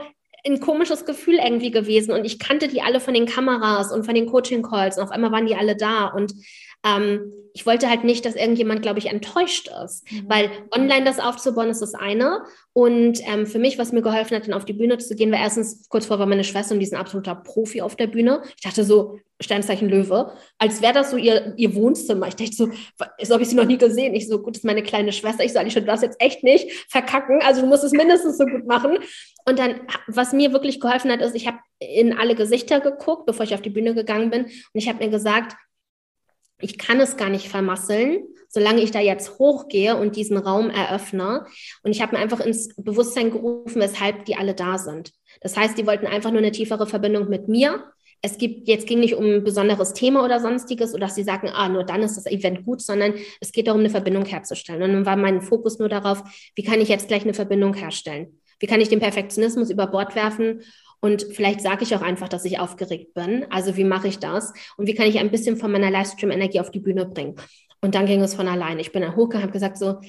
ein 0.48 0.60
komisches 0.60 1.06
Gefühl 1.06 1.40
irgendwie 1.44 1.72
gewesen 1.72 2.12
und 2.12 2.24
ich 2.24 2.38
kannte 2.38 2.68
die 2.68 2.82
alle 2.82 3.00
von 3.00 3.14
den 3.14 3.26
Kameras 3.26 3.92
und 3.92 4.06
von 4.06 4.14
den 4.14 4.28
Coaching-Calls 4.28 4.98
und 4.98 5.04
auf 5.04 5.12
einmal 5.12 5.32
waren 5.32 5.48
die 5.48 5.56
alle 5.56 5.76
da 5.76 6.06
und 6.06 6.34
ähm, 6.86 7.34
ich 7.56 7.66
wollte 7.66 7.90
halt 7.90 8.04
nicht, 8.04 8.26
dass 8.26 8.36
irgendjemand, 8.36 8.82
glaube 8.82 9.00
ich, 9.00 9.06
enttäuscht 9.06 9.70
ist, 9.86 10.12
mhm. 10.12 10.26
weil 10.28 10.52
online 10.72 11.06
das 11.06 11.20
aufzubauen 11.20 11.70
ist 11.70 11.82
das 11.82 11.94
eine. 11.94 12.44
Und 12.74 13.22
ähm, 13.26 13.48
für 13.48 13.60
mich, 13.60 13.80
was 13.80 13.94
mir 13.94 14.02
geholfen 14.02 14.36
hat, 14.36 14.46
dann 14.46 14.54
auf 14.54 14.66
die 14.66 14.74
Bühne 14.74 14.98
zu 14.98 15.16
gehen, 15.16 15.32
war 15.32 15.40
erstens 15.40 15.88
kurz 15.88 16.06
vor 16.06 16.20
war 16.20 16.26
meine 16.26 16.44
Schwester 16.44 16.74
und 16.74 16.82
die 16.82 16.86
ist 16.86 16.94
ein 16.94 17.00
absoluter 17.00 17.34
Profi 17.34 17.82
auf 17.82 17.96
der 17.96 18.08
Bühne. 18.08 18.42
Ich 18.58 18.64
dachte 18.64 18.84
so, 18.84 19.20
Sternzeichen 19.40 19.88
Löwe, 19.88 20.34
als 20.58 20.82
wäre 20.82 20.94
das 20.94 21.12
so 21.12 21.18
ihr, 21.18 21.54
ihr 21.56 21.76
Wohnzimmer. 21.76 22.28
Ich 22.28 22.36
dachte 22.36 22.54
so, 22.54 22.70
als 23.18 23.32
ob 23.32 23.40
ich 23.40 23.48
sie 23.48 23.56
noch 23.56 23.66
nie 23.66 23.78
gesehen. 23.78 24.16
Ich 24.16 24.28
so, 24.28 24.40
gut, 24.40 24.56
das 24.56 24.60
ist 24.60 24.66
meine 24.66 24.84
kleine 24.84 25.14
Schwester. 25.14 25.46
Ich 25.46 25.54
so, 25.54 25.60
Alicia, 25.60 25.80
du 25.80 25.88
darfst 25.88 26.04
jetzt 26.04 26.22
echt 26.22 26.44
nicht 26.44 26.70
verkacken. 26.90 27.40
Also 27.42 27.62
du 27.62 27.68
musst 27.68 27.86
es 27.86 27.94
mindestens 27.94 28.38
so 28.38 28.46
gut 28.46 28.66
machen. 28.66 28.98
Und 29.46 29.60
dann, 29.60 29.82
was 30.08 30.34
mir 30.34 30.52
wirklich 30.52 30.82
geholfen 30.82 31.10
hat, 31.10 31.22
ist, 31.22 31.36
ich 31.36 31.48
habe 31.48 31.60
in 31.80 32.18
alle 32.18 32.36
Gesichter 32.36 32.82
geguckt, 32.82 33.26
bevor 33.26 33.46
ich 33.46 33.54
auf 33.54 33.62
die 33.62 33.70
Bühne 33.70 33.94
gegangen 33.94 34.30
bin. 34.30 34.44
Und 34.44 34.52
ich 34.74 34.90
habe 34.90 35.04
mir 35.04 35.10
gesagt, 35.10 35.56
ich 36.60 36.78
kann 36.78 37.00
es 37.00 37.18
gar 37.18 37.30
nicht 37.30 37.50
vermasseln, 37.50 38.24
solange 38.48 38.82
ich 38.82 38.92
da 38.92 39.00
jetzt 39.00 39.38
hochgehe 39.38 39.98
und 39.98 40.16
diesen 40.16 40.38
Raum 40.38 40.70
eröffne. 40.70 41.46
Und 41.84 41.92
ich 41.92 42.02
habe 42.02 42.16
mir 42.16 42.22
einfach 42.22 42.40
ins 42.40 42.74
Bewusstsein 42.76 43.32
gerufen, 43.32 43.82
weshalb 43.82 44.26
die 44.26 44.36
alle 44.36 44.54
da 44.54 44.78
sind. 44.78 45.12
Das 45.42 45.58
heißt, 45.58 45.78
die 45.78 45.86
wollten 45.86 46.08
einfach 46.08 46.32
nur 46.32 46.40
eine 46.40 46.52
tiefere 46.52 46.88
Verbindung 46.88 47.30
mit 47.30 47.50
mir. 47.50 47.84
Es 48.22 48.38
gibt, 48.38 48.68
jetzt 48.68 48.88
ging 48.88 49.02
nicht 49.02 49.16
um 49.16 49.26
ein 49.26 49.44
besonderes 49.44 49.94
Thema 49.94 50.24
oder 50.24 50.40
sonstiges 50.40 50.94
oder 50.94 51.08
dass 51.08 51.16
sie 51.16 51.24
sagen, 51.24 51.50
ah, 51.50 51.68
nur 51.68 51.84
dann 51.84 52.02
ist 52.02 52.16
das 52.16 52.26
Event 52.26 52.66
gut, 52.66 52.82
sondern 52.82 53.14
es 53.42 53.52
geht 53.52 53.68
darum, 53.68 53.82
eine 53.82 53.90
Verbindung 53.90 54.26
herzustellen. 54.26 54.82
Und 54.82 54.94
dann 54.94 55.06
war 55.06 55.18
mein 55.18 55.42
Fokus 55.42 55.78
nur 55.78 55.90
darauf, 55.90 56.24
wie 56.56 56.64
kann 56.64 56.82
ich 56.82 56.88
jetzt 56.88 57.10
gleich 57.10 57.24
eine 57.24 57.34
Verbindung 57.34 57.74
herstellen? 57.74 58.40
Wie 58.60 58.68
kann 58.68 58.80
ich 58.80 58.90
den 58.90 59.02
Perfektionismus 59.02 59.70
über 59.70 59.88
Bord 59.88 60.16
werfen 60.16 60.62
und 61.02 61.24
vielleicht 61.32 61.62
sage 61.62 61.84
ich 61.84 61.96
auch 61.96 62.02
einfach, 62.02 62.30
dass 62.30 62.46
ich 62.46 62.60
aufgeregt 62.60 63.14
bin. 63.14 63.46
Also 63.50 63.78
wie 63.78 63.84
mache 63.84 64.08
ich 64.08 64.20
das? 64.20 64.54
Und 64.78 64.88
wie 64.88 64.96
kann 64.96 65.08
ich 65.08 65.20
ein 65.20 65.32
bisschen 65.32 65.58
von 65.58 65.72
meiner 65.72 65.92
Livestream-Energie 65.92 66.60
auf 66.60 66.72
die 66.72 66.80
Bühne 66.80 67.06
bringen? 67.06 67.36
Und 67.82 67.96
dann 67.96 68.06
ging 68.06 68.22
es 68.22 68.34
von 68.34 68.48
alleine. 68.48 68.82
Ich 68.82 68.92
bin 68.92 69.02
dann 69.04 69.16
hochgegangen, 69.16 69.44
habe 69.44 69.54
gesagt 69.54 69.78
so, 69.78 70.00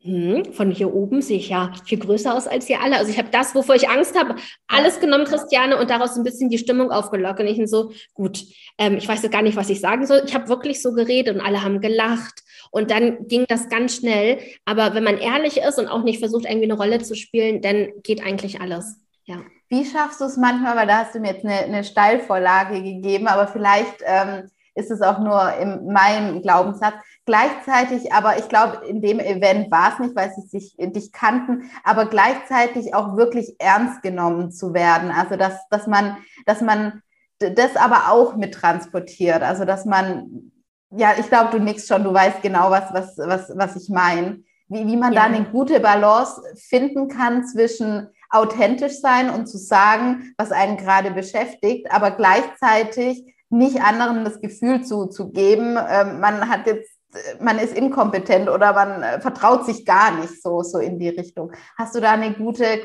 hm, 0.00 0.52
von 0.52 0.70
hier 0.70 0.94
oben 0.94 1.20
sehe 1.20 1.38
ich 1.38 1.48
ja 1.48 1.72
viel 1.84 1.98
größer 1.98 2.34
aus 2.34 2.46
als 2.46 2.70
ihr 2.70 2.80
alle. 2.80 2.96
Also 2.96 3.10
ich 3.10 3.18
habe 3.18 3.30
das, 3.32 3.54
wovor 3.54 3.74
ich 3.74 3.88
Angst 3.88 4.16
habe, 4.16 4.36
alles 4.68 5.00
genommen, 5.00 5.24
Christiane, 5.24 5.76
und 5.76 5.90
daraus 5.90 6.16
ein 6.16 6.22
bisschen 6.22 6.50
die 6.50 6.58
Stimmung 6.58 6.92
aufgelockt. 6.92 7.40
Und 7.40 7.48
ich 7.48 7.60
so, 7.68 7.90
gut, 8.14 8.44
ähm, 8.78 8.96
ich 8.96 9.08
weiß 9.08 9.28
gar 9.30 9.42
nicht, 9.42 9.56
was 9.56 9.70
ich 9.70 9.80
sagen 9.80 10.06
soll. 10.06 10.22
Ich 10.24 10.34
habe 10.34 10.48
wirklich 10.48 10.80
so 10.80 10.92
geredet 10.92 11.34
und 11.34 11.40
alle 11.40 11.64
haben 11.64 11.80
gelacht. 11.80 12.42
Und 12.70 12.90
dann 12.90 13.26
ging 13.26 13.44
das 13.48 13.68
ganz 13.68 13.96
schnell. 13.96 14.38
Aber 14.64 14.94
wenn 14.94 15.04
man 15.04 15.18
ehrlich 15.18 15.56
ist 15.58 15.78
und 15.78 15.88
auch 15.88 16.04
nicht 16.04 16.20
versucht, 16.20 16.44
irgendwie 16.44 16.70
eine 16.70 16.78
Rolle 16.78 17.02
zu 17.02 17.16
spielen, 17.16 17.60
dann 17.60 17.88
geht 18.04 18.24
eigentlich 18.24 18.60
alles. 18.60 19.00
Ja. 19.28 19.36
Wie 19.68 19.84
schaffst 19.84 20.22
du 20.22 20.24
es 20.24 20.38
manchmal, 20.38 20.74
weil 20.74 20.86
da 20.86 20.98
hast 21.04 21.14
du 21.14 21.20
mir 21.20 21.32
jetzt 21.32 21.44
eine, 21.44 21.58
eine 21.58 21.84
Steilvorlage 21.84 22.82
gegeben, 22.82 23.28
aber 23.28 23.46
vielleicht 23.46 24.02
ähm, 24.02 24.50
ist 24.74 24.90
es 24.90 25.02
auch 25.02 25.18
nur 25.18 25.52
in 25.58 25.92
meinem 25.92 26.40
Glaubenssatz. 26.40 26.94
Gleichzeitig, 27.26 28.10
aber 28.10 28.38
ich 28.38 28.48
glaube, 28.48 28.86
in 28.86 29.02
dem 29.02 29.20
Event 29.20 29.70
war 29.70 29.92
es 29.92 29.98
nicht, 29.98 30.16
weil 30.16 30.32
sie 30.32 30.46
sich 30.46 30.76
dich 30.78 31.12
kannten, 31.12 31.70
aber 31.84 32.06
gleichzeitig 32.06 32.94
auch 32.94 33.18
wirklich 33.18 33.56
ernst 33.58 34.00
genommen 34.02 34.50
zu 34.50 34.72
werden. 34.72 35.10
Also 35.10 35.36
dass, 35.36 35.68
dass 35.68 35.86
man, 35.86 36.16
dass 36.46 36.62
man 36.62 37.02
das 37.38 37.76
aber 37.76 38.10
auch 38.10 38.34
mit 38.34 38.54
transportiert. 38.54 39.42
Also 39.42 39.66
dass 39.66 39.84
man, 39.84 40.52
ja, 40.90 41.12
ich 41.18 41.28
glaube, 41.28 41.50
du 41.50 41.62
nix 41.62 41.86
schon, 41.86 42.02
du 42.02 42.14
weißt 42.14 42.40
genau, 42.40 42.70
was, 42.70 42.94
was, 42.94 43.18
was, 43.18 43.52
was 43.54 43.76
ich 43.76 43.90
meine. 43.90 44.42
Wie, 44.68 44.86
wie 44.86 44.96
man 44.96 45.12
ja. 45.12 45.20
da 45.20 45.26
eine 45.26 45.44
gute 45.44 45.80
Balance 45.80 46.40
finden 46.56 47.08
kann 47.08 47.46
zwischen 47.46 48.08
authentisch 48.30 49.00
sein 49.00 49.30
und 49.30 49.46
zu 49.46 49.58
sagen, 49.58 50.34
was 50.36 50.52
einen 50.52 50.76
gerade 50.76 51.10
beschäftigt, 51.10 51.90
aber 51.90 52.10
gleichzeitig 52.10 53.34
nicht 53.50 53.80
anderen 53.80 54.24
das 54.24 54.40
Gefühl 54.40 54.84
zu, 54.84 55.06
zu 55.06 55.30
geben, 55.30 55.78
ähm, 55.88 56.20
man 56.20 56.48
hat 56.48 56.66
jetzt 56.66 56.98
man 57.40 57.58
ist 57.58 57.76
inkompetent 57.76 58.48
oder 58.48 58.72
man 58.72 59.02
äh, 59.02 59.20
vertraut 59.20 59.64
sich 59.64 59.84
gar 59.84 60.20
nicht 60.20 60.42
so, 60.42 60.62
so 60.62 60.78
in 60.78 60.98
die 60.98 61.08
Richtung. 61.08 61.52
Hast 61.76 61.94
du 61.94 62.00
da 62.00 62.12
eine 62.12 62.34
gute, 62.34 62.80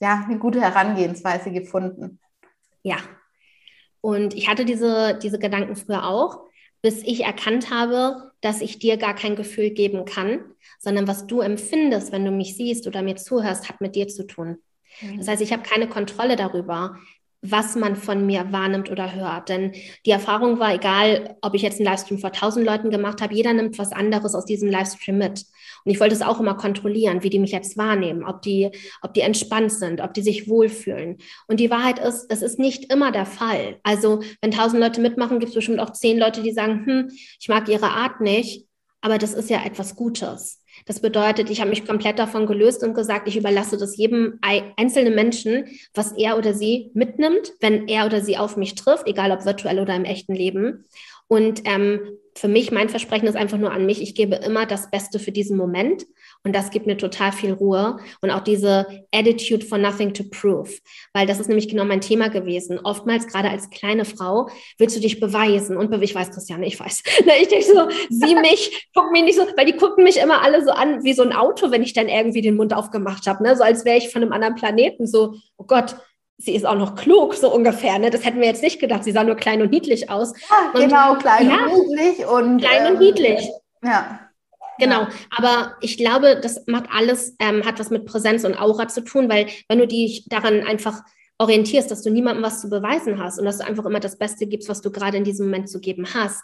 ja, 0.00 0.24
eine 0.26 0.38
gute 0.38 0.60
Herangehensweise 0.60 1.52
gefunden? 1.52 2.18
Ja. 2.82 2.96
Und 4.00 4.34
ich 4.34 4.48
hatte 4.48 4.64
diese, 4.64 5.18
diese 5.22 5.38
Gedanken 5.38 5.76
früher 5.76 6.04
auch, 6.04 6.40
bis 6.82 7.02
ich 7.04 7.24
erkannt 7.24 7.70
habe, 7.70 8.32
dass 8.40 8.60
ich 8.60 8.80
dir 8.80 8.96
gar 8.96 9.14
kein 9.14 9.36
Gefühl 9.36 9.70
geben 9.70 10.04
kann, 10.04 10.51
sondern 10.82 11.06
was 11.06 11.26
du 11.26 11.40
empfindest, 11.40 12.12
wenn 12.12 12.24
du 12.24 12.32
mich 12.32 12.56
siehst 12.56 12.86
oder 12.86 13.02
mir 13.02 13.16
zuhörst, 13.16 13.68
hat 13.68 13.80
mit 13.80 13.94
dir 13.94 14.08
zu 14.08 14.26
tun. 14.26 14.58
Mhm. 15.00 15.18
Das 15.18 15.28
heißt, 15.28 15.42
ich 15.42 15.52
habe 15.52 15.62
keine 15.62 15.88
Kontrolle 15.88 16.36
darüber, 16.36 16.98
was 17.44 17.74
man 17.74 17.96
von 17.96 18.24
mir 18.24 18.52
wahrnimmt 18.52 18.88
oder 18.90 19.14
hört. 19.14 19.48
Denn 19.48 19.72
die 20.06 20.12
Erfahrung 20.12 20.60
war, 20.60 20.74
egal 20.74 21.36
ob 21.40 21.54
ich 21.54 21.62
jetzt 21.62 21.80
einen 21.80 21.86
Livestream 21.86 22.18
vor 22.18 22.32
tausend 22.32 22.64
Leuten 22.64 22.90
gemacht 22.90 23.20
habe, 23.20 23.34
jeder 23.34 23.52
nimmt 23.52 23.78
was 23.78 23.92
anderes 23.92 24.34
aus 24.36 24.44
diesem 24.44 24.70
Livestream 24.70 25.18
mit. 25.18 25.44
Und 25.84 25.90
ich 25.90 25.98
wollte 25.98 26.14
es 26.14 26.22
auch 26.22 26.38
immer 26.38 26.54
kontrollieren, 26.54 27.24
wie 27.24 27.30
die 27.30 27.40
mich 27.40 27.50
jetzt 27.50 27.76
wahrnehmen, 27.76 28.24
ob 28.24 28.42
die, 28.42 28.70
ob 29.02 29.14
die 29.14 29.22
entspannt 29.22 29.72
sind, 29.72 30.00
ob 30.00 30.14
die 30.14 30.22
sich 30.22 30.48
wohlfühlen. 30.48 31.18
Und 31.48 31.58
die 31.58 31.70
Wahrheit 31.70 31.98
ist, 31.98 32.26
es 32.28 32.42
ist 32.42 32.60
nicht 32.60 32.92
immer 32.92 33.10
der 33.10 33.26
Fall. 33.26 33.80
Also 33.82 34.22
wenn 34.40 34.52
tausend 34.52 34.80
Leute 34.80 35.00
mitmachen, 35.00 35.40
gibt 35.40 35.50
es 35.50 35.56
bestimmt 35.56 35.80
auch 35.80 35.90
zehn 35.90 36.18
Leute, 36.18 36.42
die 36.42 36.52
sagen, 36.52 36.86
hm, 36.86 37.10
ich 37.40 37.48
mag 37.48 37.68
ihre 37.68 37.90
Art 37.90 38.20
nicht, 38.20 38.68
aber 39.00 39.18
das 39.18 39.34
ist 39.34 39.50
ja 39.50 39.64
etwas 39.64 39.96
Gutes. 39.96 40.61
Das 40.86 41.00
bedeutet, 41.00 41.50
ich 41.50 41.60
habe 41.60 41.70
mich 41.70 41.84
komplett 41.84 42.18
davon 42.18 42.46
gelöst 42.46 42.82
und 42.82 42.94
gesagt, 42.94 43.28
ich 43.28 43.36
überlasse 43.36 43.76
das 43.76 43.96
jedem 43.96 44.38
einzelnen 44.40 45.14
Menschen, 45.14 45.66
was 45.94 46.12
er 46.12 46.38
oder 46.38 46.54
sie 46.54 46.90
mitnimmt, 46.94 47.52
wenn 47.60 47.88
er 47.88 48.06
oder 48.06 48.20
sie 48.20 48.36
auf 48.38 48.56
mich 48.56 48.74
trifft, 48.74 49.06
egal 49.06 49.32
ob 49.32 49.44
virtuell 49.44 49.78
oder 49.78 49.94
im 49.94 50.04
echten 50.04 50.34
Leben. 50.34 50.84
Und 51.28 51.62
ähm, 51.64 52.00
für 52.34 52.48
mich, 52.48 52.72
mein 52.72 52.88
Versprechen 52.88 53.28
ist 53.28 53.36
einfach 53.36 53.58
nur 53.58 53.72
an 53.72 53.86
mich, 53.86 54.00
ich 54.00 54.14
gebe 54.14 54.36
immer 54.36 54.66
das 54.66 54.90
Beste 54.90 55.18
für 55.18 55.32
diesen 55.32 55.56
Moment. 55.56 56.06
Und 56.44 56.56
das 56.56 56.70
gibt 56.70 56.86
mir 56.86 56.96
total 56.96 57.30
viel 57.30 57.52
Ruhe 57.52 57.98
und 58.20 58.30
auch 58.30 58.40
diese 58.40 58.86
Attitude 59.12 59.64
for 59.64 59.78
nothing 59.78 60.12
to 60.12 60.24
prove, 60.24 60.70
weil 61.12 61.24
das 61.24 61.38
ist 61.38 61.46
nämlich 61.46 61.68
genau 61.68 61.84
mein 61.84 62.00
Thema 62.00 62.30
gewesen. 62.30 62.80
Oftmals, 62.82 63.28
gerade 63.28 63.48
als 63.48 63.70
kleine 63.70 64.04
Frau, 64.04 64.48
willst 64.76 64.96
du 64.96 65.00
dich 65.00 65.20
beweisen 65.20 65.76
und 65.76 65.92
ich 66.02 66.14
weiß, 66.14 66.32
Christiane, 66.32 66.66
ich 66.66 66.78
weiß. 66.80 67.02
Ich 67.42 67.48
denke 67.48 67.64
so, 67.64 67.88
sieh 68.08 68.34
mich, 68.34 68.88
guck 68.94 69.10
mich 69.12 69.22
nicht 69.22 69.36
so, 69.36 69.46
weil 69.56 69.66
die 69.66 69.76
gucken 69.76 70.04
mich 70.04 70.18
immer 70.18 70.42
alle 70.42 70.64
so 70.64 70.70
an 70.70 71.04
wie 71.04 71.12
so 71.12 71.22
ein 71.22 71.32
Auto, 71.32 71.70
wenn 71.70 71.82
ich 71.82 71.92
dann 71.92 72.08
irgendwie 72.08 72.40
den 72.40 72.56
Mund 72.56 72.74
aufgemacht 72.74 73.26
habe, 73.26 73.42
ne? 73.42 73.56
so 73.56 73.62
als 73.62 73.84
wäre 73.84 73.98
ich 73.98 74.10
von 74.10 74.22
einem 74.22 74.32
anderen 74.32 74.54
Planeten, 74.54 75.06
so, 75.06 75.34
oh 75.56 75.64
Gott, 75.64 75.96
sie 76.44 76.54
ist 76.54 76.66
auch 76.66 76.76
noch 76.76 76.96
klug, 76.96 77.34
so 77.34 77.52
ungefähr. 77.52 77.98
Ne? 77.98 78.10
Das 78.10 78.24
hätten 78.24 78.40
wir 78.40 78.46
jetzt 78.46 78.62
nicht 78.62 78.80
gedacht. 78.80 79.04
Sie 79.04 79.12
sah 79.12 79.24
nur 79.24 79.36
klein 79.36 79.62
und 79.62 79.70
niedlich 79.70 80.10
aus. 80.10 80.32
Ja, 80.50 80.70
und, 80.74 80.80
genau, 80.80 81.14
klein 81.16 81.48
ja, 81.48 81.66
und 81.66 81.88
niedlich. 81.88 82.26
Und, 82.26 82.58
klein 82.58 82.86
ähm, 82.86 82.92
und 82.92 82.98
niedlich. 82.98 83.48
Ja. 83.82 84.20
Genau, 84.78 85.06
aber 85.36 85.76
ich 85.80 85.96
glaube, 85.96 86.40
das 86.42 86.66
macht 86.66 86.86
alles, 86.92 87.36
ähm, 87.38 87.64
hat 87.64 87.78
was 87.78 87.90
mit 87.90 88.06
Präsenz 88.06 88.44
und 88.44 88.60
Aura 88.60 88.88
zu 88.88 89.04
tun, 89.04 89.28
weil 89.28 89.46
wenn 89.68 89.78
du 89.78 89.86
dich 89.86 90.24
daran 90.28 90.66
einfach 90.66 91.02
orientierst, 91.38 91.90
dass 91.90 92.02
du 92.02 92.10
niemandem 92.10 92.42
was 92.42 92.60
zu 92.60 92.68
beweisen 92.68 93.22
hast 93.22 93.38
und 93.38 93.44
dass 93.44 93.58
du 93.58 93.66
einfach 93.66 93.84
immer 93.84 94.00
das 94.00 94.18
Beste 94.18 94.46
gibst, 94.46 94.68
was 94.68 94.80
du 94.80 94.90
gerade 94.90 95.18
in 95.18 95.24
diesem 95.24 95.46
Moment 95.46 95.68
zu 95.68 95.78
geben 95.78 96.06
hast, 96.14 96.42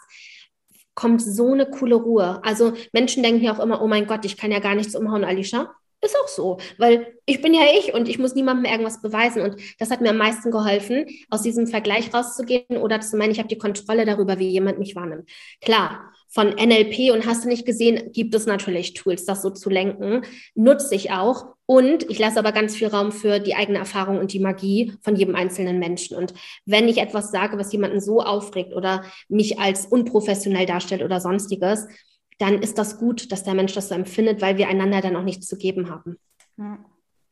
kommt 0.93 1.21
so 1.21 1.53
eine 1.53 1.69
coole 1.69 1.95
Ruhe. 1.95 2.41
Also 2.43 2.73
Menschen 2.93 3.23
denken 3.23 3.43
ja 3.43 3.53
auch 3.53 3.59
immer, 3.59 3.81
oh 3.81 3.87
mein 3.87 4.07
Gott, 4.07 4.25
ich 4.25 4.37
kann 4.37 4.51
ja 4.51 4.59
gar 4.59 4.75
nichts 4.75 4.95
umhauen, 4.95 5.23
Alicia. 5.23 5.71
Ist 6.01 6.15
auch 6.15 6.29
so, 6.29 6.57
weil 6.77 7.19
ich 7.25 7.41
bin 7.41 7.53
ja 7.53 7.63
ich 7.77 7.93
und 7.93 8.07
ich 8.07 8.19
muss 8.19 8.33
niemandem 8.33 8.71
irgendwas 8.71 9.01
beweisen. 9.01 9.41
Und 9.41 9.57
das 9.79 9.91
hat 9.91 9.99
mir 9.99 10.11
am 10.11 10.17
meisten 10.17 10.49
geholfen, 10.49 11.05
aus 11.29 11.41
diesem 11.41 11.67
Vergleich 11.67 12.13
rauszugehen 12.13 12.77
oder 12.77 13.01
zu 13.01 13.17
meinen, 13.17 13.31
ich 13.31 13.39
habe 13.39 13.49
die 13.49 13.57
Kontrolle 13.57 14.05
darüber, 14.05 14.39
wie 14.39 14.47
jemand 14.47 14.79
mich 14.79 14.95
wahrnimmt. 14.95 15.29
Klar, 15.59 16.13
von 16.29 16.49
NLP 16.49 17.11
und 17.11 17.25
hast 17.25 17.43
du 17.43 17.49
nicht 17.49 17.65
gesehen, 17.65 18.11
gibt 18.13 18.33
es 18.35 18.45
natürlich 18.45 18.93
Tools, 18.93 19.25
das 19.25 19.41
so 19.41 19.49
zu 19.49 19.69
lenken. 19.69 20.21
Nutze 20.55 20.95
ich 20.95 21.11
auch. 21.11 21.47
Und 21.65 22.09
ich 22.09 22.17
lasse 22.17 22.39
aber 22.39 22.51
ganz 22.51 22.75
viel 22.75 22.87
Raum 22.87 23.11
für 23.11 23.39
die 23.39 23.55
eigene 23.55 23.79
Erfahrung 23.79 24.19
und 24.19 24.31
die 24.33 24.39
Magie 24.39 24.93
von 25.01 25.15
jedem 25.15 25.35
einzelnen 25.35 25.79
Menschen. 25.79 26.15
Und 26.15 26.33
wenn 26.65 26.87
ich 26.87 26.97
etwas 26.99 27.31
sage, 27.31 27.57
was 27.57 27.71
jemanden 27.73 27.99
so 27.99 28.21
aufregt 28.21 28.73
oder 28.73 29.03
mich 29.27 29.59
als 29.59 29.85
unprofessionell 29.85 30.65
darstellt 30.65 31.03
oder 31.03 31.19
sonstiges, 31.19 31.87
dann 32.39 32.61
ist 32.61 32.77
das 32.77 32.97
gut, 32.97 33.31
dass 33.31 33.43
der 33.43 33.53
Mensch 33.53 33.73
das 33.73 33.89
so 33.89 33.95
empfindet, 33.95 34.41
weil 34.41 34.57
wir 34.57 34.67
einander 34.67 35.01
dann 35.01 35.15
auch 35.15 35.23
nichts 35.23 35.45
zu 35.45 35.57
geben 35.57 35.89
haben. 35.89 36.17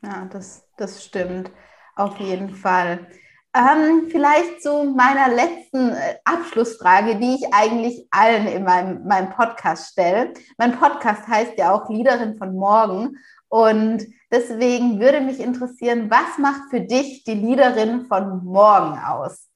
Ja, 0.03 0.25
das, 0.31 0.67
das 0.77 1.03
stimmt. 1.03 1.51
Auf 1.95 2.19
jeden 2.19 2.49
Fall. 2.49 3.07
Ähm, 3.55 4.09
vielleicht 4.09 4.61
zu 4.61 4.83
meiner 4.83 5.33
letzten 5.33 5.89
äh, 5.89 6.15
Abschlussfrage, 6.25 7.15
die 7.15 7.35
ich 7.35 7.53
eigentlich 7.53 8.07
allen 8.11 8.45
in 8.45 8.63
meinem, 8.63 9.07
meinem 9.07 9.31
Podcast 9.31 9.93
stelle. 9.93 10.33
Mein 10.57 10.77
Podcast 10.77 11.27
heißt 11.27 11.57
ja 11.57 11.73
auch 11.73 11.89
Liederin 11.89 12.35
von 12.35 12.53
morgen. 12.53 13.17
Und 13.47 14.05
deswegen 14.31 14.99
würde 14.99 15.21
mich 15.21 15.39
interessieren, 15.39 16.11
was 16.11 16.37
macht 16.37 16.69
für 16.69 16.81
dich 16.81 17.23
die 17.23 17.33
Liederin 17.33 18.05
von 18.05 18.43
morgen 18.43 18.99
aus? 18.99 19.49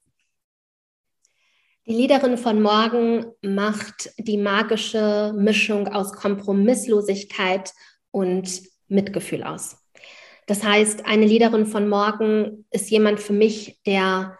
Die 1.88 1.94
Liederin 1.94 2.38
von 2.38 2.62
morgen 2.62 3.26
macht 3.42 4.12
die 4.20 4.38
magische 4.38 5.34
Mischung 5.36 5.88
aus 5.88 6.14
Kompromisslosigkeit 6.14 7.74
und 8.12 8.62
Mitgefühl 8.88 9.42
aus. 9.44 9.78
Das 10.46 10.64
heißt, 10.64 11.08
eine 11.08 11.26
Liederin 11.26 11.66
von 11.66 11.90
morgen 11.90 12.66
ist 12.70 12.92
jemand 12.92 13.20
für 13.20 13.34
mich, 13.34 13.80
der 13.88 14.38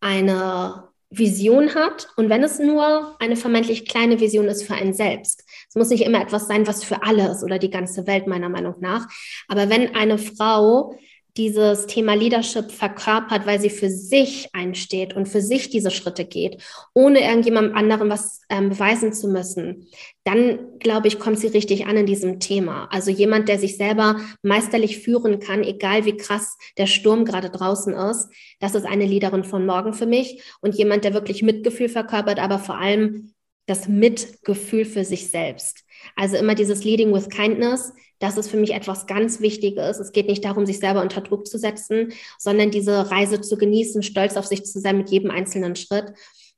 eine 0.00 0.88
Vision 1.08 1.74
hat 1.74 2.08
und 2.16 2.28
wenn 2.28 2.42
es 2.42 2.58
nur 2.58 3.16
eine 3.20 3.36
vermeintlich 3.36 3.86
kleine 3.86 4.20
Vision 4.20 4.46
ist 4.46 4.64
für 4.64 4.74
einen 4.74 4.92
selbst. 4.92 5.44
Es 5.70 5.74
muss 5.74 5.88
nicht 5.88 6.04
immer 6.04 6.20
etwas 6.20 6.46
sein, 6.46 6.66
was 6.66 6.84
für 6.84 7.02
alle 7.02 7.30
ist 7.30 7.42
oder 7.42 7.58
die 7.58 7.70
ganze 7.70 8.06
Welt 8.06 8.26
meiner 8.26 8.50
Meinung 8.50 8.74
nach. 8.80 9.06
Aber 9.48 9.70
wenn 9.70 9.94
eine 9.94 10.18
Frau 10.18 10.94
dieses 11.36 11.86
Thema 11.86 12.14
Leadership 12.14 12.70
verkörpert, 12.70 13.46
weil 13.46 13.58
sie 13.58 13.70
für 13.70 13.88
sich 13.88 14.50
einsteht 14.52 15.14
und 15.14 15.26
für 15.26 15.40
sich 15.40 15.70
diese 15.70 15.90
Schritte 15.90 16.26
geht, 16.26 16.62
ohne 16.92 17.20
irgendjemandem 17.20 17.74
anderen 17.74 18.10
was 18.10 18.42
ähm, 18.50 18.68
beweisen 18.68 19.14
zu 19.14 19.28
müssen, 19.28 19.88
dann 20.24 20.78
glaube 20.78 21.08
ich, 21.08 21.18
kommt 21.18 21.38
sie 21.38 21.46
richtig 21.46 21.86
an 21.86 21.96
in 21.96 22.06
diesem 22.06 22.38
Thema. 22.38 22.86
Also 22.90 23.10
jemand, 23.10 23.48
der 23.48 23.58
sich 23.58 23.76
selber 23.76 24.20
meisterlich 24.42 24.98
führen 24.98 25.40
kann, 25.40 25.62
egal 25.62 26.04
wie 26.04 26.16
krass 26.16 26.58
der 26.76 26.86
Sturm 26.86 27.24
gerade 27.24 27.48
draußen 27.48 27.94
ist, 27.94 28.28
das 28.60 28.74
ist 28.74 28.84
eine 28.84 29.06
Leaderin 29.06 29.44
von 29.44 29.64
morgen 29.64 29.94
für 29.94 30.06
mich 30.06 30.42
und 30.60 30.74
jemand, 30.74 31.04
der 31.04 31.14
wirklich 31.14 31.42
Mitgefühl 31.42 31.88
verkörpert, 31.88 32.38
aber 32.38 32.58
vor 32.58 32.76
allem 32.76 33.32
das 33.66 33.88
Mitgefühl 33.88 34.84
für 34.84 35.04
sich 35.04 35.30
selbst. 35.30 35.84
Also 36.16 36.36
immer 36.36 36.54
dieses 36.54 36.84
Leading 36.84 37.12
with 37.12 37.28
Kindness, 37.28 37.92
das 38.18 38.36
ist 38.36 38.50
für 38.50 38.56
mich 38.56 38.72
etwas 38.72 39.06
ganz 39.06 39.40
Wichtiges. 39.40 39.98
Es 39.98 40.12
geht 40.12 40.28
nicht 40.28 40.44
darum, 40.44 40.64
sich 40.64 40.78
selber 40.78 41.02
unter 41.02 41.20
Druck 41.20 41.46
zu 41.46 41.58
setzen, 41.58 42.12
sondern 42.38 42.70
diese 42.70 43.10
Reise 43.10 43.40
zu 43.40 43.56
genießen, 43.56 44.02
stolz 44.02 44.36
auf 44.36 44.46
sich 44.46 44.64
zu 44.64 44.78
sein 44.78 44.96
mit 44.96 45.10
jedem 45.10 45.30
einzelnen 45.30 45.74
Schritt. 45.74 46.12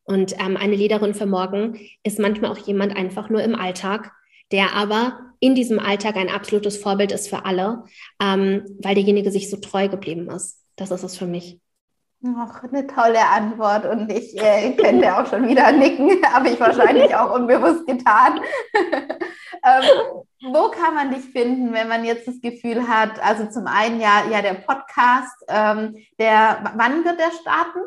Und 0.05 0.35
ähm, 0.39 0.57
eine 0.57 0.77
Leaderin 0.77 1.15
für 1.15 1.27
morgen 1.27 1.81
ist 2.03 2.19
manchmal 2.19 2.51
auch 2.51 2.59
jemand 2.59 2.95
einfach 2.95 3.31
nur 3.31 3.43
im 3.43 3.55
Alltag, 3.55 4.13
der 4.53 4.75
aber 4.75 5.19
in 5.41 5.55
diesem 5.55 5.79
Alltag 5.79 6.17
ein 6.17 6.29
absolutes 6.29 6.77
Vorbild 6.77 7.13
ist 7.13 7.29
für 7.29 7.47
alle, 7.47 7.85
ähm, 8.21 8.65
weil 8.81 8.95
derjenige 8.95 9.31
sich 9.31 9.49
so 9.49 9.57
treu 9.57 9.89
geblieben 9.89 10.29
ist. 10.29 10.61
Das 10.77 10.91
ist 10.91 11.03
es 11.03 11.17
für 11.17 11.27
mich. 11.27 11.59
Ach, 12.27 12.65
eine 12.65 12.87
tolle 12.87 13.21
Antwort 13.21 13.85
und 13.85 14.11
ich 14.11 14.41
äh, 14.41 14.73
könnte 14.73 15.15
auch 15.15 15.27
schon 15.27 15.47
wieder 15.47 15.71
nicken, 15.73 16.11
habe 16.33 16.49
ich 16.49 16.59
wahrscheinlich 16.59 17.15
auch 17.15 17.35
unbewusst 17.35 17.87
getan. 17.87 18.41
ähm, 18.73 19.85
wo 20.41 20.71
kann 20.71 20.95
man 20.95 21.11
dich 21.11 21.25
finden, 21.25 21.75
wenn 21.75 21.87
man 21.89 22.03
jetzt 22.05 22.27
das 22.27 22.41
Gefühl 22.41 22.89
hat, 22.89 23.23
also 23.23 23.47
zum 23.51 23.67
einen 23.67 24.01
ja, 24.01 24.25
ja 24.31 24.41
der 24.41 24.55
Podcast, 24.55 25.45
ähm, 25.49 25.97
der, 26.19 26.73
wann 26.77 27.05
wird 27.05 27.21
der 27.21 27.31
starten? 27.31 27.81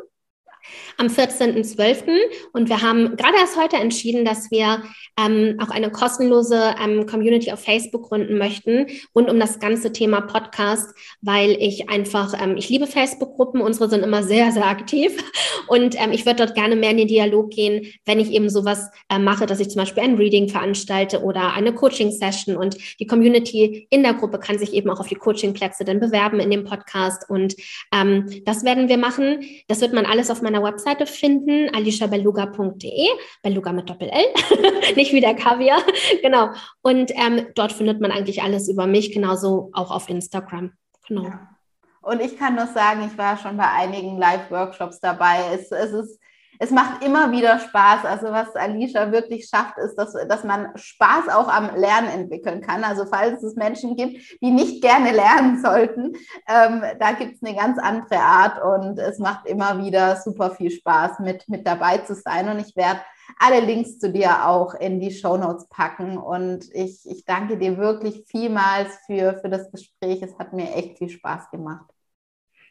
Am 0.96 1.06
14.12. 1.06 2.04
Und 2.52 2.68
wir 2.68 2.82
haben 2.82 3.16
gerade 3.16 3.38
erst 3.38 3.56
heute 3.56 3.76
entschieden, 3.76 4.24
dass 4.24 4.50
wir 4.50 4.82
ähm, 5.18 5.56
auch 5.60 5.70
eine 5.70 5.90
kostenlose 5.90 6.74
ähm, 6.82 7.06
Community 7.06 7.52
auf 7.52 7.60
Facebook 7.60 8.08
gründen 8.08 8.38
möchten, 8.38 8.86
rund 9.14 9.30
um 9.30 9.38
das 9.38 9.58
ganze 9.58 9.92
Thema 9.92 10.20
Podcast, 10.20 10.94
weil 11.20 11.50
ich 11.52 11.88
einfach, 11.88 12.34
ähm, 12.40 12.56
ich 12.56 12.68
liebe 12.68 12.86
Facebook-Gruppen, 12.86 13.60
unsere 13.60 13.88
sind 13.88 14.02
immer 14.02 14.22
sehr, 14.22 14.52
sehr 14.52 14.66
aktiv 14.66 15.16
und 15.68 16.00
ähm, 16.00 16.12
ich 16.12 16.26
würde 16.26 16.44
dort 16.44 16.54
gerne 16.54 16.76
mehr 16.76 16.90
in 16.90 16.98
den 16.98 17.08
Dialog 17.08 17.50
gehen, 17.50 17.86
wenn 18.04 18.20
ich 18.20 18.30
eben 18.30 18.48
sowas 18.50 18.90
äh, 19.08 19.18
mache, 19.18 19.46
dass 19.46 19.60
ich 19.60 19.70
zum 19.70 19.80
Beispiel 19.80 20.02
ein 20.02 20.16
Reading 20.16 20.48
veranstalte 20.48 21.22
oder 21.22 21.52
eine 21.52 21.72
Coaching-Session 21.72 22.56
und 22.56 22.76
die 23.00 23.06
Community 23.06 23.86
in 23.90 24.02
der 24.02 24.14
Gruppe 24.14 24.38
kann 24.38 24.58
sich 24.58 24.72
eben 24.72 24.90
auch 24.90 25.00
auf 25.00 25.08
die 25.08 25.14
Coaching-Plätze 25.14 25.84
dann 25.84 26.00
bewerben 26.00 26.40
in 26.40 26.50
dem 26.50 26.64
Podcast 26.64 27.28
und 27.28 27.54
ähm, 27.92 28.26
das 28.44 28.64
werden 28.64 28.88
wir 28.88 28.98
machen. 28.98 29.44
Das 29.68 29.80
wird 29.80 29.92
man 29.92 30.06
alles 30.06 30.30
auf 30.30 30.42
meiner 30.42 30.57
meiner 30.58 30.62
Webseite 30.62 31.06
finden, 31.06 31.74
alishabeluga.de, 31.74 33.08
Beluga 33.42 33.72
mit 33.72 33.88
Doppel-L, 33.88 34.24
nicht 34.96 35.12
wie 35.12 35.20
der 35.20 35.34
Kaviar, 35.34 35.80
genau. 36.22 36.50
Und 36.82 37.12
ähm, 37.14 37.46
dort 37.54 37.72
findet 37.72 38.00
man 38.00 38.10
eigentlich 38.10 38.42
alles 38.42 38.68
über 38.68 38.86
mich, 38.86 39.12
genauso 39.12 39.70
auch 39.72 39.90
auf 39.90 40.08
Instagram. 40.08 40.72
Genau. 41.06 41.24
Ja. 41.24 41.48
Und 42.00 42.20
ich 42.20 42.38
kann 42.38 42.54
nur 42.54 42.66
sagen, 42.66 43.06
ich 43.06 43.18
war 43.18 43.36
schon 43.36 43.56
bei 43.56 43.68
einigen 43.70 44.18
Live-Workshops 44.18 45.00
dabei. 45.00 45.40
Es, 45.54 45.70
es 45.70 45.92
ist 45.92 46.20
es 46.58 46.70
macht 46.70 47.04
immer 47.04 47.30
wieder 47.30 47.58
Spaß. 47.58 48.04
Also 48.04 48.26
was 48.26 48.54
Alicia 48.56 49.12
wirklich 49.12 49.48
schafft, 49.48 49.78
ist, 49.78 49.96
dass, 49.96 50.12
dass 50.28 50.44
man 50.44 50.70
Spaß 50.74 51.28
auch 51.28 51.48
am 51.48 51.74
Lernen 51.76 52.08
entwickeln 52.08 52.60
kann. 52.60 52.84
Also 52.84 53.06
falls 53.06 53.42
es 53.42 53.54
Menschen 53.54 53.96
gibt, 53.96 54.40
die 54.40 54.50
nicht 54.50 54.82
gerne 54.82 55.12
lernen 55.12 55.62
sollten, 55.62 56.16
ähm, 56.48 56.82
da 56.98 57.12
gibt 57.12 57.36
es 57.36 57.42
eine 57.42 57.56
ganz 57.56 57.78
andere 57.78 58.18
Art 58.18 58.62
und 58.62 58.98
es 58.98 59.18
macht 59.18 59.46
immer 59.46 59.84
wieder 59.84 60.16
super 60.16 60.50
viel 60.50 60.70
Spaß, 60.70 61.20
mit, 61.20 61.48
mit 61.48 61.66
dabei 61.66 61.98
zu 61.98 62.14
sein. 62.14 62.48
Und 62.48 62.58
ich 62.58 62.74
werde 62.76 63.00
alle 63.38 63.60
Links 63.60 63.98
zu 63.98 64.10
dir 64.10 64.48
auch 64.48 64.74
in 64.74 65.00
die 65.00 65.12
Show 65.12 65.36
Notes 65.36 65.68
packen. 65.68 66.18
Und 66.18 66.64
ich, 66.74 67.00
ich 67.04 67.24
danke 67.24 67.56
dir 67.56 67.76
wirklich 67.78 68.24
vielmals 68.26 68.98
für, 69.06 69.38
für 69.40 69.48
das 69.48 69.70
Gespräch. 69.70 70.22
Es 70.22 70.38
hat 70.38 70.52
mir 70.52 70.74
echt 70.74 70.98
viel 70.98 71.08
Spaß 71.08 71.50
gemacht. 71.50 71.86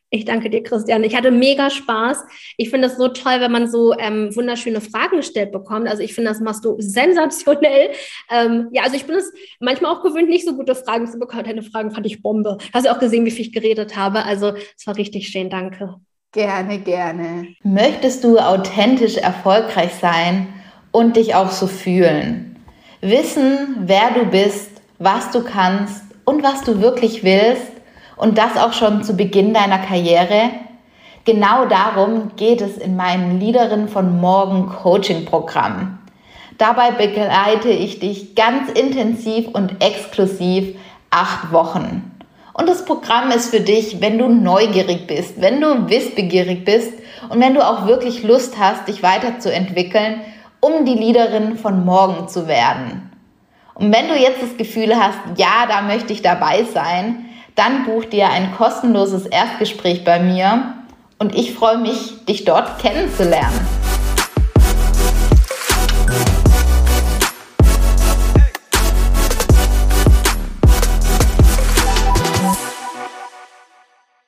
Ich 0.09 0.23
danke 0.23 0.49
dir, 0.49 0.63
Christian. 0.63 1.03
Ich 1.03 1.15
hatte 1.15 1.31
mega 1.31 1.69
Spaß. 1.69 2.23
Ich 2.55 2.69
finde 2.69 2.87
es 2.87 2.95
so 2.95 3.09
toll, 3.09 3.39
wenn 3.39 3.51
man 3.51 3.69
so 3.69 3.93
ähm, 3.97 4.33
wunderschöne 4.33 4.79
Fragen 4.79 5.17
gestellt 5.17 5.51
bekommt. 5.51 5.87
Also 5.87 6.01
ich 6.01 6.13
finde, 6.13 6.29
das 6.29 6.39
machst 6.39 6.63
du 6.63 6.75
sensationell. 6.79 7.89
Ähm, 8.31 8.69
ja, 8.71 8.83
also 8.83 8.95
ich 8.95 9.05
bin 9.05 9.15
es 9.15 9.33
manchmal 9.59 9.93
auch 9.93 10.03
gewöhnt, 10.03 10.29
nicht 10.29 10.45
so 10.45 10.55
gute 10.55 10.75
Fragen 10.75 11.07
zu 11.07 11.19
bekommen. 11.19 11.43
Deine 11.43 11.61
Fragen 11.61 11.91
fand 11.91 12.05
ich 12.05 12.21
Bombe. 12.21 12.57
Hast 12.73 12.85
du 12.85 12.91
auch 12.91 12.99
gesehen, 12.99 13.25
wie 13.25 13.31
viel 13.31 13.47
ich 13.47 13.51
geredet 13.51 13.97
habe? 13.97 14.23
Also 14.23 14.53
es 14.77 14.87
war 14.87 14.95
richtig 14.95 15.27
schön. 15.27 15.49
Danke. 15.49 15.95
Gerne, 16.31 16.79
gerne. 16.79 17.47
Möchtest 17.63 18.23
du 18.23 18.37
authentisch 18.37 19.17
erfolgreich 19.17 19.91
sein 19.99 20.47
und 20.91 21.17
dich 21.17 21.35
auch 21.35 21.51
so 21.51 21.67
fühlen? 21.67 22.63
Wissen, 23.01 23.75
wer 23.79 24.11
du 24.11 24.25
bist, 24.25 24.69
was 24.99 25.31
du 25.31 25.43
kannst 25.43 26.03
und 26.25 26.43
was 26.43 26.63
du 26.63 26.81
wirklich 26.81 27.23
willst? 27.23 27.76
Und 28.17 28.37
das 28.37 28.57
auch 28.57 28.73
schon 28.73 29.03
zu 29.03 29.15
Beginn 29.15 29.53
deiner 29.53 29.77
Karriere. 29.77 30.49
Genau 31.23 31.65
darum 31.65 32.31
geht 32.35 32.61
es 32.61 32.77
in 32.77 32.95
meinem 32.95 33.39
Leaderin 33.39 33.87
von 33.87 34.19
Morgen 34.19 34.69
Coaching 34.69 35.25
Programm. 35.25 35.99
Dabei 36.57 36.91
begleite 36.91 37.69
ich 37.69 37.99
dich 37.99 38.33
ganz 38.33 38.71
intensiv 38.71 39.47
und 39.49 39.83
exklusiv 39.83 40.75
acht 41.11 41.51
Wochen. 41.51 42.11
Und 42.53 42.67
das 42.67 42.85
Programm 42.85 43.29
ist 43.29 43.51
für 43.51 43.59
dich, 43.59 44.01
wenn 44.01 44.17
du 44.17 44.27
neugierig 44.29 45.05
bist, 45.05 45.39
wenn 45.39 45.61
du 45.61 45.87
wissbegierig 45.87 46.65
bist 46.65 46.93
und 47.29 47.39
wenn 47.39 47.53
du 47.53 47.61
auch 47.61 47.85
wirklich 47.85 48.23
Lust 48.23 48.57
hast, 48.57 48.87
dich 48.87 49.03
weiterzuentwickeln, 49.03 50.21
um 50.59 50.83
die 50.85 50.95
Leaderin 50.95 51.55
von 51.55 51.85
morgen 51.85 52.27
zu 52.27 52.47
werden. 52.47 53.11
Und 53.75 53.93
wenn 53.93 54.07
du 54.07 54.15
jetzt 54.15 54.41
das 54.41 54.57
Gefühl 54.57 54.95
hast, 54.95 55.19
ja, 55.35 55.67
da 55.69 55.83
möchte 55.83 56.11
ich 56.11 56.23
dabei 56.23 56.63
sein, 56.63 57.26
dann 57.57 57.85
buch 57.85 58.05
dir 58.05 58.29
ein 58.29 58.55
kostenloses 58.55 59.25
Erstgespräch 59.25 60.03
bei 60.05 60.19
mir 60.19 60.75
und 61.17 61.35
ich 61.35 61.53
freue 61.53 61.79
mich, 61.79 62.23
dich 62.25 62.45
dort 62.45 62.79
kennenzulernen. 62.79 63.76